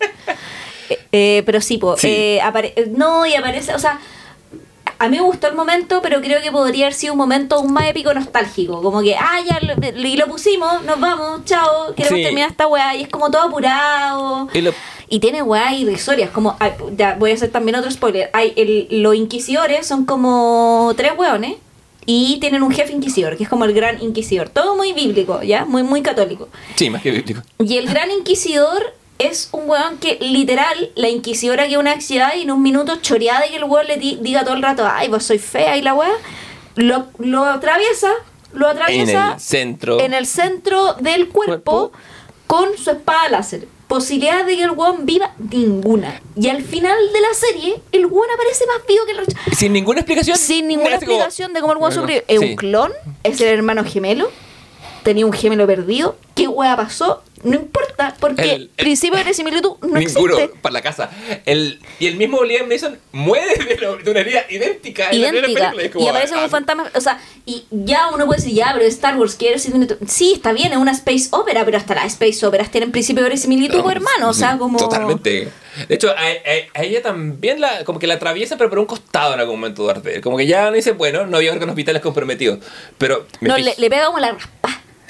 Eh, 0.90 0.98
eh, 1.12 1.44
pero 1.46 1.62
sí, 1.62 1.78
po, 1.78 1.98
Sí. 1.98 2.08
eh, 2.10 2.40
apare- 2.42 2.74
no, 2.92 3.26
y 3.26 3.36
aparece, 3.36 3.74
o 3.74 3.80
sea, 3.80 4.00
a 5.04 5.10
mí 5.10 5.18
me 5.18 5.24
gustó 5.24 5.48
el 5.48 5.56
momento, 5.56 6.02
pero 6.02 6.22
creo 6.22 6.42
que 6.42 6.52
podría 6.52 6.86
haber 6.86 6.94
sido 6.94 7.14
un 7.14 7.20
momento 7.20 7.56
aún 7.56 7.74
más 7.74 7.86
épico 7.90 8.14
nostálgico. 8.14 8.82
Como 8.82 9.02
que, 9.02 9.16
ah, 9.16 9.40
ya 9.48 9.60
lo, 9.60 9.74
y 10.08 10.18
lo 10.18 10.28
pusimos, 10.28 10.84
nos 10.84 11.00
vamos, 11.00 11.44
chao, 11.46 11.94
queremos 11.96 12.18
Sí. 12.20 12.24
terminar 12.24 12.50
esta 12.50 12.68
weá. 12.68 12.96
Y 12.96 13.02
es 13.04 13.10
como 13.10 13.30
todo 13.30 13.42
apurado. 13.44 14.48
Y 14.54 14.62
lo- 14.62 14.74
Y 15.10 15.20
tiene 15.20 15.42
weá 15.44 15.74
irrisorias, 15.76 16.30
como, 16.32 16.56
ay, 16.60 16.72
ya 16.98 17.16
voy 17.20 17.32
a 17.32 17.34
hacer 17.36 17.52
también 17.52 17.76
otro 17.76 17.92
spoiler. 17.92 18.30
Hay 18.34 18.54
el, 18.56 18.88
los 19.04 19.14
inquisidores 19.16 19.86
son 19.86 20.06
como 20.06 20.92
tres 20.98 21.12
weones 21.18 21.58
y 22.06 22.38
tienen 22.40 22.64
un 22.64 22.72
jefe 22.72 22.94
inquisidor, 22.94 23.38
que 23.38 23.44
es 23.44 23.50
como 23.50 23.66
el 23.66 23.74
gran 23.74 24.02
inquisidor. 24.02 24.50
Todo 24.50 24.76
muy 24.76 24.94
bíblico, 24.94 25.42
¿ya? 25.44 25.66
Muy, 25.66 25.84
muy 25.84 26.02
católico. 26.02 26.48
Sí, 26.76 26.90
más 26.90 27.02
que 27.02 27.12
bíblico. 27.12 27.42
Y 27.60 27.78
el 27.78 27.88
gran 27.88 28.10
inquisidor 28.10 28.94
es 29.28 29.50
un 29.52 29.70
weón 29.70 29.98
que 29.98 30.18
literal, 30.22 30.92
la 30.96 31.10
inquisidora 31.10 31.68
que 31.68 31.78
una 31.78 31.92
ansiedad 31.94 32.34
y 32.36 32.42
en 32.44 32.52
un 32.52 32.62
minuto 32.62 32.96
choreada 32.98 33.46
y 33.48 33.52
que 33.52 33.58
el 33.58 33.64
weón 33.66 33.88
le 33.88 33.98
di- 33.98 34.18
diga 34.22 34.44
todo 34.44 34.56
el 34.56 34.62
rato, 34.62 34.88
ay, 34.90 35.08
vos 35.10 35.24
soy 35.24 35.40
fea 35.40 35.78
y 35.78 35.82
la 35.82 35.94
weá, 35.94 36.12
lo, 36.76 37.08
lo 37.20 37.44
atraviesa, 37.46 38.12
lo 38.54 38.70
En 38.70 38.78
atraviesa 38.78 39.34
el 39.34 39.40
centro. 39.40 40.00
en 40.00 40.14
el 40.14 40.26
centro 40.26 40.94
del 40.96 41.30
cuerpo, 41.30 41.90
Cuerpo. 41.90 41.92
con 42.48 42.78
su 42.78 42.92
espada 42.92 43.30
láser. 43.30 43.68
Posibilidad 43.88 44.44
de 44.46 44.56
que 44.56 44.64
el 44.64 44.72
weón 44.72 45.06
viva 45.06 45.34
ninguna. 45.52 46.20
Y 46.36 46.50
al 46.50 46.64
final 46.64 46.98
de 47.14 47.22
la 47.22 47.34
serie, 47.34 47.80
el 47.92 48.06
weón 48.08 48.28
aparece 48.34 48.66
más 48.66 48.78
vivo 48.88 49.06
que 49.06 49.12
el. 49.12 49.56
Sin 49.56 49.72
ninguna 49.74 50.00
explicación. 50.00 50.36
Sin 50.38 50.68
ninguna 50.68 50.96
como- 50.96 51.02
explicación 51.02 51.54
de 51.54 51.62
cómo 51.62 51.74
el 51.74 51.78
weón 51.78 51.90
Bueno, 51.94 52.02
sobrevive. 52.02 52.26
Es 52.28 52.40
sí. 52.40 52.46
un 52.52 52.56
clon, 52.56 52.92
es 53.24 53.40
el 53.42 53.50
hermano 53.50 53.84
gemelo, 53.84 54.32
tenía 55.04 55.26
un 55.28 55.34
gemelo 55.34 55.68
perdido. 55.68 56.16
¿Qué 56.34 56.48
weá 56.48 56.76
pasó? 56.76 57.22
No 57.44 57.56
importa, 57.56 58.16
porque 58.20 58.42
El- 58.44 58.50
el- 58.64 58.70
principio 58.70 59.24
de 59.24 59.34
similitud 59.34 59.74
no 59.82 59.88
Ninguno 60.00 60.36
existe. 60.38 60.60
para 60.62 60.74
la 60.74 60.82
casa. 60.82 61.10
El, 61.46 61.80
y 62.00 62.08
el 62.08 62.16
mismo 62.16 62.44
Liam 62.44 62.68
Neeson 62.68 62.98
muere 63.12 63.56
de, 63.66 63.78
lo- 63.78 63.98
de 63.98 64.12
una 64.12 64.20
herida 64.22 64.46
idéntica. 64.50 65.10
en 65.12 65.22
la 65.22 65.28
idéntica 65.30 65.72
película. 65.72 65.84
Es 65.84 65.92
como, 65.92 66.06
y 66.06 66.08
aparece 66.10 66.30
como 66.30 66.42
ah, 66.42 66.46
un 66.46 66.52
fantasma 66.52 66.92
o 66.96 67.02
sea 67.02 67.20
y 67.46 67.66
ya 67.72 68.08
uno 68.14 68.26
puede 68.26 68.42
decir 68.42 68.56
ya 68.56 68.72
pero 68.74 68.86
Star 68.86 69.18
Wars 69.18 69.36
quiere 69.36 69.56
decir 69.56 69.98
sí 70.08 70.34
está 70.36 70.54
bien 70.54 70.72
es 70.72 70.78
una 70.78 70.92
space 70.92 71.28
opera 71.32 71.66
pero 71.66 71.78
hasta 71.78 71.96
las 71.96 72.06
space 72.14 72.46
operas 72.46 72.72
tienen 72.72 72.92
principio 72.92 73.24
de 73.24 73.36
similitud 73.38 73.80
No, 73.84 73.92
hermano 73.92 74.30
o 74.30 74.34
sea 74.34 74.54
sí, 74.54 74.58
como 74.60 74.78
Totalmente. 74.78 75.50
De 75.88 75.96
hecho, 75.96 76.10
a, 76.12 76.14
a- 76.14 76.80
a 76.80 76.84
ella 76.84 77.02
también 77.02 77.60
la, 77.60 77.84
como 77.84 77.98
que 77.98 78.06
la 78.06 78.14
atraviesa, 78.14 78.58
pero 78.58 78.70
por 78.70 78.78
un 78.78 78.86
costado 78.86 79.34
en 79.34 79.40
algún 79.40 79.56
momento 79.60 79.86
Vader. 79.86 80.22
Como 80.22 80.38
que 80.38 80.46
ya 80.46 80.66
no 80.70 80.74
dice, 80.74 80.92
bueno, 80.92 81.26
no 81.26 81.38
había 81.38 81.52
órganos 81.52 81.74
vitales 81.76 82.00
comprometidos. 82.04 82.60
Pero. 83.00 83.26
no 83.42 83.58
le, 83.58 83.74
le 83.76 83.90
pega 83.90 84.06
como 84.06 84.20
la 84.20 84.38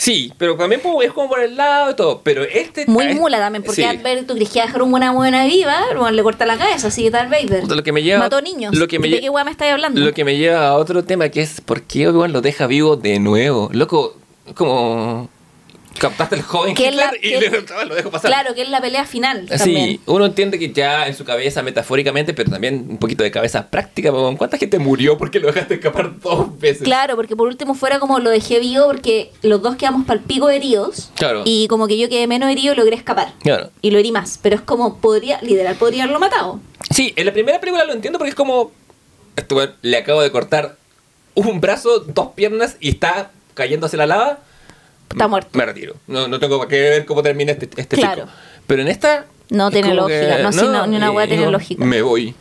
Sí, 0.03 0.33
pero 0.37 0.57
también 0.57 0.81
es 1.01 1.13
como 1.13 1.29
por 1.29 1.39
el 1.39 1.55
lado 1.55 1.91
y 1.91 1.95
todo. 1.95 2.19
Pero 2.25 2.43
este. 2.43 2.85
muy 2.87 3.05
este- 3.05 3.15
mula 3.19 3.39
también 3.39 3.63
porque 3.63 3.83
sí. 3.89 3.97
Vader 4.03 4.27
tú 4.27 4.33
crees 4.35 4.49
que 4.49 4.59
dejar 4.61 4.81
una 4.81 4.91
buena 4.91 5.11
buena 5.13 5.45
viva 5.45 5.79
bueno, 5.95 6.11
le 6.11 6.23
corta 6.23 6.45
la 6.45 6.57
cabeza 6.57 6.87
así 6.89 7.09
Darth 7.09 7.29
Vader 7.31 7.61
Puta, 7.61 7.75
Lo 7.75 7.83
que 7.83 7.93
me 7.93 8.03
lleva. 8.03 8.19
mató 8.19 8.41
niños 8.41 8.75
Lo 8.75 8.87
que 8.89 8.99
me 8.99 9.07
¿de 9.07 9.21
qué 9.21 9.31
me 9.31 9.51
estáis 9.51 9.71
hablando? 9.71 10.01
Lo 10.01 10.13
que 10.13 10.25
me 10.25 10.35
lleva 10.37 10.67
a 10.67 10.75
otro 10.75 11.05
tema 11.05 11.29
que 11.29 11.41
es 11.41 11.61
¿por 11.61 11.83
qué 11.83 12.09
Obi-Wan 12.09 12.33
lo 12.33 12.41
deja 12.41 12.67
vivo 12.67 12.97
de 12.97 13.19
nuevo? 13.19 13.69
Loco, 13.71 14.17
como 14.55 15.29
captaste 15.99 16.35
el 16.35 16.41
joven 16.41 16.75
Que 16.75 16.87
es 16.89 16.95
la- 16.95 17.11
Hitler 17.21 17.25
y 17.25 17.49
le, 17.49 17.85
lo 17.87 17.95
dejo 17.95 18.11
pasar. 18.11 18.29
claro 18.31 18.53
que 18.55 18.61
es 18.63 18.69
la 18.69 18.81
pelea 18.81 19.05
final 19.05 19.47
Sí, 19.51 19.57
también 19.57 19.99
uno 20.05 20.25
entiende 20.25 20.59
que 20.59 20.71
ya 20.73 21.07
en 21.07 21.15
su 21.15 21.23
cabeza 21.25 21.61
metafóricamente, 21.61 22.33
pero 22.33 22.49
también 22.51 22.85
un 22.89 22.97
poquito 22.97 23.23
de 23.23 23.31
cabeza 23.31 23.69
práctica. 23.69 24.11
¿Cuánta 24.37 24.57
gente 24.57 24.79
murió 24.79 25.17
porque 25.17 25.39
lo 25.39 25.47
dejaste 25.47 25.75
escapar 25.75 26.19
dos 26.19 26.59
veces? 26.59 26.83
Claro, 26.83 27.15
porque 27.15 27.35
por 27.35 27.47
último 27.47 27.73
fuera 27.75 27.99
como 27.99 28.19
lo 28.19 28.29
dejé 28.29 28.59
vivo 28.59 28.85
porque 28.87 29.31
los 29.41 29.61
dos 29.61 29.75
quedamos 29.75 30.05
pal 30.05 30.19
pico 30.21 30.49
heridos. 30.49 31.11
Claro. 31.15 31.43
Y 31.45 31.67
como 31.67 31.87
que 31.87 31.97
yo 31.97 32.09
quedé 32.09 32.27
menos 32.27 32.49
herido 32.49 32.75
logré 32.75 32.95
escapar. 32.95 33.33
Claro. 33.41 33.69
Y 33.81 33.91
lo 33.91 33.99
herí 33.99 34.11
más. 34.11 34.39
Pero 34.41 34.55
es 34.55 34.61
como, 34.61 34.97
podría, 34.97 35.39
literal, 35.41 35.75
podría 35.75 36.03
haberlo 36.03 36.19
matado. 36.19 36.59
Sí, 36.89 37.13
en 37.15 37.25
la 37.25 37.33
primera 37.33 37.59
película 37.59 37.83
lo 37.85 37.93
entiendo 37.93 38.17
porque 38.19 38.29
es 38.29 38.35
como. 38.35 38.71
Weón 39.49 39.73
le 39.81 39.97
acabo 39.97 40.21
de 40.21 40.31
cortar 40.31 40.75
un 41.35 41.59
brazo, 41.61 41.99
dos 41.99 42.29
piernas 42.35 42.77
y 42.79 42.89
está 42.89 43.31
cayéndose 43.53 43.97
la 43.97 44.05
lava. 44.05 44.39
Está 45.09 45.27
muerto. 45.27 45.49
Me 45.57 45.65
retiro. 45.65 45.95
No, 46.07 46.27
no 46.27 46.39
tengo 46.39 46.67
que 46.67 46.79
ver 46.81 47.05
cómo 47.05 47.21
termina 47.21 47.51
este, 47.51 47.69
este 47.75 47.95
Claro. 47.97 48.23
chico. 48.23 48.35
Pero 48.67 48.81
en 48.81 48.87
esta. 48.87 49.25
No 49.49 49.69
tiene 49.69 49.93
lógica. 49.93 50.39
No, 50.41 50.51
sí, 50.51 50.65
no, 50.65 50.87
ni 50.87 50.95
una 50.97 51.09
eh, 51.23 51.27
tiene 51.27 51.45
no, 51.45 51.51
lógica. 51.51 51.83
Me 51.85 52.01
voy. 52.01 52.33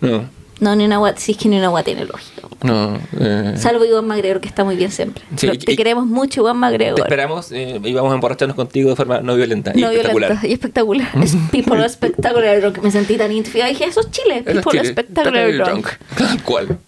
No, 0.00 0.28
No, 0.60 0.74
ni 0.74 0.86
una 0.86 0.96
agua, 0.96 1.14
si 1.16 1.32
es 1.32 1.38
que 1.38 1.48
ni 1.48 1.56
una 1.58 1.66
agua 1.66 1.82
tiene 1.82 2.04
lógica. 2.06 2.48
no. 2.62 2.98
eh, 3.20 3.54
Salvo 3.56 3.84
Iván 3.84 4.06
McGregor, 4.06 4.40
que 4.40 4.48
está 4.48 4.64
muy 4.64 4.74
bien 4.74 4.90
siempre. 4.90 5.22
Sí, 5.36 5.46
y- 5.52 5.58
te 5.58 5.76
queremos 5.76 6.06
mucho, 6.06 6.40
Iván 6.40 6.54
te 6.56 6.60
McGregor. 6.60 7.00
esperamos 7.00 7.52
eh, 7.52 7.78
y 7.84 7.92
vamos 7.92 8.10
a 8.10 8.14
emborracharnos 8.14 8.56
contigo 8.56 8.90
de 8.90 8.96
forma 8.96 9.20
no 9.20 9.36
violenta. 9.36 9.72
y 9.74 9.80
No 9.80 9.88
espectacular. 9.90 10.30
violenta 10.30 10.46
y 10.48 10.52
espectacular. 10.54 11.08
Es 11.22 11.36
People 11.52 11.88
Spectacular 11.88 12.60
Drunk. 12.60 12.78
Me 12.78 12.90
sentí 12.90 13.16
tan 13.16 13.30
identificada. 13.30 13.68
Dije, 13.70 13.84
eso 13.84 14.00
es 14.00 14.10
Chile. 14.10 14.42
People. 14.42 14.84
Spectacular. 14.84 15.82
Tal 16.16 16.42
cual. 16.42 16.78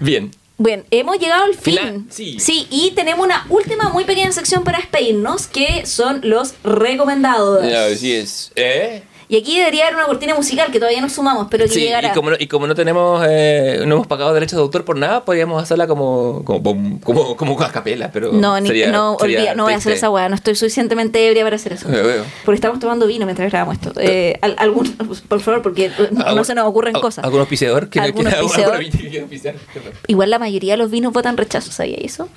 Bien. 0.00 0.30
Bueno, 0.62 0.84
hemos 0.92 1.18
llegado 1.18 1.42
al 1.42 1.56
fin. 1.56 1.74
Final, 1.74 2.04
sí. 2.08 2.68
y 2.70 2.92
tenemos 2.92 3.26
una 3.26 3.44
última 3.48 3.88
muy 3.88 4.04
pequeña 4.04 4.30
sección 4.30 4.62
para 4.62 4.78
despedirnos, 4.78 5.48
que 5.48 5.86
son 5.86 6.20
los 6.22 6.54
recomendados. 6.62 7.64
Así 7.64 8.12
es. 8.12 8.52
¿Eh? 8.54 9.02
Y 9.32 9.36
aquí 9.38 9.56
debería 9.58 9.84
haber 9.84 9.96
una 9.96 10.04
cortina 10.04 10.34
musical 10.34 10.70
que 10.70 10.78
todavía 10.78 11.00
no 11.00 11.08
sumamos, 11.08 11.46
pero 11.50 11.64
que 11.64 11.70
Sí, 11.70 11.80
llegará. 11.80 12.08
y 12.08 12.12
como, 12.12 12.28
no, 12.28 12.36
y 12.38 12.48
como 12.48 12.66
no 12.66 12.74
tenemos, 12.74 13.24
eh, 13.26 13.82
no 13.86 13.94
hemos 13.94 14.06
pagado 14.06 14.34
derechos 14.34 14.58
de 14.58 14.60
autor 14.62 14.84
por 14.84 14.98
nada, 14.98 15.24
podríamos 15.24 15.62
hacerla 15.62 15.86
como, 15.86 16.44
como, 16.44 17.00
como, 17.02 17.34
como, 17.34 17.58
a 17.62 17.72
capela, 17.72 18.10
pero 18.12 18.30
No, 18.30 18.60
ni, 18.60 18.66
sería- 18.66 18.92
no, 18.92 19.16
sería 19.18 19.38
olvida- 19.40 19.54
no 19.54 19.64
voy 19.64 19.72
a 19.72 19.76
hacer 19.78 19.94
esa 19.94 20.10
weá, 20.10 20.28
no 20.28 20.34
estoy 20.34 20.54
suficientemente 20.54 21.26
ebria 21.26 21.44
para 21.44 21.56
hacer 21.56 21.72
eso. 21.72 21.88
Veo, 21.88 22.06
veo. 22.06 22.24
Porque 22.44 22.56
estamos 22.56 22.78
tomando 22.78 23.06
vino 23.06 23.24
mientras 23.24 23.50
grabamos 23.50 23.76
esto. 23.76 23.98
Eh, 23.98 24.38
al- 24.42 24.54
algún, 24.58 24.92
por 25.28 25.40
favor, 25.40 25.62
porque 25.62 25.90
no 26.10 26.26
¿Algún- 26.26 26.44
se 26.44 26.54
nos 26.54 26.66
ocurren 26.66 26.92
cosas. 26.92 27.24
¿Algún 27.24 27.40
auspiciador? 27.40 27.88
¿Quiere- 27.88 28.08
¿Algún 28.08 28.26
auspiciador? 28.34 28.80
que? 28.80 29.62
Igual 30.08 30.28
la 30.28 30.40
mayoría 30.40 30.74
de 30.74 30.76
los 30.76 30.90
vinos 30.90 31.10
votan 31.10 31.38
rechazo, 31.38 31.72
¿sabía 31.72 31.96
eso? 32.02 32.28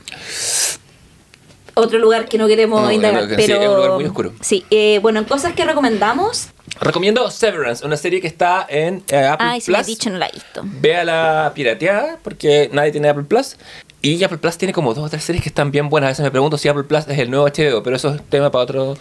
Otro 1.74 2.00
lugar 2.00 2.30
que 2.30 2.38
no 2.38 2.48
queremos 2.48 2.82
No, 2.82 2.90
indagar, 2.90 3.24
no, 3.24 3.28
que 3.28 3.36
pero... 3.36 3.58
sí, 3.58 3.64
es 3.64 3.70
un 3.70 3.76
lugar 3.76 3.92
muy 3.96 4.06
oscuro. 4.06 4.32
Sí, 4.40 4.64
eh, 4.72 5.00
bueno, 5.02 5.20
en 5.20 5.26
cosas 5.26 5.52
que 5.56 5.66
recomendamos... 5.66 6.48
Recomiendo 6.82 7.32
Severance, 7.32 7.86
una 7.86 7.96
serie 7.98 8.20
que 8.22 8.28
está 8.28 8.66
en 8.70 9.04
eh, 9.10 9.18
Apple 9.26 9.48
Ay, 9.50 9.62
si 9.62 9.72
me 9.72 9.76
Plus. 9.78 9.82
has 9.82 9.88
dicho, 9.88 10.10
no 10.10 10.18
la 10.18 10.28
he 10.28 10.32
visto. 10.34 10.62
Véala 10.64 11.52
pirateada, 11.56 12.20
porque 12.22 12.70
nadie 12.74 12.92
tiene 12.92 13.08
Apple 13.10 13.24
Plus. 13.24 13.56
Y 14.02 14.24
Apple 14.24 14.38
Plus 14.38 14.58
tiene 14.58 14.74
como 14.74 14.94
dos 14.94 15.06
o 15.06 15.10
tres 15.10 15.24
series 15.24 15.42
que 15.42 15.50
están 15.50 15.72
bien 15.72 15.90
buenas. 15.90 16.08
A 16.08 16.12
veces 16.12 16.24
me 16.26 16.32
pregunto 16.32 16.58
si 16.58 16.68
Apple 16.68 16.84
Plus 16.84 17.08
es 17.08 17.18
el 17.18 17.32
nuevo 17.32 17.46
HBO, 17.48 17.82
pero 17.82 17.96
eso 17.96 18.14
es 18.14 18.22
tema 18.30 18.52
para 18.52 18.64
otro. 18.66 18.98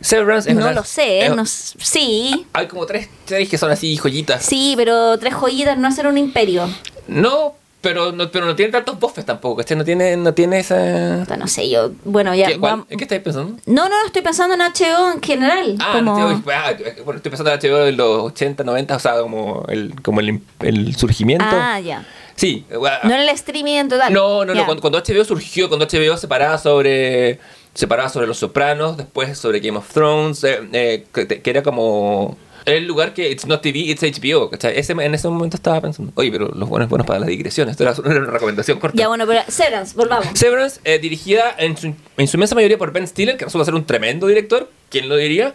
Severance 0.00 0.48
es 0.48 0.56
No 0.56 0.62
una- 0.62 0.72
lo 0.74 0.84
sé, 0.84 1.26
es- 1.26 1.34
no 1.36 1.44
sí, 1.44 2.46
Hay 2.52 2.66
como 2.68 2.86
tres 2.86 3.08
series 3.26 3.48
que 3.48 3.58
son 3.58 3.70
así, 3.72 3.96
joyitas. 3.96 4.44
sí, 4.44 4.74
pero 4.76 5.18
tres 5.18 5.34
joyitas 5.34 5.76
no 5.76 5.88
hacen 5.88 6.06
un 6.06 6.16
imperio. 6.16 6.68
No, 7.08 7.56
pero 7.80 8.12
no, 8.12 8.30
pero 8.30 8.46
no 8.46 8.56
tiene 8.56 8.72
tantos 8.72 8.98
buffets 8.98 9.26
tampoco. 9.26 9.56
¿cachai? 9.58 9.76
No 9.76 9.84
tiene, 9.84 10.16
no 10.16 10.34
tiene 10.34 10.58
esa. 10.58 11.24
No 11.36 11.46
sé, 11.46 11.68
yo... 11.70 11.90
Bueno, 12.04 12.34
ya... 12.34 12.48
¿Qué, 12.48 12.58
cuál? 12.58 12.84
¿En 12.88 12.98
qué 12.98 13.04
estáis 13.04 13.22
pensando? 13.22 13.56
No, 13.66 13.88
no, 13.88 13.94
estoy 14.06 14.22
pensando 14.22 14.54
en 14.54 14.60
HBO 14.60 15.12
en 15.12 15.22
general. 15.22 15.76
Ah, 15.80 15.92
como... 15.94 16.16
HBO, 16.18 16.50
ah, 16.52 16.72
bueno, 17.04 17.18
estoy 17.18 17.30
pensando 17.30 17.52
en 17.52 17.58
HBO 17.60 17.78
de 17.84 17.92
los 17.92 18.22
80, 18.32 18.64
90, 18.64 18.96
o 18.96 18.98
sea, 18.98 19.20
como 19.20 19.64
el, 19.68 19.94
como 20.02 20.20
el, 20.20 20.40
el 20.60 20.96
surgimiento. 20.96 21.44
Ah, 21.48 21.78
ya. 21.80 22.04
Sí, 22.34 22.64
No 22.70 22.86
en 23.14 23.20
el 23.20 23.28
streaming 23.30 23.74
en 23.74 23.88
total. 23.88 24.12
No, 24.12 24.44
no, 24.44 24.54
Ya. 24.54 24.60
no. 24.60 24.66
Cuando, 24.66 24.80
cuando 24.80 24.98
HBO 25.00 25.24
surgió, 25.24 25.68
cuando 25.68 25.86
HBO 25.86 26.16
se 26.16 26.28
paraba 26.28 26.56
sobre. 26.58 27.40
Se 27.74 27.86
paraba 27.86 28.08
sobre 28.08 28.26
Los 28.26 28.38
Sopranos, 28.38 28.96
después 28.96 29.36
sobre 29.38 29.60
Game 29.60 29.78
of 29.78 29.92
Thrones, 29.92 30.42
eh, 30.44 30.60
eh, 30.72 31.06
que 31.12 31.50
era 31.50 31.62
como. 31.62 32.36
El 32.68 32.86
lugar 32.86 33.14
que 33.14 33.30
It's 33.30 33.46
not 33.46 33.62
TV, 33.62 33.78
it's 33.80 34.02
HBO. 34.02 34.50
¿cachai? 34.50 34.78
Ese, 34.78 34.92
en 34.92 35.14
ese 35.14 35.28
momento 35.28 35.56
estaba 35.56 35.80
pensando, 35.80 36.12
oye, 36.14 36.30
pero 36.30 36.48
los 36.48 36.68
buenos 36.68 36.88
buenos 36.88 37.06
para 37.06 37.20
la 37.20 37.26
digresión. 37.26 37.68
Esto 37.68 37.82
era 37.82 37.94
una 38.04 38.30
recomendación 38.30 38.78
corta. 38.78 38.96
Ya, 38.96 39.08
bueno, 39.08 39.26
pero 39.26 39.40
Severance, 39.48 39.96
volvamos. 39.96 40.28
Severance, 40.34 40.80
eh, 40.84 40.98
dirigida 40.98 41.54
en 41.58 41.76
su, 41.76 41.94
en 42.16 42.28
su 42.28 42.36
inmensa 42.36 42.54
mayoría 42.54 42.78
por 42.78 42.92
Ben 42.92 43.06
Stiller, 43.06 43.36
que 43.36 43.44
resulta 43.44 43.64
ser 43.64 43.74
un 43.74 43.84
tremendo 43.84 44.26
director. 44.26 44.70
¿Quién 44.90 45.08
lo 45.08 45.16
diría? 45.16 45.54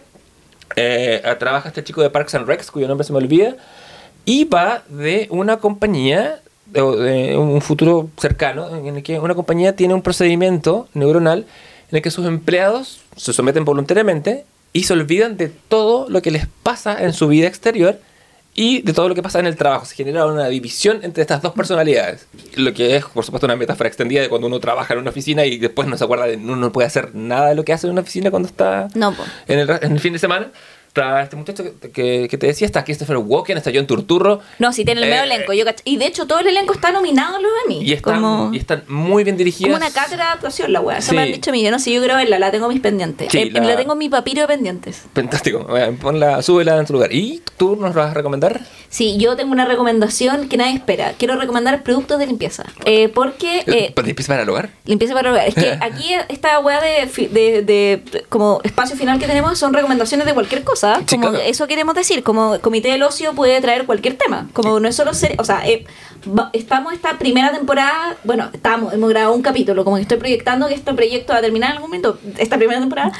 Eh, 0.76 1.22
trabaja 1.38 1.68
este 1.68 1.84
chico 1.84 2.02
de 2.02 2.10
Parks 2.10 2.34
and 2.34 2.46
Recs, 2.46 2.70
cuyo 2.70 2.88
nombre 2.88 3.06
se 3.06 3.12
me 3.12 3.18
olvida. 3.18 3.56
Y 4.24 4.44
va 4.44 4.82
de 4.88 5.28
una 5.30 5.58
compañía, 5.58 6.40
de, 6.66 6.80
de 6.80 7.36
un 7.36 7.60
futuro 7.60 8.08
cercano, 8.18 8.74
en 8.74 8.96
el 8.96 9.02
que 9.02 9.18
una 9.20 9.34
compañía 9.34 9.76
tiene 9.76 9.94
un 9.94 10.02
procedimiento 10.02 10.88
neuronal 10.94 11.46
en 11.90 11.96
el 11.96 12.02
que 12.02 12.10
sus 12.10 12.26
empleados 12.26 13.00
se 13.16 13.32
someten 13.32 13.64
voluntariamente 13.64 14.44
y 14.74 14.82
se 14.82 14.92
olvidan 14.92 15.38
de 15.38 15.48
todo 15.48 16.10
lo 16.10 16.20
que 16.20 16.30
les 16.32 16.46
pasa 16.62 17.02
en 17.02 17.14
su 17.14 17.28
vida 17.28 17.46
exterior 17.46 17.98
y 18.56 18.82
de 18.82 18.92
todo 18.92 19.08
lo 19.08 19.14
que 19.14 19.22
pasa 19.22 19.38
en 19.38 19.46
el 19.46 19.56
trabajo. 19.56 19.86
Se 19.86 19.94
genera 19.94 20.26
una 20.26 20.48
división 20.48 21.00
entre 21.02 21.22
estas 21.22 21.40
dos 21.42 21.52
personalidades. 21.54 22.26
Lo 22.56 22.74
que 22.74 22.96
es, 22.96 23.04
por 23.04 23.24
supuesto, 23.24 23.46
una 23.46 23.56
metáfora 23.56 23.88
extendida 23.88 24.20
de 24.20 24.28
cuando 24.28 24.48
uno 24.48 24.60
trabaja 24.60 24.94
en 24.94 25.00
una 25.00 25.10
oficina 25.10 25.46
y 25.46 25.58
después 25.58 25.88
no 25.88 25.96
se 25.96 26.04
acuerda 26.04 26.26
de 26.26 26.36
uno 26.36 26.56
no 26.56 26.72
puede 26.72 26.86
hacer 26.88 27.14
nada 27.14 27.48
de 27.50 27.54
lo 27.54 27.64
que 27.64 27.72
hace 27.72 27.86
en 27.86 27.92
una 27.92 28.02
oficina 28.02 28.30
cuando 28.30 28.48
está 28.48 28.88
No, 28.94 29.14
en 29.46 29.60
el, 29.60 29.70
en 29.70 29.92
el 29.92 30.00
fin 30.00 30.12
de 30.12 30.18
semana. 30.18 30.50
Está 30.94 31.22
este 31.22 31.34
muchacho 31.34 31.64
que, 31.64 31.90
que- 31.90 32.28
que 32.30 32.38
te 32.38 32.46
decía, 32.46 32.66
está 32.66 32.84
Christopher 32.84 33.16
Walken, 33.16 33.58
está 33.58 33.72
John 33.74 33.84
Turturro. 33.84 34.38
No, 34.60 34.72
sí, 34.72 34.84
tiene 34.84 35.02
el 35.02 35.08
medio 35.10 35.22
Eh, 35.24 35.26
elenco. 35.26 35.52
Yo 35.52 35.64
y 35.84 35.96
de 35.96 36.06
hecho, 36.06 36.28
todo 36.28 36.38
el 36.38 36.46
elenco 36.46 36.72
está 36.72 36.92
nominado 36.92 37.34
a 37.34 37.40
los 37.40 37.50
Emmy. 37.64 37.82
Y 37.82 37.92
están, 37.94 38.14
como, 38.22 38.54
y 38.54 38.58
están 38.58 38.84
muy 38.86 39.24
bien 39.24 39.36
dirigidas. 39.36 39.72
como 39.72 39.84
una 39.84 39.92
cátedra 39.92 40.26
de 40.26 40.30
actuación, 40.34 40.72
la 40.72 40.80
weá. 40.80 40.98
Eso 40.98 41.10
Sí. 41.10 41.16
me 41.16 41.22
han 41.22 41.32
dicho. 41.32 41.52
Yo 41.52 41.70
no 41.72 41.80
sé, 41.80 41.92
yo 41.92 41.98
quiero 42.00 42.14
verla, 42.14 42.38
la 42.38 42.52
tengo 42.52 42.66
en 42.66 42.74
mis 42.74 42.80
pendientes. 42.80 43.26
Sí, 43.32 43.38
Eh, 43.38 43.50
la- 43.50 43.60
la... 43.62 43.76
tengo 43.76 43.94
en 43.94 43.98
mi 43.98 44.08
papiro 44.08 44.42
de 44.42 44.46
pendientes. 44.46 45.02
Fantástico. 45.12 45.64
Bueno, 45.68 45.98
Ponla, 46.00 46.42
súbela 46.42 46.78
en 46.78 46.86
su 46.86 46.92
lugar. 46.92 47.12
¿Y 47.12 47.42
tú 47.56 47.74
nos 47.74 47.92
vas 47.92 48.12
a 48.12 48.14
recomendar? 48.14 48.60
Sí, 48.88 49.16
yo 49.18 49.34
tengo 49.34 49.50
una 49.50 49.64
recomendación 49.64 50.48
que 50.48 50.56
nadie 50.56 50.74
espera. 50.74 51.14
Quiero 51.18 51.34
recomendar 51.34 51.82
productos 51.82 52.20
de 52.20 52.28
limpieza. 52.28 52.66
Eh, 52.84 53.08
porque. 53.08 53.64
eh, 53.66 53.90
¿Para 53.96 54.06
empieza 54.08 54.32
para 54.32 54.42
el 54.44 54.48
hogar? 54.48 54.70
Limpieza 54.84 55.12
para 55.14 55.30
el 55.30 55.34
hogar. 55.34 55.48
Es 55.48 55.56
que 55.56 55.70
aquí 55.80 56.12
esta 56.28 56.60
weá 56.60 56.80
de, 56.80 57.08
fi- 57.08 57.26
de, 57.26 57.62
de- 57.62 58.24
como 58.28 58.60
espacio 58.62 58.94
final 58.96 59.18
que 59.18 59.26
tenemos 59.26 59.58
son 59.58 59.74
recomendaciones 59.74 60.24
de 60.24 60.34
cualquier 60.34 60.62
cosa. 60.62 60.83
Sí, 61.06 61.16
como 61.16 61.30
claro. 61.30 61.44
eso 61.44 61.66
queremos 61.66 61.94
decir. 61.94 62.22
Como 62.22 62.58
Comité 62.60 62.88
del 62.90 63.02
Ocio 63.02 63.32
puede 63.34 63.60
traer 63.60 63.84
cualquier 63.86 64.14
tema. 64.16 64.48
Como 64.52 64.78
no 64.80 64.88
es 64.88 64.96
solo 64.96 65.14
ser, 65.14 65.34
o 65.38 65.44
sea, 65.44 65.66
eh, 65.66 65.84
estamos 66.52 66.92
esta 66.92 67.18
primera 67.18 67.52
temporada, 67.52 68.16
bueno, 68.24 68.48
estamos, 68.52 68.92
hemos 68.94 69.10
grabado 69.10 69.34
un 69.34 69.42
capítulo, 69.42 69.84
como 69.84 69.96
que 69.96 70.02
estoy 70.02 70.18
proyectando 70.18 70.68
que 70.68 70.74
este 70.74 70.92
proyecto 70.94 71.32
va 71.32 71.38
a 71.40 71.42
terminar 71.42 71.70
en 71.70 71.76
algún 71.76 71.90
momento, 71.90 72.18
esta 72.38 72.56
primera 72.56 72.80
temporada. 72.80 73.12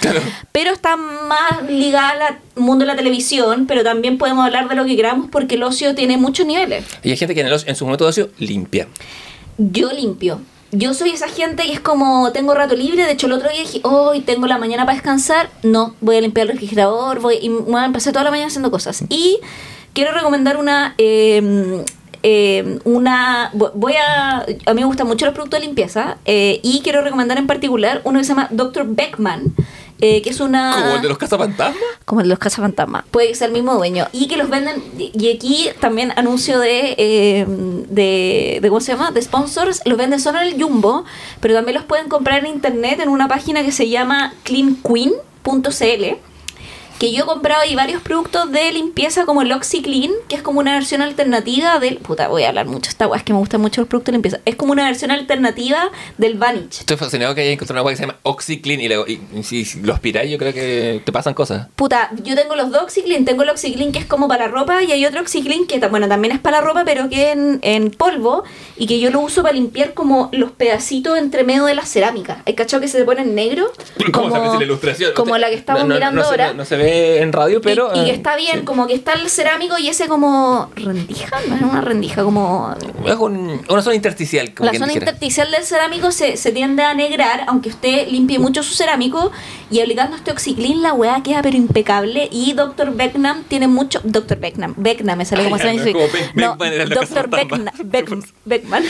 Pero 0.53 0.71
está 0.71 0.97
más 0.97 1.63
ligada 1.69 2.27
al 2.29 2.39
mundo 2.63 2.85
de 2.85 2.93
la 2.93 2.97
televisión, 2.97 3.67
pero 3.67 3.83
también 3.83 4.17
podemos 4.19 4.45
hablar 4.47 4.69
de 4.69 4.75
lo 4.75 4.85
que 4.85 4.97
queramos 4.97 5.29
porque 5.31 5.57
el 5.57 5.63
ocio 5.63 5.95
tiene 5.95 6.17
muchos 6.17 6.47
niveles. 6.47 6.85
Y 7.03 7.11
hay 7.11 7.17
gente 7.17 7.35
que 7.35 7.41
en, 7.43 7.47
el 7.49 7.53
ocio- 7.53 7.69
en 7.69 7.77
su 7.77 7.85
momento 7.85 8.05
de 8.05 8.11
ocio 8.11 8.31
limpia. 8.39 8.89
Yo 9.59 9.93
limpio. 9.93 10.41
Yo 10.77 10.93
soy 10.93 11.11
esa 11.11 11.29
gente 11.29 11.63
que 11.65 11.73
es 11.73 11.81
como, 11.81 12.33
tengo 12.33 12.53
rato 12.53 12.75
libre, 12.75 13.05
de 13.05 13.13
hecho 13.13 13.27
el 13.27 13.33
otro 13.35 13.49
día 13.49 13.61
dije, 13.61 13.81
hoy 13.85 14.21
tengo 14.23 14.47
la 14.49 14.59
mañana 14.59 14.85
para 14.85 14.95
descansar, 14.95 15.49
no, 15.63 15.95
voy 16.01 16.17
a 16.17 16.21
limpiar 16.21 16.47
el 16.47 16.53
refrigerador, 16.55 17.21
voy, 17.21 17.37
y 17.37 17.49
a 17.77 17.91
pasar 17.93 18.13
toda 18.13 18.25
la 18.25 18.31
mañana 18.31 18.49
haciendo 18.49 18.73
cosas. 18.73 19.05
Y 19.09 19.39
quiero 19.93 20.11
recomendar 20.13 20.57
una, 20.57 20.95
eh, 20.99 22.79
una, 22.85 23.51
vo- 23.53 23.71
voy 23.75 23.93
a, 23.95 24.39
a 24.41 24.75
mí 24.75 24.81
me 24.81 24.87
gustan 24.87 25.07
mucho 25.07 25.27
los 25.27 25.35
productos 25.35 25.61
de 25.61 25.67
limpieza, 25.67 26.17
eh, 26.25 26.59
y 26.63 26.81
quiero 26.83 27.03
recomendar 27.03 27.39
en 27.39 27.47
particular 27.47 28.01
uno 28.05 28.19
que 28.19 28.25
se 28.25 28.31
llama 28.31 28.49
Dr. 28.51 28.85
Beckman, 28.89 29.55
eh, 30.01 30.23
que 30.23 30.31
es 30.31 30.41
una... 30.41 30.75
Como 30.75 30.95
el 30.97 31.03
de 31.03 31.09
los 31.09 31.19
cazafantasmas. 31.19 31.83
Como 32.05 32.21
el 32.21 32.27
de 32.27 32.31
los 32.31 32.39
cazafantasmas. 32.39 33.05
Puede 33.11 33.35
ser 33.35 33.49
el 33.49 33.55
mismo 33.55 33.75
dueño. 33.75 34.07
Y 34.13 34.27
que 34.29 34.37
los 34.37 34.51
venden. 34.51 34.83
Y 34.99 35.31
aquí 35.31 35.69
también 35.81 36.13
anuncio 36.17 36.59
de, 36.59 36.95
eh, 36.99 37.47
de, 37.49 38.59
de. 38.61 38.69
¿Cómo 38.69 38.81
se 38.81 38.93
llama? 38.93 39.11
De 39.13 39.23
sponsors. 39.23 39.83
Los 39.85 39.97
venden 39.97 40.21
solo 40.21 40.41
en 40.41 40.49
el 40.49 40.63
Jumbo. 40.63 41.05
Pero 41.41 41.55
también 41.55 41.77
los 41.77 41.85
pueden 41.85 42.09
comprar 42.09 42.45
en 42.45 42.53
internet 42.53 43.01
en 43.01 43.09
una 43.09 43.29
página 43.29 43.63
que 43.63 43.73
se 43.73 43.89
llama 43.89 44.35
cleanqueen.cl. 44.43 46.34
Que 46.99 47.13
yo 47.13 47.25
he 47.25 47.27
comprado 47.27 47.63
ahí 47.63 47.75
varios 47.75 48.01
productos 48.03 48.51
de 48.53 48.73
limpieza 48.73 49.25
como 49.27 49.43
el 49.43 49.51
OxyClean, 49.53 50.13
que 50.29 50.37
es 50.37 50.43
como 50.43 50.61
una 50.61 50.73
versión 50.75 51.03
alternativa 51.03 51.79
del. 51.79 51.97
Puta, 51.99 52.29
voy 52.29 52.45
a 52.45 52.49
hablar 52.51 52.67
mucho. 52.67 52.89
Esta 52.91 53.07
weá 53.07 53.19
es 53.19 53.25
que 53.25 53.33
me 53.33 53.39
gustan 53.41 53.61
mucho 53.61 53.81
los 53.81 53.89
productos 53.89 54.13
de 54.13 54.17
limpieza. 54.17 54.41
Es 54.45 54.55
como 54.57 54.73
una 54.73 54.85
versión 54.85 55.11
alternativa 55.11 55.91
del 56.19 56.35
Vanish. 56.39 56.81
Estoy 56.81 56.97
fascinado 56.97 57.35
que 57.35 57.41
haya 57.43 57.51
encontrado 57.51 57.75
una 57.75 57.81
agua 57.81 57.91
que 57.93 57.97
se 57.97 58.03
llama 58.05 58.19
OxyClean 58.23 58.81
y, 58.81 58.89
luego- 58.89 59.07
y- 59.09 59.21
y 59.35 59.43
si, 59.43 59.65
si 59.65 59.81
lo 59.81 59.93
aspiráis 59.93 60.31
yo 60.31 60.39
creo 60.39 60.53
que 60.53 61.03
te 61.05 61.13
pasan 61.13 61.35
cosas. 61.35 61.69
Puta, 61.77 62.11
yo 62.23 62.35
tengo 62.37 62.55
los 62.57 62.71
dos 62.71 62.83
Oxyclean, 62.85 63.25
tengo 63.25 63.43
el 63.43 63.51
Oxyclean 63.51 63.93
que 63.93 63.99
es 63.99 64.07
como 64.07 64.29
para 64.29 64.47
la 64.47 64.53
ropa 64.53 64.83
y 64.83 64.93
hay 64.93 65.05
otro 65.05 65.21
Oxyclean 65.21 65.67
que 65.67 65.79
bueno, 65.89 66.09
también 66.09 66.33
es 66.35 66.41
para 66.41 66.61
la 66.61 66.67
ropa, 66.67 66.83
pero 66.85 67.09
que 67.09 67.33
en, 67.33 67.59
en 67.63 67.91
polvo 67.91 68.45
y 68.77 68.87
que 68.87 69.01
yo 69.01 69.11
lo 69.11 69.21
uso 69.21 69.43
para 69.43 69.55
limpiar 69.55 69.95
como 69.95 70.29
los 70.33 70.53
pedacitos 70.53 71.19
entre 71.19 71.45
medio 71.45 71.65
de 71.65 71.75
la 71.75 71.85
cerámica. 71.85 72.43
¿Hay 72.47 72.55
cachado 72.55 72.81
que 72.81 72.89
se 72.89 72.99
te 72.99 73.05
ponen 73.05 73.35
negro? 73.35 73.71
¿Cómo 74.13 74.31
sabes 74.31 74.53
si 74.53 74.59
la 74.59 74.65
ilustración? 74.65 75.13
Como 75.15 75.37
la 75.39 75.49
que 75.49 75.55
estamos 75.57 75.83
no- 75.83 75.89
no- 75.89 75.95
mirando 75.95 76.23
no 76.23 76.27
ahora. 76.29 76.53
No 76.55 76.65
se 76.65 76.77
ve 76.77 76.84
en 76.87 77.33
radio, 77.33 77.61
pero. 77.61 77.91
y, 77.95 78.01
y 78.01 78.05
que 78.05 78.11
eh, 78.11 78.15
está 78.15 78.37
bien, 78.37 78.61
sí. 78.61 78.65
como 78.65 78.87
que 78.87 78.95
está 78.95 79.13
el 79.15 79.29
cerámico 79.29 79.79
y 79.79 79.89
ese 79.89 80.09
como 80.09 80.71
rendija, 80.77 81.37
no 81.49 81.57
es 81.57 81.63
una 81.63 81.81
rendija, 81.81 82.23
como 82.25 82.75
Es 83.07 83.17
un- 83.17 83.61
una 83.69 83.83
zona 83.83 83.97
intersticial. 83.97 84.55
Como 84.55 84.67
la 84.71 84.75
zona 84.75 84.87
dijera. 84.89 85.05
intersticial 85.07 85.51
del 85.51 85.65
cerámico 85.65 86.11
se, 86.13 86.37
se 86.37 86.53
tiende 86.53 86.83
a 86.83 86.95
negrar, 86.95 87.45
aunque 87.49 87.69
usted 87.71 88.09
limpie 88.09 88.39
mucho 88.39 88.63
su 88.63 88.75
cerámico, 88.75 89.31
y 89.71 89.81
aplicando 89.81 90.17
este 90.17 90.31
oxiclin 90.31 90.83
la 90.83 90.93
weá 90.93 91.23
queda 91.23 91.43
pero 91.43 91.57
impecable. 91.57 92.29
Y 92.31 92.53
Dr. 92.53 92.95
Becknam 92.95 93.43
tiene 93.45 93.67
mucho. 93.69 94.01
Dr. 94.05 94.39
Becknam, 94.39 94.75
Becknam 94.77 95.19
me 95.19 95.25
sale 95.25 95.45
como 95.45 95.59
se 95.59 95.71
dice. 95.71 95.93
No, 96.35 96.57
Beckman 96.57 96.89
Dr. 96.89 96.99
Cazafantasmas. 97.01 97.75
Beckna- 97.79 97.85
Beck- 97.85 98.33
Beckman 98.45 98.85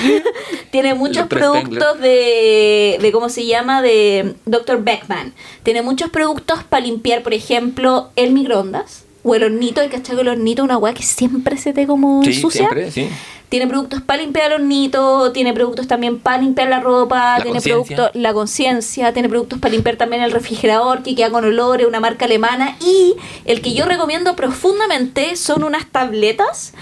tiene 0.71 0.95
muchos 0.95 1.27
productos 1.29 2.01
de, 2.01 2.99
de. 3.01 3.13
¿Cómo 3.13 3.29
se 3.29 3.47
llama? 3.47 3.83
De 3.83 4.35
Dr. 4.47 4.83
Beckman. 4.83 5.33
Tiene 5.63 5.83
muchos 5.83 6.11
productos 6.11 6.65
para 6.65 6.85
limpiar, 6.85 7.23
por 7.23 7.33
ejemplo, 7.35 7.84
el 8.17 8.33
microondas. 8.33 9.05
O 9.27 9.35
el 9.35 9.43
hornito, 9.43 9.81
el 9.81 9.89
cachado 9.91 10.19
del 10.19 10.29
hornito, 10.29 10.63
una 10.63 10.77
weá 10.77 10.93
que 10.93 11.03
siempre 11.03 11.57
se 11.57 11.73
te 11.73 11.87
como 11.87 12.23
Sí, 12.23 12.31
ensucia. 12.35 12.59
siempre, 12.69 12.91
sí. 12.91 13.09
Tiene 13.49 13.67
productos 13.67 14.03
para 14.03 14.21
limpiar 14.21 14.47
el 14.53 14.61
hornito, 14.61 15.33
tiene 15.33 15.53
productos 15.55 15.87
también 15.87 16.19
para 16.19 16.43
limpiar 16.43 16.69
la 16.69 16.81
ropa, 16.81 17.39
La 17.39 17.43
tiene 17.45 17.61
productos, 17.63 18.11
la 18.15 18.35
conciencia, 18.35 19.13
tiene 19.15 19.29
productos 19.31 19.61
para 19.61 19.73
limpiar 19.73 19.97
también 19.97 20.23
el 20.23 20.31
refrigerador 20.33 21.03
que 21.03 21.15
queda 21.15 21.31
con 21.31 21.45
olores, 21.45 21.87
una 21.87 22.01
marca 22.01 22.25
alemana. 22.27 22.77
Y 22.81 23.15
el 23.47 23.63
que 23.63 23.73
yo 23.73 23.87
recomiendo 23.87 24.35
profundamente 24.37 25.37
son 25.37 25.63
unas 25.63 25.87
tabletas 25.87 26.73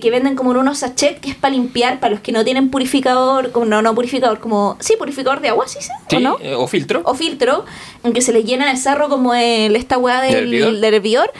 que 0.00 0.10
venden 0.10 0.34
como 0.34 0.50
en 0.52 0.58
unos 0.58 0.78
sachets 0.78 1.20
que 1.20 1.30
es 1.30 1.36
para 1.36 1.54
limpiar, 1.54 2.00
para 2.00 2.10
los 2.12 2.20
que 2.20 2.32
no 2.32 2.44
tienen 2.44 2.70
purificador, 2.70 3.52
como 3.52 3.66
no, 3.66 3.82
no 3.82 3.94
purificador, 3.94 4.40
como, 4.40 4.76
sí, 4.80 4.94
purificador 4.98 5.40
de 5.40 5.50
agua, 5.50 5.68
sí, 5.68 5.78
sí, 5.80 6.16
¿o 6.16 6.20
no? 6.20 6.38
eh, 6.40 6.54
o 6.54 6.66
filtro. 6.66 7.02
o 7.04 7.14
filtro, 7.14 7.64
en 8.02 8.12
que 8.12 8.20
se 8.22 8.32
le 8.32 8.42
llena 8.44 8.70
de 8.70 8.76
sarro 8.76 9.08
como 9.08 9.34
el, 9.34 9.76
esta 9.76 9.98
weá 9.98 10.20
¿Del 10.20 10.32
del, 10.32 10.42
hervidor? 10.44 10.72
del 10.80 10.94
hervidor, 10.94 11.32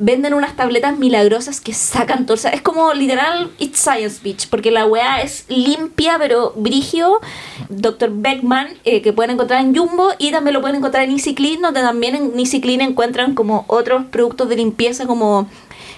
venden 0.00 0.34
unas 0.34 0.54
tabletas 0.54 0.96
milagrosas 0.98 1.60
que 1.60 1.74
sacan 1.74 2.24
todo. 2.24 2.34
O 2.34 2.38
sea, 2.38 2.52
es 2.52 2.62
como 2.62 2.94
literal 2.94 3.50
It's 3.58 3.80
Science 3.80 4.20
Beach, 4.22 4.48
porque 4.48 4.70
la 4.70 4.86
weá 4.86 5.22
es 5.22 5.44
limpia, 5.48 6.16
pero 6.18 6.52
brigio. 6.56 7.20
Dr. 7.68 8.10
Beckman, 8.12 8.68
eh, 8.84 9.02
que 9.02 9.12
pueden 9.12 9.32
encontrar 9.32 9.60
en 9.60 9.74
Jumbo 9.76 10.12
y 10.18 10.30
también 10.30 10.54
lo 10.54 10.60
pueden 10.60 10.76
encontrar 10.76 11.04
en 11.04 11.10
Easy 11.12 11.34
Clean, 11.34 11.60
donde 11.60 11.80
también 11.80 12.14
en 12.14 12.38
Easy 12.38 12.60
Clean 12.60 12.80
encuentran 12.80 13.34
como 13.34 13.64
otros 13.66 14.04
productos 14.06 14.48
de 14.48 14.56
limpieza 14.56 15.06
como 15.06 15.48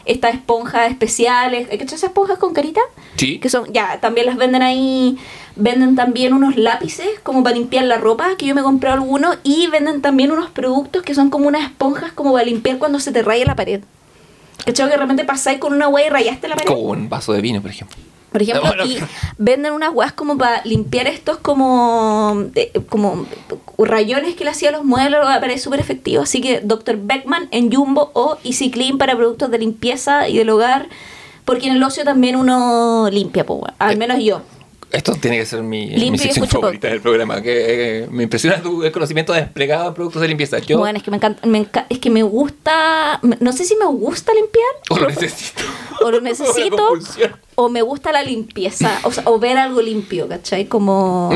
estas 0.04 0.34
esponjas 0.34 0.90
especiales. 0.90 1.68
¿Hay 1.70 1.78
que 1.78 1.84
esas 1.84 2.02
esponjas 2.02 2.38
con 2.38 2.52
carita? 2.52 2.80
Sí. 3.16 3.38
Que 3.38 3.48
son, 3.48 3.72
ya, 3.72 4.00
también 4.00 4.26
las 4.26 4.36
venden 4.36 4.62
ahí. 4.62 5.18
Venden 5.56 5.96
también 5.96 6.32
unos 6.32 6.56
lápices 6.56 7.08
como 7.22 7.42
para 7.42 7.56
limpiar 7.56 7.84
la 7.84 7.98
ropa, 7.98 8.36
que 8.36 8.46
yo 8.46 8.54
me 8.54 8.62
compré 8.62 8.90
algunos. 8.90 9.38
Y 9.42 9.66
venden 9.68 10.00
también 10.00 10.30
unos 10.30 10.50
productos 10.50 11.02
que 11.02 11.14
son 11.14 11.30
como 11.30 11.48
unas 11.48 11.64
esponjas 11.64 12.12
como 12.12 12.32
para 12.32 12.44
limpiar 12.44 12.78
cuando 12.78 13.00
se 13.00 13.12
te 13.12 13.22
raya 13.22 13.44
la 13.44 13.56
pared. 13.56 13.82
¿Cachai? 14.64 14.86
Que 14.86 14.92
de 14.92 14.98
repente 14.98 15.24
pasáis 15.24 15.58
con 15.58 15.72
una 15.72 15.88
hueá 15.88 16.06
y 16.06 16.10
rayaste 16.10 16.48
la 16.48 16.56
pared. 16.56 16.68
Como 16.68 16.82
un 16.82 17.08
vaso 17.08 17.32
de 17.32 17.40
vino, 17.40 17.60
por 17.62 17.70
ejemplo. 17.70 17.96
Por 18.32 18.42
ejemplo, 18.42 18.62
Bueno, 18.66 18.84
y 18.84 18.98
venden 19.38 19.72
unas 19.72 19.92
guas 19.92 20.12
como 20.12 20.38
para 20.38 20.62
limpiar 20.64 21.06
estos 21.08 21.38
como, 21.38 22.46
eh, 22.54 22.72
como 22.88 23.26
rayones 23.78 24.36
que 24.36 24.44
le 24.44 24.50
hacía 24.50 24.70
los 24.70 24.84
muebles, 24.84 25.20
parece 25.20 25.60
súper 25.60 25.80
efectivo. 25.80 26.22
Así 26.22 26.40
que 26.40 26.60
Dr. 26.60 26.98
Beckman 27.02 27.48
en 27.50 27.72
Jumbo 27.72 28.10
o 28.14 28.38
Easy 28.44 28.70
Clean 28.70 28.98
para 28.98 29.16
productos 29.16 29.50
de 29.50 29.58
limpieza 29.58 30.28
y 30.28 30.38
del 30.38 30.50
hogar. 30.50 30.88
Porque 31.44 31.66
en 31.66 31.76
el 31.76 31.82
ocio 31.82 32.04
también 32.04 32.36
uno 32.36 33.08
limpia, 33.10 33.44
po, 33.44 33.66
al 33.78 33.96
menos 33.96 34.22
yo. 34.22 34.42
Esto 34.92 35.14
tiene 35.14 35.38
que 35.38 35.46
ser 35.46 35.62
mi, 35.62 35.88
sección 36.18 36.48
favorita 36.48 36.88
del 36.88 37.00
programa. 37.00 37.40
Que 37.42 38.02
eh, 38.02 38.08
me 38.10 38.24
impresiona 38.24 38.60
tu 38.60 38.82
conocimiento 38.92 39.32
desplegado 39.32 39.88
en 39.88 39.94
productos 39.94 40.20
de 40.22 40.28
limpieza. 40.28 40.58
Yo 40.58 40.78
Bueno, 40.78 40.98
es 40.98 41.04
que 41.04 41.10
me 41.10 41.16
encanta, 41.16 41.46
me 41.46 41.66
es 41.88 41.98
que 41.98 42.10
me 42.10 42.22
gusta, 42.22 43.20
no 43.22 43.52
sé 43.52 43.64
si 43.64 43.76
me 43.76 43.86
gusta 43.86 44.32
limpiar 44.34 44.66
o 44.88 44.98
lo 44.98 45.08
necesito. 45.08 45.62
o 46.02 46.10
lo 46.10 46.20
necesito. 46.20 46.88
o 47.60 47.68
me 47.68 47.82
gusta 47.82 48.12
la 48.12 48.22
limpieza, 48.22 48.90
o, 49.04 49.12
sea, 49.12 49.22
o 49.26 49.38
ver 49.38 49.58
algo 49.58 49.82
limpio, 49.82 50.28
¿cachai? 50.28 50.66
Como 50.66 51.30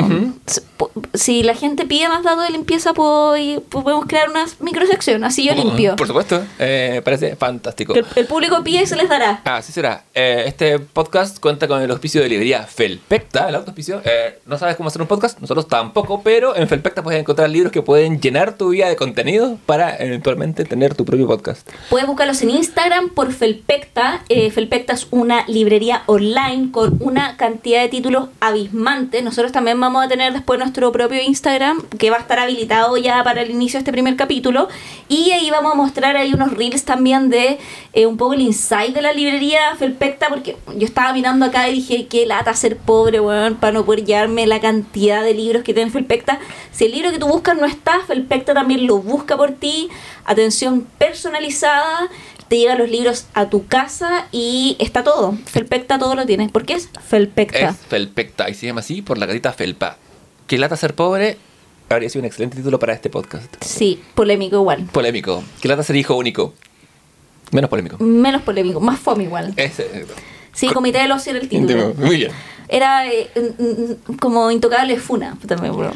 si- 1.15 1.43
la 1.43 1.55
gente 1.55 1.85
pide 1.85 2.09
más 2.09 2.23
datos 2.23 2.45
de 2.45 2.51
limpieza, 2.51 2.95
pues 2.95 3.61
podemos 3.69 4.07
crear 4.07 4.29
una 4.31 4.47
microsección, 4.61 5.25
así 5.25 5.45
yo 5.45 5.55
limpio. 5.55 5.97
Por 5.97 6.07
supuesto, 6.07 6.43
eh, 6.59 7.03
parece 7.05 7.37
fantástico. 7.37 7.95
El, 7.95 8.07
el 8.17 8.27
público 8.27 8.63
pide 8.65 8.83
y 8.83 8.87
se 8.87 8.97
les 8.97 9.09
dará. 9.09 9.43
Ah, 9.45 9.57
así 9.57 9.73
será. 9.73 10.05
Eh, 10.15 10.45
este 10.47 10.79
podcast 10.79 11.39
cuenta 11.41 11.69
con 11.69 11.83
el 11.83 11.91
auspicio 11.91 12.23
de 12.23 12.29
librería 12.29 12.63
Felpecta, 12.65 13.49
el 13.49 13.55
autoauspicio. 13.57 14.01
Eh, 14.05 14.39
no 14.47 14.59
sabes 14.59 14.77
cómo 14.77 14.89
hacer 14.89 15.03
un 15.03 15.09
podcast, 15.09 15.39
nosotros 15.41 15.69
tampoco, 15.69 16.23
pero 16.23 16.57
en 16.57 16.69
Felpecta 16.69 17.03
puedes 17.03 17.21
encontrar 17.21 17.51
libros 17.51 17.73
que 17.73 17.83
pueden 17.83 18.21
llenar 18.21 18.57
tu 18.57 18.71
vida 18.71 18.89
de 18.89 18.97
contenido 18.97 19.59
para 19.67 19.97
eventualmente 19.97 20.65
tener 20.65 20.95
tu 20.95 21.05
propio 21.05 21.27
podcast. 21.27 21.69
Puedes 21.91 22.07
buscarlos 22.07 22.41
en 22.43 22.51
Instagram 22.51 23.11
por 23.11 23.33
Felpecta. 23.33 24.23
Eh, 24.29 24.51
Felpecta 24.51 24.93
es 24.95 25.07
una 25.11 25.45
librería 25.49 26.03
online 26.15 26.71
con 26.71 26.97
una 27.01 27.37
cantidad 27.37 27.83
de 27.83 27.89
títulos 27.89 28.29
abismante. 28.41 29.23
Nosotros 29.23 29.53
también 29.53 29.81
vamos 29.81 30.05
a 30.05 30.09
tener 30.09 30.33
después 30.33 30.59
nuestro 30.59 30.93
propio 30.93 31.21
Instagram 31.23 31.83
que 31.99 32.11
va 32.11 32.17
a 32.17 32.21
estar 32.21 32.39
habilitado 32.39 32.97
ya 32.97 33.23
para 33.25 33.43
el 33.43 33.51
inicio 33.51 33.79
de 33.79 33.81
este 33.81 33.93
primer 33.93 34.17
capítulo. 34.17 34.69
Y 35.09 35.31
ahí 35.31 35.51
vamos 35.51 35.73
a 35.73 35.77
mostrar 35.77 36.17
ahí 36.17 36.33
unos 36.35 36.53
reels 36.53 36.85
también 36.85 37.31
de 37.31 37.59
eh, 37.93 38.07
un 38.07 38.17
poco 38.17 38.35
el 38.35 38.41
insight 38.41 38.95
de 38.95 39.03
la 39.03 39.13
librería 39.13 39.75
Felpecta 39.79 40.29
porque 40.29 40.57
yo 40.77 40.87
estaba 40.87 41.13
mirando 41.13 41.47
acá 41.47 41.69
y 41.69 41.75
dije 41.75 42.07
qué 42.07 42.27
lata 42.27 42.55
ser 42.55 42.77
pobre, 42.77 43.21
weón, 43.21 43.57
para 43.57 43.73
no 43.73 43.85
poder 43.85 44.05
llevarme 44.05 44.47
la 44.47 44.61
cantidad 44.61 45.23
de 45.23 45.35
libros 45.35 45.63
que 45.63 45.75
tiene 45.75 45.91
Felpecta. 45.91 46.39
Si 46.73 46.87
el 46.87 46.93
libro 46.93 47.11
que 47.11 47.19
tú 47.19 47.27
buscas 47.27 47.57
no 47.57 47.67
está, 47.67 48.01
Felpecta 48.07 48.55
también 48.55 48.87
lo 48.87 48.99
busca 48.99 49.37
por 49.37 49.53
ti. 49.53 49.89
Atención 50.25 50.87
personalizada, 50.99 52.09
te 52.55 52.61
llegan 52.61 52.79
los 52.79 52.89
libros 52.89 53.27
a 53.35 53.51
tu 53.51 53.67
casa 53.67 54.29
y 54.31 54.77
está 54.79 55.03
todo. 55.03 55.37
Felpecta 55.47 55.99
todo 55.99 56.15
lo 56.15 56.25
tiene. 56.25 56.49
¿Por 56.51 56.65
qué 56.65 56.75
es 56.75 56.89
Felpecta? 57.05 57.71
Es 57.71 57.77
Felpecta 57.89 58.49
y 58.49 58.55
se 58.55 58.67
llama 58.67 58.79
así 58.79 59.03
por 59.03 59.19
la 59.19 59.27
gatita 59.27 59.53
Felpa. 59.53 59.97
Que 60.47 60.57
lata 60.57 60.77
ser 60.77 60.95
pobre 60.95 61.37
habría 61.91 62.09
sido 62.09 62.21
un 62.21 62.27
excelente 62.27 62.57
título 62.57 62.79
para 62.79 62.93
este 62.93 63.11
podcast. 63.11 63.53
Sí, 63.61 64.01
polémico 64.15 64.55
igual. 64.55 64.85
Polémico. 64.93 65.43
Que 65.61 65.67
lata 65.67 65.83
ser 65.83 65.97
hijo 65.97 66.15
único. 66.15 66.55
Menos 67.51 67.69
polémico. 67.69 67.97
Menos 67.99 68.43
polémico, 68.43 68.79
más 68.79 69.01
fome 69.01 69.25
igual. 69.25 69.53
Ese. 69.57 70.07
Sí, 70.53 70.69
Comité 70.69 70.99
del 70.99 71.11
Ocio 71.11 71.33
era 71.33 71.41
el 71.41 71.49
título. 71.49 71.93
Muy 71.97 72.19
bien. 72.19 72.31
Era 72.69 73.13
eh, 73.13 73.31
como 74.21 74.53
Intocable 74.53 74.97
Funa. 75.01 75.37
también, 75.45 75.77
bro. 75.77 75.91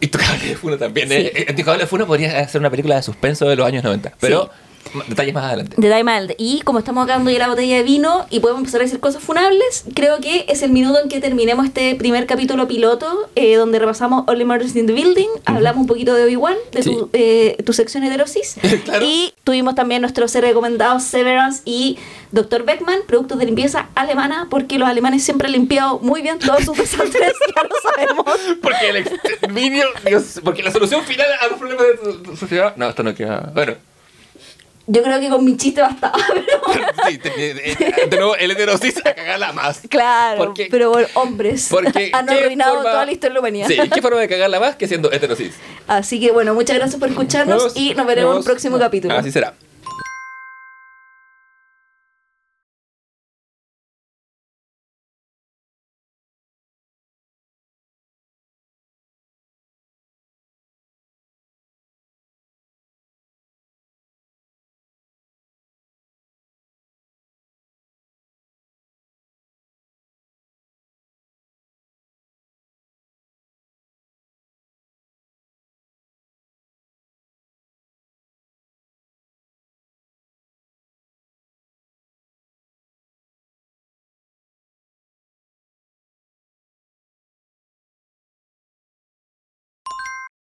Intocable 0.00 0.48
de 0.48 0.56
Funa 0.56 0.78
también. 0.78 1.08
Sí. 1.10 1.14
eh. 1.16 1.32
Eh, 1.34 1.46
Intocable 1.50 1.82
de 1.82 1.86
Funa 1.86 2.06
podría 2.06 2.48
ser 2.48 2.62
una 2.62 2.70
película 2.70 2.96
de 2.96 3.02
suspenso 3.02 3.46
de 3.46 3.56
los 3.56 3.66
años 3.66 3.84
90. 3.84 4.14
Pero 4.18 4.50
detalles 5.08 5.34
más 5.34 5.44
adelante. 5.44 5.74
De 5.78 5.88
Diamond. 5.88 6.32
Y 6.38 6.60
como 6.62 6.78
estamos 6.78 7.04
acabando 7.04 7.30
ya 7.30 7.38
la 7.38 7.48
botella 7.48 7.76
de 7.76 7.82
vino 7.82 8.26
y 8.30 8.40
podemos 8.40 8.60
empezar 8.60 8.80
a 8.80 8.84
decir 8.84 9.00
cosas 9.00 9.22
funables, 9.22 9.84
creo 9.94 10.20
que 10.20 10.44
es 10.48 10.62
el 10.62 10.70
minuto 10.70 11.00
en 11.02 11.08
que 11.08 11.20
terminemos 11.20 11.66
este 11.66 11.94
primer 11.94 12.26
capítulo 12.26 12.66
piloto, 12.68 13.28
eh, 13.34 13.56
donde 13.56 13.78
repasamos 13.78 14.24
Only 14.26 14.44
Murders 14.44 14.76
in 14.76 14.86
the 14.86 14.92
Building, 14.92 15.28
hablamos 15.44 15.80
un 15.82 15.86
poquito 15.86 16.14
de 16.14 16.24
Obi-Wan, 16.24 16.56
de 16.72 16.82
tu, 16.82 16.90
Sí. 16.90 16.98
eh, 17.12 17.56
tu 17.64 17.72
sección 17.72 18.04
heterosis, 18.04 18.56
Claro. 18.84 19.04
y 19.04 19.32
tuvimos 19.44 19.74
también 19.74 20.00
nuestros 20.02 20.30
ser 20.30 20.44
recomendados 20.44 21.02
Severance 21.02 21.62
y 21.64 21.98
Dr. 22.32 22.64
Beckman, 22.64 22.98
productos 23.06 23.38
de 23.38 23.46
limpieza 23.46 23.88
alemana, 23.94 24.48
porque 24.50 24.78
los 24.78 24.88
alemanes 24.88 25.22
siempre 25.24 25.46
han 25.46 25.52
limpiado 25.52 25.98
muy 26.00 26.22
bien 26.22 26.38
todos 26.38 26.64
sus 26.64 26.76
desastres, 26.76 27.32
ya 27.56 27.62
lo 27.62 27.90
sabemos. 27.90 28.26
Porque 28.60 28.88
el 28.90 28.96
exterminio, 28.96 29.84
Dios, 30.06 30.40
porque 30.44 30.62
la 30.62 30.70
solución 30.72 31.02
final 31.04 31.26
a 31.40 31.46
los 31.48 31.58
problemas 31.58 31.86
de 31.86 31.94
tu- 31.94 32.22
tu 32.22 32.36
sociedad. 32.36 32.74
No, 32.76 32.88
esto 32.88 33.02
no 33.02 33.14
queda. 33.14 33.50
Bueno, 33.54 33.74
Yo 34.88 35.02
creo 35.02 35.18
que 35.18 35.28
con 35.28 35.44
mi 35.44 35.56
chiste 35.56 35.80
bastaba, 35.80 36.14
pero... 36.32 36.86
sí, 37.08 37.16
de, 37.16 37.30
de- 37.54 38.06
de- 38.08 38.16
nuevo, 38.16 38.36
el 38.36 38.50
heterosis 38.52 38.98
a 39.04 39.14
cagarla 39.14 39.52
más. 39.52 39.80
Claro, 39.88 40.38
Porque- 40.38 40.68
pero 40.70 40.90
bueno, 40.90 41.08
hombres 41.14 41.66
Porque 41.70 42.10
han 42.14 42.26
¿qué 42.26 42.34
arruinado 42.34 42.74
forma- 42.76 42.90
toda 42.90 43.04
la 43.06 43.10
historia 43.12 43.30
de 43.30 43.34
la 43.34 43.40
humanidad. 43.40 43.66
Sí, 43.68 43.78
¿qué 43.92 44.00
forma 44.02 44.20
de 44.20 44.28
cagarla 44.28 44.60
más 44.60 44.76
que 44.76 44.86
siendo 44.86 45.10
heterosis? 45.10 45.54
Así 45.88 46.20
que 46.20 46.30
bueno, 46.30 46.54
muchas 46.54 46.76
gracias 46.76 47.00
por 47.00 47.08
escucharnos 47.08 47.76
y 47.76 47.94
nos 47.94 48.06
veremos 48.06 48.32
en 48.32 48.38
un 48.38 48.44
próximo 48.44 48.78
capítulo. 48.78 49.14
Así 49.14 49.32
será. 49.32 49.54